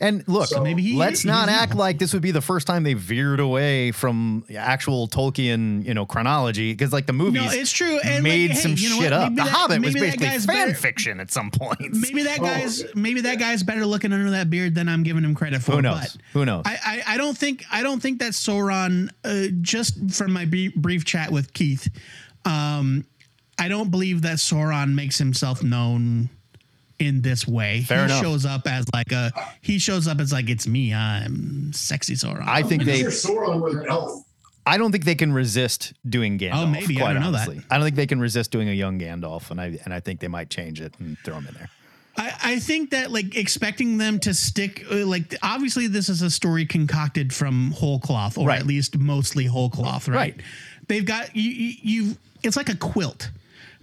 And 0.00 0.22
look, 0.28 0.46
So 0.48 0.62
maybe 0.62 0.80
he- 0.82 0.96
let's 0.96 1.24
not 1.24 1.48
he's 1.48 1.58
act 1.58 1.74
like 1.74 1.98
this 1.98 2.12
would 2.12 2.22
be 2.22 2.30
the 2.30 2.40
first 2.40 2.66
time 2.68 2.84
they 2.84 2.94
veered 2.94 3.40
away 3.40 3.90
from 3.90 4.44
actual 4.56 5.08
Tolkien, 5.08 5.84
you 5.84 5.92
know, 5.92 6.06
chronology 6.06 6.72
because 6.72 6.92
like 6.92 7.06
the 7.06 7.12
movies 7.12 7.42
No, 7.42 7.50
it's 7.50 7.72
true. 7.72 7.98
And 8.04 8.22
made 8.22 8.50
like, 8.50 8.56
hey, 8.58 8.62
some 8.62 8.74
you 8.76 8.90
know 8.90 9.00
shit 9.00 9.12
up. 9.12 9.34
The 9.34 9.42
Hobbit 9.42 9.82
was 9.84 9.94
basically 9.94 10.26
fan 10.28 10.46
better- 10.46 10.74
fiction 10.74 11.18
at 11.18 11.32
some 11.32 11.50
point. 11.50 11.92
Maybe 11.94 12.22
that 12.22 12.38
Oh, 12.40 12.44
guy's 12.44 12.84
maybe 12.94 13.22
that 13.22 13.40
guy's 13.40 13.64
better 13.64 13.84
looking 13.86 14.12
under 14.12 14.30
that 14.30 14.50
beard 14.50 14.74
than 14.76 14.88
I'm 14.88 15.02
giving 15.02 15.24
him 15.24 15.34
credit 15.34 15.62
for. 15.62 15.72
Who 15.72 15.82
knows? 15.82 16.12
But 16.12 16.16
Who 16.32 16.44
knows? 16.44 16.62
I, 16.64 16.78
I, 17.08 17.14
I 17.14 17.16
don't 17.16 17.36
think 17.36 17.64
I 17.70 17.82
don't 17.82 18.00
think 18.00 18.20
that 18.20 18.32
Sauron. 18.32 19.10
Uh, 19.24 19.48
just 19.60 20.12
from 20.12 20.32
my 20.32 20.44
brief, 20.44 20.74
brief 20.76 21.04
chat 21.04 21.32
with 21.32 21.52
Keith, 21.54 21.88
um, 22.44 23.04
I 23.58 23.66
don't 23.68 23.90
believe 23.90 24.22
that 24.22 24.36
Sauron 24.36 24.94
makes 24.94 25.18
himself 25.18 25.62
known 25.62 26.30
in 26.98 27.22
this 27.22 27.46
way. 27.46 27.82
Fair 27.82 27.98
he 27.98 28.04
enough. 28.06 28.22
shows 28.22 28.44
up 28.46 28.66
as 28.66 28.86
like 28.92 29.12
a 29.12 29.32
he 29.60 29.78
shows 29.78 30.08
up 30.08 30.20
as 30.20 30.32
like 30.32 30.48
it's 30.48 30.66
me. 30.66 30.92
I'm 30.94 31.72
sexy 31.72 32.14
Sauron. 32.14 32.46
I 32.46 32.62
think 32.62 32.84
they. 32.84 33.02
Sauron 33.02 33.60
was 33.60 33.74
an 33.74 33.86
elf. 33.88 34.24
I 34.66 34.76
don't 34.76 34.92
think 34.92 35.04
they 35.04 35.14
can 35.14 35.32
resist 35.32 35.94
doing 36.08 36.38
Gandalf. 36.38 36.52
Oh, 36.64 36.66
maybe. 36.66 37.00
I 37.00 37.14
don't 37.14 37.22
know 37.22 37.32
that. 37.32 37.48
I 37.70 37.76
don't 37.78 37.84
think 37.84 37.96
they 37.96 38.06
can 38.06 38.20
resist 38.20 38.50
doing 38.50 38.68
a 38.68 38.72
young 38.72 38.98
Gandalf, 38.98 39.50
and 39.50 39.60
I 39.60 39.78
and 39.84 39.94
I 39.94 40.00
think 40.00 40.20
they 40.20 40.28
might 40.28 40.50
change 40.50 40.80
it 40.80 40.94
and 40.98 41.16
throw 41.24 41.36
him 41.36 41.46
in 41.46 41.54
there. 41.54 41.70
I, 42.18 42.32
I 42.42 42.58
think 42.58 42.90
that 42.90 43.12
like 43.12 43.36
expecting 43.36 43.96
them 43.96 44.18
to 44.20 44.34
stick 44.34 44.84
uh, 44.90 45.06
like 45.06 45.36
obviously 45.40 45.86
this 45.86 46.08
is 46.08 46.20
a 46.20 46.28
story 46.30 46.66
concocted 46.66 47.32
from 47.32 47.70
whole 47.70 48.00
cloth 48.00 48.36
or 48.36 48.48
Right. 48.48 48.58
at 48.58 48.66
least 48.66 48.98
mostly 48.98 49.44
whole 49.46 49.70
cloth 49.70 50.08
right, 50.08 50.16
Right. 50.16 50.40
they've 50.88 51.04
got 51.04 51.36
you, 51.36 51.48
you 51.48 51.74
you've 51.80 52.18
it's 52.42 52.56
like 52.56 52.68
a 52.70 52.74
quilt 52.74 53.30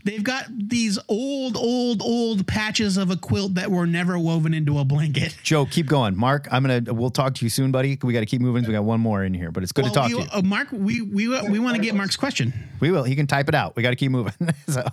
they've 0.05 0.23
got 0.23 0.45
these 0.49 0.97
old, 1.09 1.57
old, 1.57 2.01
old 2.01 2.47
patches 2.47 2.95
of 2.95 3.11
a 3.11 3.17
quilt 3.17 3.55
that 3.55 3.69
were 3.69 3.85
never 3.85 4.17
woven 4.17 4.53
into 4.53 4.79
a 4.79 4.85
blanket. 4.85 5.35
Joe, 5.43 5.65
keep 5.65 5.87
going. 5.87 6.15
Mark, 6.15 6.47
I'm 6.51 6.63
gonna. 6.65 6.93
We'll 6.93 7.09
talk 7.09 7.33
to 7.35 7.45
you 7.45 7.49
soon, 7.49 7.71
buddy. 7.71 7.97
We 8.01 8.13
got 8.13 8.21
to 8.21 8.25
keep 8.25 8.39
moving. 8.41 8.63
We 8.65 8.71
got 8.71 8.85
one 8.85 9.01
more 9.01 9.23
in 9.25 9.33
here, 9.33 9.51
but 9.51 9.63
it's 9.63 9.71
good 9.73 9.85
to 9.85 9.91
talk 9.91 10.07
we- 10.07 10.15
to 10.15 10.21
you. 10.21 10.27
uh, 10.31 10.41
Mark, 10.41 10.69
we 10.71 11.01
we 11.01 11.27
we 11.27 11.59
want 11.59 11.75
to 11.75 11.81
get 11.81 11.93
Mark's 11.95 12.15
question. 12.15 12.53
We 12.79 12.91
will. 12.91 13.03
He 13.03 13.15
can 13.15 13.27
type 13.27 13.49
it 13.49 13.55
out. 13.55 13.75
We 13.75 13.83
got 13.83 13.89
to 13.89 13.95
keep 13.97 14.11
moving. 14.11 14.33
so 14.67 14.83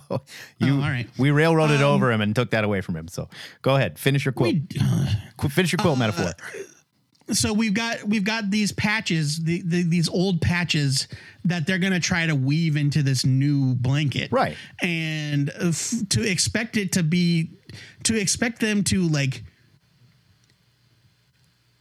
you, 0.57 0.73
Oh, 0.73 0.75
all 0.75 0.89
right. 0.89 1.07
we 1.17 1.31
railroaded 1.31 1.81
Um, 1.81 1.93
over 1.95 2.11
him 2.11 2.19
and 2.21 2.35
took 2.35 2.49
that 2.51 2.63
away 2.63 2.81
from 2.81 2.95
him. 2.97 3.07
So 3.07 3.29
go 3.61 3.75
ahead, 3.75 3.97
finish 3.99 4.25
your 4.25 4.31
quilt. 4.33 4.55
We, 4.55 4.63
uh, 4.81 5.47
finish 5.49 5.71
your 5.71 5.77
quilt 5.77 5.99
metaphor. 5.99 6.31
So 7.33 7.53
we've 7.53 7.73
got 7.73 8.03
we've 8.03 8.23
got 8.23 8.49
these 8.51 8.71
patches, 8.71 9.43
the, 9.43 9.61
the, 9.65 9.83
these 9.83 10.07
old 10.09 10.41
patches 10.41 11.07
that 11.45 11.67
they're 11.67 11.79
gonna 11.79 11.99
try 11.99 12.25
to 12.25 12.35
weave 12.35 12.77
into 12.77 13.03
this 13.03 13.25
new 13.25 13.75
blanket, 13.75 14.31
Right. 14.31 14.55
And 14.81 15.49
uh, 15.49 15.67
f- 15.69 15.93
to 16.09 16.21
expect 16.29 16.77
it 16.77 16.93
to 16.93 17.03
be, 17.03 17.51
to 18.03 18.15
expect 18.19 18.59
them 18.59 18.83
to 18.85 19.01
like 19.07 19.43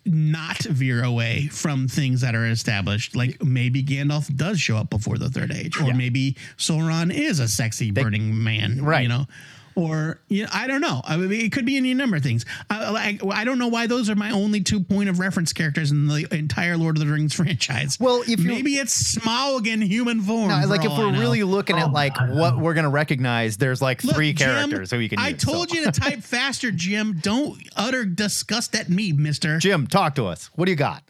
not 0.05 0.59
veer 0.59 1.05
away 1.05 1.47
from 1.47 1.87
things 1.87 2.23
that 2.23 2.35
are 2.35 2.47
established. 2.47 3.15
Like 3.15 3.43
maybe 3.43 3.85
Gandalf 3.85 4.35
does 4.35 4.61
show 4.61 4.77
up 4.77 4.91
before 4.91 5.17
the 5.17 5.29
third 5.29 5.53
age, 5.53 5.81
or 5.81 5.95
maybe 5.95 6.37
Sauron 6.57 7.15
is 7.15 7.39
a 7.39 7.47
sexy 7.47 7.91
burning 7.93 8.43
man, 8.43 8.85
Right. 8.85 9.03
You 9.03 9.09
know, 9.09 9.27
or 9.75 10.21
you 10.29 10.45
know, 10.45 10.49
I 10.53 10.67
don't 10.67 10.81
know. 10.81 11.01
I 11.05 11.17
mean, 11.17 11.33
it 11.41 11.53
could 11.53 11.65
be 11.67 11.77
any 11.77 11.95
number 11.95 12.17
of 12.17 12.23
things. 12.23 12.45
I, 12.71 12.91
like, 12.91 13.25
I 13.25 13.45
don't 13.45 13.59
know 13.59 13.69
why 13.69 13.87
those 13.87 14.09
are 14.11 14.15
my 14.15 14.31
only 14.31 14.61
two 14.61 14.81
point 14.81 15.09
of 15.09 15.19
reference 15.19 15.53
characters 15.53 15.91
in 15.91 16.07
the 16.09 16.27
entire 16.33 16.77
Lord 16.77 16.97
of 16.97 17.05
the 17.07 17.13
Rings 17.13 17.35
franchise. 17.37 17.99
Well, 18.01 18.23
if 18.23 18.41
you- 18.41 18.49
maybe 18.49 18.75
it's 18.77 19.17
Smaug 19.17 19.67
in 19.67 19.81
human 19.83 20.21
form. 20.21 20.49
No, 20.49 20.67
like 20.67 20.85
if 20.85 20.91
we're 20.93 21.09
I 21.09 21.11
know. 21.11 21.21
really 21.21 21.43
looking 21.43 21.77
at 21.79 21.89
oh 21.89 21.91
like 21.91 22.17
what 22.21 22.59
we're 22.59 22.75
gonna 22.75 22.91
recognize, 22.91 23.57
there's 23.57 23.81
like 23.83 24.03
Look, 24.05 24.15
three 24.17 24.33
Jim, 24.33 24.49
characters 24.71 24.91
who 24.91 24.99
you 24.99 25.09
can. 25.09 25.19
I 25.19 25.29
use, 25.29 25.43
told 25.43 25.71
so. 25.71 25.77
you 25.77 25.85
to 25.85 25.93
type 26.01 26.21
faster, 26.23 26.71
Jim. 26.71 27.19
Don't 27.23 27.61
utter 27.77 28.05
disgust 28.05 28.75
at 28.75 28.89
me, 28.89 29.13
Mister. 29.13 29.59
Jim, 29.59 29.87
talk 29.87 30.15
to 30.17 30.27
us. 30.27 30.51
What 30.55 30.67
do 30.67 30.71
you 30.73 30.77
got? 30.77 31.03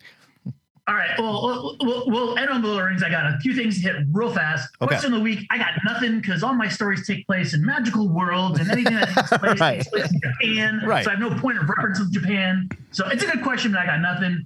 All 0.89 0.95
right. 0.97 1.17
Well, 1.17 1.77
we'll, 1.81 2.37
end 2.39 2.51
on 2.51 2.61
the 2.61 2.67
Lord 2.69 2.79
of 2.81 2.85
the 2.85 2.89
Rings. 2.91 3.03
I 3.05 3.09
got 3.11 3.33
a 3.33 3.39
few 3.39 3.55
things 3.55 3.77
to 3.81 3.83
hit 3.93 4.05
real 4.11 4.33
fast. 4.35 4.69
Okay. 4.81 4.89
Question 4.89 5.13
of 5.15 5.21
the 5.21 5.25
week. 5.25 5.47
I 5.51 5.57
got 5.57 5.71
nothing 5.85 6.21
because 6.21 6.43
all 6.43 6.55
my 6.55 6.67
stories 6.69 7.07
take 7.07 7.25
place 7.27 7.55
in 7.55 7.65
magical 7.65 8.09
worlds 8.09 8.59
and 8.59 8.69
anything 8.69 8.95
that 8.95 9.09
takes 9.11 9.29
place 9.39 9.61
Right. 9.61 9.77
takes 9.77 9.89
place 9.89 10.11
in 10.13 10.21
Japan. 10.21 10.83
Right. 10.85 11.05
So 11.05 11.11
I 11.11 11.15
have 11.15 11.21
no 11.21 11.31
point 11.39 11.59
of 11.59 11.69
reference 11.69 12.01
with 12.01 12.13
Japan. 12.13 12.69
So 12.91 13.07
it's 13.09 13.23
a 13.23 13.27
good 13.27 13.43
question, 13.45 13.71
but 13.71 13.81
I 13.83 13.87
got 13.87 14.01
nothing. 14.01 14.45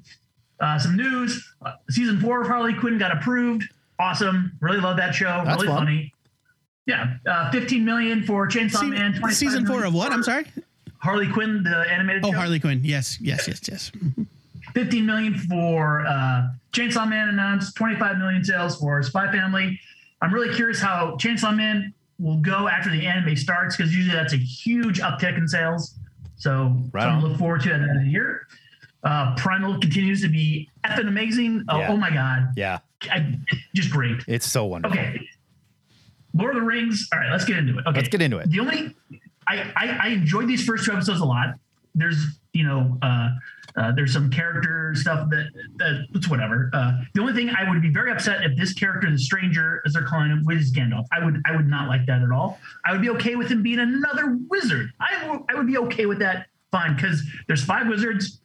Uh, 0.61 0.78
some 0.78 0.95
news. 0.97 1.55
Uh, 1.64 1.72
season 1.89 2.20
four 2.20 2.43
of 2.43 2.49
Harley 2.49 2.74
Quinn 2.74 2.99
got 2.99 3.12
approved. 3.16 3.64
Awesome. 3.99 4.53
Really 4.61 4.78
love 4.80 4.99
that 4.99 5.14
show. 5.14 5.43
That's 5.45 5.62
really 5.62 5.68
fun. 5.68 5.87
funny. 5.87 6.12
Yeah. 6.84 7.14
Uh, 7.26 7.51
15 7.51 7.82
million 7.82 8.22
for 8.24 8.47
Chainsaw 8.47 8.80
Se- 8.80 8.87
Man. 8.91 9.20
season 9.30 9.64
four 9.66 9.84
of 9.84 9.95
what? 9.95 10.12
I'm 10.12 10.22
sorry. 10.22 10.45
Harley 10.99 11.30
Quinn, 11.32 11.62
the 11.62 11.84
animated 11.91 12.24
Oh, 12.26 12.30
show. 12.32 12.37
Harley 12.39 12.61
Quinn. 12.61 12.80
Yes, 12.84 13.18
yes, 13.22 13.49
yes, 13.49 13.61
yes. 13.68 13.93
15 14.77 15.07
million 15.07 15.33
for 15.35 16.05
uh, 16.07 16.49
Chainsaw 16.72 17.09
Man 17.09 17.31
announced, 17.31 17.74
25 17.77 18.18
million 18.18 18.45
sales 18.45 18.79
for 18.79 19.03
Spy 19.03 19.33
Family. 19.33 19.81
I'm 20.20 20.35
really 20.35 20.55
curious 20.55 20.79
how 20.79 21.16
Chainsaw 21.16 21.57
Man 21.57 21.95
will 22.18 22.37
go 22.37 22.68
after 22.68 22.91
the 22.91 23.07
anime 23.07 23.37
starts 23.37 23.74
because 23.74 23.97
usually 23.97 24.14
that's 24.14 24.35
a 24.35 24.37
huge 24.37 25.01
uptick 25.01 25.39
in 25.39 25.49
sales. 25.49 25.95
So 26.37 26.77
Right 26.93 27.05
something 27.05 27.22
to 27.22 27.27
look 27.29 27.39
forward 27.39 27.62
to 27.62 27.72
at 27.72 27.79
the 27.79 27.89
end 27.89 27.97
of 28.01 28.05
the 28.05 28.11
year. 28.11 28.47
Uh, 29.03 29.35
Primal 29.37 29.81
continues 29.81 30.20
to 30.20 30.29
be 30.29 30.68
effing 30.85 31.09
amazing. 31.09 31.64
Oh, 31.70 31.79
Yeah. 31.79 31.93
oh 31.93 31.97
my 31.97 32.11
god, 32.11 32.51
Yeah, 32.55 32.81
I, 33.11 33.39
just 33.74 33.91
great. 33.91 34.24
it's 34.29 34.45
so 34.47 34.66
wonderful. 34.66 34.99
Okay. 34.99 35.27
Lord 36.35 36.55
of 36.55 36.61
the 36.61 36.66
Rings. 36.66 37.09
All 37.14 37.18
right, 37.18 37.31
let's 37.33 37.47
get 37.47 37.57
into 37.57 37.79
it. 37.79 37.87
Okay. 37.87 37.97
Let's 37.97 38.09
get 38.11 38.20
into 38.20 38.37
it. 38.37 38.51
The 38.51 38.61
only 38.61 38.95
I, 39.49 39.72
I 39.74 39.99
I 40.03 40.09
enjoyed 40.09 40.49
these 40.49 40.66
first 40.66 40.85
two 40.85 40.93
episodes 40.93 41.20
a 41.20 41.24
lot. 41.24 41.55
There's 41.95 42.22
you 42.53 42.64
know 42.64 42.99
uh, 43.01 43.31
uh, 43.77 43.93
there's 43.93 44.12
some 44.12 44.31
character 44.31 44.95
stuff 44.95 45.29
that 45.31 45.51
that 45.77 46.07
it's 46.14 46.29
whatever. 46.29 46.70
Uh, 46.72 46.93
the 47.14 47.20
only 47.20 47.35
thing 47.35 47.51
I 47.51 47.68
would 47.68 47.83
be 47.83 47.91
very 47.91 48.11
upset 48.11 48.43
if 48.43 48.57
this 48.57 48.72
character, 48.72 49.11
the 49.11 49.18
stranger, 49.18 49.83
as 49.85 49.93
they're 49.93 50.07
calling 50.07 50.31
him, 50.31 50.45
was 50.45 50.72
Gandalf. 50.72 51.05
I 51.12 51.24
would 51.24 51.43
I 51.47 51.55
would 51.55 51.68
not 51.68 51.89
like 51.89 52.07
that 52.07 52.22
at 52.22 52.31
all. 52.31 52.59
I 52.85 52.93
would 52.93 53.03
be 53.03 53.11
okay 53.11 53.37
with 53.37 53.49
him 53.49 53.62
being 53.62 53.81
another 53.81 54.39
wizard. 54.49 54.91
I 55.01 55.39
I 55.49 55.55
would 55.55 55.66
be 55.66 55.79
okay 55.79 56.07
with 56.07 56.18
that. 56.20 56.47
Fine, 56.72 56.97
because 56.97 57.22
there's 57.47 57.64
five 57.64 57.87
wizards. 57.87 58.41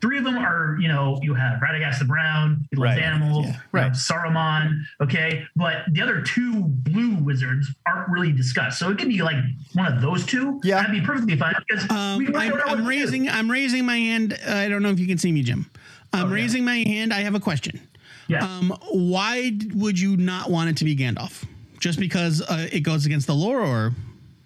Three 0.00 0.18
of 0.18 0.24
them 0.24 0.38
are, 0.38 0.76
you 0.80 0.88
know, 0.88 1.18
you 1.22 1.34
have 1.34 1.60
Radagast 1.60 1.98
the 1.98 2.04
Brown, 2.06 2.66
he 2.70 2.76
loves 2.76 2.96
Right. 2.96 3.02
animals, 3.02 3.46
Yeah. 3.46 3.52
you 3.52 3.58
Right. 3.72 3.82
have 3.84 3.92
Saruman, 3.92 4.80
okay, 5.02 5.46
but 5.56 5.84
the 5.92 6.00
other 6.00 6.22
two 6.22 6.64
blue 6.64 7.14
wizards 7.16 7.70
aren't 7.86 8.08
really 8.08 8.32
discussed. 8.32 8.78
So 8.78 8.90
it 8.90 8.98
could 8.98 9.08
be 9.08 9.22
like 9.22 9.36
one 9.74 9.92
of 9.92 10.00
those 10.00 10.24
two. 10.24 10.60
Yeah. 10.64 10.76
that'd 10.76 10.92
be 10.92 11.00
perfectly 11.02 11.36
fine 11.36 11.54
because 11.68 11.90
Um, 11.90 12.18
we 12.18 12.26
I'm, 12.28 12.32
don't 12.32 12.48
know 12.48 12.54
what 12.54 12.68
I'm 12.70 12.76
to 12.78 12.82
do. 12.82 12.88
raising. 12.88 13.28
I'm 13.28 13.50
raising 13.50 13.84
my 13.84 13.96
hand. 13.98 14.38
I 14.48 14.68
don't 14.68 14.82
know 14.82 14.90
if 14.90 14.98
you 14.98 15.06
can 15.06 15.18
see 15.18 15.32
me, 15.32 15.42
Jim. 15.42 15.66
I'm 16.12 16.24
Okay. 16.26 16.34
raising 16.34 16.64
my 16.64 16.76
hand. 16.78 17.12
I 17.12 17.20
have 17.20 17.34
a 17.34 17.40
question. 17.40 17.78
Yeah. 18.26 18.44
Um, 18.44 18.74
why 18.92 19.52
would 19.74 19.98
you 20.00 20.16
not 20.16 20.50
want 20.50 20.70
it 20.70 20.76
to 20.78 20.84
be 20.84 20.96
Gandalf? 20.96 21.44
Just 21.78 21.98
because 21.98 22.40
uh, 22.42 22.68
it 22.72 22.80
goes 22.80 23.06
against 23.06 23.26
the 23.26 23.34
lore, 23.34 23.60
or 23.60 23.92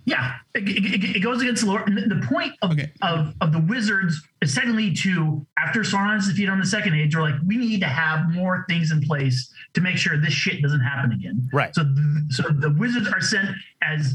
Yeah, 0.07 0.35
it, 0.55 0.69
it- 0.69 1.17
it 1.17 1.21
goes 1.21 1.41
against 1.41 1.63
the 1.65 1.69
lore. 1.71 1.83
And 1.87 1.97
the 1.97 2.27
point 2.27 2.53
of, 2.63 2.73
Okay. 2.73 2.93
of 3.03 3.35
of 3.41 3.53
the 3.53 3.59
wizards 3.61 4.21
is 4.43 4.53
secondly 4.53 4.93
to 4.97 5.47
after 5.59 5.81
Sauron's 5.81 6.29
defeat 6.29 6.49
on 6.49 6.61
the 6.61 6.67
second 6.67 6.95
age, 6.95 7.17
we're 7.17 7.23
like 7.23 7.35
we 7.47 7.57
need 7.57 7.81
to 7.81 7.87
have 7.87 8.31
more 8.31 8.67
things 8.69 8.91
in 8.93 9.01
place 9.01 9.51
to 9.73 9.81
make 9.81 9.97
sure 9.97 10.17
this 10.19 10.33
shit 10.35 10.61
doesn't 10.63 10.81
happen 10.81 11.13
again. 11.13 11.49
Right. 11.53 11.75
So 11.75 11.85
the, 11.85 12.27
so 12.31 12.43
the 12.51 12.71
wizards 12.71 13.09
are 13.09 13.21
sent 13.21 13.49
as 13.83 14.15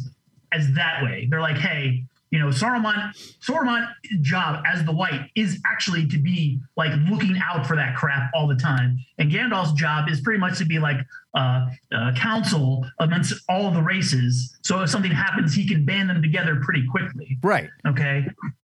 as 0.52 0.72
that 0.74 1.04
way. 1.04 1.28
They're 1.30 1.42
like, 1.42 1.58
hey, 1.58 2.04
you 2.32 2.40
know, 2.40 2.48
Saruman 2.48 3.12
Saruman's 3.42 3.90
job 4.22 4.64
as 4.68 4.84
the 4.86 4.92
White 4.92 5.30
is 5.36 5.60
actually 5.66 6.08
to 6.08 6.18
be 6.18 6.60
like 6.78 6.92
looking 7.10 7.40
out 7.44 7.66
for 7.66 7.76
that 7.76 7.96
crap 7.96 8.32
all 8.34 8.48
the 8.48 8.56
time, 8.56 9.00
and 9.18 9.32
Gandalf's 9.32 9.74
job 9.74 10.10
is 10.10 10.22
pretty 10.22 10.40
much 10.40 10.58
to 10.60 10.66
be 10.66 10.80
like 10.80 10.98
uh, 11.34 11.68
uh, 11.92 12.12
counsel 12.16 12.86
amongst 13.00 13.34
all 13.50 13.72
the 13.72 13.82
races. 13.82 14.58
So 14.62 14.82
if 14.82 14.90
something 14.90 15.12
happens, 15.12 15.54
he 15.54 15.68
can 15.68 15.86
band 15.86 16.10
them 16.10 16.22
together 16.22 16.62
pretty 16.64 16.86
quickly. 16.88 17.38
Right. 17.42 17.70
Okay. 17.88 18.28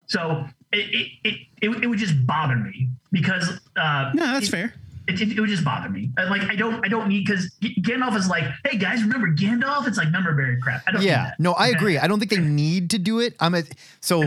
So 0.07 0.47
it 0.73 0.79
it, 0.79 1.09
it, 1.25 1.35
it, 1.63 1.85
it 1.85 1.87
would 1.87 1.99
just 1.99 2.27
bother 2.27 2.57
me 2.57 2.91
because 3.11 3.61
uh, 3.77 4.13
no, 4.15 4.27
that's 4.27 4.49
fair. 4.49 4.75
It, 5.09 5.21
it, 5.21 5.33
it 5.37 5.41
would 5.41 5.49
just 5.49 5.65
bother 5.65 5.89
me. 5.89 6.11
Uh, 6.19 6.29
Like 6.29 6.43
I 6.43 6.55
don't 6.55 6.85
I 6.85 6.89
don't 6.89 7.09
need 7.09 7.27
because 7.27 7.51
Gandalf 7.61 8.15
is 8.17 8.29
like, 8.29 8.45
hey 8.65 8.79
guys, 8.79 9.03
remember 9.03 9.29
Gandalf? 9.29 9.89
It's 9.89 9.99
like 9.99 10.11
member 10.11 10.35
berry 10.35 10.61
crap. 10.61 10.83
I 10.87 10.93
don't. 10.93 11.03
Yeah. 11.03 11.25
that. 11.25 11.41
No, 11.41 11.53
I 11.55 11.69
agree. 11.69 11.99
I 11.99 12.07
don't 12.07 12.19
think 12.19 12.31
they 12.31 12.39
need 12.39 12.91
to 12.91 12.99
do 12.99 13.19
it. 13.21 13.35
I'm 13.41 13.55
a 13.55 13.63
so 14.01 14.25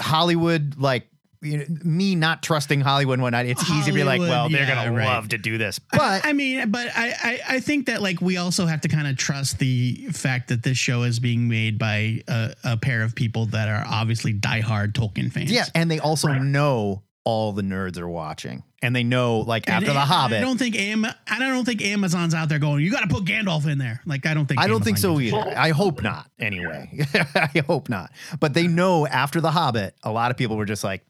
Hollywood 0.00 0.76
like. 0.78 1.06
You 1.42 1.58
know, 1.58 1.64
me 1.84 2.14
not 2.14 2.42
trusting 2.42 2.80
Hollywood 2.80 3.14
and 3.14 3.22
whatnot, 3.22 3.44
it's 3.44 3.62
easy 3.70 3.90
to 3.90 3.92
be 3.92 4.02
like, 4.02 4.18
well, 4.18 4.48
they're 4.48 4.62
yeah, 4.62 4.86
gonna 4.86 4.96
right. 4.96 5.04
love 5.06 5.28
to 5.28 5.38
do 5.38 5.58
this. 5.58 5.78
But 5.78 6.24
I 6.24 6.32
mean, 6.32 6.70
but 6.70 6.88
I, 6.96 7.14
I 7.22 7.40
I 7.56 7.60
think 7.60 7.86
that 7.86 8.00
like 8.02 8.20
we 8.22 8.38
also 8.38 8.64
have 8.64 8.80
to 8.80 8.88
kind 8.88 9.06
of 9.06 9.16
trust 9.18 9.58
the 9.58 10.08
fact 10.12 10.48
that 10.48 10.62
this 10.62 10.78
show 10.78 11.02
is 11.02 11.20
being 11.20 11.46
made 11.46 11.78
by 11.78 12.22
a, 12.26 12.54
a 12.64 12.76
pair 12.78 13.02
of 13.02 13.14
people 13.14 13.46
that 13.46 13.68
are 13.68 13.84
obviously 13.86 14.32
diehard 14.32 14.94
Tolkien 14.94 15.30
fans. 15.30 15.52
Yeah, 15.52 15.66
and 15.74 15.90
they 15.90 16.00
also 16.00 16.28
know 16.32 17.02
all 17.26 17.52
the 17.52 17.60
nerds 17.62 17.98
are 17.98 18.08
watching, 18.08 18.62
and 18.82 18.94
they 18.94 19.02
know 19.02 19.40
like 19.40 19.68
after 19.68 19.88
And 19.90 19.96
the 19.96 20.00
Hobbit. 20.00 20.38
I 20.38 20.40
don't 20.40 20.56
think 20.58 20.76
Am- 20.76 21.04
I 21.04 21.38
don't 21.40 21.64
think 21.64 21.82
Amazon's 21.82 22.34
out 22.34 22.48
there 22.48 22.60
going. 22.60 22.84
You 22.84 22.90
got 22.92 23.00
to 23.00 23.08
put 23.08 23.24
Gandalf 23.24 23.66
in 23.70 23.78
there. 23.78 24.00
Like 24.06 24.24
I 24.26 24.32
don't 24.32 24.46
think. 24.46 24.60
I 24.60 24.68
don't 24.68 24.82
think 24.84 24.96
so 24.96 25.18
either. 25.20 25.36
I 25.56 25.70
hope 25.70 26.02
not. 26.02 26.30
Anyway, 26.38 27.00
I 27.34 27.62
hope 27.66 27.88
not. 27.88 28.12
But 28.38 28.54
they 28.54 28.68
know 28.68 29.06
after 29.08 29.40
the 29.40 29.50
Hobbit, 29.50 29.94
a 30.04 30.12
lot 30.12 30.30
of 30.30 30.36
people 30.36 30.56
were 30.56 30.64
just 30.66 30.84
like, 30.84 31.04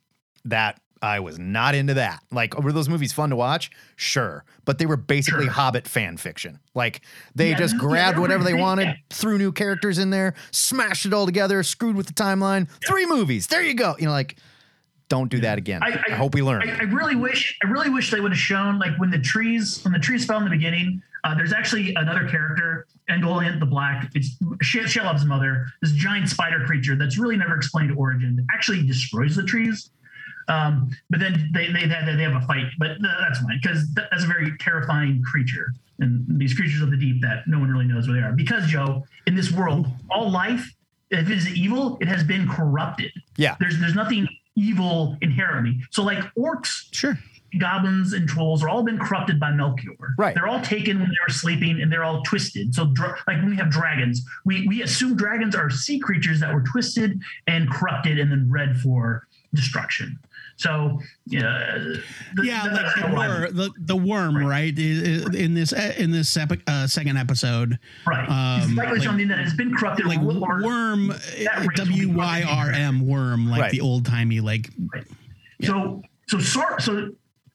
"That 0.46 0.80
I 1.02 1.20
was 1.20 1.38
not 1.38 1.74
into 1.74 1.92
that." 1.94 2.22
Like, 2.32 2.58
were 2.58 2.72
those 2.72 2.88
movies 2.88 3.12
fun 3.12 3.28
to 3.28 3.36
watch? 3.36 3.70
Sure, 3.96 4.42
but 4.64 4.78
they 4.78 4.86
were 4.86 4.96
basically 4.96 5.44
Sure. 5.44 5.52
Hobbit 5.52 5.86
fan 5.86 6.16
fiction. 6.16 6.60
Like 6.74 7.02
they 7.34 7.50
Yeah, 7.50 7.58
just 7.58 7.76
grabbed 7.76 8.18
whatever 8.18 8.42
they 8.42 8.54
wanted, 8.54 8.84
yeah. 8.86 8.94
threw 9.10 9.36
new 9.36 9.52
characters 9.52 9.98
in 9.98 10.08
there, 10.08 10.32
smashed 10.50 11.04
it 11.04 11.12
all 11.12 11.26
together, 11.26 11.62
screwed 11.62 11.94
with 11.94 12.06
the 12.06 12.14
timeline. 12.14 12.68
Three 12.88 13.04
movies. 13.04 13.48
There 13.48 13.62
you 13.62 13.74
go. 13.74 13.96
You 13.98 14.06
know, 14.06 14.12
like, 14.12 14.36
don't 15.08 15.30
do 15.30 15.40
that 15.40 15.58
again. 15.58 15.82
I, 15.82 15.90
hope 16.14 16.34
we 16.34 16.42
learn. 16.42 16.68
I, 16.68 16.78
I 16.78 16.82
really 16.82 17.14
wish 17.14 17.56
I 17.62 17.68
really 17.68 17.90
wish 17.90 18.10
they 18.10 18.20
would 18.20 18.32
have 18.32 18.38
shown 18.38 18.78
like 18.78 18.96
when 18.98 19.10
the 19.10 19.18
trees 19.18 19.82
when 19.84 19.92
the 19.92 19.98
trees 19.98 20.24
fell 20.24 20.38
in 20.38 20.44
the 20.44 20.50
beginning. 20.50 21.02
Uh, 21.24 21.34
there's 21.34 21.52
actually 21.52 21.92
another 21.96 22.28
character, 22.28 22.86
Ungoliant 23.10 23.58
the 23.58 23.66
Black. 23.66 24.10
It's 24.14 24.36
she- 24.62 24.80
Shelob's 24.80 25.24
mother. 25.24 25.66
This 25.82 25.92
giant 25.92 26.28
spider 26.28 26.64
creature 26.66 26.96
that's 26.96 27.18
really 27.18 27.36
never 27.36 27.56
explained 27.56 27.96
origin. 27.96 28.44
Actually 28.52 28.86
destroys 28.86 29.34
the 29.34 29.42
trees. 29.42 29.90
Um, 30.48 30.90
but 31.10 31.18
then 31.20 31.50
they 31.52 31.66
they, 31.72 31.86
they 31.86 32.16
they 32.16 32.22
have 32.22 32.40
a 32.40 32.46
fight, 32.46 32.66
but 32.78 32.88
th- 32.88 33.00
that's 33.20 33.40
fine 33.40 33.58
because 33.62 33.92
that's 33.94 34.24
a 34.24 34.26
very 34.26 34.56
terrifying 34.58 35.22
creature. 35.22 35.72
And 35.98 36.24
these 36.28 36.54
creatures 36.54 36.82
of 36.82 36.90
the 36.90 36.96
deep 36.96 37.22
that 37.22 37.46
no 37.46 37.58
one 37.58 37.70
really 37.70 37.86
knows 37.86 38.06
where 38.06 38.20
they 38.20 38.26
are. 38.26 38.32
Because 38.32 38.66
Joe, 38.66 39.04
in 39.26 39.34
this 39.34 39.50
world, 39.50 39.86
all 40.10 40.30
life, 40.30 40.74
if 41.10 41.28
it 41.28 41.32
is 41.32 41.48
evil, 41.56 41.96
it 42.00 42.08
has 42.08 42.22
been 42.22 42.48
corrupted. 42.48 43.12
Yeah. 43.36 43.56
There's 43.58 43.78
there's 43.80 43.94
nothing 43.94 44.28
evil 44.56 45.16
inherently. 45.20 45.80
So 45.90 46.02
like 46.02 46.18
orcs, 46.34 46.88
Sure. 46.92 47.18
goblins 47.58 48.12
and 48.12 48.28
trolls 48.28 48.62
are 48.62 48.68
all 48.68 48.82
been 48.82 48.98
corrupted 48.98 49.38
by 49.38 49.50
Melkor. 49.50 50.14
Right. 50.18 50.34
They're 50.34 50.48
all 50.48 50.60
taken 50.60 50.98
when 50.98 51.08
they 51.08 51.16
were 51.26 51.32
sleeping 51.32 51.80
and 51.80 51.92
they're 51.92 52.04
all 52.04 52.22
twisted. 52.22 52.74
So, 52.74 52.86
dra- 52.86 53.16
like 53.26 53.36
when 53.38 53.50
we 53.50 53.56
have 53.56 53.70
dragons, 53.70 54.26
we, 54.44 54.66
we 54.66 54.82
assume 54.82 55.16
dragons 55.16 55.54
are 55.54 55.70
sea 55.70 55.98
creatures 55.98 56.40
that 56.40 56.52
were 56.52 56.62
twisted 56.62 57.20
and 57.46 57.70
corrupted 57.70 58.18
and 58.18 58.30
then 58.32 58.48
bred 58.48 58.76
for 58.78 59.26
destruction. 59.54 60.18
So, 60.58 60.98
yeah. 61.26 61.76
the- 62.34 62.44
yeah, 62.46 62.64
the- 62.64 62.70
like 62.70 62.94
the, 62.94 63.00
that's 63.02 63.12
wor- 63.12 63.50
the, 63.52 63.70
the 63.78 63.96
worm, 63.96 64.36
right? 64.38 64.72
i- 64.76 64.80
i- 64.80 65.36
In 65.36 65.52
this 65.54 65.72
in 65.72 66.10
this 66.12 66.34
epi- 66.36 66.62
uh, 66.66 66.86
second 66.86 67.18
episode, 67.18 67.78
Right. 68.06 68.22
it's 68.58 68.66
um, 68.70 68.74
likely 68.74 68.94
like- 68.98 69.02
something 69.06 69.28
that 69.28 69.38
has 69.38 69.52
been 69.54 69.74
corrupted. 69.74 70.06
like 70.06 70.18
or- 70.20 70.62
worm, 70.62 71.08
that 71.08 71.18
race 71.58 71.78
will 71.78 71.86
be 71.86 72.00
W 72.06 72.08
Y 72.14 72.44
R 72.48 72.70
M, 72.70 73.06
worm, 73.06 73.48
like 73.50 73.60
Right. 73.60 73.70
the 73.72 73.80
old 73.82 74.06
timey, 74.06 74.40
like 74.40 74.70
So 75.62 76.02
so 76.28 76.38
Saur- 76.38 76.80
so 76.80 77.10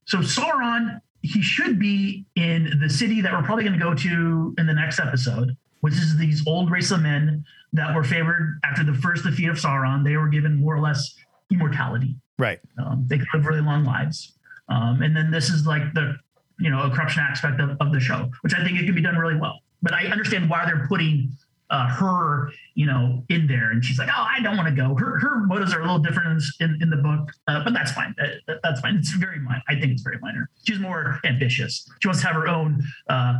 so 0.05 0.19
Sauron 0.19 1.01
he 1.23 1.41
should 1.41 1.77
be 1.79 2.25
in 2.35 2.79
the 2.81 2.89
city 2.89 3.21
that 3.21 3.31
we're 3.31 3.43
probably 3.43 3.63
going 3.63 3.77
to 3.77 3.83
go 3.83 3.93
to 3.93 4.55
in 4.57 4.65
the 4.65 4.73
next 4.73 4.99
episode, 4.99 5.55
which 5.81 5.93
is 5.93 6.17
these 6.17 6.43
old 6.47 6.71
race 6.71 6.89
of 6.91 7.01
men 7.01 7.43
that 7.73 7.95
were 7.95 8.03
favored 8.03 8.59
after 8.63 8.83
the 8.83 8.93
first 8.93 9.23
defeat 9.23 9.47
of 9.49 9.55
Sauron. 9.57 10.03
They 10.03 10.17
were 10.17 10.27
given 10.29 10.55
more 10.59 10.75
or 10.75 10.79
less 10.81 11.15
immortality. 11.51 12.15
Right. 12.41 12.59
Um, 12.83 13.05
they 13.07 13.19
could 13.19 13.27
live 13.33 13.45
really 13.45 13.61
long 13.61 13.83
lives. 13.85 14.33
Um, 14.67 15.01
and 15.03 15.15
then 15.15 15.29
this 15.29 15.49
is 15.49 15.67
like 15.67 15.93
the 15.93 16.15
you 16.59 16.69
know 16.71 16.81
a 16.83 16.89
corruption 16.89 17.21
aspect 17.29 17.59
of, 17.61 17.77
of 17.79 17.91
the 17.91 17.99
show, 17.99 18.31
which 18.41 18.53
I 18.55 18.63
think 18.63 18.79
it 18.79 18.85
can 18.85 18.95
be 18.95 19.01
done 19.01 19.15
really 19.15 19.39
well. 19.39 19.59
But 19.83 19.93
I 19.93 20.05
understand 20.07 20.49
why 20.49 20.65
they're 20.65 20.87
putting 20.87 21.31
uh, 21.69 21.87
her, 21.87 22.51
you 22.75 22.85
know, 22.85 23.23
in 23.29 23.47
there, 23.47 23.69
and 23.71 23.83
she's 23.85 23.99
like, 23.99 24.09
"Oh, 24.09 24.25
I 24.37 24.41
don't 24.41 24.57
want 24.57 24.69
to 24.69 24.75
go." 24.75 24.95
Her 24.95 25.19
her 25.19 25.41
motives 25.45 25.71
are 25.73 25.79
a 25.79 25.83
little 25.83 25.99
different 25.99 26.41
in, 26.59 26.69
in, 26.71 26.81
in 26.83 26.89
the 26.89 26.97
book, 26.97 27.31
uh, 27.47 27.63
but 27.63 27.73
that's 27.73 27.91
fine. 27.91 28.15
Uh, 28.21 28.27
that- 28.47 28.59
that's 28.63 28.79
fine. 28.81 28.95
It's 28.95 29.11
very 29.11 29.39
minor. 29.39 29.61
I 29.69 29.73
think 29.79 29.91
it's 29.91 30.01
very 30.01 30.17
minor. 30.19 30.49
She's 30.65 30.79
more 30.79 31.19
ambitious. 31.25 31.87
She 32.01 32.07
wants 32.07 32.21
to 32.21 32.27
have 32.27 32.35
her 32.35 32.47
own 32.47 32.81
uh, 33.09 33.35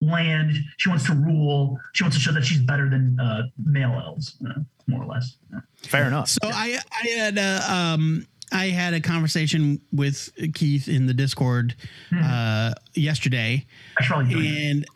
land. 0.00 0.52
She 0.78 0.88
wants 0.88 1.04
to 1.06 1.14
rule. 1.14 1.78
She 1.94 2.02
wants 2.04 2.16
to 2.16 2.22
show 2.22 2.32
that 2.32 2.44
she's 2.44 2.60
better 2.62 2.88
than 2.90 3.18
uh, 3.20 3.42
male 3.64 3.92
elves, 4.04 4.36
uh, 4.48 4.60
more 4.86 5.02
or 5.02 5.06
less. 5.06 5.36
Yeah. 5.52 5.60
Fair 5.82 6.06
enough. 6.06 6.28
So 6.28 6.40
I 6.44 6.78
I 7.02 7.08
had 7.08 7.38
a 7.38 7.72
um 7.72 8.26
I 8.52 8.66
had 8.66 8.94
a 8.94 9.00
conversation 9.00 9.80
with 9.92 10.30
Keith 10.54 10.88
in 10.88 11.06
the 11.06 11.14
Discord 11.14 11.74
uh 12.12 12.72
yesterday. 12.94 13.64
I 13.98 14.02
should 14.02 14.12
probably 14.12 14.34
join. 14.34 14.46
and 14.46 14.86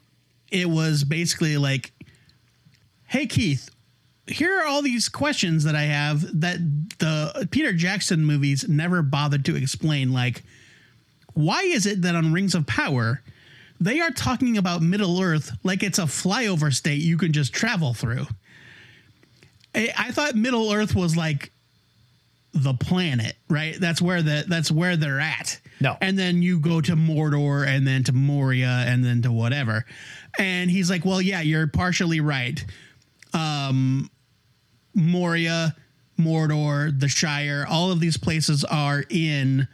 it 0.50 0.68
was 0.68 1.04
basically 1.04 1.56
like 1.56 1.92
hey 3.06 3.26
Keith 3.26 3.70
here 4.26 4.58
are 4.58 4.66
all 4.66 4.80
these 4.82 5.08
questions 5.08 5.64
that 5.64 5.74
I 5.74 5.82
have 5.82 6.40
that 6.40 6.58
the 6.98 7.46
Peter 7.50 7.72
Jackson 7.72 8.24
movies 8.24 8.66
never 8.68 9.02
bothered 9.02 9.44
to 9.46 9.56
explain. 9.56 10.12
Like 10.12 10.42
why 11.34 11.62
is 11.62 11.86
it 11.86 12.02
that 12.02 12.14
on 12.14 12.32
Rings 12.32 12.54
of 12.54 12.66
Power 12.66 13.22
they 13.80 14.00
are 14.00 14.10
talking 14.10 14.56
about 14.56 14.82
Middle 14.82 15.20
Earth 15.20 15.50
like 15.62 15.82
it's 15.82 15.98
a 15.98 16.04
flyover 16.04 16.72
state 16.72 17.02
you 17.02 17.18
can 17.18 17.32
just 17.32 17.52
travel 17.52 17.92
through? 17.94 18.26
I, 19.74 19.92
I 19.98 20.10
thought 20.12 20.34
Middle 20.36 20.72
Earth 20.72 20.94
was 20.94 21.16
like 21.16 21.50
the 22.54 22.74
planet, 22.74 23.36
right? 23.48 23.76
That's 23.80 24.00
where 24.00 24.22
the 24.22 24.44
that's 24.48 24.70
where 24.70 24.96
they're 24.96 25.20
at. 25.20 25.60
No. 25.80 25.96
And 26.00 26.16
then 26.18 26.40
you 26.40 26.60
go 26.60 26.80
to 26.80 26.94
Mordor 26.94 27.66
and 27.66 27.86
then 27.86 28.04
to 28.04 28.12
Moria 28.12 28.84
and 28.86 29.04
then 29.04 29.22
to 29.22 29.32
whatever. 29.32 29.84
And 30.38 30.70
he's 30.70 30.88
like, 30.88 31.04
"Well, 31.04 31.20
yeah, 31.20 31.40
you're 31.40 31.66
partially 31.66 32.20
right. 32.20 32.64
Um 33.32 34.08
Moria, 34.94 35.74
Mordor, 36.18 36.98
the 36.98 37.08
Shire, 37.08 37.66
all 37.68 37.90
of 37.90 37.98
these 38.00 38.16
places 38.16 38.62
are 38.64 39.04
in 39.10 39.66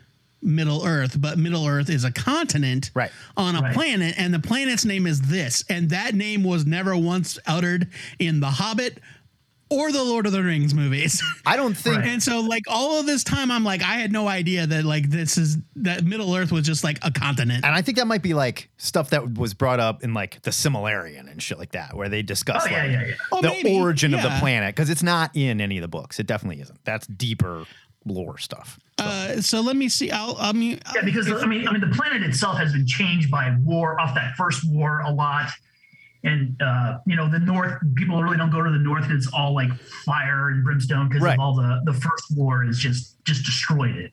Middle 0.42 0.86
Earth, 0.86 1.20
but 1.20 1.38
Middle 1.38 1.66
Earth 1.66 1.90
is 1.90 2.04
a 2.04 2.10
continent 2.10 2.90
Right. 2.94 3.10
on 3.36 3.54
a 3.56 3.60
Right. 3.60 3.74
planet, 3.74 4.14
and 4.16 4.32
the 4.32 4.38
planet's 4.38 4.86
name 4.86 5.06
is 5.06 5.20
this, 5.20 5.62
and 5.68 5.90
that 5.90 6.14
name 6.14 6.42
was 6.42 6.64
never 6.64 6.96
once 6.96 7.38
uttered 7.46 7.88
in 8.18 8.40
The 8.40 8.48
Hobbit 8.52 9.02
or 9.70 9.92
the 9.92 10.02
Lord 10.02 10.26
of 10.26 10.32
the 10.32 10.42
Rings 10.42 10.74
movies. 10.74 11.22
I 11.46 11.56
don't 11.56 11.74
think 11.74 12.04
and 12.04 12.22
so, 12.22 12.40
like 12.40 12.64
all 12.68 12.98
of 13.00 13.06
this 13.06 13.24
time, 13.24 13.50
I'm 13.50 13.64
like, 13.64 13.82
I 13.82 13.94
had 13.94 14.12
no 14.12 14.28
idea 14.28 14.66
that 14.66 14.84
like 14.84 15.08
this 15.10 15.38
is 15.38 15.58
that 15.76 16.04
Middle 16.04 16.34
Earth 16.34 16.52
was 16.52 16.66
just 16.66 16.84
like 16.84 16.98
a 17.02 17.10
continent. 17.10 17.64
and 17.64 17.74
I 17.74 17.82
think 17.82 17.98
that 17.98 18.06
might 18.06 18.22
be 18.22 18.34
like 18.34 18.68
stuff 18.76 19.10
that 19.10 19.38
was 19.38 19.54
brought 19.54 19.80
up 19.80 20.02
in 20.02 20.12
like 20.12 20.42
the 20.42 20.50
Silmarillion 20.50 21.30
and 21.30 21.40
shit 21.42 21.58
like 21.58 21.72
that, 21.72 21.96
where 21.96 22.08
they 22.08 22.22
discuss 22.22 22.64
Oh 22.66 22.70
yeah, 22.70 22.82
like, 22.82 22.92
yeah, 22.92 23.06
yeah. 23.06 23.14
Oh, 23.32 23.40
the 23.40 23.48
maybe. 23.48 23.78
origin 23.78 24.12
of 24.14 24.22
the 24.22 24.36
planet 24.40 24.74
because 24.74 24.90
it's 24.90 25.02
not 25.02 25.30
in 25.34 25.60
any 25.60 25.78
of 25.78 25.82
the 25.82 25.88
books. 25.88 26.18
It 26.18 26.26
definitely 26.26 26.60
isn't. 26.62 26.84
That's 26.84 27.06
deeper 27.06 27.64
lore 28.04 28.38
stuff. 28.38 28.78
Uh, 28.98 29.40
so 29.40 29.60
let 29.60 29.76
me 29.76 29.88
see. 29.88 30.10
I'll, 30.10 30.36
I 30.38 30.52
mean, 30.52 30.80
Yeah, 30.94 31.02
because 31.02 31.30
I 31.30 31.46
mean, 31.46 31.66
I 31.68 31.72
mean, 31.72 31.80
the 31.80 31.94
planet 31.94 32.22
itself 32.22 32.58
has 32.58 32.72
been 32.72 32.86
changed 32.86 33.30
by 33.30 33.56
war 33.64 34.00
off 34.00 34.14
that 34.14 34.34
first 34.36 34.62
war 34.68 35.00
a 35.00 35.12
lot, 35.12 35.50
and 36.22 36.60
uh, 36.60 36.98
you 37.06 37.16
know, 37.16 37.28
the 37.30 37.38
North 37.38 37.80
people 37.94 38.22
really 38.22 38.36
don't 38.36 38.50
go 38.50 38.62
to 38.62 38.70
the 38.70 38.78
North 38.78 39.06
it's 39.10 39.28
all 39.32 39.54
like 39.54 39.72
fire 40.04 40.48
and 40.50 40.62
brimstone 40.62 41.08
because 41.08 41.22
Right. 41.22 41.34
of 41.34 41.40
all 41.40 41.54
the 41.54 41.80
the 41.84 41.94
first 41.94 42.36
war 42.36 42.64
is 42.64 42.78
just 42.78 43.22
just 43.24 43.44
destroyed 43.44 43.96
it. 43.96 44.12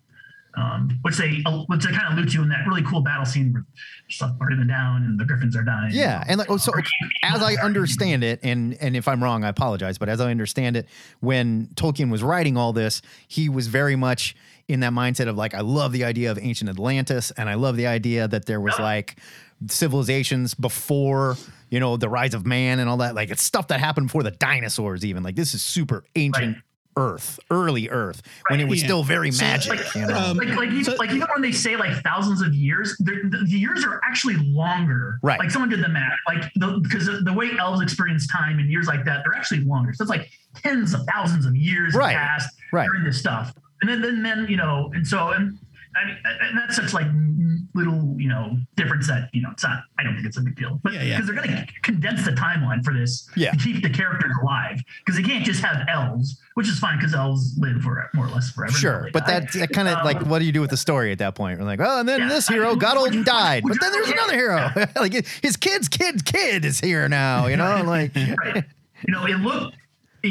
Um, 0.57 0.97
which 1.03 1.17
they 1.17 1.43
which 1.67 1.83
they 1.85 1.91
kind 1.91 2.07
of 2.07 2.17
allude 2.17 2.31
to 2.31 2.41
in 2.41 2.49
that 2.49 2.65
really 2.67 2.81
cool 2.81 3.01
battle 3.01 3.25
scene 3.25 3.53
where 3.53 3.63
stuff 4.09 4.35
burning 4.39 4.65
down 4.65 5.03
and 5.03 5.19
the 5.19 5.25
griffins 5.25 5.55
are 5.55 5.63
dying. 5.63 5.91
Yeah, 5.91 6.23
and 6.27 6.39
like 6.39 6.49
oh, 6.49 6.57
so 6.57 6.71
as 7.21 7.43
I 7.43 7.53
understand 7.55 8.23
it, 8.23 8.39
and 8.41 8.75
and 8.81 8.95
if 8.95 9.07
I'm 9.07 9.23
wrong, 9.23 9.43
I 9.43 9.49
apologize. 9.49 9.99
But 9.99 10.09
as 10.09 10.19
I 10.19 10.31
understand 10.31 10.75
it, 10.75 10.87
when 11.19 11.67
Tolkien 11.75 12.09
was 12.09 12.23
writing 12.23 12.57
all 12.57 12.73
this, 12.73 13.03
he 13.27 13.49
was 13.49 13.67
very 13.67 13.95
much 13.95 14.35
in 14.67 14.79
that 14.79 14.93
mindset 14.93 15.27
of 15.27 15.37
like, 15.37 15.53
I 15.53 15.61
love 15.61 15.91
the 15.91 16.03
idea 16.03 16.31
of 16.31 16.39
ancient 16.39 16.69
Atlantis, 16.71 17.31
and 17.31 17.49
I 17.49 17.53
love 17.53 17.77
the 17.77 17.87
idea 17.87 18.27
that 18.27 18.47
there 18.47 18.59
was 18.59 18.77
like 18.79 19.17
civilizations 19.67 20.53
before 20.53 21.35
you 21.69 21.79
know 21.79 21.97
the 21.97 22.09
rise 22.09 22.33
of 22.33 22.45
man 22.45 22.79
and 22.79 22.89
all 22.89 22.97
that. 22.97 23.13
Like 23.15 23.29
it's 23.29 23.43
stuff 23.43 23.67
that 23.67 23.79
happened 23.79 24.07
before 24.07 24.23
the 24.23 24.31
dinosaurs, 24.31 25.05
even. 25.05 25.21
Like 25.21 25.35
this 25.35 25.53
is 25.53 25.61
super 25.61 26.03
ancient. 26.15 26.55
Right. 26.55 26.63
Earth, 26.97 27.39
early 27.51 27.87
Earth, 27.89 28.21
when 28.49 28.59
it 28.59 28.67
was 28.67 28.79
Yeah. 28.81 28.87
still 28.87 29.03
very 29.03 29.31
So, 29.31 29.45
magic. 29.45 29.69
like, 29.77 29.95
you 29.95 30.05
know? 30.07 30.17
um, 30.17 30.37
like 30.37 30.49
like 30.49 30.69
even, 30.71 30.83
So- 30.83 30.95
like 30.95 31.11
even 31.11 31.27
when 31.31 31.41
they 31.43 31.51
say 31.51 31.75
like 31.77 31.95
thousands 32.03 32.41
of 32.41 32.53
years, 32.55 32.97
the, 32.99 33.29
the 33.31 33.45
years 33.47 33.85
are 33.85 34.01
actually 34.03 34.35
longer. 34.37 35.19
Right. 35.21 35.39
Like 35.39 35.51
someone 35.51 35.69
did 35.69 35.83
the 35.83 35.89
math, 35.89 36.17
like 36.27 36.51
the, 36.55 36.79
because 36.81 37.05
the, 37.05 37.21
the 37.23 37.31
way 37.33 37.51
elves 37.59 37.81
experience 37.81 38.25
time 38.27 38.57
and 38.59 38.69
years 38.69 38.87
like 38.87 39.05
that, 39.05 39.23
they're 39.23 39.37
actually 39.37 39.61
longer. 39.61 39.93
So 39.93 40.01
it's 40.01 40.09
like 40.09 40.29
tens 40.55 40.93
of 40.95 41.01
thousands 41.13 41.45
of 41.45 41.55
years 41.55 41.93
have 41.93 41.99
Right. 41.99 42.15
passed 42.17 42.49
Right. 42.73 42.87
during 42.87 43.03
this 43.03 43.17
stuff, 43.19 43.53
and 43.81 43.89
then 43.89 44.01
then 44.01 44.23
then 44.23 44.47
you 44.49 44.57
know, 44.57 44.91
and 44.95 45.07
so 45.07 45.29
and. 45.31 45.57
I 46.01 46.05
mean, 46.05 46.17
and 46.41 46.57
that's 46.57 46.75
such 46.75 46.93
like 46.93 47.07
little, 47.73 48.15
you 48.17 48.27
know, 48.27 48.57
difference 48.75 49.07
that 49.07 49.29
you 49.33 49.41
know 49.41 49.49
it's 49.51 49.63
not. 49.63 49.79
I 49.99 50.03
don't 50.03 50.15
think 50.15 50.25
it's 50.25 50.37
a 50.37 50.41
big 50.41 50.55
deal, 50.55 50.79
but 50.83 50.93
Yeah, 50.93 51.03
yeah. 51.03 51.15
because 51.17 51.27
they're 51.27 51.43
going 51.43 51.49
to 51.65 51.67
condense 51.83 52.23
the 52.25 52.31
timeline 52.31 52.83
for 52.83 52.93
this 52.93 53.29
Yeah. 53.35 53.51
to 53.51 53.57
keep 53.57 53.83
the 53.83 53.89
characters 53.89 54.31
alive, 54.41 54.79
because 55.05 55.19
they 55.19 55.27
can't 55.27 55.45
just 55.45 55.61
have 55.63 55.85
elves, 55.89 56.39
which 56.55 56.67
is 56.67 56.79
fine 56.79 56.97
because 56.97 57.13
elves 57.13 57.55
live 57.57 57.81
for 57.81 58.09
more 58.13 58.25
or 58.25 58.29
less 58.29 58.51
forever. 58.51 58.73
Sure, 58.73 59.09
but 59.13 59.25
die. 59.25 59.39
that, 59.41 59.51
that 59.53 59.69
kind 59.71 59.87
of 59.87 59.97
Um, 59.99 60.05
like, 60.05 60.21
what 60.25 60.39
do 60.39 60.45
you 60.45 60.51
do 60.51 60.61
with 60.61 60.69
the 60.71 60.77
story 60.77 61.11
at 61.11 61.19
that 61.19 61.35
point? 61.35 61.59
We're 61.59 61.65
like, 61.65 61.79
oh, 61.81 61.99
and 61.99 62.07
then 62.09 62.21
Yeah, 62.21 62.27
this 62.29 62.49
I- 62.49 62.53
hero 62.53 62.75
got 62.75 62.97
old 62.97 63.13
and 63.13 63.25
died, 63.25 63.63
but 63.67 63.77
then 63.79 63.91
there's 63.91 64.09
another 64.09 64.33
hero. 64.35 64.71
like 64.95 65.13
his 65.41 65.57
kid's 65.57 65.87
kid's 65.87 66.21
kid 66.21 66.65
is 66.65 66.79
here 66.79 67.07
now. 67.09 67.47
You 67.47 67.57
know, 67.57 67.83
like 67.85 68.15
right. 68.15 68.63
You 69.07 69.13
know, 69.13 69.25
it 69.25 69.37
looked 69.39 69.75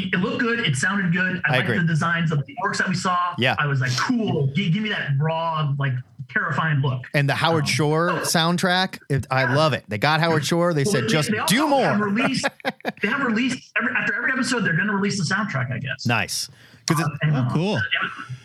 it, 0.05 0.13
it 0.13 0.17
looked 0.17 0.39
good. 0.39 0.59
It 0.59 0.75
sounded 0.75 1.11
good. 1.13 1.41
I, 1.45 1.49
I 1.53 1.57
liked 1.57 1.69
agree. 1.69 1.77
the 1.79 1.85
designs 1.87 2.31
of 2.31 2.45
the 2.45 2.55
orcs 2.63 2.77
that 2.77 2.89
we 2.89 2.95
saw. 2.95 3.33
Yeah. 3.37 3.55
I 3.57 3.65
was 3.67 3.79
like, 3.81 3.95
cool. 3.97 4.47
Give, 4.47 4.71
give 4.73 4.83
me 4.83 4.89
that 4.89 5.11
raw, 5.19 5.73
like 5.79 5.93
terrifying 6.29 6.79
look. 6.81 7.03
and 7.13 7.29
the 7.29 7.33
Howard 7.35 7.63
Um, 7.63 7.67
Shore 7.67 8.09
soundtrack. 8.23 8.99
It, 9.09 9.25
I 9.31 9.53
love 9.53 9.73
it. 9.73 9.85
They 9.87 9.97
got 9.97 10.19
Howard 10.19 10.45
Shore. 10.45 10.73
They 10.73 10.83
Well, 10.83 10.91
said 10.93 11.03
they- 11.05 11.07
just 11.07 11.31
they 11.31 11.37
also 11.37 11.55
do 11.55 11.67
Have 11.67 11.97
more. 11.99 12.07
released, 12.09 12.45
they 13.01 13.07
have 13.07 13.21
released 13.25 13.71
every, 13.77 13.93
after 13.95 14.13
every 14.13 14.31
episode. 14.33 14.65
They're 14.65 14.75
going 14.75 14.87
to 14.87 14.95
release 14.95 15.17
the 15.17 15.33
soundtrack, 15.33 15.71
I 15.71 15.79
guess. 15.79 16.05
Nice, 16.05 16.49
because 16.87 17.09
And, 17.21 17.35
Oh, 17.35 17.39
uh, 17.39 17.53
cool. 17.53 17.79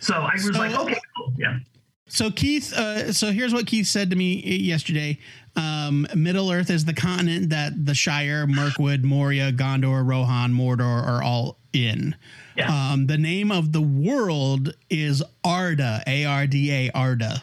So 0.00 0.14
I 0.14 0.32
was 0.34 0.44
So- 0.44 0.50
like, 0.52 0.74
okay, 0.78 0.96
cool. 1.16 1.32
Yeah. 1.36 1.58
So 2.06 2.30
Keith, 2.30 2.74
uh, 2.74 3.10
so 3.12 3.32
here's 3.32 3.54
what 3.54 3.66
Keith 3.66 3.86
said 3.86 4.10
to 4.10 4.16
me 4.16 4.42
yesterday. 4.44 5.18
Um, 5.54 6.06
Middle 6.14 6.50
Earth 6.50 6.70
is 6.70 6.84
the 6.84 6.94
continent 6.94 7.50
that 7.50 7.84
the 7.84 7.94
Shire, 7.94 8.46
Mirkwood, 8.46 9.04
Moria, 9.04 9.52
Gondor, 9.52 10.06
Rohan, 10.06 10.52
Mordor 10.54 10.80
are 11.06 11.22
all 11.22 11.58
in. 11.72 12.14
Yeah. 12.56 12.92
Um, 12.92 13.06
the 13.06 13.18
name 13.18 13.50
of 13.52 13.72
the 13.72 13.82
world 13.82 14.74
is 14.90 15.22
Arda, 15.44 16.02
A 16.06 16.24
R 16.24 16.46
D 16.46 16.70
A, 16.72 16.90
Arda, 16.92 17.42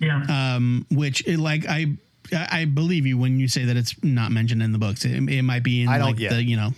Yeah. 0.00 0.22
um, 0.28 0.86
which 0.90 1.26
it, 1.26 1.38
like 1.38 1.66
I. 1.68 1.86
I 2.32 2.64
believe 2.64 3.06
you 3.06 3.18
when 3.18 3.40
you 3.40 3.48
say 3.48 3.64
that 3.64 3.76
it's 3.76 3.92
not 4.04 4.30
mentioned 4.30 4.62
in 4.62 4.70
the 4.70 4.78
books. 4.78 5.04
It, 5.04 5.10
it 5.28 5.42
might 5.42 5.64
be 5.64 5.82
in 5.82 5.88
I 5.88 5.98
don't- 5.98 6.06
like 6.12 6.20
yeah. 6.20 6.28
the 6.34 6.44
you 6.44 6.56
know 6.56 6.70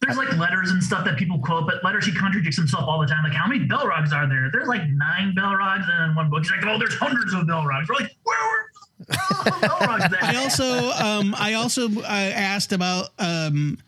There's 0.00 0.18
like 0.18 0.36
letters 0.36 0.70
and 0.70 0.82
stuff 0.84 1.06
that 1.06 1.16
people 1.16 1.38
quote, 1.38 1.64
but 1.66 1.82
letters 1.82 2.04
he 2.04 2.12
contradicts 2.12 2.58
himself 2.58 2.84
all 2.86 3.00
the 3.00 3.06
time. 3.06 3.24
Like, 3.24 3.32
how 3.32 3.46
many 3.48 3.64
Belrogs 3.64 4.12
are 4.12 4.28
there? 4.28 4.50
There's 4.52 4.68
like 4.68 4.86
nine 4.90 5.34
Belrogs 5.34 5.86
and 5.90 6.10
in 6.10 6.14
one 6.14 6.28
book. 6.28 6.42
He's 6.42 6.50
like, 6.50 6.66
oh, 6.66 6.78
there's 6.78 6.94
hundreds 6.96 7.32
of 7.32 7.46
Belrogs. 7.46 7.88
We're 7.88 7.94
like, 8.04 8.14
where 8.24 8.36
were 8.50 8.66
where 9.06 9.42
are 9.42 9.60
the 9.60 9.66
Belrogs 9.68 10.10
there? 10.10 10.20
I 10.22 10.36
also 10.42 10.90
um 10.90 11.34
I 11.38 11.54
also 11.54 11.88
uh, 11.88 12.02
asked 12.06 12.72
about 12.72 13.08
um 13.18 13.78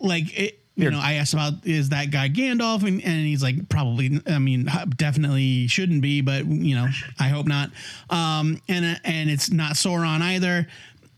like 0.00 0.38
it, 0.38 0.58
you 0.78 0.90
know, 0.92 1.00
I 1.00 1.14
asked 1.14 1.32
about 1.32 1.66
is 1.66 1.88
that 1.88 2.12
guy 2.12 2.28
Gandalf, 2.28 2.86
and, 2.86 3.02
and 3.02 3.26
he's 3.26 3.42
like, 3.42 3.68
probably. 3.68 4.20
I 4.28 4.38
mean, 4.38 4.70
definitely 4.96 5.66
shouldn't 5.66 6.02
be, 6.02 6.20
but 6.20 6.46
you 6.46 6.76
know, 6.76 6.86
I 7.18 7.28
hope 7.28 7.46
not. 7.46 7.70
Um, 8.10 8.62
and 8.68 9.00
and 9.04 9.28
it's 9.28 9.50
not 9.50 9.72
Sauron 9.72 10.20
either. 10.20 10.68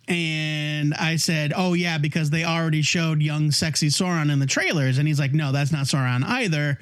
And 0.09 0.95
I 0.95 1.17
said, 1.17 1.53
"Oh 1.55 1.75
yeah, 1.75 1.99
because 1.99 2.31
they 2.31 2.45
already 2.45 2.81
showed 2.81 3.21
young, 3.21 3.51
sexy 3.51 3.89
Sauron 3.89 4.33
in 4.33 4.39
the 4.39 4.47
trailers." 4.47 4.97
And 4.97 5.07
he's 5.07 5.21
like, 5.21 5.35
"No, 5.35 5.53
that's 5.53 5.73
not 5.73 5.85
Sauron 5.85 6.25
either. 6.25 6.79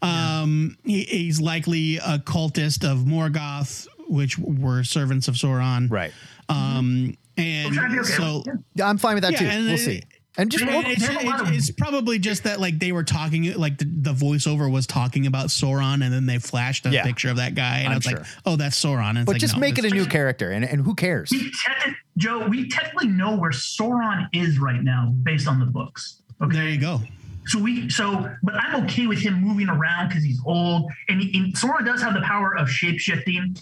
Um, 0.00 0.78
he, 0.84 1.02
he's 1.02 1.40
likely 1.40 1.96
a 1.98 2.18
cultist 2.18 2.90
of 2.90 3.00
Morgoth, 3.00 3.88
which 4.10 4.38
were 4.38 4.82
servants 4.84 5.28
of 5.28 5.34
Sauron, 5.36 5.90
right? 5.90 6.12
Um, 6.48 7.16
and 7.36 7.72
trying 7.74 7.98
okay 7.98 8.08
so 8.08 8.42
I'm 8.82 8.98
fine 8.98 9.14
with 9.14 9.22
that 9.22 9.32
Yeah, 9.32 9.38
too. 9.38 9.44
and 9.46 9.64
we'll 9.66 9.74
it- 9.74 9.78
see. 9.78 10.02
And 10.38 10.48
just 10.50 10.64
Yeah, 10.64 10.82
it's, 10.86 11.06
They 11.06 11.12
have 11.12 11.22
a 11.24 11.26
lot 11.26 11.40
it's- 11.48 11.70
probably 11.72 12.18
just 12.18 12.44
that 12.44 12.60
like 12.60 12.78
they 12.78 12.92
were 12.92 13.02
talking 13.02 13.52
like 13.58 13.78
the, 13.78 13.84
the 13.84 14.12
voiceover 14.12 14.70
was 14.70 14.86
talking 14.86 15.26
about 15.26 15.46
Sauron 15.48 16.04
and 16.04 16.12
then 16.12 16.24
they 16.26 16.38
flashed 16.38 16.86
a 16.86 16.90
Yeah. 16.90 17.02
picture 17.04 17.30
of 17.30 17.36
that 17.36 17.54
guy 17.56 17.78
and 17.78 17.88
I'm 17.88 17.92
I 17.92 17.96
was 17.96 18.04
sure. 18.04 18.18
like, 18.18 18.26
oh, 18.46 18.56
that's 18.56 18.82
Sauron. 18.82 19.10
And 19.10 19.18
it's 19.18 19.26
but 19.26 19.32
like, 19.32 19.40
just 19.40 19.54
no, 19.56 19.60
make 19.60 19.78
it 19.78 19.84
a 19.84 19.90
new 19.90 20.06
character, 20.06 20.52
and, 20.52 20.64
and 20.64 20.82
who 20.84 20.94
cares? 20.94 21.30
we 21.32 21.50
techni- 21.50 21.94
Joe, 22.16 22.46
we 22.46 22.68
technically 22.68 23.08
know 23.08 23.36
where 23.36 23.50
Sauron 23.50 24.28
is 24.32 24.58
right 24.60 24.82
now 24.82 25.12
based 25.24 25.48
on 25.48 25.58
the 25.58 25.66
books. 25.66 26.22
Okay. 26.40 26.56
There 26.56 26.68
you 26.68 26.80
go. 26.80 27.00
So 27.46 27.58
we 27.58 27.88
so, 27.90 28.30
but 28.44 28.54
I'm 28.54 28.84
okay 28.84 29.06
with 29.08 29.18
him 29.18 29.34
moving 29.42 29.68
around 29.68 30.08
because 30.08 30.22
he's 30.22 30.40
old, 30.46 30.88
and, 31.08 31.20
he, 31.20 31.36
and 31.38 31.52
Sauron 31.54 31.84
does 31.84 32.00
have 32.02 32.14
the 32.14 32.20
power 32.20 32.56
of 32.56 32.70
shape 32.70 33.00
shifting. 33.00 33.56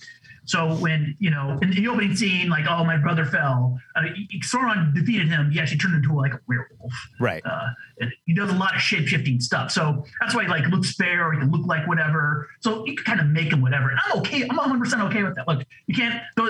So 0.49 0.75
when 0.77 1.15
you 1.19 1.31
know 1.31 1.59
in 1.61 1.71
the 1.71 1.87
opening 1.89 2.17
scene, 2.17 2.49
like 2.49 2.65
oh 2.67 2.83
my 2.83 2.97
brother 2.97 3.27
fell, 3.27 3.79
uh, 3.97 4.03
Sauron 4.43 4.95
defeated 4.95 5.29
him. 5.29 5.51
He 5.51 5.61
actually 5.61 5.77
turned 5.77 5.95
into 5.95 6.15
like 6.15 6.33
a 6.33 6.41
werewolf. 6.49 6.93
Right. 7.21 7.45
Uh, 7.45 7.69
and 8.01 8.13
he 8.25 8.35
does 8.35 8.51
a 8.51 8.55
lot 8.55 8.75
of 8.75 8.81
shape 8.81 9.07
shifting 9.07 9.41
stuff. 9.41 9.71
So 9.71 10.05
that's 10.21 10.35
why 10.35 10.45
he 10.45 10.49
like 10.49 10.67
looks 10.69 10.95
fair 10.95 11.29
or 11.29 11.33
he 11.35 11.39
can 11.39 11.51
look 11.51 11.67
like 11.67 11.87
whatever. 11.87 12.49
So 12.61 12.87
you 12.87 12.97
can 12.97 13.05
kind 13.05 13.21
of 13.21 13.27
make 13.27 13.53
him 13.53 13.61
whatever. 13.61 13.91
And 13.91 14.01
I'm 14.07 14.19
okay. 14.21 14.43
I'm 14.49 14.57
100 14.57 14.79
percent 14.79 15.03
okay 15.03 15.23
with 15.23 15.35
that. 15.35 15.47
Look, 15.47 15.67
you 15.87 15.95
can't 15.95 16.23
the, 16.37 16.43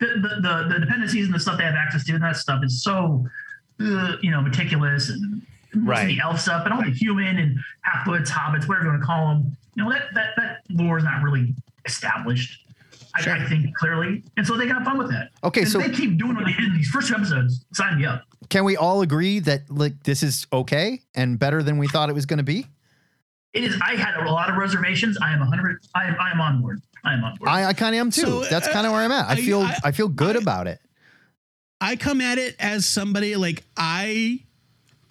the 0.00 0.06
the 0.06 0.68
the 0.72 0.80
dependencies 0.80 1.26
and 1.26 1.34
the 1.34 1.38
stuff 1.38 1.58
they 1.58 1.64
have 1.64 1.74
access 1.74 2.04
to 2.06 2.14
and 2.14 2.24
that 2.24 2.36
stuff 2.36 2.64
is 2.64 2.82
so 2.82 3.26
uh, 3.80 4.16
you 4.22 4.30
know 4.30 4.40
meticulous 4.40 5.10
and 5.10 5.42
Right. 5.76 6.06
the 6.06 6.20
elf 6.20 6.40
stuff, 6.40 6.64
and 6.66 6.72
all 6.72 6.84
the 6.84 6.90
human 6.90 7.36
and 7.36 7.58
Harfoots, 7.84 8.28
hobbits, 8.28 8.68
whatever 8.68 8.84
you 8.84 8.90
want 8.92 9.02
to 9.02 9.06
call 9.06 9.28
them, 9.28 9.56
you 9.74 9.82
know 9.82 9.90
that 9.90 10.02
that 10.14 10.28
that 10.36 10.60
lore 10.70 10.98
is 10.98 11.04
not 11.04 11.20
really 11.22 11.52
established. 11.84 12.63
I, 13.16 13.30
I 13.30 13.48
think 13.48 13.74
clearly, 13.76 14.24
and 14.36 14.46
so 14.46 14.56
they 14.56 14.66
got 14.66 14.84
fun 14.84 14.98
with 14.98 15.10
that. 15.10 15.30
Okay, 15.44 15.62
And 15.62 15.70
so- 15.70 15.78
they 15.78 15.90
keep 15.90 16.18
doing 16.18 16.34
what 16.34 16.46
they 16.46 16.52
did 16.52 16.64
in 16.64 16.74
these 16.74 16.88
first 16.88 17.08
two 17.08 17.14
episodes. 17.14 17.64
Sign 17.74 17.98
me 17.98 18.06
up. 18.06 18.22
Can 18.50 18.64
we 18.64 18.76
all 18.76 19.02
agree 19.02 19.38
that 19.40 19.70
like 19.70 20.02
this 20.02 20.22
is 20.22 20.46
okay 20.52 21.00
and 21.14 21.38
better 21.38 21.62
than 21.62 21.78
we 21.78 21.88
thought 21.88 22.10
it 22.10 22.14
was 22.14 22.26
going 22.26 22.38
to 22.38 22.42
be? 22.44 22.66
It 23.52 23.64
is. 23.64 23.80
I 23.80 23.94
had 23.94 24.16
a 24.26 24.30
lot 24.30 24.50
of 24.50 24.56
reservations. 24.56 25.16
I 25.22 25.32
am 25.32 25.38
100. 25.40 25.78
I 25.94 26.04
am. 26.06 26.16
I 26.20 26.30
am 26.32 26.40
on 26.40 26.60
board. 26.60 26.82
I 27.04 27.14
am 27.14 27.22
on 27.24 27.36
board. 27.36 27.48
I, 27.48 27.66
I 27.66 27.72
kind 27.72 27.94
of 27.94 28.00
am 28.00 28.10
too. 28.10 28.22
So, 28.22 28.40
That's 28.44 28.66
uh, 28.66 28.72
kind 28.72 28.86
of 28.86 28.92
where 28.92 29.02
I'm 29.02 29.12
at. 29.12 29.28
I 29.28 29.32
I- 29.32 29.36
feel 29.36 29.60
I, 29.60 29.78
I- 29.84 29.92
feel 29.92 30.08
good 30.08 30.36
about 30.36 30.66
it. 30.66 30.80
I 31.80 31.96
come 31.96 32.20
at 32.20 32.38
it 32.38 32.56
as 32.58 32.86
somebody 32.86 33.36
like 33.36 33.62
I 33.76 34.40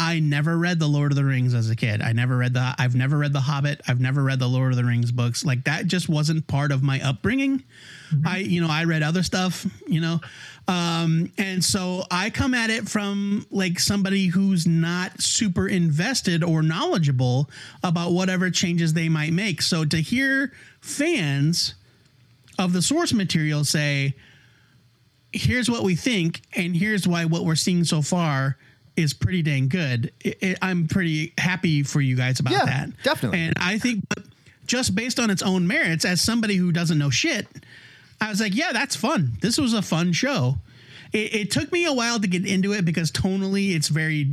I 0.03 0.19
never 0.19 0.57
read 0.57 0.79
the 0.79 0.87
Lord 0.87 1.13
of 1.13 1.15
the 1.15 1.23
Rings 1.23 1.53
as 1.53 1.69
a 1.69 1.77
kid. 1.77 2.01
I 2.01 2.11
never 2.11 2.35
read 2.35 2.53
the 2.53 2.75
I've 2.77 2.93
never 2.93 3.17
read 3.17 3.31
the 3.31 3.39
Hobbit. 3.39 3.79
I've 3.87 4.01
never 4.01 4.21
read 4.21 4.37
the 4.37 4.49
Lord 4.49 4.73
of 4.73 4.77
the 4.77 4.83
Rings 4.83 5.13
books. 5.13 5.45
Like 5.45 5.63
that 5.63 5.87
just 5.87 6.09
wasn't 6.09 6.45
part 6.45 6.73
of 6.73 6.83
my 6.83 6.99
upbringing. 7.01 7.63
I 8.25 8.39
you 8.39 8.59
know, 8.59 8.67
I 8.69 8.83
read 8.83 9.01
other 9.01 9.23
stuff, 9.23 9.65
you 9.87 10.01
know. 10.01 10.19
Um 10.67 11.31
and 11.37 11.63
so 11.63 12.03
I 12.11 12.31
come 12.31 12.53
at 12.53 12.69
it 12.69 12.89
from 12.89 13.45
like 13.49 13.79
somebody 13.79 14.27
who's 14.27 14.67
not 14.67 15.21
super 15.21 15.69
invested 15.69 16.43
or 16.43 16.61
knowledgeable 16.61 17.49
about 17.81 18.11
whatever 18.11 18.51
changes 18.51 18.91
they 18.91 19.07
might 19.07 19.31
make. 19.31 19.61
So 19.61 19.85
to 19.85 19.97
hear 19.97 20.51
fans 20.81 21.75
of 22.59 22.73
the 22.73 22.81
source 22.81 23.13
material 23.13 23.63
say 23.63 24.15
here's 25.31 25.71
what 25.71 25.81
we 25.83 25.95
think, 25.95 26.41
and 26.55 26.75
here's 26.75 27.07
why 27.07 27.23
what 27.23 27.45
we're 27.45 27.55
seeing 27.55 27.85
so 27.85 28.01
far 28.01 28.57
is 28.95 29.13
pretty 29.13 29.41
dang 29.41 29.67
good. 29.69 30.11
It, 30.21 30.37
it, 30.41 30.57
I'm 30.61 30.87
pretty 30.87 31.33
happy 31.37 31.83
for 31.83 31.99
you 32.01 32.15
guys 32.15 32.39
about 32.39 32.53
Yeah, 32.53 32.65
that. 32.65 32.89
definitely. 33.03 33.39
And 33.39 33.53
I 33.57 33.77
think 33.79 34.03
just 34.65 34.95
based 34.95 35.19
on 35.19 35.29
its 35.29 35.41
own 35.41 35.67
merits, 35.67 36.05
as 36.05 36.21
somebody 36.21 36.55
who 36.55 36.71
doesn't 36.71 36.97
know 36.97 37.09
shit, 37.09 37.47
I 38.21 38.29
was 38.29 38.39
like, 38.39 38.55
yeah, 38.55 38.71
that's 38.71 38.95
fun. 38.95 39.33
This 39.41 39.57
was 39.57 39.73
a 39.73 39.81
fun 39.81 40.13
show. 40.13 40.57
It, 41.11 41.35
it 41.35 41.51
took 41.51 41.71
me 41.71 41.85
a 41.85 41.93
while 41.93 42.19
to 42.19 42.27
get 42.27 42.45
into 42.45 42.73
it 42.73 42.85
because 42.85 43.11
tonally, 43.11 43.75
it's 43.75 43.87
very, 43.89 44.29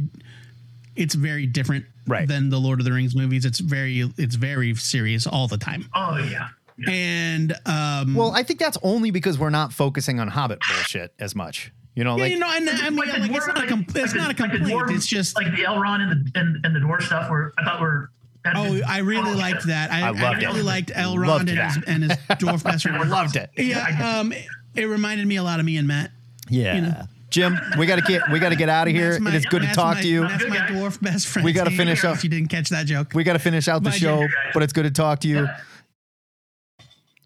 it's 0.96 1.14
very 1.14 1.46
different 1.46 1.86
Right. 2.06 2.26
than 2.26 2.50
the 2.50 2.58
Lord 2.58 2.80
of 2.80 2.84
the 2.84 2.92
Rings 2.92 3.14
movies. 3.14 3.44
It's 3.44 3.60
very, 3.60 4.00
it's 4.16 4.34
very 4.34 4.74
serious 4.74 5.26
all 5.26 5.46
the 5.46 5.58
time. 5.58 5.88
oh 5.94 6.16
yeah. 6.18 6.48
yeah. 6.76 6.90
And 6.90 7.52
um, 7.66 8.14
Well, 8.14 8.32
I 8.32 8.42
think 8.42 8.58
that's 8.58 8.78
only 8.82 9.10
because 9.12 9.38
we're 9.38 9.50
not 9.50 9.72
focusing 9.72 10.18
on 10.18 10.26
Hobbit 10.28 10.58
bullshit 10.68 11.12
as 11.20 11.34
much. 11.36 11.70
You 11.96 12.04
know, 12.04 12.16
yeah, 12.16 12.22
like 12.22 12.32
you 12.32 12.38
know, 12.38 12.46
and 12.50 12.70
I 12.70 12.88
mean, 12.90 12.96
Like 12.98 13.06
the 13.12 13.18
like, 13.20 13.30
it's 13.30 13.44
dwarf- 13.46 13.46
not 13.48 13.56
a, 13.56 13.74
like- 13.76 13.88
it's 13.88 13.96
like 13.96 14.14
not 14.14 14.30
a 14.30 14.34
the- 14.34 14.42
like 14.42 14.52
complaint. 14.52 14.80
dwarf- 14.80 14.94
it's 14.94 15.06
just 15.06 15.36
like 15.36 15.46
the 15.56 15.62
Elrond 15.64 16.00
and 16.02 16.10
the 16.26 16.38
and, 16.40 16.64
and 16.64 16.74
the 16.76 16.80
dwarf 16.80 17.02
stuff. 17.02 17.30
Were 17.30 17.52
I 17.58 17.64
thought 17.64 17.80
were. 17.80 18.10
Oh, 18.54 18.80
I 18.88 18.98
really 18.98 19.32
oh, 19.32 19.36
liked 19.36 19.66
that. 19.66 19.90
I, 19.92 20.00
I 20.00 20.06
I, 20.06 20.10
loved 20.12 20.42
it. 20.42 20.46
really 20.46 20.62
liked 20.62 20.90
Elrond 20.94 21.26
Loved 21.26 21.48
and 21.50 21.58
his, 21.58 21.84
and 21.86 22.02
his 22.04 22.12
dwarf 22.38 22.64
best 22.64 22.84
friend. 22.84 22.96
I 22.96 23.06
loved 23.06 23.36
it. 23.36 23.50
Yeah, 23.58 24.18
um, 24.20 24.32
it 24.74 24.84
reminded 24.84 25.26
me 25.26 25.36
a 25.36 25.42
lot 25.42 25.60
of 25.60 25.66
me 25.66 25.76
and 25.76 25.86
Matt. 25.86 26.10
yeah. 26.48 26.74
you 26.76 26.80
know. 26.80 27.02
Jim, 27.28 27.56
we 27.78 27.86
got 27.86 27.96
to 27.96 28.02
get 28.02 28.22
we 28.32 28.38
got 28.40 28.48
to 28.48 28.56
get 28.56 28.68
out 28.68 28.88
of 28.88 28.94
here. 28.94 29.20
My- 29.20 29.30
it 29.30 29.36
is 29.36 29.44
good 29.46 29.62
to 29.62 29.68
talk 29.74 29.96
my- 29.96 30.02
to 30.02 30.08
you. 30.08 30.26
That's 30.26 30.48
my 30.48 30.56
dwarf 30.56 31.00
best 31.02 31.26
friend. 31.28 31.44
We 31.44 31.52
gotta 31.52 31.70
finish 31.70 32.02
up. 32.04 32.16
If 32.16 32.24
you 32.24 32.30
didn't 32.30 32.48
catch 32.48 32.70
that 32.70 32.86
joke, 32.86 33.12
We 33.14 33.24
got 33.24 33.34
to 33.34 33.38
finish 33.38 33.68
out 33.68 33.82
the 33.82 33.90
Bye, 33.90 33.96
show, 33.96 34.20
Jim. 34.20 34.30
but 34.54 34.62
it's 34.62 34.72
good 34.72 34.84
to 34.84 34.90
talk 34.90 35.20
to 35.20 35.28
you. 35.28 35.46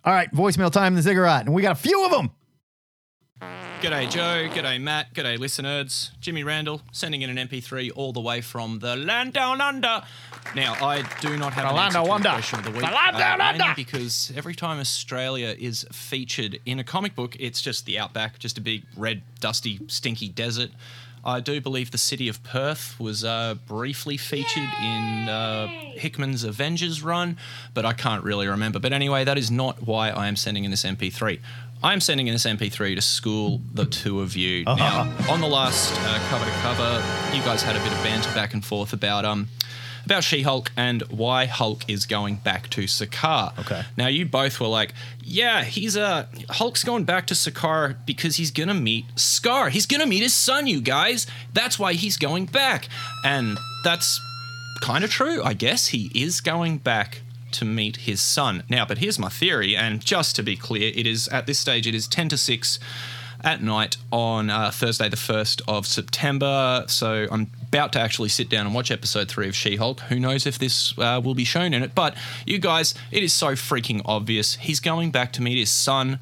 All 0.04 0.12
right, 0.12 0.30
voicemail 0.32 0.70
time, 0.70 0.94
the 0.94 1.00
ziggurat, 1.02 1.46
and 1.46 1.54
we 1.54 1.62
got 1.62 1.72
a 1.72 1.76
few 1.76 2.04
of 2.04 2.10
them. 2.10 2.30
G'day 3.84 4.10
Joe, 4.10 4.48
g'day 4.50 4.80
Matt, 4.80 5.12
g'day 5.12 5.38
listeners. 5.38 6.10
Jimmy 6.22 6.42
Randall 6.42 6.80
sending 6.90 7.20
in 7.20 7.28
an 7.36 7.48
MP3 7.48 7.90
all 7.94 8.14
the 8.14 8.20
way 8.20 8.40
from 8.40 8.78
the 8.78 8.96
land 8.96 9.34
down 9.34 9.60
under. 9.60 10.02
Now, 10.56 10.72
I 10.82 11.02
do 11.20 11.36
not 11.36 11.52
have 11.52 11.64
The 11.64 11.68
an 11.68 11.76
land 11.76 11.94
answer 11.94 11.98
down 11.98 12.04
to 12.04 12.08
the 12.08 12.14
under. 12.14 12.28
question 12.30 12.58
of 12.60 12.64
the 12.64 12.70
week, 12.70 12.80
The 12.80 12.86
land 12.86 13.18
down 13.18 13.38
mainly 13.40 13.60
under. 13.60 13.74
because 13.76 14.32
every 14.34 14.54
time 14.54 14.78
Australia 14.80 15.54
is 15.58 15.84
featured 15.92 16.60
in 16.64 16.78
a 16.78 16.84
comic 16.84 17.14
book, 17.14 17.36
it's 17.38 17.60
just 17.60 17.84
the 17.84 17.98
outback, 17.98 18.38
just 18.38 18.56
a 18.56 18.62
big 18.62 18.84
red, 18.96 19.20
dusty, 19.40 19.78
stinky 19.88 20.30
desert. 20.30 20.70
I 21.26 21.40
do 21.40 21.58
believe 21.60 21.90
the 21.90 21.96
city 21.98 22.28
of 22.28 22.42
Perth 22.42 23.00
was 23.00 23.24
uh, 23.24 23.54
briefly 23.66 24.18
featured 24.18 24.68
in 24.82 25.28
uh, 25.28 25.68
Hickman's 25.94 26.44
Avengers 26.44 27.02
run, 27.02 27.38
but 27.72 27.86
I 27.86 27.94
can't 27.94 28.22
really 28.22 28.46
remember. 28.46 28.78
But 28.78 28.92
anyway, 28.92 29.24
that 29.24 29.38
is 29.38 29.50
not 29.50 29.86
why 29.86 30.10
I 30.10 30.28
am 30.28 30.36
sending 30.36 30.64
in 30.64 30.70
this 30.70 30.84
MP3. 30.84 31.40
I 31.84 31.92
am 31.92 32.00
sending 32.00 32.28
in 32.28 32.32
this 32.32 32.46
MP3 32.46 32.94
to 32.94 33.02
school 33.02 33.60
the 33.74 33.84
two 33.84 34.22
of 34.22 34.36
you. 34.36 34.64
Now, 34.64 35.02
on 35.30 35.42
the 35.42 35.46
last 35.46 35.92
uh, 36.06 36.18
cover 36.30 36.46
to 36.46 36.50
cover, 36.62 37.36
you 37.36 37.42
guys 37.42 37.62
had 37.62 37.76
a 37.76 37.78
bit 37.80 37.92
of 37.92 38.02
banter 38.02 38.32
back 38.32 38.54
and 38.54 38.64
forth 38.64 38.94
about 38.94 39.26
um 39.26 39.48
about 40.06 40.24
She-Hulk 40.24 40.72
and 40.78 41.02
why 41.10 41.44
Hulk 41.44 41.84
is 41.86 42.06
going 42.06 42.36
back 42.36 42.70
to 42.70 42.84
Sakaar. 42.84 43.58
Okay. 43.58 43.82
Now 43.98 44.06
you 44.06 44.24
both 44.24 44.60
were 44.60 44.66
like, 44.66 44.94
"Yeah, 45.22 45.62
he's 45.62 45.94
uh 45.94 46.24
Hulk's 46.48 46.84
going 46.84 47.04
back 47.04 47.26
to 47.26 47.34
Sakaar 47.34 47.96
because 48.06 48.36
he's 48.36 48.50
gonna 48.50 48.72
meet 48.72 49.04
Scar. 49.16 49.68
He's 49.68 49.84
gonna 49.84 50.06
meet 50.06 50.22
his 50.22 50.32
son, 50.32 50.66
you 50.66 50.80
guys. 50.80 51.26
That's 51.52 51.78
why 51.78 51.92
he's 51.92 52.16
going 52.16 52.46
back." 52.46 52.88
And 53.26 53.58
that's 53.84 54.18
kind 54.80 55.04
of 55.04 55.10
true, 55.10 55.42
I 55.44 55.52
guess. 55.52 55.88
He 55.88 56.10
is 56.14 56.40
going 56.40 56.78
back 56.78 57.20
to 57.54 57.64
meet 57.64 57.96
his 57.96 58.20
son. 58.20 58.62
Now, 58.68 58.84
but 58.84 58.98
here's 58.98 59.18
my 59.18 59.28
theory, 59.28 59.76
and 59.76 60.00
just 60.04 60.36
to 60.36 60.42
be 60.42 60.56
clear, 60.56 60.92
it 60.94 61.06
is 61.06 61.28
at 61.28 61.46
this 61.46 61.58
stage 61.58 61.86
it 61.86 61.94
is 61.94 62.06
10 62.06 62.28
to 62.30 62.36
6 62.36 62.78
at 63.44 63.62
night 63.62 63.96
on 64.10 64.48
uh, 64.48 64.70
Thursday, 64.70 65.08
the 65.08 65.16
1st 65.16 65.60
of 65.68 65.86
September. 65.86 66.84
So 66.88 67.26
I'm 67.30 67.50
about 67.68 67.92
to 67.92 68.00
actually 68.00 68.30
sit 68.30 68.48
down 68.48 68.66
and 68.66 68.74
watch 68.74 68.90
episode 68.90 69.28
3 69.28 69.48
of 69.48 69.54
She 69.54 69.76
Hulk. 69.76 70.00
Who 70.00 70.18
knows 70.18 70.46
if 70.46 70.58
this 70.58 70.98
uh, 70.98 71.20
will 71.22 71.34
be 71.34 71.44
shown 71.44 71.74
in 71.74 71.82
it, 71.82 71.94
but 71.94 72.16
you 72.46 72.58
guys, 72.58 72.94
it 73.12 73.22
is 73.22 73.32
so 73.32 73.48
freaking 73.48 74.00
obvious. 74.06 74.54
He's 74.54 74.80
going 74.80 75.10
back 75.10 75.32
to 75.34 75.42
meet 75.42 75.58
his 75.58 75.70
son. 75.70 76.18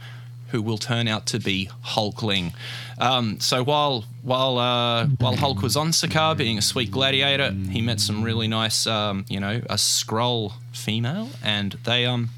Who 0.53 0.62
will 0.62 0.79
turn 0.79 1.09
out 1.09 1.27
to 1.27 1.39
be 1.39 1.69
Hulkling? 1.85 2.55
Um, 2.99 3.41
so 3.41 3.65
while 3.65 4.05
while 4.23 4.59
uh, 4.59 5.07
while 5.19 5.37
Hulk 5.37 5.62
was 5.62 5.77
on 5.77 5.89
Sakaar 5.89 6.37
being 6.37 6.59
a 6.59 6.62
sweet 6.62 6.91
gladiator, 6.91 7.51
he 7.51 7.81
met 7.81 8.01
some 8.01 8.23
really 8.23 8.49
nice, 8.49 8.87
um, 8.87 9.24
you 9.29 9.41
know, 9.41 9.62
a 9.69 9.74
Skrull 9.74 10.53
female, 10.73 11.31
and 11.43 11.73
they 11.85 12.07
um 12.07 12.31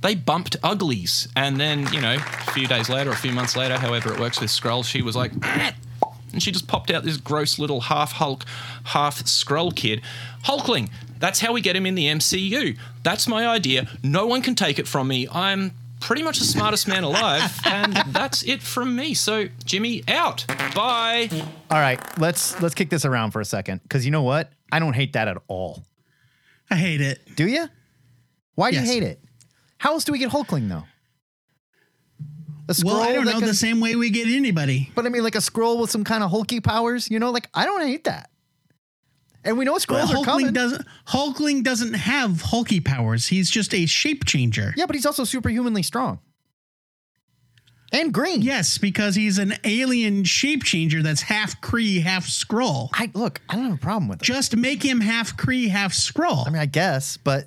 they 0.00 0.14
bumped 0.14 0.56
uglies. 0.62 1.28
And 1.34 1.58
then, 1.58 1.92
you 1.92 2.00
know, 2.00 2.14
a 2.14 2.50
few 2.52 2.66
days 2.66 2.88
later, 2.88 3.10
a 3.10 3.16
few 3.16 3.32
months 3.32 3.56
later, 3.56 3.78
however 3.78 4.12
it 4.12 4.20
works 4.20 4.40
with 4.40 4.50
Skrull, 4.50 4.84
she 4.84 5.02
was 5.02 5.16
like, 5.16 5.32
and 6.32 6.42
she 6.42 6.52
just 6.52 6.68
popped 6.68 6.90
out 6.90 7.04
this 7.04 7.16
gross 7.16 7.58
little 7.58 7.82
half 7.82 8.12
Hulk, 8.12 8.44
half 8.84 9.24
Skrull 9.24 9.74
kid. 9.74 10.00
Hulkling. 10.44 10.90
That's 11.18 11.40
how 11.40 11.52
we 11.52 11.60
get 11.60 11.74
him 11.74 11.84
in 11.84 11.96
the 11.96 12.06
MCU. 12.06 12.78
That's 13.02 13.26
my 13.26 13.46
idea. 13.46 13.88
No 14.04 14.26
one 14.26 14.40
can 14.40 14.54
take 14.54 14.78
it 14.78 14.86
from 14.86 15.08
me. 15.08 15.26
I'm 15.32 15.72
pretty 16.00 16.22
much 16.22 16.38
the 16.38 16.44
smartest 16.44 16.86
man 16.88 17.04
alive, 17.04 17.58
and 17.64 17.94
that's 18.08 18.42
it 18.44 18.62
from 18.62 18.94
me. 18.96 19.14
So, 19.14 19.48
Jimmy, 19.64 20.02
out. 20.08 20.44
Bye. 20.74 21.28
All 21.70 21.78
right, 21.78 22.00
let's 22.18 22.60
let's 22.62 22.74
kick 22.74 22.90
this 22.90 23.04
around 23.04 23.30
for 23.32 23.40
a 23.40 23.44
second 23.44 23.82
because 23.82 24.04
you 24.04 24.10
know 24.10 24.22
what? 24.22 24.50
I 24.72 24.78
don't 24.78 24.94
hate 24.94 25.12
that 25.14 25.28
at 25.28 25.38
all. 25.48 25.84
I 26.70 26.76
hate 26.76 27.00
it. 27.00 27.20
Do 27.36 27.46
you? 27.48 27.68
Why 28.54 28.70
do 28.70 28.76
Yes. 28.76 28.86
you 28.86 28.92
hate 28.92 29.02
it? 29.02 29.20
How 29.78 29.92
else 29.92 30.04
do 30.04 30.12
we 30.12 30.18
get 30.18 30.30
Hulkling 30.30 30.68
though? 30.68 30.84
A 32.70 32.74
Well, 32.84 33.00
I 33.00 33.12
don't 33.12 33.24
that 33.24 33.32
know 33.34 33.38
can- 33.38 33.48
the 33.48 33.54
same 33.54 33.80
way 33.80 33.96
we 33.96 34.10
get 34.10 34.26
anybody. 34.28 34.90
But 34.94 35.06
I 35.06 35.08
mean, 35.08 35.22
like 35.22 35.34
a 35.34 35.38
Skrull 35.38 35.80
with 35.80 35.90
some 35.90 36.04
kind 36.04 36.22
of 36.22 36.30
hulky 36.30 36.60
powers, 36.60 37.10
you 37.10 37.18
know? 37.18 37.30
Like 37.30 37.48
I 37.54 37.64
don't 37.64 37.80
hate 37.86 38.04
that. 38.04 38.30
And 39.48 39.56
we 39.56 39.64
know 39.64 39.76
Skrulls 39.76 40.10
are 40.10 40.22
coming. 40.22 40.48
Hulkling 40.48 40.52
doesn't. 40.52 40.86
Hulkling 41.06 41.64
doesn't 41.64 41.94
have 41.94 42.42
hulky 42.42 42.80
powers. 42.80 43.28
He's 43.28 43.50
just 43.50 43.72
a 43.72 43.86
shape 43.86 44.26
changer. 44.26 44.74
yeah, 44.76 44.84
but 44.84 44.94
he's 44.94 45.06
also 45.06 45.24
superhumanly 45.24 45.82
strong. 45.82 46.18
And 47.90 48.12
green. 48.12 48.42
Yes, 48.42 48.76
because 48.76 49.14
he's 49.14 49.38
an 49.38 49.54
alien 49.64 50.24
shape 50.24 50.64
changer 50.64 51.02
that's 51.02 51.22
half 51.22 51.58
Kree, 51.62 52.02
half 52.02 52.26
Skrull. 52.26 52.90
I 52.92 53.10
look. 53.14 53.40
I 53.48 53.54
don't 53.56 53.64
have 53.64 53.74
a 53.74 53.78
problem 53.78 54.08
with 54.08 54.20
it. 54.20 54.24
Just 54.26 54.54
make 54.54 54.82
him 54.82 55.00
half 55.00 55.38
Kree, 55.38 55.70
half 55.70 55.94
Skrull. 55.94 56.46
I 56.46 56.50
mean, 56.50 56.60
I 56.60 56.66
guess, 56.66 57.16
but 57.16 57.46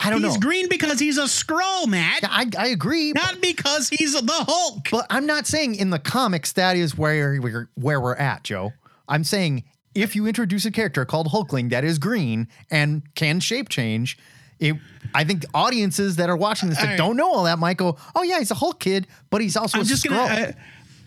I 0.00 0.08
don't 0.08 0.20
he's 0.20 0.22
know. 0.22 0.28
He's 0.30 0.38
green 0.38 0.70
because 0.70 0.98
he's 0.98 1.18
a 1.18 1.24
Skrull, 1.24 1.86
Matt. 1.86 2.22
Yeah, 2.22 2.28
I, 2.30 2.50
I 2.58 2.68
agree. 2.68 3.12
Not 3.12 3.42
because 3.42 3.90
he's 3.90 4.14
the 4.14 4.44
Hulk. 4.48 4.88
But 4.90 5.04
I'm 5.10 5.26
not 5.26 5.46
saying 5.46 5.74
in 5.74 5.90
the 5.90 5.98
comics 5.98 6.52
that 6.52 6.76
is 6.78 6.96
where 6.96 7.38
we're 7.38 7.68
where 7.74 8.00
we're 8.00 8.16
at, 8.16 8.44
Joe. 8.44 8.72
I'm 9.06 9.24
saying 9.24 9.64
if 9.96 10.14
you 10.14 10.26
introduce 10.26 10.66
a 10.66 10.70
character 10.70 11.04
called 11.04 11.28
Hulkling 11.28 11.70
that 11.70 11.82
is 11.82 11.98
green 11.98 12.48
and 12.70 13.02
can 13.14 13.40
shape 13.40 13.68
change, 13.68 14.18
it 14.60 14.76
I 15.14 15.24
think 15.24 15.44
audiences 15.54 16.16
that 16.16 16.28
are 16.28 16.36
watching 16.36 16.68
this 16.68 16.78
that 16.78 16.86
right. 16.86 16.98
don't 16.98 17.16
know 17.16 17.32
all 17.32 17.44
that 17.44 17.58
might 17.58 17.78
go, 17.78 17.96
"Oh 18.14 18.22
yeah, 18.22 18.38
he's 18.38 18.50
a 18.50 18.54
Hulk 18.54 18.78
kid, 18.78 19.06
but 19.30 19.40
he's 19.40 19.56
also 19.56 19.78
I'm 19.78 19.82
a 19.82 19.86
just 19.86 20.04
Skrull." 20.04 20.28
gonna. 20.28 20.54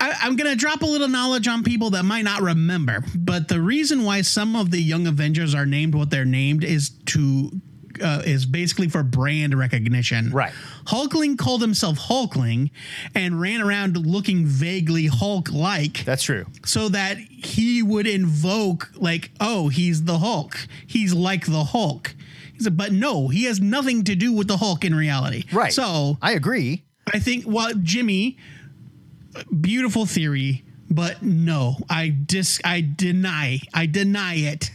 I, 0.01 0.09
I, 0.11 0.17
I'm 0.21 0.35
gonna 0.35 0.55
drop 0.55 0.81
a 0.81 0.85
little 0.85 1.07
knowledge 1.07 1.47
on 1.47 1.63
people 1.63 1.91
that 1.91 2.03
might 2.03 2.23
not 2.23 2.41
remember. 2.41 3.03
But 3.15 3.47
the 3.47 3.61
reason 3.61 4.03
why 4.03 4.21
some 4.21 4.55
of 4.55 4.71
the 4.71 4.81
Young 4.81 5.07
Avengers 5.07 5.53
are 5.53 5.65
named 5.65 5.93
what 5.93 6.09
they're 6.09 6.25
named 6.25 6.63
is 6.63 6.89
to 7.07 7.51
uh, 8.01 8.21
is 8.25 8.45
basically 8.45 8.87
for 8.89 9.03
brand 9.03 9.57
recognition. 9.57 10.31
Right. 10.31 10.51
Hulkling 10.85 11.37
called 11.37 11.61
himself 11.61 11.97
Hulkling 11.97 12.71
and 13.15 13.39
ran 13.39 13.61
around 13.61 13.97
looking 13.97 14.45
vaguely 14.45 15.07
Hulk-like. 15.07 16.05
That's 16.05 16.23
true. 16.23 16.45
so 16.65 16.89
that 16.89 17.17
he 17.17 17.81
would 17.83 18.07
invoke 18.07 18.91
like, 18.95 19.31
oh, 19.39 19.69
he's 19.69 20.03
the 20.03 20.19
Hulk. 20.19 20.57
He's 20.85 21.13
like 21.13 21.45
the 21.45 21.63
Hulk. 21.65 22.15
He 22.53 22.63
said, 22.63 22.75
but 22.77 22.91
no, 22.91 23.27
he 23.29 23.45
has 23.45 23.59
nothing 23.61 24.03
to 24.05 24.15
do 24.15 24.33
with 24.33 24.47
the 24.47 24.57
Hulk 24.57 24.83
in 24.83 24.93
reality. 24.93 25.45
Right. 25.51 25.71
So 25.73 26.17
I 26.21 26.33
agree. 26.33 26.83
I 27.11 27.19
think 27.19 27.45
well, 27.47 27.71
Jimmy, 27.81 28.37
beautiful 29.61 30.05
theory, 30.05 30.63
but 30.89 31.21
no, 31.23 31.77
I 31.89 32.09
dis 32.09 32.59
I 32.63 32.81
deny. 32.95 33.61
I 33.73 33.85
deny 33.85 34.35
it. 34.35 34.71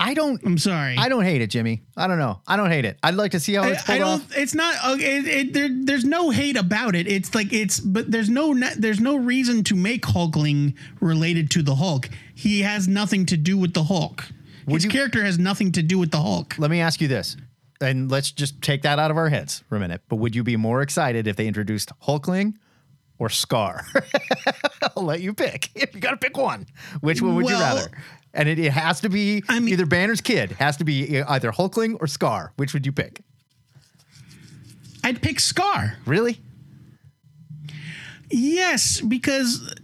I 0.00 0.14
don't 0.14 0.42
I'm 0.44 0.58
sorry. 0.58 0.96
I 0.96 1.08
don't 1.08 1.24
hate 1.24 1.40
it, 1.42 1.48
Jimmy. 1.48 1.82
I 1.96 2.06
don't 2.06 2.18
know. 2.18 2.40
I 2.46 2.56
don't 2.56 2.70
hate 2.70 2.84
it. 2.84 2.98
I'd 3.02 3.14
like 3.14 3.32
to 3.32 3.40
see 3.40 3.54
how 3.54 3.64
it's 3.64 3.82
pulled 3.82 3.96
I 3.96 3.98
don't. 3.98 4.08
off. 4.22 4.36
It's 4.36 4.54
not. 4.54 4.74
uh, 4.84 4.96
It, 4.98 5.26
it, 5.26 5.52
there, 5.52 5.68
there's 5.70 6.04
no 6.04 6.30
hate 6.30 6.56
about 6.56 6.94
it. 6.94 7.06
It's 7.06 7.34
like 7.34 7.52
it's. 7.52 7.80
But 7.80 8.10
there's 8.10 8.28
no. 8.30 8.54
There's 8.76 9.00
no 9.00 9.16
reason 9.16 9.64
to 9.64 9.74
make 9.74 10.02
Hulkling 10.02 10.74
related 11.00 11.50
to 11.52 11.62
the 11.62 11.74
Hulk. 11.76 12.08
He 12.34 12.62
has 12.62 12.86
nothing 12.88 13.26
to 13.26 13.36
do 13.36 13.56
with 13.58 13.74
the 13.74 13.84
Hulk. 13.84 14.24
His 14.68 14.84
you- 14.84 14.90
character 14.90 15.24
has 15.24 15.38
nothing 15.38 15.72
to 15.72 15.82
do 15.82 15.98
with 15.98 16.10
the 16.10 16.20
Hulk. 16.22 16.54
Let 16.58 16.70
me 16.70 16.80
ask 16.80 17.00
you 17.00 17.08
this. 17.08 17.36
And 17.80 18.10
let's 18.10 18.30
just 18.32 18.60
take 18.60 18.82
that 18.82 18.98
out 18.98 19.10
of 19.10 19.16
our 19.16 19.28
heads 19.28 19.62
for 19.68 19.76
a 19.76 19.80
minute. 19.80 20.02
But 20.08 20.16
would 20.16 20.34
you 20.34 20.42
be 20.42 20.56
more 20.56 20.82
excited 20.82 21.26
if 21.28 21.36
they 21.36 21.46
introduced 21.46 21.92
Hulkling 22.02 22.54
or 23.18 23.28
Scar? 23.30 23.86
I'll 24.96 25.04
let 25.04 25.20
you 25.20 25.32
pick. 25.32 25.70
If 25.74 25.94
you 25.94 26.00
got 26.00 26.10
to 26.10 26.16
pick 26.16 26.36
one, 26.36 26.66
which 27.00 27.22
one 27.22 27.36
would 27.36 27.48
you 27.48 27.54
rather? 27.54 27.88
And 28.34 28.48
it, 28.48 28.58
it 28.58 28.72
has 28.72 29.00
to 29.00 29.08
be 29.08 29.42
I 29.48 29.58
mean- 29.60 29.72
either 29.72 29.86
Banner's 29.86 30.20
kid, 30.20 30.52
has 30.52 30.76
to 30.78 30.84
be 30.84 31.20
uh, 31.20 31.32
either 31.32 31.50
Hulkling 31.52 31.96
or 32.00 32.06
Scar. 32.06 32.52
Which 32.56 32.74
would 32.74 32.84
you 32.86 32.92
pick? 32.92 33.22
I'd 35.04 35.22
pick 35.22 35.40
Scar. 35.40 35.96
Really? 36.06 36.40
Yes, 38.30 39.00
because 39.00 39.74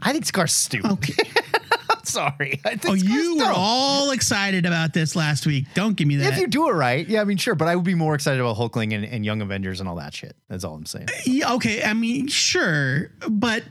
I 0.00 0.12
think 0.12 0.24
Scar's 0.24 0.52
stupid. 0.52 0.90
okay. 0.92 1.12
I'm 1.90 2.04
sorry. 2.04 2.60
I 2.64 2.76
think 2.76 2.84
Oh, 2.86 2.96
Scar's 2.96 3.02
you 3.02 3.36
were 3.38 3.52
all 3.54 4.10
excited 4.12 4.64
about 4.64 4.94
this 4.94 5.14
last 5.14 5.44
week. 5.46 5.66
Don't 5.74 5.96
give 5.96 6.08
me 6.08 6.16
that. 6.16 6.32
If 6.32 6.38
you 6.38 6.46
do 6.46 6.68
it 6.70 6.72
right, 6.72 7.06
yeah, 7.06 7.20
I 7.20 7.24
mean, 7.24 7.36
sure, 7.36 7.54
but 7.54 7.68
I 7.68 7.76
would 7.76 7.84
be 7.84 7.94
more 7.94 8.14
excited 8.14 8.40
about 8.40 8.56
Hulkling 8.56 8.94
and, 8.94 9.04
and 9.04 9.24
Young 9.24 9.42
Avengers 9.42 9.80
and 9.80 9.88
all 9.88 9.96
that 9.96 10.14
shit. 10.14 10.34
That's 10.48 10.64
all 10.64 10.74
I'm 10.74 10.86
saying. 10.86 11.08
Yeah, 11.26 11.52
okay, 11.54 11.82
I 11.82 11.92
mean, 11.92 12.26
sure, 12.28 13.10
but 13.28 13.64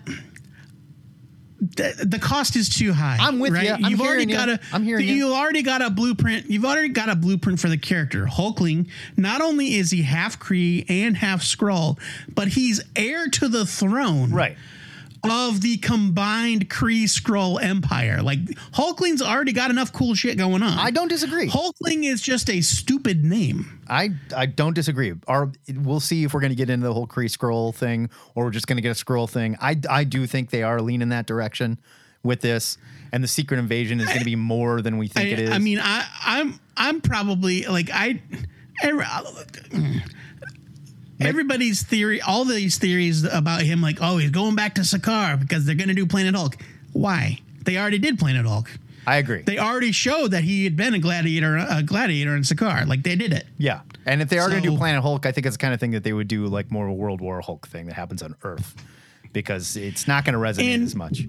the, 1.60 2.06
the 2.06 2.20
cost 2.20 2.56
is 2.56 2.70
too 2.70 2.94
high. 2.94 3.18
I'm 3.20 3.40
with 3.40 3.54
right? 3.54 3.66
ya. 3.66 3.76
I'm 3.76 3.92
You've 3.92 4.02
already 4.02 4.26
got 4.26 4.50
a. 4.50 4.60
I'm 4.72 4.84
hearing 4.84 5.08
ya. 5.08 5.14
You 5.14 5.34
already 5.34 5.62
got 5.62 5.82
a 5.82 5.90
blueprint. 5.90 6.50
You've 6.50 6.66
already 6.66 6.90
got 6.90 7.10
a 7.10 7.16
blueprint 7.16 7.60
for 7.60 7.68
the 7.68 7.78
character 7.78 8.26
Hulkling. 8.26 8.90
Not 9.18 9.42
only 9.42 9.76
is 9.76 9.92
he 9.92 10.04
half 10.04 10.40
Kree 10.40 10.86
and 10.90 11.18
half 11.18 11.42
Skrull, 11.42 12.00
but 12.34 12.50
he's 12.50 12.82
heir 12.96 13.28
to 13.28 13.48
the 13.48 13.66
throne. 13.66 14.32
Right. 14.32 14.58
Of 15.24 15.62
the 15.62 15.78
combined 15.78 16.70
Kree 16.70 17.04
Skrull 17.04 17.62
Empire. 17.62 18.22
Like, 18.22 18.40
Hulkling's 18.74 19.22
already 19.22 19.52
got 19.52 19.70
enough 19.70 19.92
cool 19.92 20.16
shit 20.16 20.38
going 20.38 20.64
on. 20.64 20.78
I 20.78 20.92
don't 20.92 21.08
disagree. 21.10 21.50
Hulkling 21.50 22.06
is 22.06 22.22
just 22.22 22.50
a 22.50 22.62
stupid 22.62 23.24
name. 23.26 23.82
I 23.90 24.12
I 24.36 24.46
don't 24.46 24.74
disagree. 24.74 25.14
Our, 25.28 25.52
we'll 25.76 26.00
see 26.00 26.24
if 26.24 26.34
we're 26.34 26.40
going 26.40 26.52
to 26.52 26.56
get 26.56 26.70
into 26.70 26.88
the 26.88 26.94
whole 26.94 27.08
Kree 27.08 27.26
Skrull 27.26 27.76
thing 27.76 28.10
or 28.36 28.46
we're 28.46 28.52
just 28.52 28.68
going 28.68 28.78
to 28.78 28.82
get 28.82 29.00
a 29.00 29.06
Skrull 29.06 29.30
thing. 29.30 29.58
I 29.62 29.76
I 29.90 30.04
do 30.06 30.26
think 30.26 30.52
they 30.52 30.64
are 30.64 30.82
leaning 30.82 31.10
that 31.10 31.26
direction 31.26 31.80
with 32.24 32.42
this, 32.42 32.78
and 33.12 33.24
the 33.24 33.28
secret 33.28 33.60
invasion 33.60 34.00
is 34.00 34.08
going 34.08 34.20
to 34.20 34.26
be 34.26 34.36
more 34.36 34.82
than 34.82 34.98
we 34.98 35.08
think 35.08 35.28
I, 35.30 35.32
it 35.32 35.40
is. 35.40 35.52
I 35.52 35.58
mean, 35.58 35.80
I, 35.82 36.06
I'm 36.26 36.60
I'm 36.78 37.02
probably 37.02 37.66
like 37.66 37.90
I. 37.92 38.22
every- 38.82 39.06
Everybody's 41.20 41.84
theory, 41.84 42.22
all 42.22 42.46
these 42.46 42.78
theories 42.78 43.24
about 43.26 43.62
him, 43.64 43.82
like, 43.82 43.98
oh, 44.02 44.18
he's 44.18 44.32
going 44.32 44.56
back 44.56 44.76
to 44.76 44.82
Sakaar 44.82 45.40
because 45.40 45.66
they're 45.66 45.76
going 45.76 45.90
to 45.90 45.94
do 45.94 46.06
Planet 46.06 46.34
Hulk. 46.36 46.56
Why? 46.94 47.40
They 47.66 47.78
already 47.78 48.00
did 48.00 48.18
Planet 48.18 48.46
Hulk. 48.46 48.70
I 49.06 49.18
agree. 49.18 49.42
They 49.42 49.58
already 49.58 49.92
showed 49.92 50.32
that 50.32 50.44
he 50.44 50.64
had 50.64 50.76
been 50.78 50.94
a 50.94 51.00
gladiator, 51.00 51.58
a 51.58 51.84
gladiator 51.84 52.36
in 52.36 52.44
Sakaar. 52.44 52.88
Like 52.88 53.04
they 53.04 53.16
did 53.16 53.34
it. 53.34 53.46
yeah, 53.58 53.82
and 54.06 54.22
if 54.22 54.30
they 54.30 54.40
are 54.40 54.50
going 54.50 54.62
to 54.64 54.70
do 54.70 54.78
Planet 54.78 55.02
Hulk, 55.02 55.26
I 55.26 55.32
think 55.32 55.46
it's 55.48 55.56
the 55.58 55.62
kind 55.62 55.74
of 55.74 55.80
thing 55.80 55.92
that 55.92 56.04
they 56.04 56.14
would 56.14 56.28
do 56.28 56.46
like 56.48 56.72
more 56.72 56.86
of 56.86 56.92
a 56.92 56.94
World 56.96 57.20
War 57.20 57.42
Hulk 57.42 57.68
thing 57.68 57.88
that 57.88 57.96
happens 57.96 58.22
on 58.22 58.36
Earth, 58.44 58.76
because 59.34 59.76
it's 59.76 60.08
not 60.08 60.26
going 60.26 60.34
to 60.34 60.40
resonate 60.40 60.74
And- 60.76 60.84
as 60.84 60.96
much. 60.96 61.24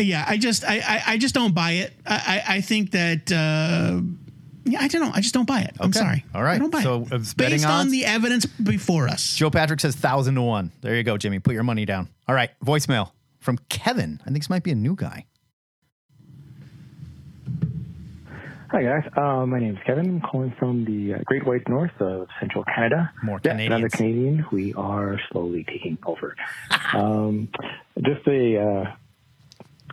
Yeah, 0.00 0.24
I 0.28 0.36
just, 0.36 0.64
I, 0.64 0.76
I, 0.78 1.02
I 1.14 1.18
just 1.18 1.34
don't 1.34 1.52
buy 1.54 1.72
it. 1.72 1.92
I, 2.06 2.42
I, 2.46 2.54
I 2.56 2.60
think 2.60 2.92
that. 2.92 3.32
Uh, 3.32 4.00
yeah, 4.68 4.80
I 4.82 4.88
don't 4.88 5.02
know. 5.02 5.10
I 5.14 5.20
just 5.20 5.34
don't 5.34 5.46
buy 5.46 5.60
it. 5.60 5.74
I'm 5.80 5.88
Okay. 5.90 5.98
sorry. 5.98 6.24
All 6.34 6.42
right. 6.42 6.54
I 6.56 6.58
don't 6.58 6.70
buy 6.70 6.82
So, 6.82 7.02
it. 7.02 7.12
it's 7.12 7.34
betting 7.34 7.54
Based 7.58 7.66
on 7.66 7.82
odds? 7.82 7.90
the 7.90 8.04
evidence 8.04 8.46
before 8.46 9.08
us. 9.08 9.34
Joe 9.36 9.50
Patrick 9.50 9.80
says 9.80 9.96
thousand 9.96 10.34
to 10.36 10.42
one. 10.42 10.72
There 10.80 10.94
you 10.94 11.02
go, 11.02 11.16
Jimmy. 11.16 11.38
Put 11.38 11.54
your 11.54 11.62
money 11.64 11.84
down. 11.84 12.08
All 12.28 12.34
right, 12.34 12.50
voicemail 12.64 13.10
from 13.40 13.58
Kevin. 13.68 14.20
I 14.22 14.24
think 14.30 14.38
this 14.38 14.50
might 14.50 14.62
be 14.62 14.70
a 14.70 14.74
new 14.76 14.94
guy. 14.94 15.24
Hi 18.70 18.82
guys, 18.82 19.10
uh, 19.16 19.46
my 19.46 19.58
name 19.60 19.76
is 19.76 19.82
Kevin. 19.86 20.04
I'm 20.06 20.20
calling 20.20 20.52
from 20.58 20.84
the 20.84 21.14
uh, 21.14 21.18
Great 21.24 21.46
White 21.46 21.66
North 21.70 21.98
of 22.00 22.28
Central 22.38 22.64
Canada. 22.64 23.10
More 23.22 23.40
Yeah, 23.42 23.52
another 23.52 23.88
Canadians. 23.88 23.94
Canadian. 23.94 24.46
We 24.52 24.74
are 24.74 25.18
slowly 25.32 25.64
taking 25.64 25.96
over. 26.04 26.36
um, 26.92 27.48
just 28.04 28.26
a 28.26 28.58
uh, 28.60 28.92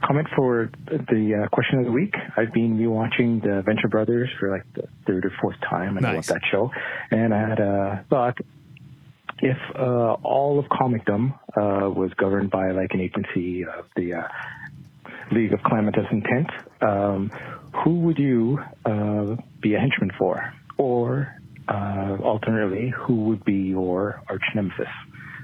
comment 0.03 0.27
for 0.35 0.69
the 0.89 1.43
uh, 1.43 1.47
question 1.49 1.79
of 1.79 1.85
the 1.85 1.91
week. 1.91 2.15
I've 2.37 2.53
been 2.53 2.77
rewatching 2.77 3.41
the 3.41 3.61
Venture 3.61 3.87
Brothers 3.87 4.29
for 4.39 4.51
like 4.51 4.65
the 4.73 4.87
third 5.05 5.25
or 5.25 5.31
fourth 5.41 5.57
time, 5.61 5.97
and 5.97 6.05
I 6.05 6.13
love 6.13 6.27
that 6.27 6.41
show. 6.51 6.71
And 7.11 7.33
I 7.33 7.49
had 7.49 7.59
a 7.59 8.05
thought: 8.09 8.37
if 9.39 9.57
uh, 9.75 10.13
all 10.23 10.59
of 10.59 10.65
comicdom 10.65 11.33
uh, 11.57 11.89
was 11.89 12.11
governed 12.15 12.51
by 12.51 12.71
like 12.71 12.91
an 12.93 13.01
agency 13.01 13.65
of 13.65 13.85
the 13.95 14.13
uh, 14.13 14.27
League 15.31 15.53
of 15.53 15.59
Calamitous 15.63 16.05
Intent, 16.11 16.49
um, 16.81 17.31
who 17.83 17.99
would 18.01 18.17
you 18.17 18.59
uh, 18.85 19.35
be 19.61 19.75
a 19.75 19.79
henchman 19.79 20.11
for? 20.17 20.53
Or 20.77 21.33
uh, 21.67 22.17
alternately, 22.21 22.93
who 22.95 23.25
would 23.25 23.43
be 23.43 23.53
your 23.53 24.21
arch 24.29 24.43
nemesis? 24.53 24.87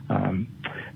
Um, 0.10 0.48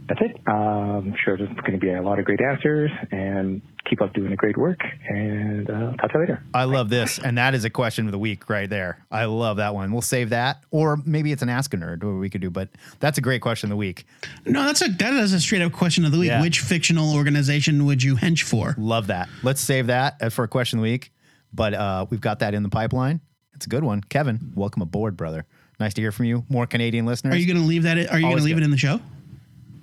that's 0.07 0.21
it. 0.21 0.39
Um, 0.47 0.55
I'm 0.55 1.15
sure 1.23 1.37
there's 1.37 1.49
going 1.49 1.73
to 1.73 1.77
be 1.77 1.91
a 1.91 2.01
lot 2.01 2.19
of 2.19 2.25
great 2.25 2.41
answers, 2.41 2.91
and 3.11 3.61
keep 3.89 4.01
up 4.01 4.13
doing 4.13 4.29
the 4.29 4.35
great 4.35 4.57
work. 4.57 4.79
And 5.07 5.69
uh, 5.69 5.93
talk 5.93 6.11
to 6.11 6.13
you 6.15 6.19
later. 6.19 6.43
I 6.53 6.65
love 6.65 6.89
this, 6.89 7.19
and 7.19 7.37
that 7.37 7.55
is 7.55 7.65
a 7.65 7.69
question 7.69 8.05
of 8.05 8.11
the 8.11 8.19
week 8.19 8.49
right 8.49 8.69
there. 8.69 9.05
I 9.11 9.25
love 9.25 9.57
that 9.57 9.73
one. 9.73 9.91
We'll 9.91 10.01
save 10.01 10.29
that, 10.29 10.63
or 10.71 10.97
maybe 11.05 11.31
it's 11.31 11.41
an 11.41 11.49
ask 11.49 11.73
a 11.73 11.77
nerd, 11.77 12.03
what 12.03 12.19
we 12.19 12.29
could 12.29 12.41
do. 12.41 12.49
But 12.49 12.69
that's 12.99 13.17
a 13.17 13.21
great 13.21 13.41
question 13.41 13.67
of 13.67 13.71
the 13.71 13.77
week. 13.77 14.05
No, 14.45 14.63
that's 14.63 14.81
a 14.81 14.89
that 14.89 15.13
is 15.13 15.33
a 15.33 15.39
straight 15.39 15.61
up 15.61 15.71
question 15.71 16.05
of 16.05 16.11
the 16.11 16.19
week. 16.19 16.29
Yeah. 16.29 16.41
Which 16.41 16.59
fictional 16.59 17.15
organization 17.15 17.85
would 17.85 18.03
you 18.03 18.15
hench 18.15 18.43
for? 18.43 18.75
Love 18.77 19.07
that. 19.07 19.29
Let's 19.43 19.61
save 19.61 19.87
that 19.87 20.31
for 20.31 20.43
a 20.43 20.47
question 20.47 20.79
of 20.79 20.83
the 20.83 20.91
week. 20.91 21.11
But 21.53 21.73
uh, 21.73 22.05
we've 22.09 22.21
got 22.21 22.39
that 22.39 22.53
in 22.53 22.63
the 22.63 22.69
pipeline. 22.69 23.21
It's 23.53 23.65
a 23.65 23.69
good 23.69 23.83
one. 23.83 24.01
Kevin, 24.01 24.51
welcome 24.55 24.81
aboard, 24.81 25.15
brother. 25.15 25.45
Nice 25.79 25.93
to 25.93 26.01
hear 26.01 26.11
from 26.11 26.25
you. 26.25 26.45
More 26.49 26.67
Canadian 26.67 27.05
listeners. 27.05 27.33
Are 27.33 27.37
you 27.37 27.47
going 27.47 27.61
to 27.61 27.67
leave 27.67 27.83
that? 27.83 27.97
Are 27.97 28.19
you 28.19 28.25
going 28.25 28.37
to 28.37 28.43
leave 28.43 28.55
good. 28.55 28.63
it 28.63 28.65
in 28.65 28.71
the 28.71 28.77
show? 28.77 28.99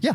Yeah. 0.02 0.12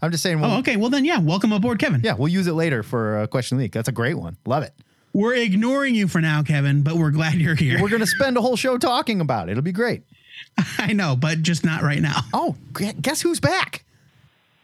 I'm 0.00 0.12
just 0.12 0.22
saying. 0.22 0.40
We'll, 0.40 0.52
Oh, 0.52 0.58
okay. 0.58 0.76
Well, 0.76 0.90
then, 0.90 1.04
yeah. 1.04 1.18
Welcome 1.18 1.52
aboard, 1.52 1.80
Kevin. 1.80 2.00
Yeah, 2.04 2.14
we'll 2.14 2.28
use 2.28 2.46
it 2.46 2.52
later 2.52 2.84
for 2.84 3.18
uh, 3.18 3.26
question 3.26 3.58
leak. 3.58 3.72
That's 3.72 3.88
a 3.88 3.92
great 3.92 4.14
one. 4.14 4.36
Love 4.46 4.62
it. 4.62 4.72
We're 5.12 5.34
ignoring 5.34 5.96
you 5.96 6.06
for 6.06 6.20
now, 6.20 6.42
Kevin, 6.44 6.82
but 6.82 6.94
we're 6.94 7.10
glad 7.10 7.34
you're 7.34 7.56
here. 7.56 7.82
We're 7.82 7.88
going 7.88 8.00
to 8.02 8.06
spend 8.06 8.36
a 8.36 8.40
whole 8.40 8.54
show 8.56 8.78
talking 8.78 9.20
about 9.20 9.48
it. 9.48 9.52
It'll 9.52 9.62
be 9.64 9.72
great. 9.72 10.02
I 10.78 10.92
know, 10.92 11.16
but 11.16 11.42
just 11.42 11.64
not 11.64 11.82
right 11.82 12.00
now. 12.00 12.20
Oh, 12.32 12.54
guess 13.00 13.20
who's 13.22 13.40
back? 13.40 13.84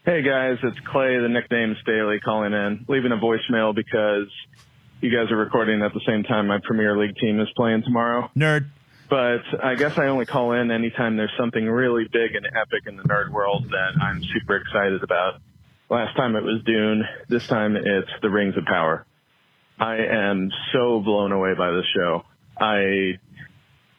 Hey 0.05 0.23
guys, 0.23 0.59
it's 0.63 0.79
Clay, 0.81 1.19
the 1.19 1.29
nickname 1.31 1.75
Staley, 1.83 2.21
calling 2.21 2.53
in, 2.53 2.85
leaving 2.89 3.11
a 3.11 3.17
voicemail 3.17 3.75
because 3.75 4.29
you 5.01 5.11
guys 5.11 5.33
are 5.33 5.37
recording 5.37 5.83
at 5.83 5.95
the 5.95 6.01
same 6.07 6.23
time 6.25 6.47
my 6.47 6.59
Premier 6.63 6.97
League 6.97 7.17
team 7.17 7.41
is 7.41 7.49
playing 7.57 7.83
tomorrow. 7.85 8.31
Nerd. 8.37 8.67
But 9.15 9.63
I 9.63 9.77
guess 9.77 9.97
I 9.97 10.07
only 10.07 10.27
call 10.27 10.55
in 10.55 10.73
anytime 10.73 11.17
there's 11.17 11.31
something 11.39 11.65
really 11.65 12.03
big 12.13 12.35
and 12.35 12.45
epic 12.47 12.89
in 12.89 12.97
the 12.97 13.05
nerd 13.05 13.31
world 13.31 13.71
that 13.71 13.93
I'm 14.03 14.21
super 14.25 14.57
excited 14.57 15.05
about. 15.05 15.35
Last 15.89 16.17
time 16.17 16.35
it 16.35 16.43
was 16.43 16.65
Dune. 16.67 17.05
This 17.29 17.47
time 17.47 17.77
it's 17.77 18.11
The 18.23 18.29
Rings 18.29 18.57
of 18.57 18.65
Power. 18.65 19.07
I 19.79 19.99
am 19.99 20.51
so 20.73 20.99
blown 20.99 21.31
away 21.31 21.55
by 21.57 21.71
this 21.71 21.85
show. 21.95 22.25
I 22.59 23.21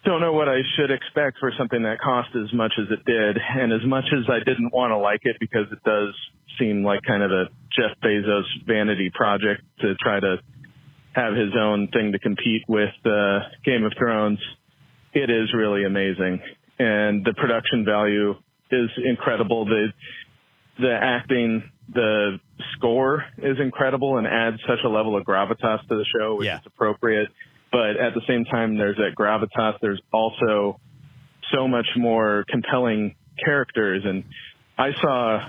don't 0.04 0.20
know 0.20 0.34
what 0.34 0.50
I 0.50 0.60
should 0.76 0.92
expect 0.92 1.38
for 1.40 1.50
something 1.58 1.84
that 1.84 2.02
cost 2.02 2.32
as 2.36 2.52
much 2.52 2.74
as 2.78 2.88
it 2.92 3.06
did. 3.06 3.38
And 3.38 3.72
as 3.72 3.86
much 3.86 4.12
as 4.12 4.30
I 4.30 4.40
didn't 4.40 4.74
want 4.74 4.92
to 4.92 4.98
like 4.98 5.22
it 5.24 5.38
because 5.40 5.68
it 5.72 5.82
does 5.86 6.14
seem 6.60 6.84
like 6.84 7.04
kind 7.04 7.24
of 7.24 7.32
a 7.32 7.46
Jeff 7.72 7.98
Bezos 8.04 8.44
vanity 8.68 9.12
project 9.16 9.62
to 9.80 9.96
try 9.96 10.20
to 10.20 10.40
have 11.14 11.36
his 11.36 11.56
own 11.58 11.88
thing 11.94 12.12
to 12.12 12.20
compete 12.20 12.64
with 12.68 12.94
uh, 13.06 13.40
Game 13.64 13.86
of 13.86 13.94
Thrones, 13.98 14.40
it 15.16 15.30
is 15.30 15.54
really 15.54 15.86
amazing. 15.86 16.42
And 16.78 17.26
the 17.26 17.34
production 17.34 17.86
value 17.86 18.36
is 18.70 18.90
incredible. 19.04 19.66
The, 19.66 19.88
the 20.78 20.94
acting, 21.02 21.64
the 21.94 22.40
score 22.76 23.24
is 23.38 23.58
incredible 23.60 24.18
and 24.18 24.28
adds 24.28 24.58
such 24.68 24.80
a 24.84 24.90
level 24.90 25.16
of 25.18 25.24
gravitas 25.24 25.88
to 25.88 25.96
the 25.96 26.06
show, 26.18 26.36
which 26.36 26.48
is 26.60 26.66
appropriate. 26.66 27.30
But 27.72 27.98
at 27.98 28.14
the 28.14 28.22
same 28.28 28.44
time, 28.46 28.78
there's 28.78 28.98
that 28.98 29.16
gravitas. 29.18 29.80
There's 29.82 30.02
also 30.12 30.80
so 31.54 31.68
much 31.68 31.88
more 31.96 32.44
compelling 32.50 33.16
characters. 33.44 34.04
And 34.06 34.26
I 34.78 34.92
saw 35.02 35.48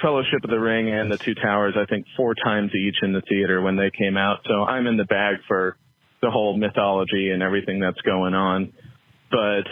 Fellowship 0.00 0.42
of 0.42 0.50
the 0.50 0.58
Ring 0.58 0.90
and 0.92 1.12
The 1.12 1.18
Two 1.18 1.34
Towers, 1.34 1.74
I 1.76 1.84
think, 1.86 2.06
four 2.16 2.34
times 2.34 2.72
each 2.74 2.96
in 3.02 3.12
the 3.12 3.22
theater 3.22 3.62
when 3.62 3.76
they 3.76 3.90
came 3.96 4.16
out. 4.16 4.40
So 4.48 4.64
I'm 4.64 4.88
in 4.88 4.96
the 4.96 5.04
bag 5.04 5.36
for 5.46 5.76
the 6.22 6.30
whole 6.30 6.56
mythology 6.56 7.30
and 7.30 7.42
everything 7.42 7.80
that's 7.80 8.00
going 8.02 8.32
on. 8.32 8.72
But 9.30 9.66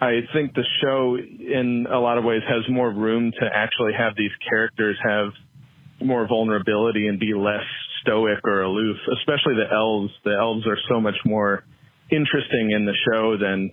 I 0.00 0.20
think 0.32 0.54
the 0.54 0.64
show, 0.82 1.16
in 1.16 1.86
a 1.90 1.98
lot 1.98 2.18
of 2.18 2.24
ways, 2.24 2.42
has 2.48 2.64
more 2.68 2.90
room 2.90 3.30
to 3.38 3.46
actually 3.54 3.92
have 3.96 4.16
these 4.16 4.32
characters 4.48 4.96
have 5.06 5.28
more 6.00 6.26
vulnerability 6.26 7.06
and 7.06 7.20
be 7.20 7.34
less 7.34 7.62
stoic 8.00 8.40
or 8.44 8.62
aloof, 8.62 8.96
especially 9.20 9.54
the 9.56 9.72
elves. 9.72 10.10
The 10.24 10.36
elves 10.38 10.66
are 10.66 10.78
so 10.88 11.00
much 11.00 11.16
more 11.24 11.64
interesting 12.10 12.70
in 12.70 12.86
the 12.86 12.94
show 13.10 13.36
than 13.36 13.70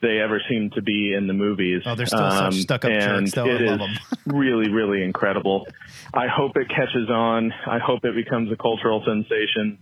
they 0.00 0.20
ever 0.20 0.40
seem 0.48 0.70
to 0.76 0.82
be 0.82 1.12
in 1.12 1.26
the 1.26 1.32
movies. 1.32 1.82
Um, 1.84 1.92
Oh, 1.92 1.94
they're 1.96 2.06
still 2.06 2.30
such 2.30 2.54
stuck-up 2.54 2.90
and 2.90 3.26
jerks, 3.26 3.32
though. 3.32 3.46
It 3.46 3.62
love 3.62 3.80
is 3.80 3.98
really, 4.26 4.70
really 4.70 5.02
incredible. 5.02 5.66
I 6.14 6.28
hope 6.28 6.52
it 6.56 6.68
catches 6.68 7.10
on. 7.10 7.52
I 7.66 7.78
hope 7.78 8.04
it 8.04 8.14
becomes 8.14 8.52
a 8.52 8.56
cultural 8.56 9.02
sensation 9.04 9.78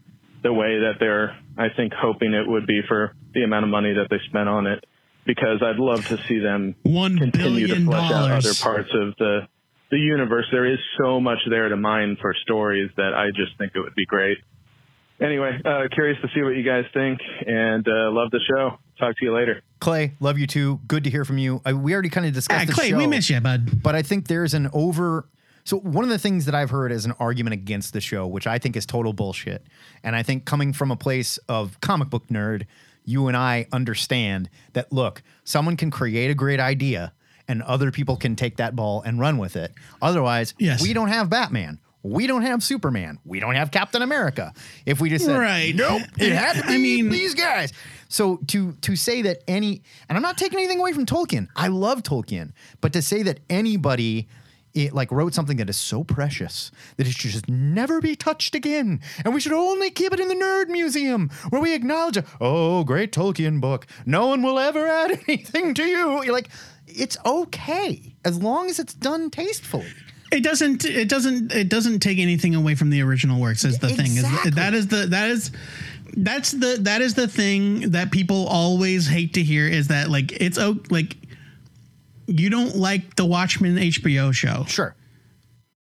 the 0.46 0.52
way 0.52 0.78
that 0.78 0.94
they're, 1.00 1.36
I 1.58 1.68
think, 1.76 1.92
hoping 1.92 2.32
it 2.32 2.46
would 2.46 2.66
be 2.66 2.80
for 2.86 3.12
the 3.34 3.42
amount 3.42 3.64
of 3.64 3.70
money 3.70 3.92
that 3.94 4.06
they 4.10 4.18
spent 4.28 4.48
on 4.48 4.66
it. 4.68 4.84
Because 5.26 5.60
I'd 5.60 5.80
love 5.80 6.06
to 6.06 6.18
see 6.28 6.38
them 6.38 6.76
One 6.84 7.18
continue 7.18 7.66
to 7.66 7.74
billion 7.74 7.86
flesh 7.86 8.12
out 8.12 8.30
other 8.30 8.54
parts 8.54 8.90
of 8.94 9.16
the 9.18 9.48
the 9.90 9.98
universe. 9.98 10.46
There 10.52 10.72
is 10.72 10.78
so 11.02 11.18
much 11.20 11.38
there 11.50 11.68
to 11.68 11.76
mine 11.76 12.16
for 12.20 12.32
stories 12.44 12.90
that 12.96 13.12
I 13.12 13.30
just 13.34 13.58
think 13.58 13.72
it 13.74 13.80
would 13.80 13.96
be 13.96 14.06
great. 14.06 14.38
Anyway, 15.20 15.50
uh, 15.64 15.88
curious 15.92 16.16
to 16.22 16.28
see 16.32 16.42
what 16.42 16.50
you 16.56 16.62
guys 16.62 16.84
think, 16.94 17.18
and 17.44 17.84
uh, 17.88 18.12
love 18.12 18.30
the 18.30 18.40
show. 18.48 18.78
Talk 19.00 19.16
to 19.18 19.24
you 19.24 19.34
later. 19.34 19.62
Clay, 19.80 20.14
love 20.20 20.38
you 20.38 20.46
too. 20.46 20.78
Good 20.86 21.02
to 21.04 21.10
hear 21.10 21.24
from 21.24 21.38
you. 21.38 21.60
I, 21.64 21.72
we 21.72 21.92
already 21.92 22.08
kind 22.10 22.26
of 22.26 22.32
discussed 22.32 22.62
Ah, 22.62 22.66
the 22.66 22.72
Clay, 22.72 22.90
show, 22.90 22.98
we 22.98 23.06
miss 23.08 23.28
you, 23.28 23.40
bud. 23.40 23.82
But 23.82 23.94
I 23.96 24.02
think 24.02 24.28
there's 24.28 24.54
an 24.54 24.68
over. 24.72 25.26
So 25.66 25.78
one 25.80 26.04
of 26.04 26.10
the 26.10 26.18
things 26.18 26.44
that 26.44 26.54
I've 26.54 26.70
heard 26.70 26.92
as 26.92 27.04
an 27.06 27.12
argument 27.18 27.54
against 27.54 27.92
the 27.92 28.00
show, 28.00 28.24
which 28.26 28.46
I 28.46 28.56
think 28.58 28.76
is 28.76 28.86
total 28.86 29.12
bullshit, 29.12 29.66
and 30.04 30.14
I 30.14 30.22
think 30.22 30.44
coming 30.44 30.72
from 30.72 30.92
a 30.92 30.96
place 30.96 31.38
of 31.48 31.80
comic 31.80 32.08
book 32.08 32.28
nerd, 32.28 32.66
you 33.04 33.26
and 33.26 33.36
I 33.36 33.66
understand 33.72 34.48
that. 34.74 34.92
Look, 34.92 35.22
someone 35.42 35.76
can 35.76 35.90
create 35.90 36.30
a 36.30 36.34
great 36.34 36.60
idea, 36.60 37.12
and 37.48 37.62
other 37.64 37.90
people 37.90 38.16
can 38.16 38.36
take 38.36 38.58
that 38.58 38.76
ball 38.76 39.02
and 39.02 39.18
run 39.18 39.38
with 39.38 39.56
it. 39.56 39.72
Otherwise, 40.00 40.54
Yes. 40.58 40.80
we 40.82 40.92
don't 40.92 41.08
have 41.08 41.28
Batman. 41.28 41.80
We 42.04 42.28
don't 42.28 42.42
have 42.42 42.62
Superman. 42.62 43.18
We 43.24 43.40
don't 43.40 43.56
have 43.56 43.72
Captain 43.72 44.02
America. 44.02 44.52
If 44.86 45.00
we 45.00 45.10
just 45.10 45.24
said, 45.24 45.36
Right. 45.36 45.74
nope, 45.74 46.02
it 46.16 46.30
had 46.32 46.54
to 46.62 46.62
be 46.68 46.74
I 46.74 46.78
mean- 46.78 47.08
these 47.08 47.34
guys. 47.34 47.72
So 48.08 48.36
to 48.48 48.70
to 48.82 48.94
say 48.94 49.22
that 49.22 49.42
any, 49.48 49.82
and 50.08 50.16
I'm 50.16 50.22
not 50.22 50.38
taking 50.38 50.60
anything 50.60 50.78
away 50.78 50.92
from 50.92 51.06
Tolkien. 51.06 51.48
I 51.56 51.66
love 51.66 52.04
Tolkien, 52.04 52.52
but 52.80 52.92
to 52.92 53.02
say 53.02 53.24
that 53.24 53.40
anybody. 53.50 54.28
It 54.76 54.92
like 54.92 55.10
wrote 55.10 55.32
something 55.32 55.56
that 55.56 55.70
is 55.70 55.78
so 55.78 56.04
precious 56.04 56.70
that 56.98 57.06
it 57.06 57.14
should 57.14 57.30
just 57.30 57.48
never 57.48 58.00
be 58.02 58.14
touched 58.14 58.54
again, 58.54 59.00
and 59.24 59.32
we 59.32 59.40
should 59.40 59.54
only 59.54 59.90
keep 59.90 60.12
it 60.12 60.20
in 60.20 60.28
the 60.28 60.34
nerd 60.34 60.68
museum 60.68 61.30
where 61.48 61.62
we 61.62 61.74
acknowledge, 61.74 62.18
oh, 62.42 62.84
great 62.84 63.10
Tolkien 63.10 63.58
book. 63.58 63.86
No 64.04 64.26
one 64.26 64.42
will 64.42 64.58
ever 64.58 64.86
add 64.86 65.18
anything 65.26 65.72
to 65.74 65.84
you. 65.84 66.22
You're 66.22 66.34
like, 66.34 66.50
it's 66.86 67.16
okay 67.24 68.14
as 68.22 68.42
long 68.42 68.68
as 68.68 68.78
it's 68.78 68.92
done 68.92 69.30
tastefully. 69.30 69.92
It 70.30 70.42
doesn't. 70.42 70.84
It 70.84 71.08
doesn't. 71.08 71.54
It 71.54 71.68
doesn't 71.68 72.00
take 72.00 72.18
anything 72.18 72.54
away 72.54 72.74
from 72.74 72.90
the 72.90 73.00
original 73.00 73.40
works. 73.40 73.64
Is 73.64 73.78
the 73.78 73.88
thing. 73.88 74.16
Is 74.16 74.54
that 74.54 74.74
is 74.74 74.88
the 74.88 75.06
that 75.06 75.30
is 75.30 75.52
that's 76.16 76.50
the 76.50 76.78
that 76.80 77.00
is 77.00 77.14
the 77.14 77.28
thing 77.28 77.92
that 77.92 78.10
people 78.10 78.46
always 78.48 79.06
hate 79.06 79.34
to 79.34 79.42
hear. 79.42 79.68
Is 79.68 79.88
that 79.88 80.10
like 80.10 80.32
it's 80.32 80.58
like 80.90 81.16
you 82.26 82.50
don't 82.50 82.76
like 82.76 83.16
the 83.16 83.24
Watchmen 83.24 83.76
HBO 83.76 84.32
show. 84.32 84.64
Sure. 84.66 84.94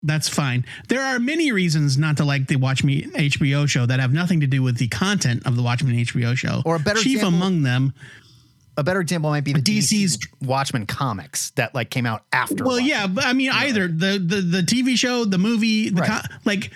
That's 0.03 0.27
fine. 0.27 0.65
There 0.87 1.01
are 1.01 1.19
many 1.19 1.51
reasons 1.51 1.97
not 1.97 2.17
to 2.17 2.25
like 2.25 2.47
the 2.47 2.55
Watchmen 2.55 3.11
HBO 3.11 3.67
show 3.69 3.85
that 3.85 3.99
have 3.99 4.11
nothing 4.13 4.39
to 4.41 4.47
do 4.47 4.63
with 4.63 4.77
the 4.77 4.87
content 4.87 5.45
of 5.45 5.55
the 5.55 5.61
Watchmen 5.61 5.93
HBO 5.95 6.35
show. 6.35 6.63
Or 6.65 6.75
a 6.77 6.79
better 6.79 6.99
chief 6.99 7.17
example- 7.17 7.37
among 7.37 7.61
them. 7.63 7.93
A 8.77 8.83
better 8.83 9.01
example 9.01 9.29
might 9.29 9.43
be 9.43 9.53
the 9.53 9.59
DC's 9.61 10.17
DC's 10.17 10.27
Watchmen 10.41 10.85
comics 10.87 11.51
that 11.51 11.75
like 11.75 11.89
came 11.91 12.05
out 12.07 12.23
after. 12.33 12.63
Well, 12.63 12.79
yeah, 12.79 13.05
but 13.05 13.25
I 13.25 13.33
mean, 13.33 13.51
either 13.51 13.87
the 13.87 14.17
the 14.17 14.41
the 14.41 14.61
TV 14.63 14.97
show, 14.97 15.25
the 15.25 15.37
movie, 15.37 15.89
the 15.89 16.01
Right. 16.01 16.23
co- 16.23 16.35
like 16.45 16.71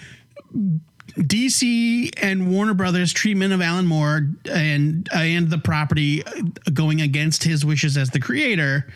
DC 1.18 2.12
and 2.22 2.52
Warner 2.52 2.74
Brothers 2.74 3.14
treatment 3.14 3.54
of 3.54 3.62
Alan 3.62 3.88
Moore 3.88 4.28
and 4.52 5.08
and 5.14 5.50
the 5.50 5.58
property 5.58 6.24
going 6.74 7.02
against 7.02 7.44
his 7.44 7.64
wishes 7.66 7.96
as 7.98 8.10
the 8.10 8.20
creator 8.20 8.88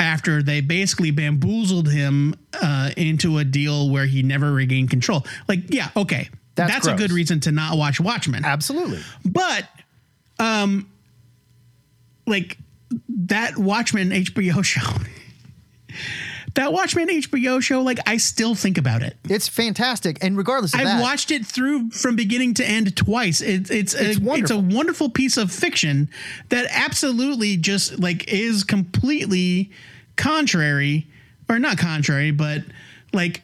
after 0.00 0.42
they 0.42 0.60
basically 0.62 1.10
bamboozled 1.10 1.88
him 1.88 2.34
uh, 2.60 2.90
into 2.96 3.38
a 3.38 3.44
deal 3.44 3.90
where 3.90 4.06
he 4.06 4.22
never 4.22 4.50
regained 4.50 4.90
control. 4.90 5.24
Like, 5.46 5.72
yeah, 5.72 5.90
okay, 5.96 6.30
That's 6.54 6.72
that's, 6.72 6.86
a 6.88 6.94
good 6.94 7.12
reason 7.12 7.38
to 7.40 7.52
not 7.52 7.76
watch 7.76 8.00
Watchmen. 8.00 8.44
Absolutely. 8.44 9.00
But, 9.24 9.68
um, 10.38 10.90
like 12.26 12.56
that 13.08 13.58
Watchmen 13.58 14.10
HBO 14.10 14.64
show. 14.64 14.80
That 16.54 16.72
Watchmen 16.72 17.08
HBO 17.08 17.62
show, 17.62 17.82
like 17.82 17.98
I 18.06 18.16
still 18.16 18.54
think 18.54 18.78
about 18.78 19.02
it. 19.02 19.16
It's 19.24 19.48
fantastic, 19.48 20.18
and 20.22 20.36
regardless 20.36 20.74
of 20.74 20.80
that, 20.80 20.86
I've 20.86 20.98
that, 20.98 21.02
watched 21.02 21.30
it 21.30 21.46
through 21.46 21.90
from 21.90 22.16
beginning 22.16 22.54
to 22.54 22.68
end 22.68 22.96
twice. 22.96 23.40
It's 23.40 23.70
it's 23.70 23.94
It's 23.94 24.18
a, 24.18 24.32
it's 24.34 24.50
a 24.50 24.58
wonderful 24.58 25.10
piece 25.10 25.36
of 25.36 25.52
fiction 25.52 26.08
that 26.48 26.66
absolutely 26.70 27.56
just 27.56 27.98
like 27.98 28.28
is 28.28 28.64
completely 28.64 29.70
contrary, 30.16 31.06
or 31.48 31.58
not 31.58 31.78
contrary, 31.78 32.30
but 32.30 32.62
like 33.12 33.42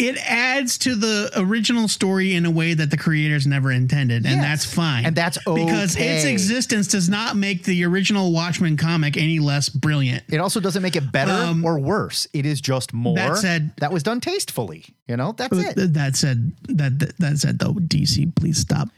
it 0.00 0.16
adds 0.26 0.78
to 0.78 0.94
the 0.94 1.30
original 1.36 1.86
story 1.88 2.34
in 2.34 2.46
a 2.46 2.50
way 2.50 2.74
that 2.74 2.90
the 2.90 2.96
creators 2.96 3.46
never 3.46 3.70
intended, 3.70 4.24
and 4.26 4.36
Yes. 4.36 4.42
that's 4.42 4.74
fine. 4.74 5.04
And 5.04 5.14
that's 5.14 5.38
okay. 5.46 5.64
because 5.64 5.94
its 5.96 6.24
existence 6.24 6.86
does 6.88 7.08
not 7.08 7.36
make 7.36 7.64
the 7.64 7.84
original 7.84 8.32
Watchmen 8.32 8.76
comic 8.76 9.16
any 9.16 9.38
less 9.38 9.68
brilliant. 9.68 10.24
it 10.28 10.38
also 10.38 10.58
doesn't 10.60 10.82
make 10.82 10.96
it 10.96 11.12
better 11.12 11.32
Um, 11.32 11.64
or 11.64 11.78
worse. 11.78 12.26
It 12.32 12.46
is 12.46 12.60
just 12.60 12.92
more. 12.92 13.14
that 13.16 13.36
said- 13.38 13.72
that 13.76 13.92
was 13.92 14.02
done 14.02 14.20
tastefully. 14.20 14.84
You 15.06 15.16
know, 15.16 15.32
that's 15.36 15.56
it. 15.56 15.92
That 15.94 16.16
said, 16.16 16.52
that, 16.68 16.98
that 17.00 17.18
that 17.18 17.38
said 17.38 17.58
though, 17.58 17.74
DC, 17.74 18.34
please 18.36 18.58
stop 18.58 18.88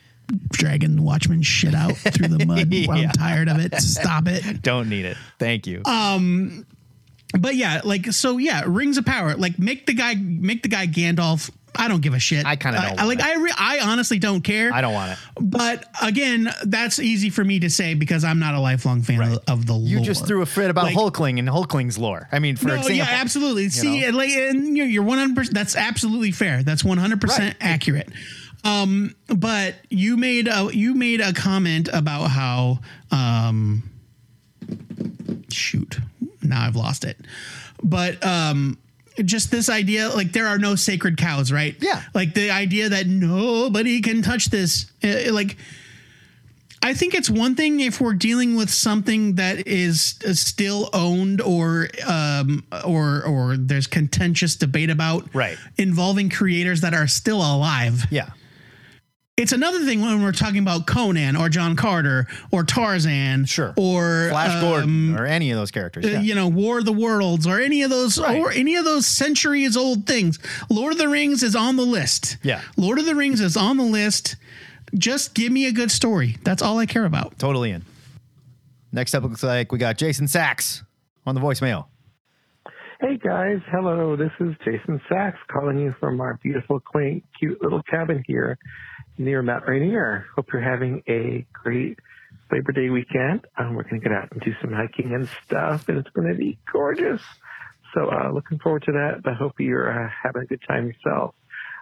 dragging 0.50 0.96
the 0.96 1.02
Watchmen 1.02 1.42
shit 1.42 1.74
out 1.74 1.96
through 1.96 2.28
the 2.28 2.46
mud. 2.46 2.68
Yeah. 2.72 2.90
I'm 2.92 3.08
tired 3.10 3.48
of 3.48 3.58
it. 3.58 3.74
Stop 3.80 4.28
it. 4.28 4.62
Don't 4.62 4.88
need 4.88 5.04
it. 5.04 5.16
Thank 5.38 5.66
you. 5.66 5.82
Um, 5.84 6.64
but 7.38 7.54
yeah, 7.54 7.80
like 7.84 8.06
so, 8.12 8.38
yeah, 8.38 8.64
Rings 8.66 8.98
of 8.98 9.06
Power. 9.06 9.34
Like 9.34 9.58
make 9.58 9.86
the 9.86 9.94
guy, 9.94 10.14
make 10.14 10.62
the 10.62 10.68
guy 10.68 10.86
Gandalf 10.86 11.50
I 11.74 11.88
don't 11.88 12.00
give 12.02 12.14
a 12.14 12.18
shit. 12.18 12.44
I 12.44 12.56
kinda 12.56 12.80
don't 12.80 13.00
I, 13.00 13.04
like. 13.04 13.20
I 13.20 13.34
re- 13.36 13.54
I 13.56 13.80
honestly 13.80 14.18
don't 14.18 14.42
care. 14.42 14.72
I 14.72 14.80
don't 14.80 14.92
want 14.92 15.12
it. 15.12 15.18
But 15.40 15.88
again, 16.02 16.52
that's 16.64 16.98
easy 16.98 17.30
for 17.30 17.42
me 17.42 17.60
to 17.60 17.70
say 17.70 17.94
because 17.94 18.24
I'm 18.24 18.38
not 18.38 18.54
a 18.54 18.60
lifelong 18.60 19.02
fan 19.02 19.20
of, 19.22 19.38
of 19.48 19.66
the 19.66 19.72
lore. 19.72 19.88
You 19.88 20.00
just 20.00 20.26
threw 20.26 20.42
a 20.42 20.46
fit 20.46 20.70
about 20.70 20.84
Like- 20.84 20.96
Hulkling 20.96 21.38
and 21.38 21.48
Hulkling's 21.48 21.98
lore. 21.98 22.28
I 22.30 22.38
mean, 22.38 22.56
for 22.56 22.68
no, 22.68 22.74
example. 22.74 22.96
yeah, 22.96 23.06
absolutely. 23.08 23.68
See, 23.70 24.02
know? 24.02 24.16
like, 24.16 24.30
and 24.30 24.76
you're, 24.76 24.86
you're 24.86 25.04
100%. 25.04 25.50
That's 25.50 25.76
absolutely 25.76 26.32
fair. 26.32 26.62
That's 26.62 26.82
100% 26.82 27.54
accurate. 27.60 28.08
Um, 28.64 29.14
but 29.26 29.74
you 29.88 30.16
made 30.16 30.46
a 30.46 30.70
you 30.72 30.94
made 30.94 31.20
a 31.20 31.32
comment 31.32 31.88
about 31.92 32.28
how 32.28 32.78
um, 33.10 33.82
shoot, 35.50 35.98
now 36.42 36.62
I've 36.66 36.76
lost 36.76 37.04
it. 37.04 37.16
But 37.82 38.24
um, 38.24 38.78
just 39.24 39.50
this 39.50 39.68
idea, 39.68 40.08
like 40.10 40.32
there 40.32 40.46
are 40.46 40.58
no 40.58 40.74
sacred 40.74 41.16
cows, 41.16 41.52
right? 41.52 41.76
Yeah. 41.80 42.02
Like 42.14 42.34
the 42.34 42.50
idea 42.50 42.88
that 42.88 43.06
nobody 43.06 44.00
can 44.00 44.22
touch 44.22 44.46
this, 44.46 44.90
uh, 45.04 45.32
like. 45.32 45.56
I 46.84 46.94
think 46.94 47.14
it's 47.14 47.30
one 47.30 47.54
thing 47.54 47.78
if 47.78 48.00
we're 48.00 48.12
dealing 48.12 48.56
with 48.56 48.68
something 48.68 49.36
that 49.36 49.68
is 49.68 50.18
uh, 50.26 50.34
still 50.34 50.90
owned 50.92 51.40
or 51.40 51.86
um, 52.08 52.64
or 52.84 53.22
or 53.22 53.56
there's 53.56 53.86
contentious 53.86 54.56
debate 54.56 54.90
about 54.90 55.32
right 55.32 55.56
involving 55.78 56.28
creators 56.28 56.80
that 56.80 56.92
are 56.92 57.06
still 57.06 57.36
alive. 57.36 58.04
Yeah. 58.10 58.30
It's 59.42 59.50
another 59.50 59.84
thing 59.84 60.00
when 60.00 60.22
we're 60.22 60.30
talking 60.30 60.60
about 60.60 60.86
Conan 60.86 61.34
or 61.34 61.48
John 61.48 61.74
Carter 61.74 62.28
or 62.52 62.62
Tarzan, 62.62 63.44
sure, 63.46 63.74
or 63.76 64.28
Flash 64.30 64.62
Gordon 64.62 65.18
or 65.18 65.26
any 65.26 65.50
of 65.50 65.58
those 65.58 65.72
characters. 65.72 66.04
uh, 66.04 66.08
yeah. 66.10 66.20
you 66.20 66.36
know, 66.36 66.46
War 66.46 66.78
of 66.78 66.84
the 66.84 66.92
Worlds 66.92 67.44
or 67.44 67.60
any 67.60 67.82
of 67.82 67.90
those 67.90 68.20
or 68.20 68.52
any 68.52 68.76
of 68.76 68.84
those 68.84 69.04
centuries 69.04 69.76
old 69.76 70.06
things. 70.06 70.38
Lord 70.70 70.92
of 70.92 70.98
the 70.98 71.08
Rings 71.08 71.42
is 71.42 71.56
on 71.56 71.74
the 71.74 71.82
list. 71.82 72.36
Yeah. 72.44 72.60
Lord 72.76 73.00
of 73.00 73.04
the 73.04 73.16
Rings 73.16 73.40
is 73.40 73.56
on 73.56 73.78
the 73.78 73.82
list. 73.82 74.36
Just 74.94 75.34
give 75.34 75.50
me 75.50 75.66
a 75.66 75.72
good 75.72 75.90
story. 75.90 76.36
That's 76.44 76.62
all 76.62 76.78
I 76.78 76.86
care 76.86 77.04
about. 77.04 77.36
Totally 77.40 77.72
in. 77.72 77.84
Next 78.92 79.12
up 79.12 79.24
looks 79.24 79.42
like 79.42 79.72
we 79.72 79.78
got 79.78 79.96
Jason 79.96 80.28
Sachs 80.28 80.84
on 81.26 81.34
the 81.34 81.40
voicemail. 81.40 81.86
Hey 83.02 83.18
guys, 83.18 83.58
hello. 83.72 84.14
This 84.14 84.30
is 84.38 84.54
Jason 84.64 85.00
Sachs 85.08 85.36
calling 85.50 85.76
you 85.76 85.92
from 85.98 86.20
our 86.20 86.38
beautiful, 86.40 86.78
quaint, 86.78 87.24
cute 87.36 87.60
little 87.60 87.82
cabin 87.82 88.22
here 88.28 88.56
near 89.18 89.42
Mount 89.42 89.66
Rainier. 89.66 90.26
Hope 90.36 90.46
you're 90.52 90.62
having 90.62 91.02
a 91.08 91.44
great 91.52 91.98
Labor 92.52 92.70
Day 92.70 92.90
weekend. 92.90 93.44
Um, 93.58 93.74
we're 93.74 93.82
going 93.82 94.00
to 94.00 94.08
get 94.08 94.16
out 94.16 94.30
and 94.30 94.40
do 94.40 94.52
some 94.60 94.72
hiking 94.72 95.16
and 95.16 95.28
stuff, 95.44 95.88
and 95.88 95.98
it's 95.98 96.10
going 96.10 96.28
to 96.28 96.38
be 96.38 96.60
gorgeous. 96.72 97.20
So, 97.92 98.08
uh, 98.08 98.30
looking 98.32 98.60
forward 98.60 98.84
to 98.84 98.92
that. 98.92 99.22
But 99.24 99.34
hope 99.34 99.58
you're 99.58 99.90
uh, 99.90 100.08
having 100.22 100.42
a 100.42 100.46
good 100.46 100.62
time 100.68 100.86
yourself. 100.86 101.34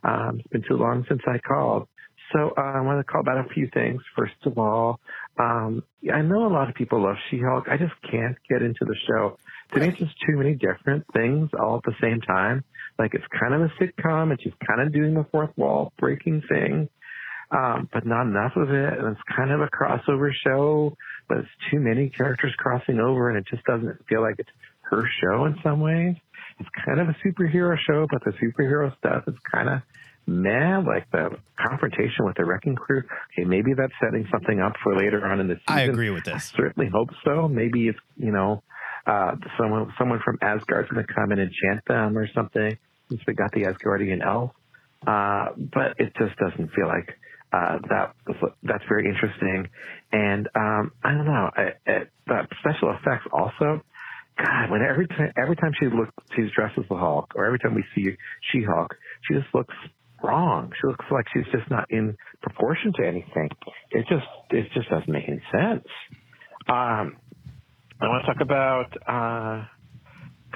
Um, 0.03 0.39
it's 0.39 0.49
been 0.49 0.65
too 0.67 0.79
long 0.79 1.05
since 1.07 1.21
I 1.27 1.37
called. 1.37 1.87
So 2.33 2.55
uh, 2.57 2.61
I 2.61 2.81
want 2.81 2.99
to 2.99 3.05
call 3.05 3.21
about 3.21 3.45
a 3.45 3.49
few 3.53 3.69
things. 3.75 4.01
First 4.17 4.35
of 4.47 4.57
all, 4.57 5.01
um, 5.39 5.83
I 6.13 6.23
know 6.23 6.47
a 6.47 6.53
lot 6.53 6.71
of 6.71 6.75
people 6.75 7.03
love 7.03 7.17
She-Hulk. 7.31 7.67
I 7.69 7.77
just 7.77 7.93
can't 8.11 8.37
get 8.49 8.63
into 8.63 8.85
the 8.87 8.95
show. 9.07 9.37
To 9.75 9.81
me, 9.81 9.89
it's 9.89 9.99
just 9.99 10.15
too 10.27 10.37
many 10.37 10.55
different 10.55 11.05
things 11.13 11.51
all 11.59 11.77
at 11.77 11.83
the 11.85 11.95
same 12.01 12.21
time. 12.21 12.65
Like 12.99 13.15
it's 13.15 13.25
kind 13.41 13.55
of 13.55 13.63
a 13.63 13.73
sitcom, 13.81 14.31
and 14.31 14.41
she's 14.43 14.53
kind 14.67 14.87
of 14.87 14.93
doing 14.93 15.15
the 15.15 15.25
fourth 15.31 15.51
wall 15.57 15.93
breaking 15.99 16.43
thing, 16.49 16.89
um, 17.51 17.89
but 17.93 18.05
not 18.05 18.23
enough 18.23 18.53
of 18.57 18.71
it. 18.71 18.99
And 18.99 19.09
it's 19.13 19.21
kind 19.35 19.51
of 19.53 19.61
a 19.61 19.69
crossover 19.69 20.31
show, 20.45 20.97
but 21.29 21.39
it's 21.39 21.49
too 21.71 21.81
many 21.81 22.11
characters 22.11 22.53
crossing 22.59 22.99
over, 22.99 23.31
and 23.31 23.39
it 23.39 23.47
just 23.49 23.65
doesn't 23.65 24.07
feel 24.09 24.21
like 24.21 24.37
it's 24.39 24.51
her 24.83 25.05
show 25.23 25.47
in 25.47 25.57
some 25.63 25.81
ways. 25.81 26.17
It's 26.59 26.69
kind 26.85 27.01
of 27.01 27.09
a 27.09 27.17
superhero 27.25 27.77
show, 27.79 28.07
but 28.11 28.23
the 28.25 28.33
superhero 28.33 28.97
stuff 28.99 29.25
is 29.29 29.35
kind 29.51 29.69
of 29.69 29.83
meh. 30.27 30.79
Like 30.79 31.11
the 31.11 31.39
confrontation 31.59 32.27
with 32.27 32.37
the 32.37 32.45
wrecking 32.45 32.75
crew. 32.75 33.03
Okay, 33.33 33.47
maybe 33.47 33.73
that's 33.75 33.93
setting 34.03 34.27
something 34.31 34.61
up 34.61 34.75
for 34.83 34.97
later 34.97 35.25
on 35.25 35.41
in 35.41 35.49
the 35.49 35.55
season. 35.55 35.79
I 35.79 35.81
agree 35.83 36.11
with 36.11 36.25
this. 36.25 36.53
I 36.55 36.57
certainly 36.57 36.91
hope 36.93 37.11
so. 37.25 37.49
Maybe 37.49 37.89
it's 37.89 37.99
you 38.17 38.33
know 38.33 38.63
uh, 39.11 39.35
someone 39.59 39.93
someone 39.99 40.21
from 40.25 40.39
Asgard's 40.41 40.89
going 40.91 41.05
to 41.05 41.13
come 41.13 41.33
and 41.33 41.41
enchant 41.41 41.85
them 41.89 42.17
or 42.17 42.29
something. 42.35 42.79
Since 43.09 43.23
we 43.27 43.35
got 43.35 43.51
the 43.51 43.63
Asgardian 43.63 44.25
elf, 44.25 44.53
uh, 45.05 45.49
but 45.57 45.99
it 45.99 46.13
just 46.17 46.39
doesn't 46.39 46.71
feel 46.73 46.87
like 46.87 47.09
uh, 47.53 47.79
that. 47.89 48.15
That's 48.63 48.85
very 48.89 49.07
interesting, 49.07 49.69
and 50.13 50.49
um, 50.55 50.93
I 51.03 51.11
don't 51.11 51.27
know. 51.27 51.51
I, 51.57 51.63
I, 51.87 51.99
the 52.27 52.47
special 52.61 52.95
effects 52.95 53.27
also. 53.33 53.83
God, 54.39 54.71
when 54.71 54.81
every 54.81 55.09
time 55.09 55.33
every 55.37 55.57
time 55.57 55.73
she 55.79 55.87
looks, 55.87 56.13
she's 56.37 56.51
dressed 56.55 56.79
as 56.79 56.85
the 56.89 56.97
Hulk, 56.97 57.33
or 57.35 57.45
every 57.47 57.59
time 57.59 57.75
we 57.75 57.85
see 57.95 58.17
She 58.53 58.63
Hulk, 58.63 58.95
she 59.27 59.35
just 59.35 59.53
looks 59.53 59.75
wrong. 60.23 60.73
She 60.81 60.87
looks 60.87 61.05
like 61.11 61.27
she's 61.35 61.51
just 61.53 61.69
not 61.71 61.91
in 61.91 62.17
proportion 62.43 62.93
to 62.97 63.07
anything. 63.07 63.51
It 63.91 64.07
just 64.09 64.27
it 64.51 64.71
just 64.73 64.89
doesn't 64.89 65.09
make 65.09 65.29
any 65.29 65.43
sense. 65.51 65.87
Um, 66.69 67.17
I 68.01 68.09
want 68.09 68.25
to 68.25 68.33
talk 68.33 68.41
about 68.41 68.97
uh, 69.07 69.65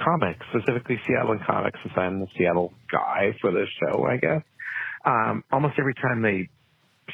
comics, 0.03 0.45
specifically 0.49 0.99
Seattle 1.07 1.33
and 1.33 1.41
comics, 1.45 1.79
since 1.83 1.93
I'm 1.95 2.19
the 2.19 2.27
Seattle 2.37 2.73
guy 2.91 3.35
for 3.39 3.51
this 3.51 3.69
show, 3.79 4.05
I 4.05 4.17
guess. 4.17 4.41
Um, 5.05 5.43
almost 5.51 5.75
every 5.77 5.93
time 5.93 6.21
they 6.23 6.49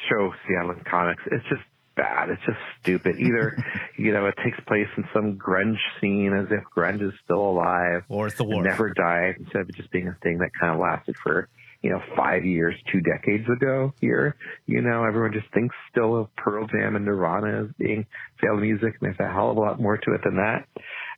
show 0.08 0.32
Seattle 0.48 0.70
and 0.70 0.84
comics, 0.86 1.22
it's 1.30 1.44
just 1.50 1.62
bad. 1.94 2.30
It's 2.30 2.42
just 2.46 2.58
stupid. 2.80 3.16
Either, 3.18 3.56
you 3.98 4.12
know, 4.12 4.26
it 4.26 4.34
takes 4.42 4.58
place 4.66 4.88
in 4.96 5.04
some 5.12 5.36
grunge 5.36 5.76
scene 6.00 6.32
as 6.32 6.46
if 6.50 6.64
grunge 6.74 7.02
is 7.02 7.12
still 7.24 7.50
alive. 7.50 8.04
Or 8.08 8.28
it's 8.28 8.36
the 8.36 8.44
war. 8.44 8.62
Never 8.62 8.90
died 8.90 9.36
instead 9.38 9.62
of 9.62 9.74
just 9.74 9.90
being 9.90 10.08
a 10.08 10.16
thing 10.22 10.38
that 10.38 10.50
kind 10.58 10.72
of 10.72 10.80
lasted 10.80 11.16
for, 11.22 11.48
you 11.82 11.90
know, 11.90 12.00
five 12.16 12.44
years, 12.44 12.74
two 12.90 13.00
decades 13.00 13.44
ago 13.48 13.92
here. 14.00 14.36
You 14.66 14.82
know, 14.82 15.04
everyone 15.04 15.32
just 15.32 15.52
thinks 15.52 15.74
still 15.90 16.16
of 16.16 16.34
Pearl 16.36 16.66
Jam 16.68 16.96
and 16.96 17.04
Nirvana 17.04 17.64
as 17.64 17.68
being 17.78 18.06
Seattle 18.40 18.60
music, 18.60 18.94
and 19.00 19.00
there's 19.00 19.20
a 19.20 19.32
hell 19.32 19.50
of 19.50 19.56
a 19.56 19.60
lot 19.60 19.80
more 19.80 19.96
to 19.96 20.14
it 20.14 20.20
than 20.24 20.36
that. 20.36 20.68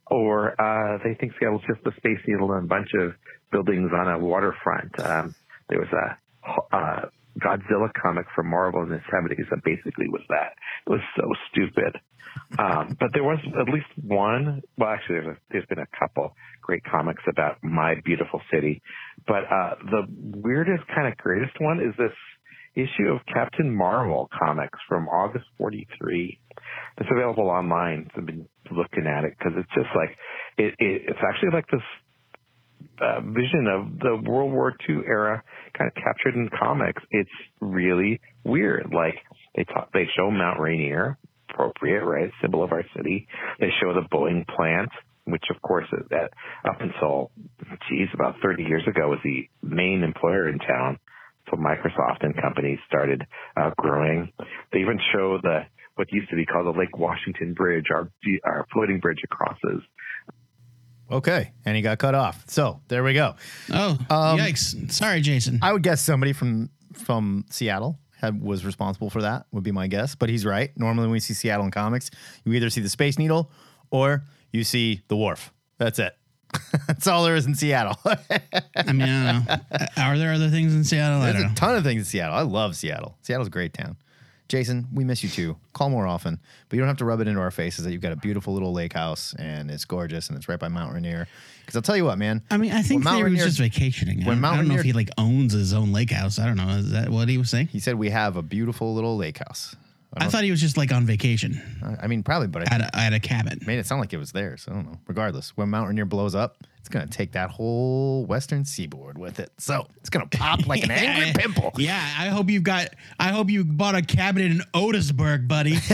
Or 0.07 0.59
uh, 0.61 0.99
they 1.05 1.15
think 1.15 1.33
Seattle's 1.39 1.63
just 1.69 1.87
a 1.87 1.97
space 1.97 2.19
needle 2.27 2.53
and 2.53 2.65
a 2.65 2.69
bunch 2.69 2.89
of 2.99 3.13
buildings 3.53 3.91
on 3.95 4.09
a 4.09 4.19
waterfront. 4.19 4.99
Um, 5.01 5.35
there 5.69 5.79
was 5.79 5.89
a 5.93 6.77
uh, 6.77 7.09
Godzilla 7.39 7.93
comic 8.01 8.27
from 8.35 8.49
Marvel 8.49 8.83
in 8.83 8.91
the 8.91 9.01
70s 9.13 9.49
that 9.51 9.65
basically 9.65 10.09
was 10.09 10.23
that. 10.29 10.55
It 10.87 10.91
was 10.91 11.01
so 11.17 11.29
stupid. 11.51 12.01
Um, 12.59 12.97
but 12.99 13.11
there 13.13 13.25
was 13.25 13.39
at 13.61 13.73
least 13.73 13.87
one. 14.01 14.63
Well, 14.77 14.91
actually, 14.91 15.21
there's, 15.21 15.37
a, 15.37 15.41
there's 15.51 15.67
been 15.67 15.79
a 15.79 15.87
couple 15.99 16.35
great 16.63 16.83
comics 16.85 17.23
about 17.29 17.63
my 17.63 17.95
beautiful 18.05 18.41
city. 18.53 18.83
But 19.27 19.45
uh, 19.51 19.75
the 19.91 20.03
weirdest, 20.09 20.85
kind 20.95 21.09
of 21.11 21.17
greatest 21.19 21.55
one 21.61 21.81
is 21.81 21.95
this 21.99 22.13
issue 22.75 23.09
of 23.11 23.21
Captain 23.33 23.75
Marvel 23.75 24.29
comics 24.37 24.79
from 24.89 25.09
August 25.09 25.45
43. 25.59 26.39
It's 26.99 27.09
available 27.11 27.49
online. 27.49 28.11
I've 28.17 28.27
been 28.27 28.47
looking 28.71 29.07
at 29.07 29.25
it 29.25 29.35
because 29.39 29.53
it's 29.57 29.75
just 29.75 29.95
like 29.95 30.11
it, 30.59 30.75
it, 30.79 31.03
it's 31.09 31.19
actually 31.27 31.51
like 31.53 31.67
this 31.71 31.83
uh, 33.01 33.21
vision 33.21 33.67
of 33.67 33.99
the 33.99 34.31
World 34.31 34.53
War 34.53 34.75
II 34.89 35.01
era 35.07 35.43
kind 35.77 35.91
of 35.91 35.95
captured 36.03 36.35
in 36.35 36.49
comics. 36.59 37.03
It's 37.11 37.31
really 37.61 38.21
weird. 38.45 38.93
Like 38.93 39.15
they 39.57 39.65
talk, 39.65 39.91
they 39.93 40.07
show 40.17 40.31
Mount 40.31 40.61
Rainier, 40.61 41.19
appropriate, 41.51 42.05
right? 42.05 42.31
Symbol 42.43 42.63
of 42.63 42.73
our 42.73 42.85
city. 42.97 43.27
They 43.61 43.71
show 43.81 43.95
the 43.95 44.07
Boeing 44.13 44.47
plant, 44.47 44.91
which 45.25 45.45
of 45.55 45.61
course 45.63 45.87
is 45.93 46.07
that 46.11 46.31
up 46.69 46.81
until, 46.81 47.31
geez, 47.89 48.09
about 48.15 48.37
30 48.43 48.65
years 48.65 48.83
ago 48.87 49.09
was 49.09 49.19
the 49.25 49.49
main 49.63 50.03
employer 50.03 50.49
in 50.49 50.59
town. 50.59 50.99
So 51.51 51.57
Microsoft 51.57 52.23
and 52.23 52.35
companies 52.41 52.79
started 52.89 53.23
uh, 53.57 53.71
growing. 53.77 54.33
They 54.73 54.81
even 54.81 54.99
show 55.13 55.39
the 55.43 55.61
what 55.97 56.09
used 56.11 56.31
to 56.31 56.37
be 56.37 56.45
called 56.45 56.67
the 56.67 56.79
Lake 56.79 56.97
Washington 56.99 57.55
Bridge, 57.55 57.87
our 57.93 58.11
our 58.45 58.67
floating 58.73 58.99
bridge 58.99 59.21
it 59.23 59.31
crosses. 59.31 59.83
Okay, 61.11 61.53
and 61.65 61.77
he 61.77 61.83
got 61.83 61.99
cut 61.99 62.15
off. 62.15 62.45
So 62.49 62.81
there 62.89 63.05
we 63.05 63.13
go. 63.13 63.37
Oh, 63.71 63.99
yikes! 64.11 64.91
Sorry, 64.91 65.21
Jason. 65.21 65.61
I 65.63 65.73
would 65.73 65.83
guess 65.83 66.01
somebody 66.01 66.33
from 66.33 66.71
from 66.95 67.45
Seattle 67.51 67.99
had 68.21 68.43
was 68.43 68.65
responsible 68.65 69.11
for 69.11 69.23
that. 69.23 69.47
Would 69.53 69.65
be 69.65 69.73
my 69.73 69.87
guess, 69.87 70.15
but 70.15 70.29
he's 70.31 70.47
right. 70.47 70.71
Normally, 70.77 71.07
when 71.07 71.13
we 71.13 71.21
see 71.21 71.35
Seattle 71.35 71.67
in 71.67 71.71
comics, 71.71 72.11
you 72.45 72.53
either 72.55 72.71
see 72.71 72.81
the 72.81 72.89
Space 72.89 73.19
Needle 73.19 73.51
or 73.91 74.25
you 74.55 74.65
see 74.65 75.03
the 75.09 75.17
Wharf. 75.17 75.53
That's 75.79 75.99
it. 75.99 76.17
That's 76.87 77.07
all 77.09 77.25
there 77.25 77.35
is 77.35 77.47
in 77.47 77.55
Seattle. 77.57 77.99
I 78.77 78.93
mean, 78.93 79.03
I 79.09 79.33
don't 79.33 79.47
know. 79.47 79.57
Are 79.97 80.17
there 80.17 80.33
other 80.33 80.49
things 80.51 80.73
in 80.75 80.85
Seattle? 80.85 81.21
I 81.21 81.33
There's 81.33 81.45
a 81.45 81.49
know. 81.49 81.55
ton 81.57 81.75
of 81.77 81.83
things 81.83 82.03
in 82.03 82.05
Seattle. 82.05 82.37
I 82.37 82.43
love 82.43 82.77
Seattle. 82.77 83.19
Seattle's 83.23 83.49
a 83.49 83.51
great 83.51 83.75
town. 83.75 83.97
Jason, 84.49 84.87
we 84.93 85.03
miss 85.05 85.25
you 85.25 85.31
too. 85.31 85.57
Call 85.73 85.89
more 85.91 86.07
often, 86.07 86.39
but 86.69 86.77
you 86.77 86.81
don't 86.81 86.87
have 86.89 86.99
to 86.99 87.05
rub 87.07 87.21
it 87.21 87.27
into 87.27 87.41
our 87.41 87.51
faces 87.51 87.85
that 87.85 87.93
you've 87.93 88.03
got 88.03 88.13
a 88.13 88.17
beautiful 88.17 88.53
little 88.53 88.73
lake 88.73 88.93
house 88.93 89.35
and 89.39 89.71
it's 89.71 89.85
gorgeous 89.87 90.29
and 90.29 90.37
it's 90.37 90.49
right 90.49 90.61
by 90.61 90.69
Mount 90.69 90.93
Rainier. 90.95 91.27
Because 91.63 91.75
I'll 91.77 91.83
tell 91.83 91.97
you 91.97 92.05
what, 92.05 92.19
man. 92.19 92.43
I 92.51 92.59
mean, 92.59 92.71
I 92.71 92.83
think 92.83 93.03
Mount 93.03 93.17
they 93.17 93.23
was 93.25 93.33
Rainier- 93.33 93.47
just 93.47 93.59
vacationing. 93.59 94.19
When 94.19 94.27
don't, 94.37 94.41
Mount 94.43 94.55
I 94.55 94.59
don't 94.59 94.69
know 94.69 94.75
if 94.77 94.83
he 94.83 94.93
like 94.93 95.09
owns 95.19 95.55
his 95.55 95.73
own 95.73 95.93
lake 95.93 96.11
house. 96.11 96.39
I 96.39 96.45
don't 96.47 96.59
know. 96.59 96.69
Is 96.69 96.91
that 96.93 97.09
what 97.09 97.29
he 97.29 97.39
was 97.39 97.51
saying? 97.51 97.69
He 97.69 97.81
said 97.81 97.97
we 97.97 98.11
have 98.11 98.37
a 98.37 98.43
beautiful 98.43 98.95
little 98.95 99.17
lake 99.17 99.39
house. 99.39 99.75
I 100.17 100.29
thought 100.29 100.45
he 100.45 100.51
was 100.51 100.61
just 100.61 100.77
like 100.77 100.93
on 100.93 101.05
vacation 101.05 101.61
uh, 101.83 101.97
I 102.01 102.07
mean, 102.07 102.23
probably, 102.23 102.49
but 102.49 102.71
I 102.71 102.75
at 102.75 102.81
a, 102.81 102.97
at 102.97 103.13
a 103.13 103.21
cabin. 103.21 103.59
made 103.67 103.79
it 103.79 103.87
sound 103.87 104.01
like 104.01 104.13
it 104.13 104.19
was 104.19 104.33
there. 104.33 104.57
So 104.57 104.73
I 104.73 104.75
don't 104.77 104.87
know. 104.87 104.99
Regardless, 105.07 105.57
when 105.57 105.71
Mount 105.71 105.89
Rainier 105.89 106.05
blows 106.05 106.35
up, 106.35 106.59
it's 106.79 106.89
gonna 106.89 107.07
take 107.07 107.33
that 107.33 107.51
whole 107.51 108.25
western 108.27 108.65
seaboard 108.65 109.19
with 109.19 109.41
it. 109.41 109.51
So 109.59 109.87
it's 109.97 110.11
gonna 110.11 110.27
pop 110.27 110.67
like 110.67 110.85
an 110.85 110.91
angry 110.93 111.33
pimple. 111.35 111.73
Yeah, 111.77 112.01
I 112.19 112.29
hope 112.29 112.51
you've 112.51 112.63
got. 112.63 112.89
I 113.19 113.29
hope 113.29 113.51
you 113.51 113.65
bought 113.65 113.95
a 113.95 114.03
cabin 114.03 114.43
in 114.43 114.63
Otisburg, 114.75 115.49
buddy. 115.49 115.79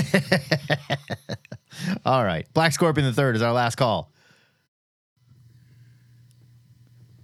All 2.05 2.25
right, 2.25 2.47
Black 2.53 2.73
Scorpion 2.73 3.07
the 3.07 3.13
third 3.13 3.37
is 3.37 3.43
our 3.43 3.53
last 3.53 3.77
call. 3.77 4.13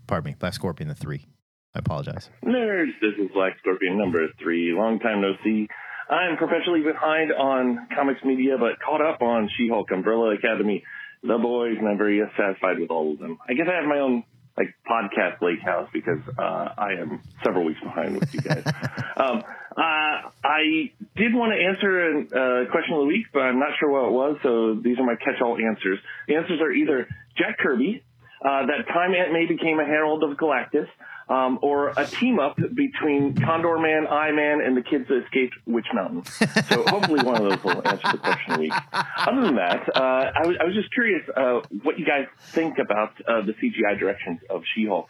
Pardon 0.06 0.30
me, 0.30 0.36
Black 0.38 0.54
Scorpion 0.54 0.88
the 0.88 0.94
three. 0.94 1.26
I 1.74 1.80
apologize. 1.80 2.30
Nerds, 2.44 2.92
this 3.02 3.12
is 3.18 3.30
Black 3.34 3.58
Scorpion 3.58 3.98
number 3.98 4.28
three. 4.40 4.72
Long 4.72 4.98
time 4.98 5.20
no 5.20 5.32
see. 5.44 5.68
I'm 6.08 6.36
perpetually 6.36 6.82
behind 6.82 7.32
on 7.32 7.88
comics 7.94 8.22
media, 8.24 8.56
but 8.58 8.78
caught 8.80 9.00
up 9.00 9.22
on 9.22 9.50
She-Hulk, 9.56 9.90
Umbrella 9.90 10.34
Academy, 10.34 10.84
The 11.22 11.38
Boys, 11.38 11.76
and 11.78 11.88
I'm 11.88 11.98
very 11.98 12.22
satisfied 12.36 12.78
with 12.78 12.90
all 12.90 13.12
of 13.12 13.18
them. 13.18 13.38
I 13.48 13.54
guess 13.54 13.66
I 13.70 13.76
have 13.76 13.88
my 13.88 13.98
own 13.98 14.24
like 14.56 14.74
podcast 14.88 15.42
lake 15.42 15.60
house 15.60 15.88
because 15.92 16.20
uh, 16.38 16.68
I 16.78 16.92
am 17.00 17.20
several 17.44 17.64
weeks 17.64 17.80
behind 17.80 18.18
with 18.18 18.32
you 18.32 18.40
guys. 18.40 18.64
um, 19.16 19.42
uh, 19.76 20.30
I 20.42 20.90
did 21.16 21.34
want 21.34 21.52
to 21.52 21.60
answer 21.60 21.90
a 22.00 22.20
uh, 22.22 22.70
question 22.70 22.94
of 22.94 23.00
the 23.00 23.06
week, 23.06 23.26
but 23.32 23.40
I'm 23.40 23.58
not 23.58 23.76
sure 23.78 23.90
what 23.90 24.08
it 24.08 24.12
was, 24.12 24.38
so 24.42 24.80
these 24.82 24.98
are 24.98 25.04
my 25.04 25.16
catch-all 25.16 25.58
answers. 25.58 25.98
The 26.28 26.36
answers 26.36 26.60
are 26.62 26.70
either 26.70 27.06
Jack 27.36 27.58
Kirby, 27.58 28.02
uh, 28.42 28.66
that 28.66 28.88
time 28.88 29.12
Aunt 29.12 29.32
May 29.32 29.46
became 29.46 29.78
a 29.80 29.84
herald 29.84 30.24
of 30.24 30.38
Galactus, 30.38 30.88
um, 31.28 31.58
or 31.62 31.88
a 31.96 32.06
team 32.06 32.38
up 32.38 32.56
between 32.56 33.34
Condor 33.34 33.78
Man, 33.78 34.06
Eye 34.06 34.32
Man, 34.32 34.60
and 34.60 34.76
the 34.76 34.82
kids 34.82 35.08
that 35.08 35.24
escaped 35.24 35.54
Witch 35.66 35.86
Mountain. 35.92 36.24
So 36.24 36.82
hopefully 36.86 37.22
one 37.22 37.42
of 37.42 37.50
those 37.50 37.64
will 37.64 37.86
answer 37.86 38.12
the 38.12 38.18
question 38.18 38.52
of 38.52 38.56
the 38.58 38.62
week. 38.62 38.72
Other 38.92 39.42
than 39.42 39.56
that, 39.56 39.88
uh, 39.94 40.00
I, 40.00 40.46
was, 40.46 40.56
I 40.60 40.64
was 40.64 40.74
just 40.74 40.92
curious 40.92 41.22
uh, 41.36 41.60
what 41.82 41.98
you 41.98 42.06
guys 42.06 42.26
think 42.52 42.78
about 42.78 43.12
uh, 43.26 43.42
the 43.42 43.52
CGI 43.52 43.98
directions 43.98 44.40
of 44.48 44.62
She-Hulk. 44.74 45.08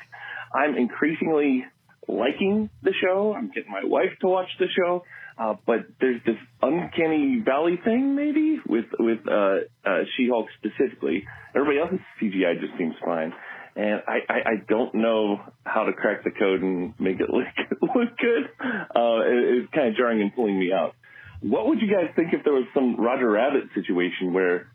I'm 0.54 0.76
increasingly 0.76 1.64
liking 2.08 2.70
the 2.82 2.92
show. 3.02 3.34
I'm 3.36 3.48
getting 3.48 3.70
my 3.70 3.84
wife 3.84 4.16
to 4.20 4.28
watch 4.28 4.48
the 4.58 4.66
show. 4.74 5.04
Uh, 5.38 5.54
but 5.66 5.80
there's 6.00 6.22
this 6.24 6.36
uncanny 6.62 7.42
valley 7.44 7.78
thing, 7.84 8.16
maybe 8.16 8.58
with 8.66 8.86
with 8.98 9.18
uh, 9.28 9.56
uh, 9.84 9.98
She-Hulk 10.16 10.46
specifically. 10.56 11.26
Everybody 11.54 11.78
else's 11.78 12.00
CGI 12.20 12.58
just 12.58 12.72
seems 12.78 12.94
fine, 13.04 13.34
and 13.76 14.02
I, 14.08 14.18
I, 14.28 14.34
I 14.34 14.54
don't 14.68 14.94
know 14.94 15.40
how 15.64 15.84
to 15.84 15.92
crack 15.92 16.24
the 16.24 16.30
code 16.30 16.62
and 16.62 16.94
make 16.98 17.20
it 17.20 17.28
look 17.30 17.46
look 17.82 18.16
good. 18.18 18.48
Uh, 18.60 19.20
it, 19.20 19.62
it's 19.62 19.74
kind 19.74 19.88
of 19.88 19.96
jarring 19.96 20.22
and 20.22 20.34
pulling 20.34 20.58
me 20.58 20.72
out. 20.72 20.94
What 21.42 21.68
would 21.68 21.80
you 21.80 21.88
guys 21.88 22.10
think 22.16 22.32
if 22.32 22.42
there 22.44 22.54
was 22.54 22.64
some 22.72 22.96
Roger 22.96 23.30
Rabbit 23.30 23.64
situation 23.74 24.32
where 24.32 24.68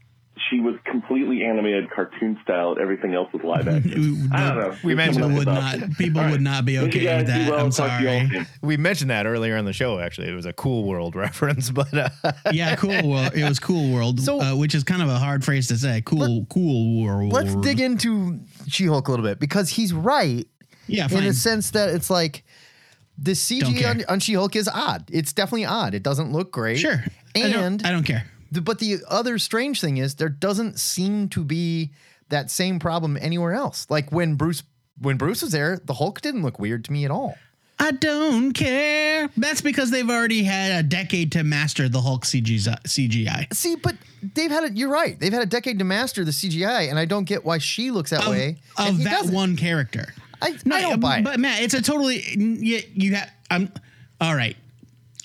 she 0.49 0.59
was 0.59 0.75
completely 0.89 1.43
animated 1.43 1.89
cartoon 1.91 2.37
style. 2.43 2.75
Everything 2.81 3.13
else 3.13 3.31
was 3.33 3.43
live 3.43 3.67
action. 3.67 4.29
I 4.33 4.47
don't 4.47 4.57
know. 4.57 4.77
We 4.83 4.95
mentioned 4.95 5.23
People 5.25 5.37
would 5.37 5.45
not. 5.47 5.97
People 5.97 6.29
would 6.29 6.41
not 6.41 6.65
be 6.65 6.79
okay 6.79 7.03
guys. 7.03 7.17
with 7.19 7.27
that. 7.27 7.49
well. 7.51 7.65
I'm 7.65 7.71
Talk 7.71 7.99
to 7.99 8.03
you 8.03 8.09
all 8.09 8.27
sorry. 8.29 8.47
We 8.61 8.77
mentioned 8.77 9.11
that 9.11 9.25
earlier 9.25 9.57
in 9.57 9.65
the 9.65 9.73
show. 9.73 9.99
Actually, 9.99 10.29
it 10.29 10.33
was 10.33 10.45
a 10.45 10.53
Cool 10.53 10.85
World 10.85 11.15
reference, 11.17 11.69
but 11.69 11.93
uh, 11.93 12.09
yeah, 12.51 12.75
cool. 12.75 12.89
World. 13.09 13.33
It 13.35 13.47
was 13.47 13.59
cool 13.59 13.93
world, 13.93 14.19
uh, 14.27 14.55
which 14.55 14.73
is 14.73 14.83
kind 14.83 15.01
of 15.01 15.09
a 15.09 15.17
hard 15.19 15.43
phrase 15.43 15.67
to 15.67 15.77
say. 15.77 16.01
Cool, 16.05 16.45
cool 16.49 17.03
world. 17.03 17.33
let's 17.33 17.53
dig 17.55 17.79
into 17.81 18.39
She-Hulk 18.67 19.07
a 19.07 19.11
little 19.11 19.25
bit 19.25 19.39
because 19.39 19.69
he's 19.69 19.93
right. 19.93 20.47
Yeah, 20.87 21.03
in 21.03 21.09
fine. 21.09 21.23
the 21.25 21.33
sense 21.33 21.71
that 21.71 21.89
it's 21.89 22.09
like 22.09 22.43
the 23.17 23.31
CG 23.31 23.87
on, 23.87 24.03
on 24.09 24.19
She-Hulk 24.19 24.55
is 24.55 24.67
odd. 24.67 25.05
It's 25.11 25.33
definitely 25.33 25.65
odd. 25.65 25.93
It 25.93 26.03
doesn't 26.03 26.31
look 26.31 26.51
great. 26.51 26.79
Sure. 26.79 27.03
I 27.35 27.39
don't- 27.49 27.63
and 27.63 27.85
I 27.85 27.91
don't 27.91 28.03
care. 28.03 28.25
But 28.51 28.79
the 28.79 28.97
other 29.07 29.37
strange 29.37 29.79
thing 29.79 29.97
is 29.97 30.15
there 30.15 30.29
doesn't 30.29 30.79
seem 30.79 31.29
to 31.29 31.43
be 31.43 31.91
that 32.29 32.51
same 32.51 32.79
problem 32.79 33.17
anywhere 33.21 33.53
else. 33.53 33.87
Like 33.89 34.11
when 34.11 34.35
Bruce 34.35 34.63
when 34.99 35.17
Bruce 35.17 35.41
was 35.41 35.51
there, 35.51 35.79
the 35.83 35.93
Hulk 35.93 36.21
didn't 36.21 36.43
look 36.43 36.59
weird 36.59 36.85
to 36.85 36.91
me 36.91 37.05
at 37.05 37.11
all. 37.11 37.37
I 37.79 37.89
don't 37.91 38.53
care. 38.53 39.29
That's 39.35 39.61
because 39.61 39.89
they've 39.89 40.07
already 40.07 40.43
had 40.43 40.85
a 40.85 40.87
decade 40.87 41.31
to 41.31 41.43
master 41.43 41.89
the 41.89 41.99
Hulk 42.01 42.25
CGI. 42.25 43.51
See, 43.55 43.75
but 43.75 43.95
they've 44.35 44.51
had 44.51 44.65
it. 44.65 44.77
You're 44.77 44.91
right. 44.91 45.19
They've 45.19 45.33
had 45.33 45.41
a 45.41 45.47
decade 45.47 45.79
to 45.79 45.85
master 45.85 46.23
the 46.23 46.29
CGI, 46.29 46.91
and 46.91 46.99
I 46.99 47.05
don't 47.05 47.23
get 47.23 47.43
why 47.43 47.57
she 47.57 47.89
looks 47.89 48.11
that 48.11 48.21
Of- 48.21 48.29
way. 48.29 48.57
of 48.77 49.03
that 49.03 49.21
doesn't. 49.21 49.33
one 49.33 49.55
character. 49.55 50.13
I, 50.43 50.57
I 50.71 50.81
don't 50.81 50.99
buy 50.99 51.19
it. 51.19 51.23
But 51.23 51.39
Matt, 51.39 51.61
it's 51.63 51.73
a 51.73 51.81
totally 51.81 52.21
you, 52.35 52.81
you 52.93 53.15
have. 53.15 53.31
I'm 53.49 53.63
um, 53.63 53.71
all 54.19 54.35
right. 54.35 54.55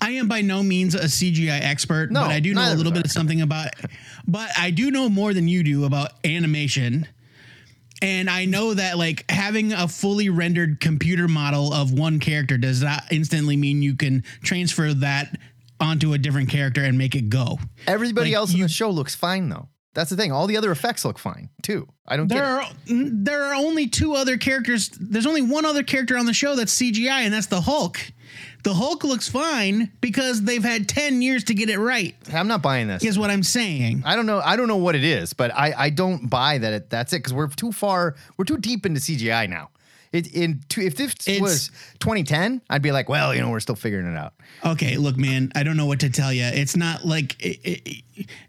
I 0.06 0.10
am 0.10 0.28
by 0.28 0.40
no 0.40 0.62
means 0.62 0.94
a 0.94 1.00
CGI 1.00 1.60
expert, 1.60 2.12
No, 2.12 2.20
but 2.20 2.30
I 2.30 2.38
do 2.38 2.54
know 2.54 2.72
a 2.72 2.76
little 2.76 2.92
bit 2.92 3.04
of 3.04 3.10
something 3.10 3.40
about. 3.40 3.70
But 4.24 4.50
I 4.56 4.70
do 4.70 4.92
know 4.92 5.08
more 5.08 5.34
than 5.34 5.48
you 5.48 5.64
do 5.64 5.84
about 5.84 6.12
animation. 6.24 7.08
And 8.00 8.30
I 8.30 8.44
know 8.44 8.74
that 8.74 8.98
like 8.98 9.28
having 9.28 9.72
a 9.72 9.88
fully 9.88 10.28
rendered 10.28 10.78
computer 10.78 11.26
model 11.26 11.72
of 11.72 11.92
one 11.92 12.20
character 12.20 12.56
does 12.56 12.84
not 12.84 13.02
instantly 13.10 13.56
mean 13.56 13.82
you 13.82 13.96
can 13.96 14.22
transfer 14.44 14.94
that 14.94 15.36
onto 15.80 16.12
a 16.12 16.18
different 16.18 16.50
character 16.50 16.84
and 16.84 16.96
make 16.96 17.16
it 17.16 17.28
go. 17.28 17.58
Everybody 17.88 18.30
Like, 18.30 18.36
else 18.36 18.54
in 18.54 18.60
the 18.60 18.68
show 18.68 18.90
looks 18.90 19.16
fine 19.16 19.48
though. 19.48 19.68
That's 19.92 20.10
the 20.10 20.16
thing. 20.16 20.30
All 20.30 20.46
the 20.46 20.56
other 20.56 20.70
effects 20.70 21.04
look 21.04 21.18
fine 21.18 21.48
too. 21.62 21.88
I 22.06 22.16
don't 22.16 22.28
There 22.28 22.44
are 22.44 22.68
there 22.86 23.42
are 23.46 23.54
only 23.54 23.88
two 23.88 24.14
other 24.14 24.36
characters. 24.36 24.88
There's 25.00 25.26
only 25.26 25.42
one 25.42 25.64
other 25.64 25.82
character 25.82 26.16
on 26.16 26.26
the 26.26 26.34
show 26.34 26.54
that's 26.54 26.78
CGI, 26.78 27.24
and 27.24 27.34
that's 27.34 27.46
the 27.48 27.60
Hulk. 27.60 27.98
The 28.66 28.74
Hulk 28.74 29.04
looks 29.04 29.28
fine 29.28 29.92
because 30.00 30.42
they've 30.42 30.64
had 30.64 30.88
ten 30.88 31.22
years 31.22 31.44
to 31.44 31.54
get 31.54 31.70
it 31.70 31.78
right. 31.78 32.16
I'm 32.34 32.48
not 32.48 32.62
buying 32.62 32.88
this. 32.88 33.04
Is 33.04 33.16
what 33.16 33.30
I'm 33.30 33.44
saying. 33.44 34.02
I 34.04 34.16
don't 34.16 34.26
know. 34.26 34.40
I 34.40 34.56
don't 34.56 34.66
know 34.66 34.76
what 34.76 34.96
it 34.96 35.04
is, 35.04 35.34
but 35.34 35.54
I, 35.54 35.72
I 35.84 35.90
don't 35.90 36.28
buy 36.28 36.58
that 36.58 36.72
it, 36.72 36.90
that's 36.90 37.12
it 37.12 37.18
because 37.18 37.32
we're 37.32 37.46
too 37.46 37.70
far. 37.70 38.16
We're 38.36 38.44
too 38.44 38.56
deep 38.56 38.84
into 38.84 38.98
CGI 38.98 39.48
now. 39.48 39.70
It 40.16 40.34
in 40.34 40.62
two, 40.68 40.80
if 40.80 40.96
this 40.96 41.14
was 41.40 41.68
2010, 42.00 42.62
I'd 42.68 42.82
be 42.82 42.90
like, 42.92 43.08
well, 43.08 43.34
you 43.34 43.40
know, 43.40 43.50
we're 43.50 43.60
still 43.60 43.76
figuring 43.76 44.06
it 44.12 44.16
out. 44.16 44.32
Okay, 44.64 44.96
look, 44.96 45.16
man, 45.16 45.52
I 45.54 45.62
don't 45.62 45.76
know 45.76 45.86
what 45.86 46.00
to 46.00 46.10
tell 46.10 46.32
you. 46.32 46.44
It's 46.44 46.76
not 46.76 47.04
like 47.04 47.36
it, 47.44 47.60
it, 47.64 48.02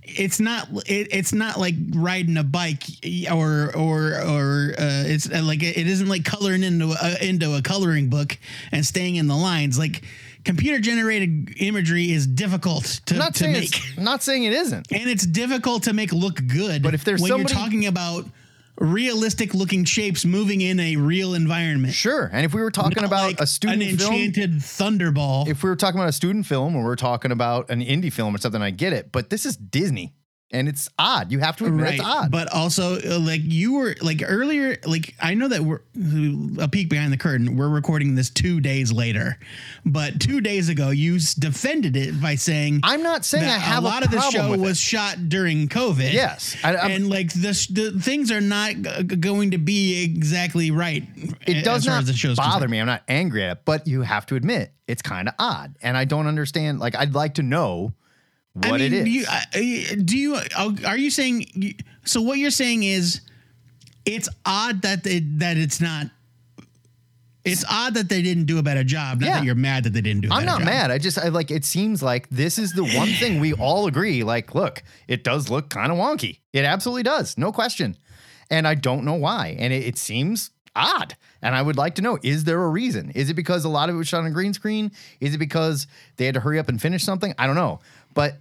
it's 0.03 0.39
not 0.39 0.69
it, 0.87 1.07
it's 1.11 1.33
not 1.33 1.59
like 1.59 1.75
riding 1.93 2.37
a 2.37 2.43
bike 2.43 2.83
or 3.31 3.75
or 3.75 4.13
or 4.21 4.73
uh, 4.77 5.03
it's 5.05 5.29
uh, 5.29 5.41
like 5.43 5.61
it 5.63 5.87
isn't 5.87 6.07
like 6.07 6.23
coloring 6.25 6.63
into 6.63 6.95
a, 6.99 7.23
into 7.23 7.55
a 7.55 7.61
coloring 7.61 8.09
book 8.09 8.37
and 8.71 8.85
staying 8.85 9.15
in 9.17 9.27
the 9.27 9.35
lines. 9.35 9.77
Like 9.77 10.03
computer 10.45 10.79
generated 10.79 11.53
imagery 11.59 12.11
is 12.11 12.25
difficult 12.25 13.01
to, 13.05 13.15
I'm 13.15 13.19
not 13.19 13.33
to 13.35 13.39
saying 13.39 13.51
make. 13.53 13.75
it 13.97 13.97
isn't 13.97 14.23
saying 14.23 14.43
it 14.45 14.53
isn't. 14.53 14.87
and 14.93 15.09
it's 15.09 15.25
difficult 15.25 15.83
to 15.83 15.93
make 15.93 16.13
look 16.13 16.39
good. 16.47 16.81
But 16.81 16.93
if 16.93 17.03
there's 17.03 17.21
when 17.21 17.29
somebody- 17.29 17.53
you're 17.53 17.61
talking 17.63 17.85
about 17.87 18.25
realistic 18.79 19.53
looking 19.53 19.83
shapes 19.85 20.25
moving 20.25 20.61
in 20.61 20.79
a 20.79 20.95
real 20.97 21.33
environment, 21.33 21.93
Sure. 21.93 22.29
And 22.31 22.45
if 22.45 22.53
we 22.53 22.61
were 22.61 22.71
talking 22.71 23.01
Not 23.01 23.05
about 23.07 23.27
like 23.27 23.39
a 23.41 23.47
student 23.47 23.81
an 23.83 23.97
film, 23.97 24.13
enchanted 24.13 24.53
thunderball. 24.55 25.47
if 25.47 25.63
we 25.63 25.69
were 25.69 25.75
talking 25.75 25.99
about 25.99 26.09
a 26.09 26.13
student 26.13 26.45
film 26.45 26.75
or 26.75 26.83
we 26.83 26.89
are 26.89 26.95
talking 26.95 27.31
about 27.31 27.69
an 27.69 27.81
indie 27.81 28.11
film 28.11 28.35
or 28.35 28.37
something, 28.37 28.61
I 28.61 28.69
get 28.71 28.93
it. 28.93 29.11
But 29.11 29.29
this 29.29 29.45
is 29.45 29.57
Disney, 29.57 30.13
and 30.49 30.69
it's 30.69 30.87
odd. 30.97 31.31
You 31.31 31.39
have 31.39 31.57
to 31.57 31.65
admit 31.65 31.95
it's 31.95 32.03
odd. 32.03 32.31
But 32.31 32.51
also, 32.53 32.97
uh, 32.99 33.19
like 33.19 33.41
you 33.43 33.73
were 33.73 33.95
like 34.01 34.23
earlier, 34.25 34.77
like 34.85 35.13
I 35.21 35.33
know 35.33 35.49
that 35.49 35.61
we're 35.61 35.81
a 36.59 36.67
peek 36.69 36.89
behind 36.89 37.11
the 37.11 37.17
curtain. 37.17 37.57
We're 37.57 37.67
recording 37.69 38.15
this 38.15 38.29
two 38.29 38.61
days 38.61 38.91
later, 38.91 39.37
but 39.85 40.19
two 40.21 40.39
days 40.39 40.69
ago, 40.69 40.89
you 40.91 41.19
defended 41.37 41.97
it 41.97 42.21
by 42.21 42.35
saying 42.35 42.79
I'm 42.83 43.03
not 43.03 43.25
saying 43.25 43.43
I 43.43 43.57
have 43.57 43.83
a 43.83 43.87
a 43.87 43.89
lot 43.89 44.05
of 44.05 44.11
the 44.11 44.21
show 44.31 44.51
with 44.51 44.59
it. 44.61 44.63
was 44.63 44.79
shot 44.79 45.29
during 45.29 45.67
COVID. 45.67 46.13
Yes, 46.13 46.55
I- 46.63 46.75
and 46.91 47.09
like 47.09 47.33
this, 47.33 47.67
the 47.67 47.91
things 47.99 48.31
are 48.31 48.39
not 48.41 48.71
g- 48.73 49.03
g- 49.03 49.15
going 49.17 49.51
to 49.51 49.57
be 49.57 50.01
exactly 50.03 50.71
right. 50.71 51.03
it 51.45 51.63
does 51.65 51.85
not 51.85 52.05
the 52.05 52.13
show's 52.13 52.37
bother 52.37 52.51
concerned. 52.67 52.71
me. 52.71 52.79
I'm 52.79 52.87
not 52.87 53.03
angry 53.09 53.43
at 53.43 53.57
it, 53.57 53.65
but 53.65 53.85
you 53.87 54.01
have 54.01 54.25
to 54.27 54.35
admit 54.35 54.71
it's 54.87 55.01
kind 55.01 55.27
of 55.27 55.33
odd, 55.39 55.75
and 55.81 55.97
I 55.97 56.05
don't 56.05 56.27
understand. 56.27 56.79
Like, 56.79 56.95
I'd 56.95 57.13
like 57.13 57.33
to 57.35 57.43
know 57.43 57.93
what 58.59 58.81
I 58.81 58.89
mean, 58.89 58.93
it 58.93 59.07
is. 59.07 59.27
Do 59.53 59.63
you, 59.63 59.95
do 60.03 60.17
you 60.17 60.35
uh, 60.35 60.71
are 60.85 60.97
you 60.97 61.09
saying 61.09 61.75
so? 62.05 62.21
What 62.21 62.37
you're 62.37 62.51
saying 62.51 62.83
is 62.83 63.21
it's 64.05 64.29
odd 64.45 64.81
that 64.83 65.03
they, 65.03 65.19
that 65.19 65.57
it's 65.57 65.81
not. 65.81 66.07
It's 67.43 67.63
odd 67.69 67.93
that 67.93 68.09
they 68.09 68.21
didn't 68.21 68.43
do 68.43 68.59
a 68.59 68.63
better 68.63 68.83
job. 68.83 69.21
Not 69.21 69.27
Yeah. 69.27 69.33
that 69.35 69.45
you're 69.45 69.55
mad 69.55 69.85
that 69.85 69.93
they 69.93 70.01
didn't 70.01 70.21
do. 70.23 70.29
A 70.29 70.33
I'm 70.33 70.45
not 70.45 70.59
job. 70.59 70.65
mad. 70.65 70.91
I 70.91 70.97
just 70.97 71.17
I 71.17 71.29
like 71.29 71.49
it 71.49 71.63
seems 71.63 72.03
like 72.03 72.29
this 72.29 72.57
is 72.59 72.73
the 72.73 72.83
one 72.83 73.07
thing 73.07 73.39
we 73.39 73.53
all 73.65 73.87
agree. 73.87 74.23
Like, 74.23 74.53
look, 74.53 74.83
it 75.07 75.23
does 75.23 75.49
look 75.49 75.69
kind 75.69 75.89
of 75.91 75.97
wonky. 75.97 76.39
It 76.51 76.65
absolutely 76.65 77.03
does, 77.03 77.37
no 77.37 77.51
question. 77.53 77.95
And 78.49 78.67
I 78.67 78.75
don't 78.75 79.05
know 79.05 79.13
why. 79.13 79.55
And 79.59 79.71
it, 79.71 79.85
it 79.85 79.97
seems 79.97 80.51
odd. 80.75 81.15
And 81.41 81.55
I 81.55 81.61
would 81.61 81.77
like 81.77 81.95
to 81.95 82.01
know: 82.01 82.17
is 82.21 82.43
there 82.43 82.61
a 82.61 82.67
reason? 82.69 83.11
Is 83.11 83.29
it 83.29 83.35
because 83.35 83.63
a 83.63 83.69
lot 83.69 83.87
of 83.87 83.95
it 83.95 83.97
was 83.97 84.07
shot 84.09 84.25
on 84.25 84.33
green 84.33 84.53
screen? 84.53 84.91
Is 85.21 85.33
it 85.33 85.37
because 85.37 85.87
they 86.17 86.25
had 86.25 86.33
to 86.33 86.41
hurry 86.41 86.59
up 86.59 86.67
and 86.67 86.81
finish 86.81 87.03
something? 87.03 87.33
I 87.37 87.45
don't 87.47 87.55
know, 87.55 87.79
but 88.13 88.37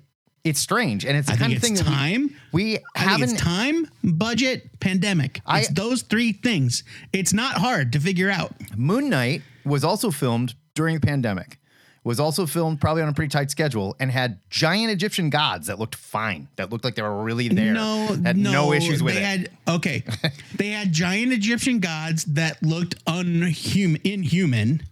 it's 0.46 0.60
strange, 0.60 1.04
and 1.04 1.16
it's 1.16 1.26
the 1.28 1.34
I 1.34 1.36
kind 1.36 1.52
of 1.52 1.60
thing 1.60 1.74
that 1.74 1.84
time. 1.84 2.34
we, 2.52 2.64
we 2.64 2.78
haven't. 2.94 3.36
time, 3.36 3.88
budget, 4.04 4.78
pandemic. 4.80 5.40
I- 5.44 5.60
it's 5.60 5.68
those 5.68 6.02
three 6.02 6.32
things. 6.32 6.84
It's 7.12 7.32
not 7.32 7.56
hard 7.58 7.92
to 7.94 8.00
figure 8.00 8.30
out. 8.30 8.52
Moon 8.76 9.08
Knight 9.10 9.42
was 9.64 9.82
also 9.84 10.10
filmed 10.10 10.54
during 10.74 10.94
the 10.94 11.06
pandemic, 11.06 11.58
was 12.04 12.20
also 12.20 12.46
filmed 12.46 12.80
probably 12.80 13.02
on 13.02 13.08
a 13.08 13.12
pretty 13.12 13.30
tight 13.30 13.50
schedule 13.50 13.96
and 13.98 14.10
had 14.12 14.38
giant 14.48 14.90
Egyptian 14.92 15.28
gods 15.30 15.66
that 15.66 15.78
looked 15.80 15.96
fine, 15.96 16.46
that 16.56 16.70
looked 16.70 16.84
like 16.84 16.94
they 16.94 17.02
were 17.02 17.22
really 17.24 17.48
there. 17.48 17.72
No, 17.72 18.06
had 18.24 18.36
no, 18.36 18.52
no, 18.52 18.72
issues 18.72 19.02
with 19.02 19.14
they 19.14 19.20
it. 19.20 19.24
Had, 19.24 19.50
okay, 19.68 20.04
they 20.56 20.68
had 20.68 20.92
giant 20.92 21.32
Egyptian 21.32 21.80
gods 21.80 22.24
that 22.26 22.62
looked 22.62 23.04
unhum- 23.06 24.00
inhuman, 24.04 24.82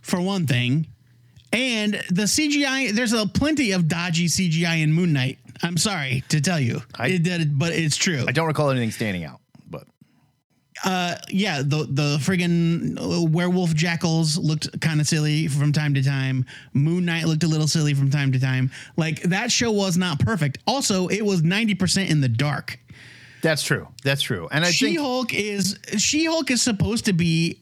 for 0.00 0.20
one 0.22 0.46
thing, 0.46 0.86
and 1.52 1.94
the 2.10 2.22
CGI. 2.24 2.92
There's 2.92 3.12
a 3.12 3.26
plenty 3.26 3.72
of 3.72 3.88
dodgy 3.88 4.26
CGI 4.26 4.82
in 4.82 4.92
Moon 4.92 5.12
Knight. 5.12 5.38
I'm 5.62 5.76
sorry 5.76 6.22
to 6.28 6.40
tell 6.40 6.60
you, 6.60 6.82
It 7.00 7.22
did- 7.22 7.58
but 7.58 7.72
it's 7.72 7.96
true. 7.96 8.24
I 8.28 8.32
don't 8.32 8.46
recall 8.46 8.70
anything 8.70 8.90
standing 8.92 9.24
out, 9.24 9.40
but 9.68 9.86
Uh, 10.84 11.16
yeah, 11.28 11.60
the 11.62 11.88
the 11.90 12.18
friggin' 12.20 13.30
werewolf 13.30 13.74
jackals 13.74 14.38
looked 14.38 14.80
kind 14.80 15.00
of 15.00 15.08
silly 15.08 15.48
from 15.48 15.72
time 15.72 15.94
to 15.94 16.02
time. 16.02 16.44
Moon 16.72 17.04
Knight 17.04 17.26
looked 17.26 17.42
a 17.42 17.48
little 17.48 17.66
silly 17.66 17.94
from 17.94 18.10
time 18.10 18.30
to 18.32 18.38
time. 18.38 18.70
Like 18.96 19.22
that 19.22 19.50
show 19.50 19.72
was 19.72 19.96
not 19.96 20.20
perfect. 20.20 20.58
Also, 20.68 21.08
it 21.08 21.22
was 21.24 21.42
ninety 21.42 21.74
percent 21.74 22.10
in 22.10 22.20
the 22.20 22.28
dark. 22.28 22.78
That's 23.42 23.62
true. 23.64 23.88
That's 24.04 24.22
true. 24.22 24.48
And 24.52 24.64
I 24.64 24.68
think 24.68 24.76
She 24.76 24.86
think 24.86 24.98
Hulk 25.00 25.34
is 25.34 25.78
She 25.96 26.24
Hulk 26.26 26.50
is 26.52 26.62
supposed 26.62 27.04
to 27.06 27.12
be 27.12 27.60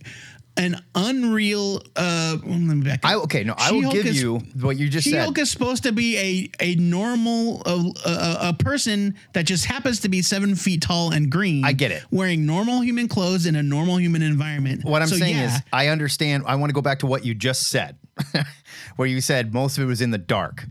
an 0.56 0.82
unreal. 0.94 1.82
Uh, 1.94 2.36
let 2.44 2.58
me 2.60 2.82
back 2.82 3.04
up. 3.04 3.10
I 3.10 3.14
okay. 3.16 3.44
No, 3.44 3.54
I 3.56 3.70
will 3.72 3.80
She-Hulk 3.80 3.94
give 3.94 4.06
is- 4.06 4.20
you 4.22 4.38
what 4.60 4.76
you 4.76 4.88
just 4.88 5.04
She 5.04 5.10
said. 5.10 5.22
Hulk 5.24 5.38
is 5.38 5.50
supposed 5.50 5.82
to 5.84 5.92
be 5.92 6.16
a 6.18 6.50
a 6.64 6.74
normal 6.76 7.62
a, 7.66 7.92
a, 8.08 8.38
a 8.48 8.52
person 8.54 9.14
that 9.34 9.44
just 9.46 9.64
happens 9.66 10.00
to 10.00 10.08
be 10.08 10.22
seven 10.22 10.54
feet 10.54 10.80
tall 10.82 11.12
and 11.12 11.30
green. 11.30 11.64
I 11.64 11.72
get 11.72 11.90
it. 11.90 12.04
Wearing 12.10 12.46
normal 12.46 12.80
human 12.80 13.08
clothes 13.08 13.46
in 13.46 13.56
a 13.56 13.62
normal 13.62 13.98
human 13.98 14.22
environment. 14.22 14.84
What 14.84 15.02
I'm 15.02 15.08
So, 15.08 15.16
saying 15.16 15.36
yeah, 15.36 15.56
is, 15.56 15.62
I 15.72 15.88
understand. 15.88 16.44
I 16.46 16.56
want 16.56 16.70
to 16.70 16.74
go 16.74 16.82
back 16.82 17.00
to 17.00 17.06
what 17.06 17.24
you 17.24 17.34
just 17.34 17.68
said, 17.68 17.96
where 18.96 19.08
you 19.08 19.20
said 19.20 19.52
most 19.52 19.78
of 19.78 19.84
it 19.84 19.86
was 19.86 20.00
in 20.00 20.10
the 20.10 20.18
dark, 20.18 20.64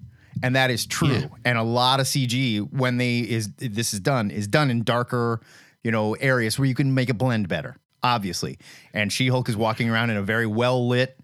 and 0.44 0.56
that 0.56 0.72
is 0.72 0.86
true. 0.86 1.10
Yeah. 1.10 1.28
And 1.46 1.58
a 1.58 1.64
lot 1.64 2.00
of 2.00 2.06
CG 2.08 2.60
when 2.72 2.98
they 2.98 3.20
is 3.20 3.50
this 3.58 3.94
is 3.94 4.00
done 4.00 4.32
is 4.32 4.48
done 4.48 4.70
in 4.72 4.84
darker, 4.84 5.42
you 5.84 5.92
know, 5.92 6.14
areas 6.16 6.58
where 6.58 6.68
you 6.68 6.76
can 6.76 6.94
make 6.94 7.10
it 7.10 7.18
blend 7.18 7.48
better, 7.48 7.78
obviously. 8.06 8.58
And 8.94 9.12
She 9.12 9.28
Hulk 9.28 9.50
is 9.50 9.58
walking 9.58 9.90
around 9.90 10.10
in 10.12 10.18
a 10.18 10.22
very 10.24 10.46
well 10.48 10.88
lit. 10.88 11.18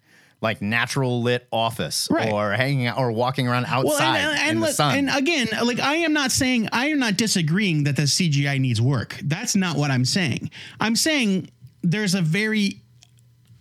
Like 0.43 0.59
natural 0.59 1.21
lit 1.21 1.47
office, 1.51 2.07
Right. 2.09 2.31
or 2.31 2.51
hanging 2.53 2.87
out, 2.87 2.97
or 2.97 3.11
walking 3.11 3.47
around 3.47 3.65
outside 3.67 4.17
and, 4.17 4.39
and, 4.39 4.49
in 4.53 4.59
the 4.59 4.65
look- 4.65 4.75
sun. 4.75 4.97
and 4.97 5.09
again, 5.15 5.47
like 5.63 5.79
I 5.79 5.97
am 5.97 6.13
not 6.13 6.31
saying 6.31 6.67
I 6.71 6.87
am 6.87 6.97
not 6.97 7.15
disagreeing 7.15 7.83
that 7.83 7.95
the 7.95 8.07
CGI 8.07 8.57
needs 8.59 8.81
work. 8.81 9.15
That's 9.23 9.55
not 9.55 9.77
what 9.77 9.91
I'm 9.91 10.03
saying. 10.03 10.49
I'm 10.79 10.95
saying 10.95 11.51
there's 11.83 12.15
a 12.15 12.23
very 12.23 12.81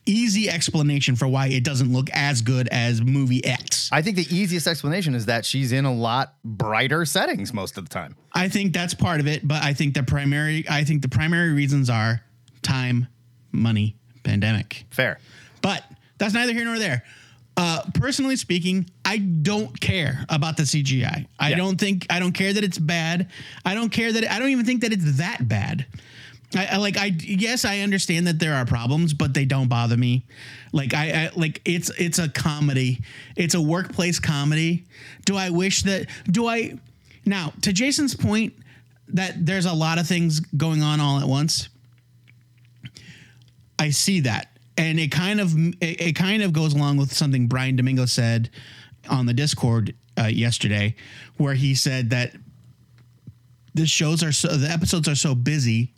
easy 0.06 0.48
explanation 0.48 1.16
for 1.16 1.28
why 1.28 1.48
it 1.48 1.64
doesn't 1.64 1.92
look 1.92 2.09
as 2.14 2.40
good 2.40 2.66
as 2.68 3.02
movie 3.02 3.44
X. 3.44 3.90
I 3.92 4.01
think 4.01 4.16
the 4.16 4.26
easiest 4.34 4.66
explanation 4.66 5.14
is 5.14 5.26
that 5.26 5.44
she's 5.44 5.72
in 5.72 5.84
a 5.84 5.92
lot 5.92 6.34
brighter 6.44 7.05
settings 7.05 7.52
most 7.52 7.76
of 7.76 7.84
the 7.84 7.90
time. 7.92 8.16
I 8.32 8.48
think 8.48 8.72
that's 8.72 8.94
part 8.94 9.20
of 9.20 9.26
it, 9.26 9.47
but 9.47 9.62
I 9.62 9.74
think 9.74 9.92
the 9.92 10.02
primary 10.02 10.64
I 10.68 10.84
think 10.84 11.02
the 11.02 11.09
primary 11.10 11.52
reasons 11.52 11.90
are 11.90 12.22
time, 12.62 13.06
money, 13.52 13.96
pandemic. 14.22 14.84
Fair. 14.90 15.18
But 15.62 15.82
that's 16.18 16.34
neither 16.34 16.52
here 16.52 16.64
nor 16.64 16.78
there. 16.78 17.04
Uh, 17.56 17.82
personally 17.94 18.36
speaking, 18.36 18.88
I 19.04 19.18
don't 19.18 19.78
care 19.80 20.24
about 20.28 20.56
the 20.56 20.62
CGI. 20.62 21.26
I 21.38 21.50
Yeah. 21.50 21.56
don't 21.56 21.78
think 21.78 22.06
I 22.08 22.18
don't 22.20 22.32
care 22.32 22.52
that 22.52 22.64
it's 22.64 22.78
bad. 22.78 23.28
I 23.64 23.74
don't 23.74 23.90
care 23.90 24.12
that 24.12 24.30
I 24.30 24.38
don't 24.38 24.48
even 24.50 24.64
think 24.64 24.80
that 24.82 24.92
it's 24.92 25.18
that 25.18 25.46
bad. 25.46 25.84
I, 26.54 26.66
I 26.66 26.76
like 26.78 26.96
I 26.96 27.06
yes 27.20 27.64
I 27.64 27.80
understand 27.80 28.26
that 28.28 28.38
there 28.38 28.54
are 28.54 28.64
problems, 28.64 29.12
but 29.12 29.34
they 29.34 29.44
don't 29.44 29.68
bother 29.68 29.96
me. 29.96 30.24
Like 30.72 30.94
I, 30.94 31.26
I 31.26 31.30
like 31.36 31.60
it's 31.64 31.90
it's 31.98 32.18
a 32.18 32.28
comedy. 32.28 33.02
It's 33.36 33.54
a 33.54 33.60
workplace 33.60 34.18
comedy. 34.18 34.84
Do 35.26 35.36
I 35.36 35.50
wish 35.50 35.82
that 35.82 36.06
do 36.30 36.46
I 36.48 36.78
now 37.26 37.52
to 37.62 37.72
Jason's 37.72 38.14
point 38.14 38.54
that 39.08 39.44
there's 39.44 39.66
a 39.66 39.72
lot 39.72 39.98
of 39.98 40.06
things 40.06 40.40
going 40.40 40.82
on 40.82 40.98
all 41.00 41.18
at 41.20 41.26
once. 41.28 41.68
I 43.81 43.90
see 43.90 44.20
that, 44.20 44.59
and 44.77 45.01
it 45.01 45.11
kind 45.11 45.40
of 45.40 45.57
it, 45.57 46.01
it 46.01 46.16
kind 46.16 46.43
of 46.43 46.52
goes 46.52 46.74
along 46.74 46.98
with 46.98 47.12
something 47.15 47.47
Brian 47.47 47.77
Domingo 47.77 48.05
said 48.05 48.51
on 49.09 49.24
the 49.24 49.32
Discord 49.32 49.94
uh, 50.19 50.27
yesterday, 50.27 50.94
where 51.39 51.55
he 51.55 51.74
said 51.74 52.11
that 52.11 52.36
the 53.74 53.86
shows 53.86 54.23
are 54.23 54.32
so 54.32 54.48
the 54.48 54.69
episodes 54.69 55.09
are 55.09 55.15
so 55.15 55.35
busy, 55.35 55.94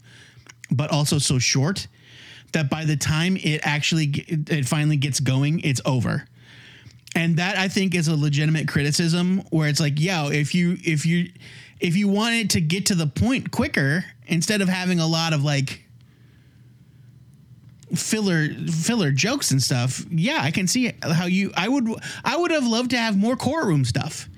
but 0.70 0.92
also 0.92 1.18
so 1.18 1.40
short 1.40 1.88
that 2.52 2.70
by 2.70 2.84
the 2.84 2.96
time 2.96 3.36
it 3.36 3.60
actually 3.64 4.12
it 4.28 4.66
finally 4.66 4.96
gets 4.96 5.18
going, 5.18 5.58
it's 5.60 5.80
over. 5.84 6.24
And 7.16 7.36
that 7.38 7.58
I 7.58 7.66
think 7.66 7.96
is 7.96 8.06
a 8.06 8.14
legitimate 8.14 8.68
criticism 8.68 9.42
where 9.50 9.68
it's 9.68 9.80
like, 9.80 9.94
yeah, 9.96 10.28
if 10.28 10.54
you 10.54 10.78
if 10.84 11.04
you 11.04 11.30
if 11.80 11.96
you 11.96 12.06
want 12.06 12.36
it 12.36 12.50
to 12.50 12.60
get 12.60 12.86
to 12.86 12.94
the 12.94 13.08
point 13.08 13.50
quicker 13.50 14.04
instead 14.28 14.60
of 14.60 14.68
having 14.68 15.00
a 15.00 15.06
lot 15.06 15.32
of 15.32 15.42
like 15.42 15.82
filler 17.94 18.48
filler 18.70 19.10
jokes 19.12 19.50
and 19.50 19.62
stuff, 19.62 20.04
yeah, 20.10 20.38
I 20.40 20.50
can 20.50 20.66
see 20.66 20.92
how 21.02 21.26
you 21.26 21.52
I 21.56 21.68
would 21.68 21.88
I 22.24 22.36
would 22.36 22.50
have 22.50 22.66
loved 22.66 22.90
to 22.90 22.98
have 22.98 23.16
more 23.16 23.36
courtroom 23.36 23.84
stuff. 23.84 24.28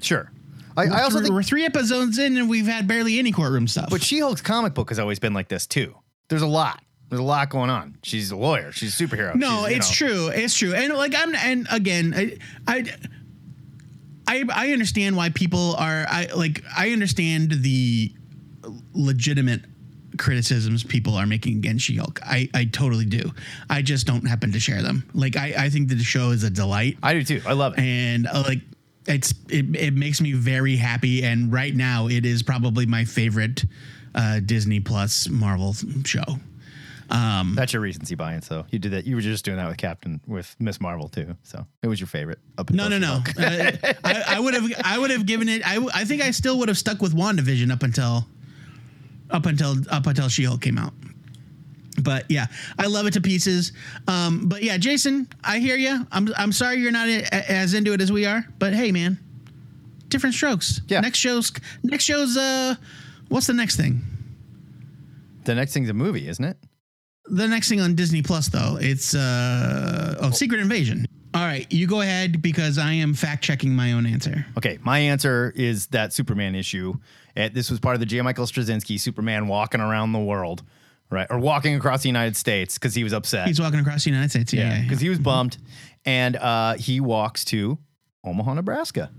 Sure. 0.00 0.30
I, 0.76 0.84
I 0.84 1.02
also 1.02 1.20
think 1.20 1.32
we're 1.32 1.42
three 1.42 1.64
episodes 1.64 2.18
in 2.18 2.36
and 2.36 2.48
we've 2.48 2.66
had 2.66 2.86
barely 2.86 3.18
any 3.18 3.32
courtroom 3.32 3.66
stuff. 3.66 3.90
But 3.90 4.00
She 4.02 4.20
Hulk's 4.20 4.40
comic 4.40 4.74
book 4.74 4.90
has 4.90 4.98
always 5.00 5.18
been 5.18 5.34
like 5.34 5.48
this 5.48 5.66
too. 5.66 5.94
There's 6.28 6.42
a 6.42 6.46
lot. 6.46 6.80
There's 7.08 7.20
a 7.20 7.24
lot 7.24 7.48
going 7.50 7.70
on. 7.70 7.96
She's 8.04 8.30
a 8.30 8.36
lawyer. 8.36 8.70
She's 8.70 9.00
a 9.00 9.04
superhero. 9.06 9.34
No, 9.34 9.66
She's, 9.66 9.76
it's 9.78 10.00
know- 10.00 10.06
true. 10.08 10.26
It's 10.28 10.56
true. 10.56 10.74
And 10.74 10.94
like 10.94 11.14
I'm 11.16 11.34
and 11.34 11.66
again, 11.70 12.14
I, 12.16 12.36
I 12.68 12.84
I 14.28 14.44
I 14.52 14.72
understand 14.72 15.16
why 15.16 15.30
people 15.30 15.74
are 15.76 16.06
I 16.08 16.28
like 16.36 16.62
I 16.76 16.90
understand 16.90 17.50
the 17.50 18.12
legitimate 18.92 19.62
criticisms 20.18 20.84
people 20.84 21.14
are 21.14 21.26
making 21.26 21.56
against 21.58 21.84
She-Hulk. 21.84 22.20
I 22.22 22.48
I 22.54 22.64
totally 22.66 23.04
do. 23.04 23.32
I 23.70 23.82
just 23.82 24.06
don't 24.06 24.26
happen 24.26 24.52
to 24.52 24.60
share 24.60 24.82
them. 24.82 25.08
Like 25.14 25.36
I 25.36 25.54
I 25.56 25.70
think 25.70 25.88
the 25.88 25.98
show 25.98 26.30
is 26.30 26.42
a 26.44 26.50
delight. 26.50 26.98
I 27.02 27.14
do 27.14 27.22
too. 27.24 27.40
I 27.46 27.52
love 27.52 27.74
it. 27.74 27.80
And 27.80 28.26
uh, 28.26 28.42
like 28.46 28.60
it's 29.06 29.32
it, 29.48 29.74
it 29.74 29.94
makes 29.94 30.20
me 30.20 30.32
very 30.32 30.76
happy 30.76 31.24
and 31.24 31.52
right 31.52 31.74
now 31.74 32.08
it 32.08 32.26
is 32.26 32.42
probably 32.42 32.84
my 32.86 33.04
favorite 33.04 33.64
uh 34.14 34.40
Disney 34.40 34.80
Plus 34.80 35.28
Marvel 35.28 35.74
show. 36.04 36.24
Um 37.10 37.54
That's 37.54 37.72
your 37.72 37.80
recency 37.80 38.14
bias, 38.16 38.48
though. 38.48 38.66
You 38.70 38.78
did 38.78 38.92
that. 38.92 39.06
You 39.06 39.14
were 39.16 39.22
just 39.22 39.42
doing 39.44 39.56
that 39.56 39.66
with 39.66 39.78
Captain, 39.78 40.20
with 40.26 40.54
Miss 40.58 40.78
Marvel 40.78 41.08
too. 41.08 41.36
So 41.42 41.66
it 41.82 41.86
was 41.88 41.98
your 42.00 42.06
favorite. 42.06 42.38
Up 42.58 42.70
No, 42.70 42.84
until 42.84 43.00
no, 43.00 43.22
no. 43.38 43.46
Uh, 43.46 43.70
I, 44.04 44.36
I 44.36 44.40
would 44.40 44.52
have, 44.52 44.70
I 44.84 44.98
would 44.98 45.10
have 45.10 45.24
given 45.24 45.48
it. 45.48 45.62
I, 45.66 45.78
I 45.94 46.04
think 46.04 46.20
I 46.20 46.32
still 46.32 46.58
would 46.58 46.68
have 46.68 46.76
stuck 46.76 47.00
with 47.00 47.14
Wandavision 47.14 47.72
up 47.72 47.82
until, 47.82 48.26
up 49.30 49.46
until, 49.46 49.76
up 49.90 50.06
until 50.06 50.28
She-Hulk 50.28 50.60
came 50.60 50.78
out. 50.78 50.92
But 52.00 52.26
yeah, 52.28 52.46
I 52.78 52.86
love 52.86 53.06
it 53.06 53.12
to 53.14 53.20
pieces. 53.20 53.72
Um, 54.06 54.48
but 54.48 54.62
yeah, 54.62 54.78
Jason, 54.78 55.28
I 55.42 55.58
hear 55.58 55.76
you. 55.76 56.06
I'm, 56.12 56.28
I'm 56.36 56.52
sorry 56.52 56.76
you're 56.76 56.92
not 56.92 57.08
a- 57.08 57.50
as 57.50 57.74
into 57.74 57.92
it 57.92 58.00
as 58.00 58.12
we 58.12 58.24
are. 58.24 58.44
But 58.58 58.72
hey, 58.72 58.92
man, 58.92 59.18
different 60.08 60.34
strokes. 60.34 60.80
Yeah. 60.86 61.00
Next 61.00 61.18
show's, 61.18 61.52
next 61.82 62.04
show's. 62.04 62.36
Uh, 62.36 62.76
what's 63.28 63.46
the 63.48 63.52
next 63.54 63.76
thing? 63.76 64.02
the 65.44 65.54
next 65.54 65.72
thing's 65.72 65.88
a 65.88 65.94
movie, 65.94 66.28
isn't 66.28 66.44
it? 66.44 66.58
The 67.24 67.48
next 67.48 67.68
thing 67.68 67.80
on 67.80 67.94
Disney 67.94 68.22
Plus, 68.22 68.48
though, 68.48 68.76
it's 68.80 69.14
uh, 69.14 70.16
oh, 70.20 70.30
Secret 70.30 70.60
Invasion. 70.60 71.06
All 71.34 71.44
right, 71.44 71.66
you 71.72 71.86
go 71.86 72.00
ahead 72.00 72.40
because 72.42 72.78
I 72.78 72.92
am 72.92 73.14
fact 73.14 73.44
checking 73.44 73.74
my 73.74 73.92
own 73.92 74.06
answer. 74.06 74.46
Okay, 74.56 74.78
my 74.82 74.98
answer 74.98 75.52
is 75.56 75.86
that 75.88 76.12
Superman 76.12 76.54
issue. 76.54 76.94
Uh, 77.38 77.48
this 77.52 77.70
was 77.70 77.78
part 77.78 77.94
of 77.94 78.00
the 78.00 78.06
J. 78.06 78.20
Michael 78.22 78.46
Straczynski 78.46 78.98
Superman 78.98 79.46
walking 79.46 79.80
around 79.80 80.12
the 80.12 80.18
world, 80.18 80.62
right, 81.10 81.26
or 81.30 81.38
walking 81.38 81.76
across 81.76 82.02
the 82.02 82.08
United 82.08 82.36
States 82.36 82.74
because 82.74 82.94
he 82.94 83.04
was 83.04 83.12
upset. 83.12 83.46
He's 83.46 83.60
walking 83.60 83.78
across 83.78 84.04
the 84.04 84.10
United 84.10 84.30
States. 84.30 84.52
Yeah, 84.52 84.62
yeah, 84.62 84.76
yeah. 84.76 84.82
because 84.82 85.00
he 85.00 85.08
was 85.08 85.18
bummed, 85.18 85.56
and 86.04 86.36
uh, 86.36 86.74
he 86.74 87.00
walks 87.00 87.44
to 87.46 87.78
Omaha, 88.24 88.54
Nebraska. 88.54 89.10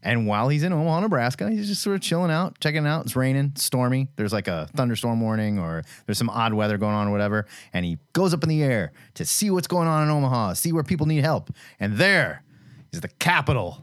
And 0.00 0.28
while 0.28 0.48
he's 0.48 0.62
in 0.62 0.72
Omaha, 0.72 1.00
Nebraska, 1.00 1.50
he's 1.50 1.66
just 1.66 1.82
sort 1.82 1.96
of 1.96 2.02
chilling 2.02 2.30
out, 2.30 2.60
checking 2.60 2.84
it 2.84 2.88
out. 2.88 3.06
It's 3.06 3.16
raining, 3.16 3.52
stormy. 3.56 4.06
There's 4.14 4.32
like 4.32 4.46
a 4.46 4.68
thunderstorm 4.76 5.20
warning, 5.20 5.58
or 5.58 5.82
there's 6.06 6.18
some 6.18 6.30
odd 6.30 6.54
weather 6.54 6.78
going 6.78 6.94
on, 6.94 7.08
or 7.08 7.10
whatever. 7.10 7.46
And 7.72 7.84
he 7.84 7.98
goes 8.12 8.32
up 8.32 8.44
in 8.44 8.48
the 8.48 8.62
air 8.62 8.92
to 9.14 9.24
see 9.24 9.50
what's 9.50 9.66
going 9.66 9.88
on 9.88 10.04
in 10.04 10.10
Omaha, 10.10 10.52
see 10.54 10.72
where 10.72 10.84
people 10.84 11.06
need 11.06 11.24
help. 11.24 11.50
And 11.80 11.96
there 11.96 12.44
is 12.92 13.00
the 13.00 13.08
capital 13.08 13.82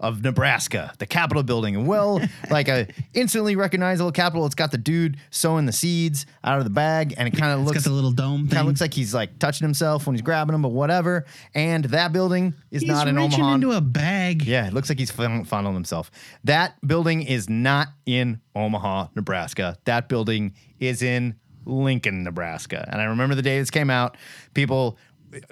of 0.00 0.22
Nebraska, 0.22 0.92
the 0.98 1.06
Capitol 1.06 1.42
building. 1.42 1.76
And 1.76 1.86
well, 1.86 2.20
like 2.50 2.68
a 2.68 2.88
instantly 3.14 3.54
recognizable 3.54 4.10
Capitol. 4.12 4.46
It's 4.46 4.54
got 4.54 4.70
the 4.72 4.78
dude 4.78 5.18
sowing 5.30 5.66
the 5.66 5.72
seeds 5.72 6.26
out 6.42 6.58
of 6.58 6.64
the 6.64 6.70
bag, 6.70 7.14
and 7.18 7.28
it 7.28 7.36
kind 7.36 7.52
of 7.52 7.60
looks 7.66 7.78
got 7.78 7.84
the 7.84 7.90
little 7.90 8.10
dome 8.10 8.48
Kind 8.48 8.60
of 8.62 8.66
looks 8.66 8.80
like 8.80 8.94
he's 8.94 9.12
like 9.14 9.38
touching 9.38 9.64
himself 9.64 10.06
when 10.06 10.14
he's 10.14 10.22
grabbing 10.22 10.52
them, 10.52 10.62
but 10.62 10.70
whatever. 10.70 11.26
And 11.54 11.84
that 11.86 12.12
building 12.12 12.54
is 12.70 12.80
He's 12.82 12.88
not 12.88 13.06
in 13.08 13.18
Omaha. 13.18 13.54
into 13.54 13.72
a 13.72 13.80
bag. 13.80 14.42
Yeah, 14.42 14.66
it 14.66 14.72
looks 14.72 14.88
like 14.88 14.98
he's 14.98 15.10
fun- 15.10 15.44
fondling 15.44 15.74
himself. 15.74 16.10
That 16.44 16.74
building 16.86 17.22
is 17.22 17.50
not 17.50 17.88
in 18.06 18.40
Omaha, 18.56 19.08
Nebraska. 19.14 19.76
That 19.84 20.08
building 20.08 20.54
is 20.78 21.02
in 21.02 21.34
Lincoln, 21.66 22.24
Nebraska. 22.24 22.88
And 22.90 23.02
I 23.02 23.04
remember 23.04 23.34
the 23.34 23.42
day 23.42 23.58
this 23.58 23.70
came 23.70 23.90
out, 23.90 24.16
people 24.54 24.96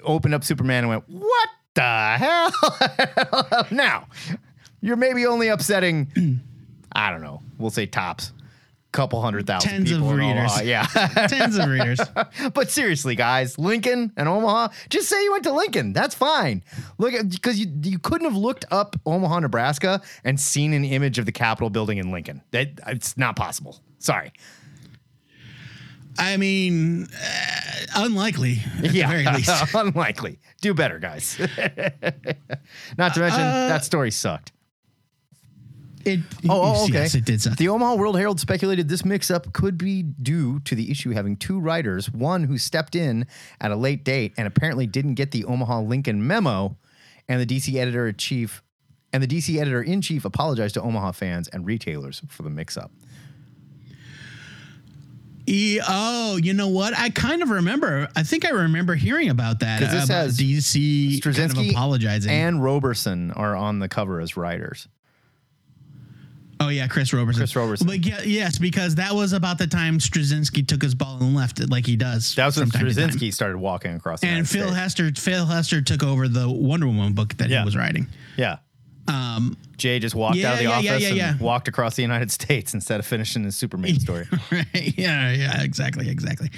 opened 0.03 0.33
up 0.33 0.43
Superman 0.43 0.85
and 0.85 0.89
went, 0.89 1.03
What? 1.07 1.49
The 1.75 1.81
hell? 2.17 3.65
now, 3.71 4.07
you're 4.81 4.95
maybe 4.95 5.25
only 5.25 5.47
upsetting, 5.47 6.41
I 6.91 7.11
don't 7.11 7.21
know, 7.21 7.41
we'll 7.57 7.69
say 7.69 7.85
tops, 7.85 8.33
couple 8.91 9.21
hundred 9.21 9.45
thousand 9.45 9.69
Tens 9.69 9.91
of 9.91 9.97
people 9.97 10.11
in 10.11 10.17
readers. 10.17 10.51
Omaha. 10.51 10.61
Yeah. 10.61 10.85
Tens 11.27 11.57
of 11.57 11.69
readers. 11.69 11.99
but 12.53 12.71
seriously, 12.71 13.15
guys, 13.15 13.59
Lincoln 13.59 14.11
and 14.17 14.27
Omaha, 14.27 14.69
just 14.89 15.07
say 15.07 15.23
you 15.23 15.31
went 15.31 15.43
to 15.43 15.53
Lincoln. 15.53 15.93
That's 15.93 16.15
fine. 16.15 16.63
Look 16.97 17.13
because 17.29 17.59
you 17.59 17.71
you 17.83 17.99
couldn't 17.99 18.25
have 18.25 18.35
looked 18.35 18.65
up 18.71 18.95
Omaha, 19.05 19.39
Nebraska 19.39 20.01
and 20.23 20.39
seen 20.39 20.73
an 20.73 20.83
image 20.83 21.19
of 21.19 21.25
the 21.25 21.31
Capitol 21.31 21.69
building 21.69 21.97
in 21.97 22.11
Lincoln. 22.11 22.41
That 22.51 22.79
it's 22.87 23.17
not 23.17 23.35
possible. 23.35 23.79
Sorry. 23.99 24.33
I 26.19 26.37
mean, 26.37 27.03
uh, 27.05 27.85
unlikely 27.95 28.59
at 28.83 28.91
the 28.91 29.01
very 29.03 29.25
least. 29.25 29.51
unlikely. 29.73 30.39
Do 30.61 30.73
better, 30.73 30.99
guys. 30.99 31.37
not 32.97 33.13
to 33.13 33.19
mention 33.19 33.41
Uh, 33.41 33.67
that 33.69 33.83
story 33.85 34.11
sucked. 34.11 34.51
It, 36.05 36.21
Oh, 36.47 36.61
oh, 36.61 36.83
okay. 36.85 36.93
Yes, 36.93 37.15
it 37.15 37.25
did 37.25 37.41
suck. 37.41 37.57
The 37.57 37.67
Omaha 37.67 37.95
World 37.95 38.17
Herald 38.17 38.39
speculated 38.39 38.87
this 38.87 39.03
mix 39.03 39.29
up 39.29 39.51
could 39.53 39.77
be 39.77 40.03
due 40.03 40.59
to 40.61 40.73
the 40.75 40.89
issue 40.89 41.11
having 41.11 41.35
two 41.35 41.59
writers, 41.59 42.09
one 42.11 42.43
who 42.45 42.57
stepped 42.57 42.95
in 42.95 43.25
at 43.59 43.71
a 43.71 43.75
late 43.75 44.03
date 44.05 44.33
and 44.37 44.47
apparently 44.47 44.87
didn't 44.87 45.15
get 45.15 45.31
the 45.31 45.43
Omaha 45.45 45.81
Lincoln 45.81 46.25
memo, 46.25 46.77
and 47.27 47.41
the 47.41 47.45
DC 47.45 47.75
editor 47.75 48.07
in 48.07 48.15
chief 48.15 48.63
and 49.11 49.21
the 49.23 49.27
DC 49.27 49.59
editor 49.59 49.81
in 49.81 50.01
chief 50.01 50.23
apologized 50.23 50.75
to 50.75 50.81
Omaha 50.81 51.11
fans 51.11 51.47
and 51.49 51.65
retailers 51.65 52.21
for 52.29 52.43
the 52.43 52.49
mix 52.49 52.77
up. 52.77 52.91
E- 55.49 55.79
oh, 55.87 56.37
you 56.37 56.53
know 56.53 56.67
what? 56.67 56.97
I 56.97 57.09
kind 57.09 57.41
of 57.41 57.49
remember. 57.49 58.07
I 58.15 58.23
think 58.23 58.45
I 58.45 58.49
remember 58.49 58.95
hearing 58.95 59.29
about 59.29 59.59
that. 59.61 59.79
Because 59.79 59.93
this 59.93 60.05
about 60.05 60.15
has 60.15 60.37
DC 60.37 61.21
kind 61.23 61.35
of 61.37 61.51
Straczynski 61.51 61.71
apologizing. 61.71 62.31
and 62.31 62.63
Roberson 62.63 63.31
are 63.31 63.55
on 63.55 63.79
the 63.79 63.87
cover 63.89 64.19
as 64.21 64.37
writers. 64.37 64.87
oh 66.59 66.67
yeah, 66.69 66.87
Chris 66.87 67.13
Roberson. 67.13 67.39
Chris 67.39 67.55
Roberson. 67.55 67.87
But 67.87 68.05
yeah, 68.05 68.21
yes, 68.21 68.57
because 68.59 68.95
that 68.95 69.13
was 69.13 69.33
about 69.33 69.57
the 69.57 69.67
time 69.67 69.97
Straczynski 69.99 70.67
took 70.67 70.81
his 70.81 70.93
ball 70.93 71.17
and 71.21 71.33
left 71.35 71.59
it 71.59 71.69
like 71.69 71.85
he 71.85 71.95
does. 71.95 72.35
That 72.35 72.45
was 72.47 72.57
when 72.57 72.69
from 72.69 72.81
time 72.81 72.89
to 72.89 72.93
time. 72.95 73.09
Straczynski 73.09 73.33
started 73.33 73.57
walking 73.57 73.95
across 73.95 74.21
the 74.21 74.27
And 74.27 74.47
Phil. 74.47 74.71
Hester, 74.71 75.11
Phil 75.15 75.45
Hester 75.45 75.81
took 75.81 76.03
over 76.03 76.27
the 76.27 76.49
Wonder 76.49 76.87
Woman 76.87 77.13
book 77.13 77.35
that 77.37 77.49
Yeah. 77.49 77.59
he 77.61 77.65
was 77.65 77.75
writing. 77.77 78.07
Yeah. 78.37 78.57
Um, 79.07 79.57
Jay 79.77 79.97
just 79.97 80.13
walked 80.13 80.35
Yeah, 80.35 80.49
out 80.49 80.53
of 80.53 80.57
the 80.59 80.63
yeah, 80.65 80.71
office 80.71 81.01
yeah, 81.03 81.09
yeah, 81.13 81.31
and 81.31 81.39
walked 81.39 81.67
across 81.67 81.95
the 81.95 82.01
United 82.03 82.29
States 82.31 82.73
instead 82.73 82.99
of 82.99 83.07
finishing 83.07 83.43
his 83.43 83.55
Superman 83.55 83.99
story. 83.99 84.27
right? 84.51 84.67
Yeah, 84.97 85.31
yeah, 85.31 85.63
exactly, 85.63 86.09
exactly. 86.09 86.49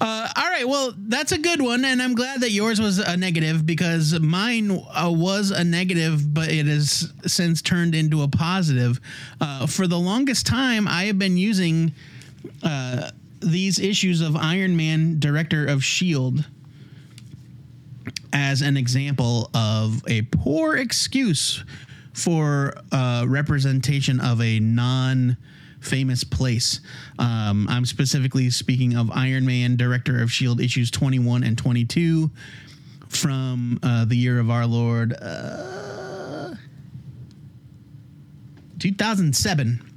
Uh, 0.00 0.28
all 0.36 0.50
right, 0.50 0.68
well, 0.68 0.92
that's 0.96 1.32
a 1.32 1.38
good 1.38 1.62
one, 1.62 1.84
and 1.84 2.02
I'm 2.02 2.14
glad 2.14 2.40
that 2.42 2.50
yours 2.50 2.80
was 2.80 2.98
a 2.98 3.16
negative 3.16 3.64
because 3.64 4.18
mine 4.20 4.70
uh, 4.70 5.10
was 5.10 5.50
a 5.52 5.64
negative, 5.64 6.34
but 6.34 6.50
it 6.50 6.66
has 6.66 7.12
since 7.24 7.62
turned 7.62 7.94
into 7.94 8.22
a 8.22 8.28
positive. 8.28 9.00
Uh, 9.40 9.66
for 9.66 9.86
the 9.86 9.98
longest 9.98 10.44
time, 10.44 10.86
I 10.88 11.04
have 11.04 11.18
been 11.18 11.36
using 11.38 11.92
uh, 12.62 13.10
these 13.40 13.78
issues 13.78 14.20
of 14.20 14.36
Iron 14.36 14.76
Man, 14.76 15.18
Director 15.18 15.64
of 15.66 15.82
Shield. 15.84 16.44
As 18.38 18.60
an 18.60 18.76
example 18.76 19.48
of 19.54 20.02
a 20.06 20.20
poor 20.22 20.76
excuse 20.76 21.64
for 22.12 22.74
uh, 22.92 23.24
representation 23.26 24.20
of 24.20 24.42
a 24.42 24.60
non 24.60 25.38
famous 25.80 26.22
place. 26.22 26.80
Um, 27.18 27.66
I'm 27.70 27.86
specifically 27.86 28.50
speaking 28.50 28.94
of 28.94 29.10
Iron 29.10 29.46
Man, 29.46 29.76
Director 29.76 30.16
of 30.16 30.28
S.H.I.E.L.D. 30.28 30.62
issues 30.62 30.90
21 30.90 31.44
and 31.44 31.56
22 31.56 32.30
from 33.08 33.78
uh, 33.82 34.04
the 34.04 34.16
year 34.16 34.38
of 34.38 34.50
our 34.50 34.66
Lord 34.66 35.14
uh, 35.14 36.54
2007. 38.78 39.92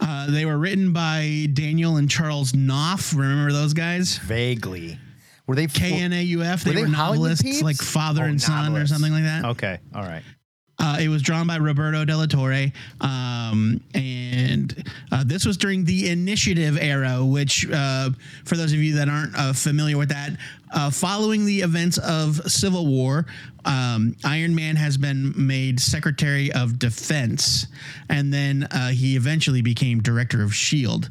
Uh, 0.00 0.30
they 0.30 0.46
were 0.46 0.56
written 0.56 0.94
by 0.94 1.48
Daniel 1.52 1.98
and 1.98 2.08
Charles 2.08 2.52
Knauf. 2.52 3.14
Remember 3.14 3.52
those 3.52 3.74
guys? 3.74 4.16
Vaguely. 4.16 4.98
Were 5.52 5.56
they 5.56 5.66
K 5.66 6.00
N 6.00 6.14
A 6.14 6.22
U 6.22 6.42
F? 6.42 6.64
were 6.64 6.70
They 6.72 6.76
they 6.76 6.80
were 6.80 6.88
Hollywood 6.88 7.28
novelists, 7.28 7.60
like 7.60 7.76
father 7.76 8.22
Oh, 8.22 8.26
and 8.26 8.40
son 8.40 8.74
or 8.74 8.86
something 8.86 9.12
like 9.12 9.24
that. 9.24 9.44
Okay. 9.44 9.78
All 9.94 10.00
right. 10.00 10.22
Uh, 10.82 10.96
it 11.00 11.08
was 11.08 11.22
drawn 11.22 11.46
by 11.46 11.56
Roberto 11.58 12.04
De 12.04 12.16
La 12.16 12.26
Torre, 12.26 12.72
um, 13.00 13.80
and 13.94 14.90
uh, 15.12 15.22
this 15.24 15.46
was 15.46 15.56
during 15.56 15.84
the 15.84 16.10
Initiative 16.10 16.76
era. 16.76 17.24
Which, 17.24 17.70
uh, 17.70 18.10
for 18.44 18.56
those 18.56 18.72
of 18.72 18.80
you 18.80 18.96
that 18.96 19.08
aren't 19.08 19.32
uh, 19.36 19.52
familiar 19.52 19.96
with 19.96 20.08
that, 20.08 20.32
uh, 20.74 20.90
following 20.90 21.46
the 21.46 21.60
events 21.60 21.98
of 21.98 22.50
Civil 22.50 22.88
War, 22.88 23.26
um, 23.64 24.16
Iron 24.24 24.56
Man 24.56 24.74
has 24.74 24.96
been 24.96 25.32
made 25.36 25.78
Secretary 25.78 26.50
of 26.50 26.80
Defense, 26.80 27.68
and 28.08 28.34
then 28.34 28.64
uh, 28.72 28.88
he 28.88 29.14
eventually 29.14 29.62
became 29.62 30.00
Director 30.00 30.42
of 30.42 30.52
Shield 30.52 31.10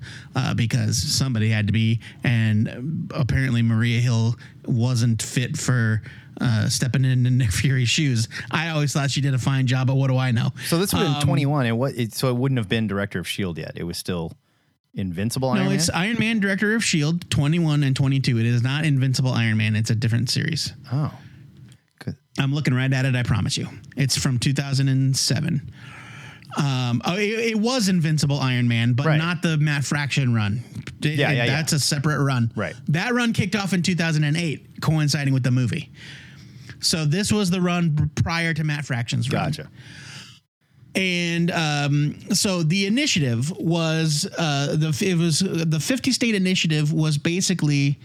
because 0.57 1.02
somebody 1.02 1.49
had 1.49 1.68
to 1.68 1.73
be, 1.73 2.02
and 2.26 3.10
apparently 3.15 3.61
Maria 3.61 4.02
Hill 4.02 4.35
wasn't 4.65 5.22
fit 5.22 5.56
for 5.56 6.02
uh, 6.41 6.68
stepping 6.68 7.05
into 7.05 7.30
Nick 7.30 7.51
Fury's 7.51 7.88
shoes. 7.89 8.27
I 8.49 8.69
always 8.69 8.91
thought 8.91 9.11
she 9.11 9.22
did 9.22 9.34
a 9.34 9.38
fine 9.39 9.68
job, 9.68 9.88
but 9.88 9.95
what 9.95 10.07
do 10.09 10.18
I 10.18 10.31
know? 10.31 10.51
So 10.65 10.77
this 10.80 10.91
would 10.93 10.99
have 11.03 11.07
Um, 11.09 11.19
been 11.19 11.27
21. 11.27 11.65
And 11.68 11.77
what? 11.77 11.93
It, 11.95 12.13
so 12.13 12.30
it 12.30 12.35
wouldn't 12.35 12.57
have 12.57 12.68
been 12.68 12.88
Director 12.88 13.19
of 13.19 13.27
Shield 13.27 13.57
yet. 13.57 13.73
It 13.76 13.84
was 13.84 13.97
still 13.97 14.34
Invincible 14.95 15.49
Iron 15.49 15.57
Man. 15.59 15.65
No, 15.65 15.69
Iron 15.69 15.80
it's 15.80 15.91
Man. 15.91 16.01
Iron 16.01 16.19
Man, 16.19 16.39
Director 16.39 16.73
of 16.76 16.84
Shield, 16.84 17.30
twenty 17.30 17.59
one 17.59 17.84
and 17.84 17.95
twenty 17.95 18.19
two. 18.19 18.39
It 18.39 18.45
is 18.45 18.61
not 18.63 18.84
Invincible 18.85 19.31
Iron 19.31 19.55
Man. 19.57 19.76
It's 19.76 19.89
a 19.91 19.95
different 19.95 20.30
series. 20.30 20.73
Oh, 20.91 21.13
good. 21.99 22.15
I'm 22.39 22.53
looking 22.53 22.73
right 22.73 22.91
at 22.91 23.05
it. 23.05 23.15
I 23.15 23.23
promise 23.23 23.55
you. 23.57 23.68
It's 23.95 24.18
from 24.18 24.38
two 24.39 24.53
thousand 24.53 24.89
and 24.89 25.15
seven. 25.15 25.72
Um, 26.57 27.01
oh, 27.05 27.15
it, 27.15 27.22
it 27.51 27.55
was 27.59 27.88
Invincible 27.88 28.38
Iron 28.38 28.68
Man, 28.68 28.91
but 28.91 29.05
Right. 29.05 29.18
not 29.18 29.41
the 29.41 29.55
Matt 29.57 29.85
Fraction 29.85 30.34
run. 30.34 30.61
It- 31.01 31.15
Yeah, 31.18 31.31
yeah, 31.31 31.45
yeah. 31.45 31.55
that's 31.55 31.72
a 31.72 31.80
separate 31.80 32.22
run. 32.22 32.51
Right. 32.57 32.76
That 32.89 33.13
run 33.13 33.31
kicked 33.31 33.55
off 33.55 33.72
in 33.72 33.81
2008, 33.84 34.81
coinciding 34.81 35.34
with 35.34 35.43
the 35.43 35.51
movie. 35.51 35.89
So 36.82 37.06
this 37.06 37.32
was 37.32 37.49
the 37.49 37.62
run 37.62 38.12
prior 38.16 38.53
to 38.53 38.64
Matt 38.64 38.86
Fraction's 38.86 39.32
run. 39.32 39.45
Gotcha. 39.45 39.70
And 40.94 41.52
um, 41.52 42.20
so 42.34 42.64
the 42.64 42.86
initiative 42.86 43.49
was 43.58 44.28
uh, 44.38 44.76
the 44.78 44.90
it 45.08 45.16
was 45.18 45.40
the 45.40 45.80
50 45.80 46.12
state 46.12 46.36
initiative 46.36 46.91
was 46.91 47.18
basically 47.18 47.98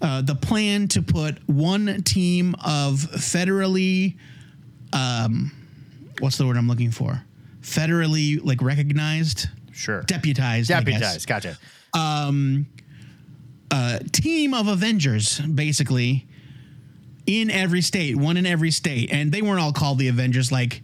uh, 0.00 0.22
the 0.22 0.36
plan 0.36 0.86
to 0.88 1.02
put 1.02 1.38
one 1.48 2.02
team 2.04 2.54
of 2.64 2.98
federally 3.16 4.16
um, 4.92 5.50
what's 6.20 6.36
the 6.38 6.46
word 6.46 6.56
I'm 6.56 6.68
looking 6.68 6.92
for 6.92 7.20
federally 7.60 8.38
like 8.44 8.62
recognized 8.62 9.48
Sure. 9.72 10.02
deputized 10.02 10.68
Deputized. 10.70 11.26
Gotcha. 11.26 11.58
um, 11.94 12.66
uh, 13.72 13.98
team 14.12 14.54
of 14.54 14.68
Avengers, 14.68 15.40
basically, 15.40 16.28
in 17.26 17.50
every 17.50 17.80
state, 17.80 18.16
one 18.16 18.36
in 18.36 18.46
every 18.46 18.70
state, 18.70 19.12
and 19.12 19.32
they 19.32 19.42
weren't 19.42 19.60
all 19.60 19.72
called 19.72 19.98
the 19.98 20.08
Avengers. 20.08 20.52
Like, 20.52 20.82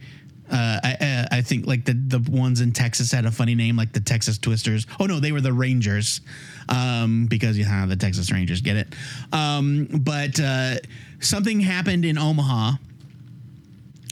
uh, 0.50 0.80
I, 0.82 0.96
uh, 1.00 1.36
I 1.36 1.42
think 1.42 1.66
like 1.66 1.84
the 1.84 1.92
the 1.92 2.18
ones 2.30 2.60
in 2.60 2.72
Texas 2.72 3.12
had 3.12 3.26
a 3.26 3.30
funny 3.30 3.54
name, 3.54 3.76
like 3.76 3.92
the 3.92 4.00
Texas 4.00 4.38
Twisters. 4.38 4.86
Oh 4.98 5.06
no, 5.06 5.20
they 5.20 5.32
were 5.32 5.40
the 5.40 5.52
Rangers, 5.52 6.20
um, 6.68 7.26
because 7.26 7.58
you 7.58 7.64
know 7.64 7.86
the 7.86 7.96
Texas 7.96 8.32
Rangers 8.32 8.60
get 8.60 8.76
it. 8.76 8.94
Um, 9.32 9.88
but 9.92 10.40
uh, 10.40 10.76
something 11.20 11.60
happened 11.60 12.04
in 12.04 12.18
Omaha 12.18 12.72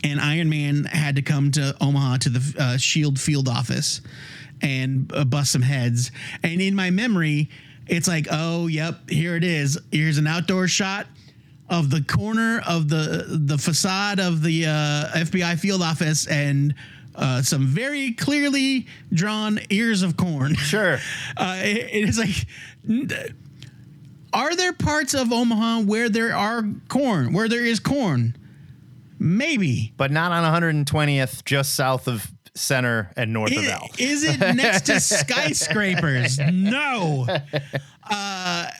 and 0.04 0.20
Iron 0.20 0.48
Man 0.48 0.84
had 0.84 1.16
to 1.16 1.22
come 1.22 1.50
to 1.52 1.76
Omaha 1.80 2.18
to 2.18 2.30
the 2.30 2.62
uh, 2.62 2.76
Shield 2.76 3.18
field 3.18 3.48
office 3.48 4.00
and 4.60 5.10
uh, 5.14 5.24
bust 5.24 5.52
some 5.52 5.62
heads. 5.62 6.10
And 6.42 6.60
in 6.60 6.74
my 6.74 6.90
memory, 6.90 7.48
it's 7.86 8.08
like, 8.08 8.26
oh, 8.30 8.66
yep, 8.66 9.08
here 9.08 9.36
it 9.36 9.44
is. 9.44 9.78
Here's 9.90 10.18
an 10.18 10.26
outdoor 10.26 10.68
shot 10.68 11.06
of 11.70 11.90
the 11.90 12.02
corner 12.02 12.60
of 12.66 12.88
the 12.88 13.24
the 13.28 13.58
facade 13.58 14.18
of 14.20 14.42
the 14.42 14.66
uh, 14.66 14.70
FBI 15.14 15.58
field 15.58 15.82
office 15.82 16.26
and. 16.26 16.74
Uh, 17.20 17.42
some 17.42 17.66
very 17.66 18.12
clearly 18.12 18.86
drawn 19.12 19.58
ears 19.70 20.02
of 20.04 20.16
corn. 20.16 20.54
Sure. 20.54 20.98
Uh, 21.36 21.56
it- 21.64 21.90
it 21.92 22.08
is 22.08 22.16
like, 22.16 22.46
are 24.32 24.54
there 24.54 24.72
parts 24.72 25.14
of 25.14 25.32
Omaha 25.32 25.80
where 25.80 26.08
there 26.08 26.32
are 26.36 26.62
corn, 26.88 27.32
where 27.32 27.48
there 27.48 27.64
is 27.64 27.80
corn? 27.80 28.36
Maybe. 29.18 29.92
But 29.96 30.12
not 30.12 30.30
on 30.30 30.44
120th, 30.62 31.44
just 31.44 31.74
south 31.74 32.06
of 32.06 32.30
Center 32.54 33.10
and 33.16 33.32
north 33.32 33.56
of 33.56 33.64
L. 33.64 33.88
Is 33.98 34.22
it 34.22 34.38
next 34.54 34.82
to 34.86 35.00
skyscrapers? 35.00 36.38
No. 36.38 37.26
Uh, 38.10 38.70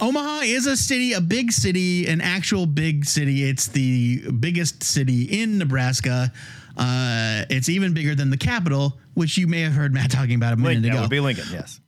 Omaha 0.00 0.40
is 0.44 0.66
a 0.66 0.76
city, 0.76 1.12
a 1.12 1.20
big 1.20 1.50
city, 1.52 2.06
an 2.06 2.20
actual 2.20 2.66
big 2.66 3.04
city. 3.04 3.44
It's 3.48 3.66
the 3.66 4.30
biggest 4.30 4.82
city 4.84 5.24
in 5.24 5.58
Nebraska. 5.58 6.32
Uh, 6.76 7.44
it's 7.50 7.68
even 7.68 7.92
bigger 7.94 8.14
than 8.14 8.30
the 8.30 8.36
capital, 8.36 8.96
which 9.14 9.36
you 9.36 9.48
may 9.48 9.62
have 9.62 9.72
heard 9.72 9.92
Matt 9.92 10.10
talking 10.12 10.36
about 10.36 10.52
a 10.52 10.56
minute 10.56 10.74
Lincoln, 10.74 10.84
ago. 10.90 10.94
that 10.96 11.00
would 11.02 11.10
be 11.10 11.20
Lincoln, 11.20 11.46
yes. 11.50 11.80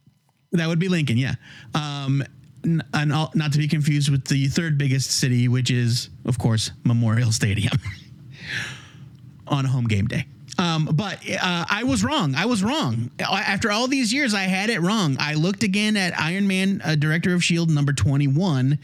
That 0.53 0.67
would 0.67 0.81
be 0.81 0.89
Lincoln, 0.89 1.17
yeah. 1.17 1.37
Um, 1.75 2.25
and 2.65 3.13
all- 3.13 3.31
not 3.35 3.53
to 3.53 3.59
be 3.59 3.69
confused 3.69 4.11
with 4.11 4.27
the 4.27 4.49
third 4.49 4.77
biggest 4.77 5.13
city, 5.13 5.47
which 5.47 5.71
is, 5.71 6.11
of 6.25 6.39
course, 6.39 6.73
Memorial 6.85 7.31
Stadium 7.31 7.73
on 9.47 9.65
home 9.65 9.87
game 9.87 10.07
day. 10.09 10.27
Um, 10.61 10.91
but 10.93 11.19
uh, 11.31 11.65
I 11.71 11.85
was 11.85 12.05
wrong. 12.05 12.35
I 12.35 12.45
was 12.45 12.63
wrong. 12.63 13.11
After 13.19 13.71
all 13.71 13.89
these 13.89 14.13
years, 14.13 14.35
I 14.35 14.43
had 14.43 14.69
it 14.69 14.83
wrong. 14.83 15.17
I 15.19 15.33
looked 15.33 15.63
again 15.63 15.97
at 15.97 16.19
Iron 16.21 16.47
Man, 16.47 16.83
uh, 16.85 16.97
Director 16.97 17.33
of 17.33 17.39
S.H.I.E.L.D. 17.39 17.73
number 17.73 17.95
21. 17.95 18.79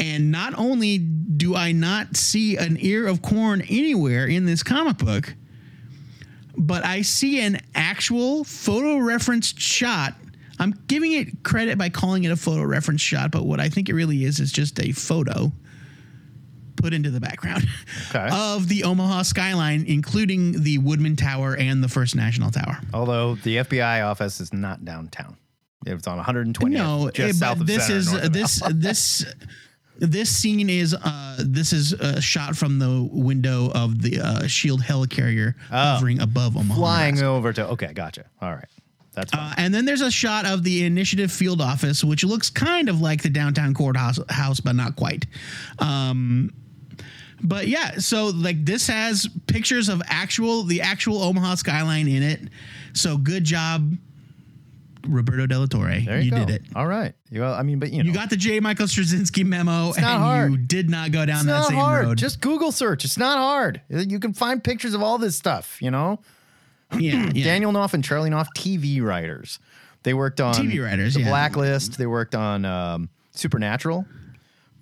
And 0.00 0.32
not 0.32 0.58
only 0.58 0.96
do 0.96 1.54
I 1.54 1.72
not 1.72 2.16
see 2.16 2.56
an 2.56 2.78
ear 2.80 3.06
of 3.06 3.20
corn 3.20 3.60
anywhere 3.60 4.26
in 4.26 4.46
this 4.46 4.62
comic 4.62 4.96
book, 4.96 5.34
but 6.56 6.82
I 6.82 7.02
see 7.02 7.40
an 7.40 7.60
actual 7.74 8.42
photo 8.44 8.96
referenced 8.96 9.60
shot. 9.60 10.14
I'm 10.58 10.74
giving 10.86 11.12
it 11.12 11.42
credit 11.42 11.76
by 11.76 11.90
calling 11.90 12.24
it 12.24 12.30
a 12.30 12.36
photo 12.36 12.62
reference 12.62 13.02
shot, 13.02 13.30
but 13.30 13.44
what 13.44 13.60
I 13.60 13.68
think 13.68 13.90
it 13.90 13.94
really 13.94 14.24
is 14.24 14.40
is 14.40 14.50
just 14.50 14.80
a 14.80 14.92
photo 14.92 15.52
put 16.76 16.94
into 16.94 17.10
the 17.10 17.20
background 17.20 17.66
of 18.14 18.68
the 18.68 18.84
Omaha 18.84 19.22
skyline, 19.22 19.84
including 19.86 20.62
the 20.62 20.78
Woodmen 20.78 21.16
Tower 21.16 21.56
and 21.56 21.82
the 21.82 21.88
First 21.88 22.16
National 22.16 22.50
Tower. 22.50 22.78
Although 22.92 23.36
the 23.36 23.56
FBI 23.58 24.04
office 24.04 24.40
is 24.40 24.52
not 24.52 24.84
downtown. 24.84 25.36
It's 25.86 26.06
on 26.06 26.16
120. 26.16 26.74
No, 26.74 27.10
just 27.12 27.18
eh, 27.20 27.32
south 27.32 27.58
but 27.58 27.62
of 27.62 27.66
this 27.66 27.90
is 27.90 28.10
this 28.30 28.62
this 28.70 29.24
this 29.98 30.36
scene 30.36 30.68
is 30.68 30.94
uh 30.94 31.36
this 31.38 31.72
is 31.72 31.92
a 31.92 32.20
shot 32.20 32.56
from 32.56 32.78
the 32.78 33.08
window 33.12 33.70
of 33.74 34.02
the 34.02 34.20
uh, 34.20 34.46
Shield 34.46 34.82
helicarrier 34.82 35.54
hovering 35.68 36.20
above 36.20 36.56
Omaha. 36.56 36.74
Oh. 36.74 36.76
flying 36.76 37.22
over 37.22 37.52
to. 37.52 37.68
Okay, 37.70 37.92
gotcha. 37.92 38.24
All 38.40 38.50
right, 38.52 38.68
that's 39.12 39.30
fine. 39.30 39.40
Uh, 39.40 39.54
and 39.56 39.74
then 39.74 39.84
there's 39.84 40.00
a 40.00 40.10
shot 40.10 40.46
of 40.46 40.62
the 40.62 40.84
initiative 40.84 41.30
field 41.30 41.60
office, 41.60 42.02
which 42.02 42.24
looks 42.24 42.50
kind 42.50 42.88
of 42.88 43.00
like 43.00 43.22
the 43.22 43.30
downtown 43.30 43.74
courthouse, 43.74 44.18
house, 44.30 44.60
but 44.60 44.74
not 44.74 44.96
quite. 44.96 45.26
Um, 45.78 46.52
but 47.44 47.68
yeah, 47.68 47.98
so 47.98 48.28
like 48.28 48.64
this 48.64 48.86
has 48.88 49.28
pictures 49.46 49.88
of 49.88 50.02
actual 50.08 50.62
the 50.64 50.80
actual 50.80 51.22
Omaha 51.22 51.56
skyline 51.56 52.08
in 52.08 52.22
it. 52.22 52.40
So 52.94 53.16
good 53.18 53.44
job, 53.44 53.92
Roberto 55.06 55.46
De 55.46 55.58
La 55.58 55.66
Torre. 55.66 56.00
There 56.00 56.20
you, 56.20 56.30
did 56.30 56.48
go. 56.48 56.54
it. 56.54 56.62
All 56.74 56.86
right. 56.86 57.14
You, 57.30 57.42
well, 57.42 57.54
I 57.54 57.62
mean, 57.62 57.78
but 57.78 57.92
you 57.92 58.02
know, 58.02 58.08
You 58.08 58.14
got 58.14 58.30
the 58.30 58.36
J. 58.36 58.60
Michael 58.60 58.86
Straczynski 58.86 59.44
memo, 59.44 59.92
and 59.94 60.04
hard. 60.04 60.50
you 60.52 60.56
did 60.56 60.88
not 60.88 61.12
go 61.12 61.26
down 61.26 61.38
it's 61.38 61.46
that 61.46 61.52
not 61.52 61.66
same 61.68 61.76
hard. 61.78 62.06
road. 62.06 62.18
Just 62.18 62.40
Google 62.40 62.72
search. 62.72 63.04
It's 63.04 63.18
not 63.18 63.38
hard. 63.38 63.82
You 63.88 64.18
can 64.18 64.32
find 64.32 64.64
pictures 64.64 64.94
of 64.94 65.02
all 65.02 65.18
this 65.18 65.36
stuff. 65.36 65.80
You 65.82 65.90
know. 65.90 66.20
Yeah, 66.98 67.30
yeah. 67.34 67.44
Daniel 67.44 67.72
Knauf 67.72 67.92
and 67.94 68.02
Charlie 68.02 68.30
Knauf, 68.30 68.46
TV 68.56 69.02
writers. 69.02 69.58
They 70.02 70.14
worked 70.14 70.40
on 70.40 70.54
TV 70.54 70.82
writers, 70.84 71.14
The 71.14 71.20
yeah. 71.20 71.28
Blacklist. 71.28 71.98
They 71.98 72.06
worked 72.06 72.34
on 72.34 72.64
um, 72.64 73.08
Supernatural, 73.32 74.06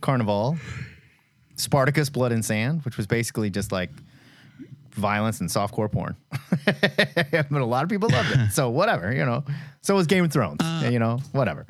Carnivàle, 0.01 0.59
Spartacus, 1.63 2.11
Blood 2.11 2.33
and 2.33 2.45
Sand, 2.45 2.85
which 2.85 2.97
was 2.97 3.07
basically 3.07 3.51
just 3.51 3.73
like 3.73 3.91
violence 4.91 5.41
and 5.41 5.49
softcore 5.49 5.91
porn. 5.91 6.17
but 6.67 7.51
a 7.51 7.65
lot 7.65 7.85
of 7.85 7.91
people 7.91 8.09
loved 8.11 8.31
it. 8.33 8.53
So 8.53 8.69
whatever, 8.71 9.13
you 9.13 9.25
know. 9.25 9.45
So 9.81 9.95
was 9.95 10.07
Game 10.07 10.25
of 10.25 10.33
Thrones. 10.33 10.61
Uh, 10.63 10.89
you 10.93 10.99
know, 10.99 11.19
whatever. 11.33 11.67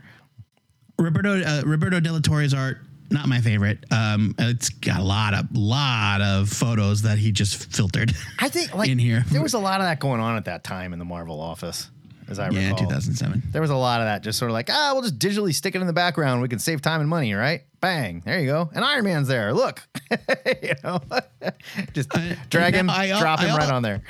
Roberto 0.98 1.40
uh, 1.40 1.62
Roberto 1.64 2.00
De 2.00 2.12
La 2.12 2.20
Torre's 2.20 2.54
art 2.54 2.78
not 3.12 3.28
my 3.28 3.40
favorite. 3.40 3.84
Um, 3.90 4.34
it's 4.38 4.70
got 4.70 4.98
a 5.00 5.02
lot 5.02 5.34
of 5.34 5.46
lot 5.54 6.20
of 6.22 6.48
photos 6.48 7.02
that 7.02 7.18
he 7.18 7.30
just 7.30 7.70
filtered. 7.72 8.12
I 8.38 8.48
think 8.48 8.74
like 8.74 8.88
in 8.88 8.98
here 8.98 9.24
there 9.30 9.42
was 9.42 9.54
a 9.54 9.58
lot 9.58 9.80
of 9.80 9.86
that 9.86 10.00
going 10.00 10.20
on 10.20 10.36
at 10.36 10.46
that 10.46 10.64
time 10.64 10.92
in 10.92 10.98
the 10.98 11.04
Marvel 11.04 11.40
office, 11.40 11.90
as 12.28 12.38
I 12.38 12.48
Yeah, 12.48 12.70
recall. 12.70 12.86
2007. 12.86 13.42
There 13.50 13.60
was 13.60 13.70
a 13.70 13.76
lot 13.76 14.00
of 14.00 14.06
that, 14.06 14.22
just 14.22 14.38
sort 14.38 14.50
of 14.50 14.54
like, 14.54 14.70
ah, 14.70 14.90
we'll 14.94 15.02
just 15.02 15.18
digitally 15.18 15.54
stick 15.54 15.74
it 15.74 15.80
in 15.80 15.86
the 15.86 15.92
background. 15.92 16.40
We 16.42 16.48
can 16.48 16.58
save 16.58 16.80
time 16.80 17.00
and 17.00 17.08
money, 17.10 17.34
right? 17.34 17.62
Bang, 17.82 18.22
there 18.24 18.38
you 18.40 18.46
go. 18.46 18.70
And 18.74 18.84
Iron 18.84 19.04
Man's 19.04 19.26
there. 19.28 19.52
Look, 19.52 19.82
you 20.62 20.72
know, 20.84 21.00
just 21.92 22.08
drag 22.48 22.74
him, 22.74 22.88
I- 22.88 23.12
I- 23.12 23.20
drop 23.20 23.40
him 23.40 23.50
I- 23.50 23.56
right 23.58 23.70
on 23.70 23.82
there. 23.82 24.02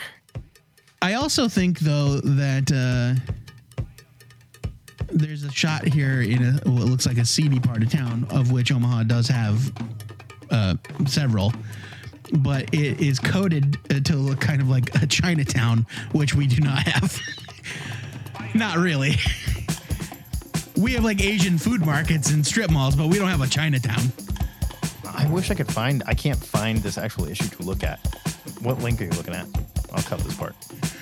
I 1.00 1.14
also 1.14 1.48
think 1.48 1.80
though 1.80 2.20
that 2.20 2.70
uh, 2.70 3.18
there's 5.08 5.42
a 5.42 5.50
shot 5.50 5.84
here 5.88 6.20
in 6.22 6.42
a 6.44 6.52
what 6.70 6.84
looks 6.84 7.06
like 7.06 7.16
a 7.18 7.24
seedy 7.24 7.58
part 7.58 7.82
of 7.82 7.90
town, 7.90 8.26
of 8.30 8.52
which 8.52 8.70
Omaha 8.70 9.04
does 9.04 9.26
have 9.26 9.72
uh, 10.50 10.74
several. 11.06 11.52
But 12.34 12.72
it 12.74 13.00
is 13.00 13.18
coded 13.18 13.78
uh, 13.90 14.00
to 14.00 14.16
look 14.16 14.38
kind 14.40 14.60
of 14.62 14.68
like 14.68 14.94
a 15.02 15.06
Chinatown, 15.06 15.86
which 16.12 16.34
we 16.34 16.46
do 16.46 16.60
not 16.60 16.86
have. 16.86 17.18
not 18.54 18.76
really. 18.76 19.16
We 20.76 20.92
have 20.94 21.04
like 21.04 21.22
Asian 21.22 21.58
food 21.58 21.84
markets 21.84 22.30
and 22.30 22.46
strip 22.46 22.70
malls, 22.70 22.96
but 22.96 23.08
we 23.08 23.18
don't 23.18 23.28
have 23.28 23.42
a 23.42 23.46
Chinatown. 23.46 24.12
I 25.14 25.28
wish 25.30 25.50
I 25.50 25.54
could 25.54 25.70
find. 25.70 26.02
I 26.06 26.14
can't 26.14 26.42
find 26.42 26.78
this 26.78 26.98
actual 26.98 27.26
issue 27.28 27.48
to 27.48 27.62
look 27.62 27.84
at. 27.84 27.98
What 28.60 28.78
link 28.80 29.00
are 29.00 29.04
you 29.04 29.10
looking 29.10 29.34
at? 29.34 29.46
I'll 29.92 30.02
cut 30.02 30.20
this 30.20 30.34
part. 30.36 30.54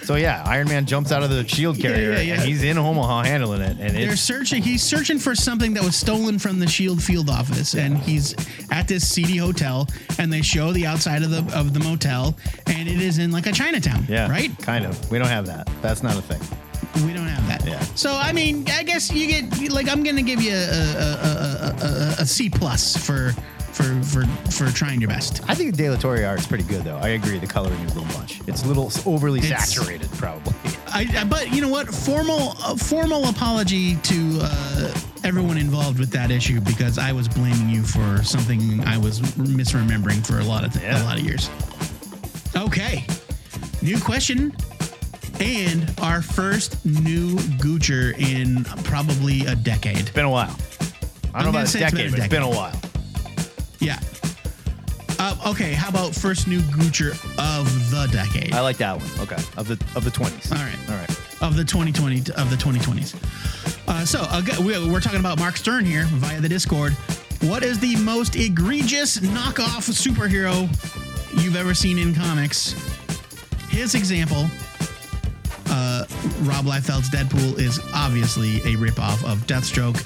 So 0.03 0.17
yeah, 0.17 0.43
Iron 0.47 0.69
Man 0.69 0.87
jumps 0.87 1.13
out 1.13 1.23
of 1.23 1.31
the 1.31 1.47
shield 1.47 1.79
carrier 1.79 2.13
yeah, 2.13 2.21
yeah. 2.21 2.35
and 2.35 2.43
he's 2.43 2.65
in 2.65 2.77
Omaha 2.77 3.23
handling 3.23 3.61
it, 3.61 3.77
and 3.79 3.95
They're 3.95 4.17
searching. 4.17 4.63
He's 4.63 4.83
searching 4.83 5.19
for 5.19 5.37
something 5.37 5.75
that 5.75 5.85
was 5.85 5.95
stolen 5.95 6.39
from 6.39 6.59
the 6.59 6.67
Shield 6.67 7.01
field 7.01 7.31
office, 7.31 7.75
and 7.75 7.97
he's 7.97 8.35
at 8.73 8.89
this 8.89 9.09
seedy 9.09 9.37
hotel. 9.37 9.87
And 10.19 10.33
they 10.33 10.43
show 10.43 10.73
the 10.73 10.87
outside 10.87 11.23
of 11.23 11.31
the 11.31 11.57
of 11.57 11.73
the 11.73 11.81
motel, 11.81 12.37
and 12.67 12.89
it 12.89 13.01
is 13.01 13.19
in 13.19 13.31
like 13.31 13.47
a 13.47 13.53
Chinatown. 13.53 14.05
yeah, 14.09 14.29
right. 14.29 14.51
Kind 14.59 14.85
of. 14.85 15.11
We 15.11 15.19
don't 15.19 15.29
have 15.29 15.47
that. 15.47 15.71
That's 15.81 16.03
not 16.03 16.17
a 16.17 16.23
thing. 16.23 16.41
We 17.07 17.13
don't 17.13 17.27
have 17.27 17.47
that. 17.49 17.67
Yeah. 17.67 17.81
So 17.95 18.13
I 18.13 18.33
mean, 18.33 18.67
I 18.71 18.83
guess 18.83 19.13
you 19.13 19.27
get 19.27 19.71
like 19.71 19.89
I'm 19.89 20.03
gonna 20.03 20.23
give 20.23 20.43
you 20.43 20.53
a 20.53 20.57
a, 20.57 21.09
a, 21.23 21.77
a, 21.83 22.15
a, 22.21 22.27
C 22.27 22.51
plus 22.51 22.97
for 22.97 23.33
for 23.73 23.85
for 24.03 24.25
for 24.51 24.71
trying 24.73 25.01
your 25.01 25.09
best. 25.09 25.43
I 25.49 25.55
think 25.55 25.75
the 25.77 25.83
De 25.85 25.91
La 25.91 25.97
Torre 25.97 26.25
art's 26.27 26.47
pretty 26.47 26.65
good, 26.65 26.83
though. 26.85 26.97
I 26.99 27.11
agree. 27.11 27.39
The 27.39 27.47
coloring 27.47 27.79
is 27.81 27.95
a 27.95 28.01
little 28.01 28.19
much. 28.21 28.41
It's 28.49 28.65
a 28.65 28.69
little 28.69 28.91
overly 29.07 29.39
It's- 29.41 29.71
saturated, 29.73 30.11
probably. 30.13 30.53
I, 30.89 31.07
I- 31.17 31.25
but 31.25 31.53
you 31.55 31.61
know 31.63 31.69
what? 31.69 31.89
Formal 31.89 32.55
uh, 32.63 32.77
formal 32.77 33.29
apology 33.29 33.97
to 33.97 34.39
uh, 34.43 34.95
everyone 35.25 35.57
involved 35.57 35.99
with 36.01 36.11
that 36.11 36.31
issue 36.33 36.61
because 36.61 36.99
I 36.99 37.13
was 37.13 37.29
blaming 37.29 37.71
you 37.71 37.83
for 37.85 38.23
something 38.25 38.81
I 38.85 38.99
was 38.99 39.21
misremembering 39.21 40.27
for 40.27 40.41
a 40.41 40.45
lot 40.45 40.65
of 40.65 40.75
a 40.83 41.05
lot 41.05 41.19
of 41.19 41.25
years. 41.25 41.49
Okay, 42.57 43.07
new 43.81 44.01
question, 44.01 44.53
and 45.41 45.93
our 46.03 46.23
first 46.23 46.85
new 46.85 47.37
Goocher 47.59 48.17
in 48.19 48.65
probably 48.85 49.47
a 49.47 49.55
decade. 49.55 49.99
It's 49.99 50.11
been 50.11 50.25
a 50.27 50.31
while. 50.31 50.55
I 51.35 51.43
don't 51.43 51.53
know 51.53 51.59
about 51.61 51.75
a 51.75 51.79
decade, 51.79 52.11
but 52.11 52.19
it's 52.21 52.29
been 52.29 52.43
a 52.43 52.49
while. 52.49 52.79
Yeah. 53.79 53.99
Uh, 55.19 55.37
okay, 55.51 55.73
how 55.75 55.89
about 55.89 56.15
first 56.15 56.47
new 56.49 56.61
Goocher 56.61 57.11
of 57.39 57.91
the 57.91 58.07
decade? 58.13 58.53
I 58.55 58.61
like 58.61 58.79
that 58.79 58.97
one. 58.99 59.07
Okay, 59.21 59.43
of 59.57 59.69
the 59.69 59.83
of 59.95 60.05
the 60.05 60.11
twenties. 60.11 60.51
All 60.53 60.59
right. 60.59 60.77
All 60.89 60.97
right. 60.97 61.11
of 61.43 61.57
the 61.57 61.65
2020 61.65 62.19
of 62.37 62.51
the 62.51 62.57
2020s. 62.57 63.15
Uh, 63.89 64.05
so 64.05 64.21
uh, 64.29 64.43
we- 64.63 64.91
we're 64.91 65.01
talking 65.01 65.21
about 65.21 65.39
Mark 65.39 65.57
Stern 65.57 65.85
here 65.85 66.05
via 66.07 66.41
the 66.41 66.49
Discord. 66.49 66.93
What 67.43 67.63
is 67.63 67.79
the 67.79 67.97
most 67.97 68.37
egregious 68.37 69.19
knockoff 69.19 69.89
superhero 69.91 70.69
you've 71.43 71.57
ever 71.57 71.73
seen 71.75 71.99
in 71.99 72.15
comics? 72.15 72.75
His 73.69 73.95
example, 73.95 74.47
uh, 75.71 76.05
Rob 76.43 76.65
Liefeld's 76.67 77.09
Deadpool 77.11 77.59
is 77.59 77.81
obviously 77.95 78.57
a 78.59 78.77
ripoff 78.77 79.25
of 79.25 79.39
Deathstroke. 79.47 80.05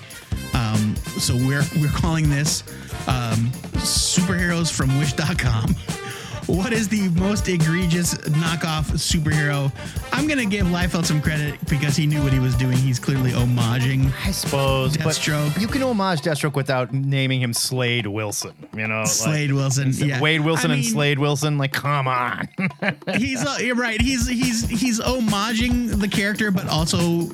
Um, 0.55 0.95
so 1.19 1.35
we're 1.35 1.65
we're 1.81 1.93
calling 1.93 2.31
this 2.31 2.63
um, 3.09 3.51
superheroes 3.75 4.73
from 4.73 4.97
Wish.com. 4.99 5.75
What 6.47 6.73
is 6.73 6.89
the 6.89 7.09
most 7.11 7.49
egregious 7.49 8.15
knockoff 8.15 8.85
superhero? 8.93 9.73
I'm 10.13 10.27
gonna 10.27 10.45
give 10.45 10.67
Liefeld 10.67 11.07
some 11.07 11.23
credit 11.23 11.59
because 11.69 11.97
he 11.97 12.07
knew 12.07 12.23
what 12.23 12.33
he 12.33 12.39
was 12.39 12.55
doing. 12.57 12.77
He's 12.77 12.99
clearly 12.99 13.31
homaging. 13.31 14.13
I 14.27 14.31
suppose, 14.31 14.97
Deathstroke. 14.97 15.59
you 15.61 15.67
can 15.67 15.83
homage 15.83 16.21
Deathstroke 16.21 16.55
without 16.55 16.93
naming 16.93 17.41
him 17.41 17.53
Slade 17.55 18.07
Wilson. 18.07 18.53
You 18.77 18.87
know, 18.89 18.99
like- 19.01 19.07
Slade 19.09 19.53
Wilson, 19.53 19.93
yeah. 19.95 20.21
Wade 20.21 20.41
Wilson 20.43 20.71
I 20.71 20.75
and 20.75 20.85
Slade 20.85 21.19
Wilson. 21.19 21.57
Like, 21.57 21.73
come 21.73 22.07
on. 22.07 22.49
he's 23.17 23.45
uh, 23.45 23.57
you're 23.61 23.75
right. 23.75 24.01
He's 24.01 24.29
he's 24.29 24.69
he's 24.69 25.01
homaging 25.01 25.99
the 26.01 26.09
character, 26.09 26.51
but 26.51 26.69
also 26.69 27.29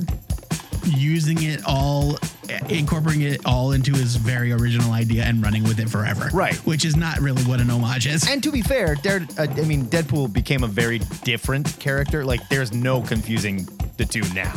using 0.84 1.42
it 1.42 1.60
all, 1.66 2.16
incorporating 2.68 3.22
it 3.22 3.40
all 3.46 3.72
into 3.72 3.92
his 3.92 4.16
very 4.16 4.52
original 4.52 4.92
idea 4.92 5.24
and 5.24 5.42
running 5.42 5.62
with 5.64 5.78
it 5.80 5.88
forever. 5.88 6.30
Right. 6.32 6.54
Which 6.66 6.84
is 6.84 6.96
not 6.96 7.18
really 7.20 7.42
what 7.44 7.60
an 7.60 7.70
homage 7.70 8.06
is. 8.06 8.28
And 8.28 8.42
to 8.42 8.50
be 8.50 8.62
fair, 8.62 8.96
there, 9.02 9.26
uh, 9.38 9.46
I 9.50 9.62
mean, 9.62 9.84
Deadpool 9.86 10.32
became 10.32 10.64
a 10.64 10.68
very 10.68 10.98
different 11.24 11.78
character. 11.78 12.24
Like, 12.24 12.48
there's 12.48 12.72
no 12.72 13.00
confusing 13.02 13.66
the 13.96 14.04
two 14.04 14.22
now. 14.34 14.52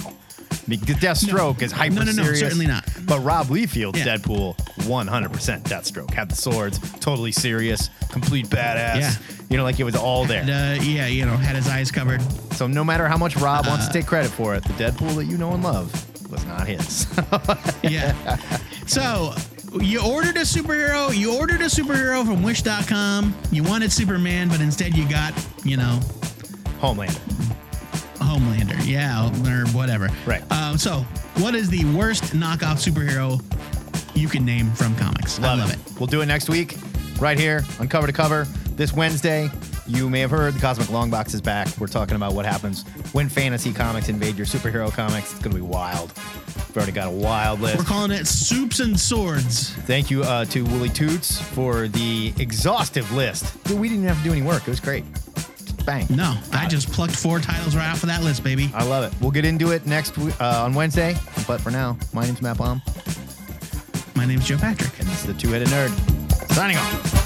Because 0.65 0.95
Deathstroke 0.95 1.61
is 1.61 1.74
hyper 1.74 1.95
No, 1.95 2.03
no, 2.03 2.11
no, 2.14 2.24
serious. 2.24 2.40
certainly 2.40 2.68
not. 2.68 2.86
But 3.06 3.20
Rob 3.20 3.48
Liefeld's 3.48 3.99
Yeah. 3.99 4.15
Deadpool, 4.18 4.56
100% 4.88 5.64
Deathstroke. 5.64 6.14
Had 6.14 6.30
the 6.30 6.36
swords, 6.36 6.80
totally 7.02 7.34
serious, 7.34 7.90
complete 8.11 8.48
badass. 8.48 8.99
Yeah. 9.02 9.14
You 9.49 9.57
know, 9.57 9.64
like 9.64 9.80
it 9.82 9.84
was 9.84 9.95
all 9.95 10.24
there. 10.26 10.41
And, 10.41 10.49
uh, 10.49 10.84
yeah, 10.84 11.07
you 11.07 11.26
know, 11.26 11.36
had 11.36 11.57
his 11.57 11.68
eyes 11.68 11.91
covered. 11.91 12.22
So 12.53 12.65
no 12.68 12.84
matter 12.86 13.07
how 13.10 13.18
much 13.18 13.36
Rob 13.36 13.68
wants 13.68 13.88
to 13.88 13.94
take 13.94 14.06
credit 14.06 14.32
for 14.32 14.56
it, 14.56 14.64
the 14.64 14.74
Deadpool 14.74 15.15
that 15.18 15.26
you 15.26 15.38
know 15.38 15.52
and 15.52 15.64
love 15.64 15.91
was 16.34 16.46
not 16.46 16.68
his. 16.68 17.08
yeah. 17.84 18.38
So 18.88 19.34
you 19.80 20.04
ordered 20.04 20.36
a 20.38 20.42
superhero. 20.42 21.16
You 21.16 21.38
ordered 21.38 21.62
a 21.62 21.66
superhero 21.66 22.26
from 22.26 22.44
Wish.com. 22.44 23.34
You 23.52 23.64
wanted 23.64 23.92
Superman, 23.92 24.50
but 24.50 24.60
instead 24.60 24.98
you 24.98 25.08
got, 25.08 25.34
you 25.64 25.78
know, 25.78 26.00
Homelander. 26.80 27.20
Homelander. 28.18 28.86
Yeah, 28.86 29.28
or 29.48 29.68
whatever. 29.70 30.10
Right. 30.26 30.44
Um, 30.52 30.78
so, 30.78 31.06
what 31.38 31.56
is 31.56 31.70
the 31.70 31.86
worst 31.96 32.24
knockoff 32.34 32.82
superhero 32.82 33.42
you 34.16 34.28
can 34.28 34.44
name 34.44 34.72
from 34.72 34.96
comics? 34.96 35.40
I 35.40 35.54
love 35.56 35.72
it. 35.72 35.80
We'll 36.00 36.08
do 36.08 36.22
it 36.22 36.26
next 36.26 36.50
week, 36.50 36.76
right 37.20 37.40
here 37.40 37.64
on 37.80 37.88
Cover 37.88 38.08
to 38.08 38.14
Cover. 38.14 38.46
This 38.76 38.92
Wednesday, 38.92 39.50
you 39.86 40.10
may 40.10 40.20
have 40.20 40.32
heard 40.32 40.54
the 40.54 40.60
Cosmic 40.60 40.90
Long 40.90 41.10
Box 41.10 41.34
is 41.34 41.42
back. 41.42 41.68
We're 41.80 41.88
talking 41.88 42.16
about 42.16 42.34
what 42.34 42.46
happens 42.46 42.84
when 43.12 43.30
fantasy 43.30 43.74
comics 43.74 44.10
invade 44.10 44.36
your 44.36 44.46
superhero 44.46 44.92
comics. 44.92 45.32
It's 45.34 45.42
going 45.42 45.56
to 45.56 45.62
be 45.62 45.68
wild. 45.68 46.14
We've 46.56 46.78
already 46.78 46.92
got 46.92 47.08
a 47.08 47.12
wild 47.12 47.60
list. 47.60 47.78
We're 47.78 47.84
calling 47.84 48.12
it 48.12 48.26
Soups 48.26 48.80
and 48.80 49.00
Swords. 49.00 49.72
Thank 49.86 50.10
you 50.10 50.24
uh, 50.24 50.46
to 50.46 50.64
Wooly 50.66 50.90
Toots 50.90 51.40
for 51.40 51.88
the 51.88 52.34
exhaustive 52.40 53.12
list. 53.12 53.64
Dude, 53.66 53.80
we 53.80 53.90
didn't 53.90 54.06
have 54.06 54.18
to 54.18 54.24
do 54.24 54.32
any 54.32 54.42
work. 54.42 54.64
It 54.64 54.70
was 54.70 54.80
great. 54.80 55.04
Just 55.36 55.86
bang. 55.86 56.08
No, 56.10 56.38
I 56.52 56.68
just 56.68 56.92
plucked 56.92 57.16
four 57.16 57.40
titles 57.40 57.76
right 57.76 57.90
off 57.90 58.04
of 58.04 58.10
that 58.10 58.24
list, 58.24 58.44
baby. 58.44 58.72
I 58.74 58.84
love 58.84 59.04
it. 59.04 59.22
We'll 59.22 59.32
get 59.32 59.46
into 59.46 59.72
it 59.72 59.86
next 59.86 60.18
uh, 60.18 60.64
on 60.64 60.74
Wednesday. 60.74 61.16
But 61.48 61.62
for 61.62 61.72
now, 61.72 61.98
my 62.14 62.26
name's 62.26 62.42
Matt 62.42 62.58
Baum. 62.58 62.82
My 64.16 64.26
name's 64.26 64.46
Joe 64.48 64.58
Patrick. 64.58 64.98
And 65.00 65.08
this 65.08 65.22
is 65.22 65.28
the 65.28 65.34
Two 65.34 65.50
Headed 65.50 65.68
Nerd. 65.68 65.92
Signing 66.54 66.78
off. 66.78 67.23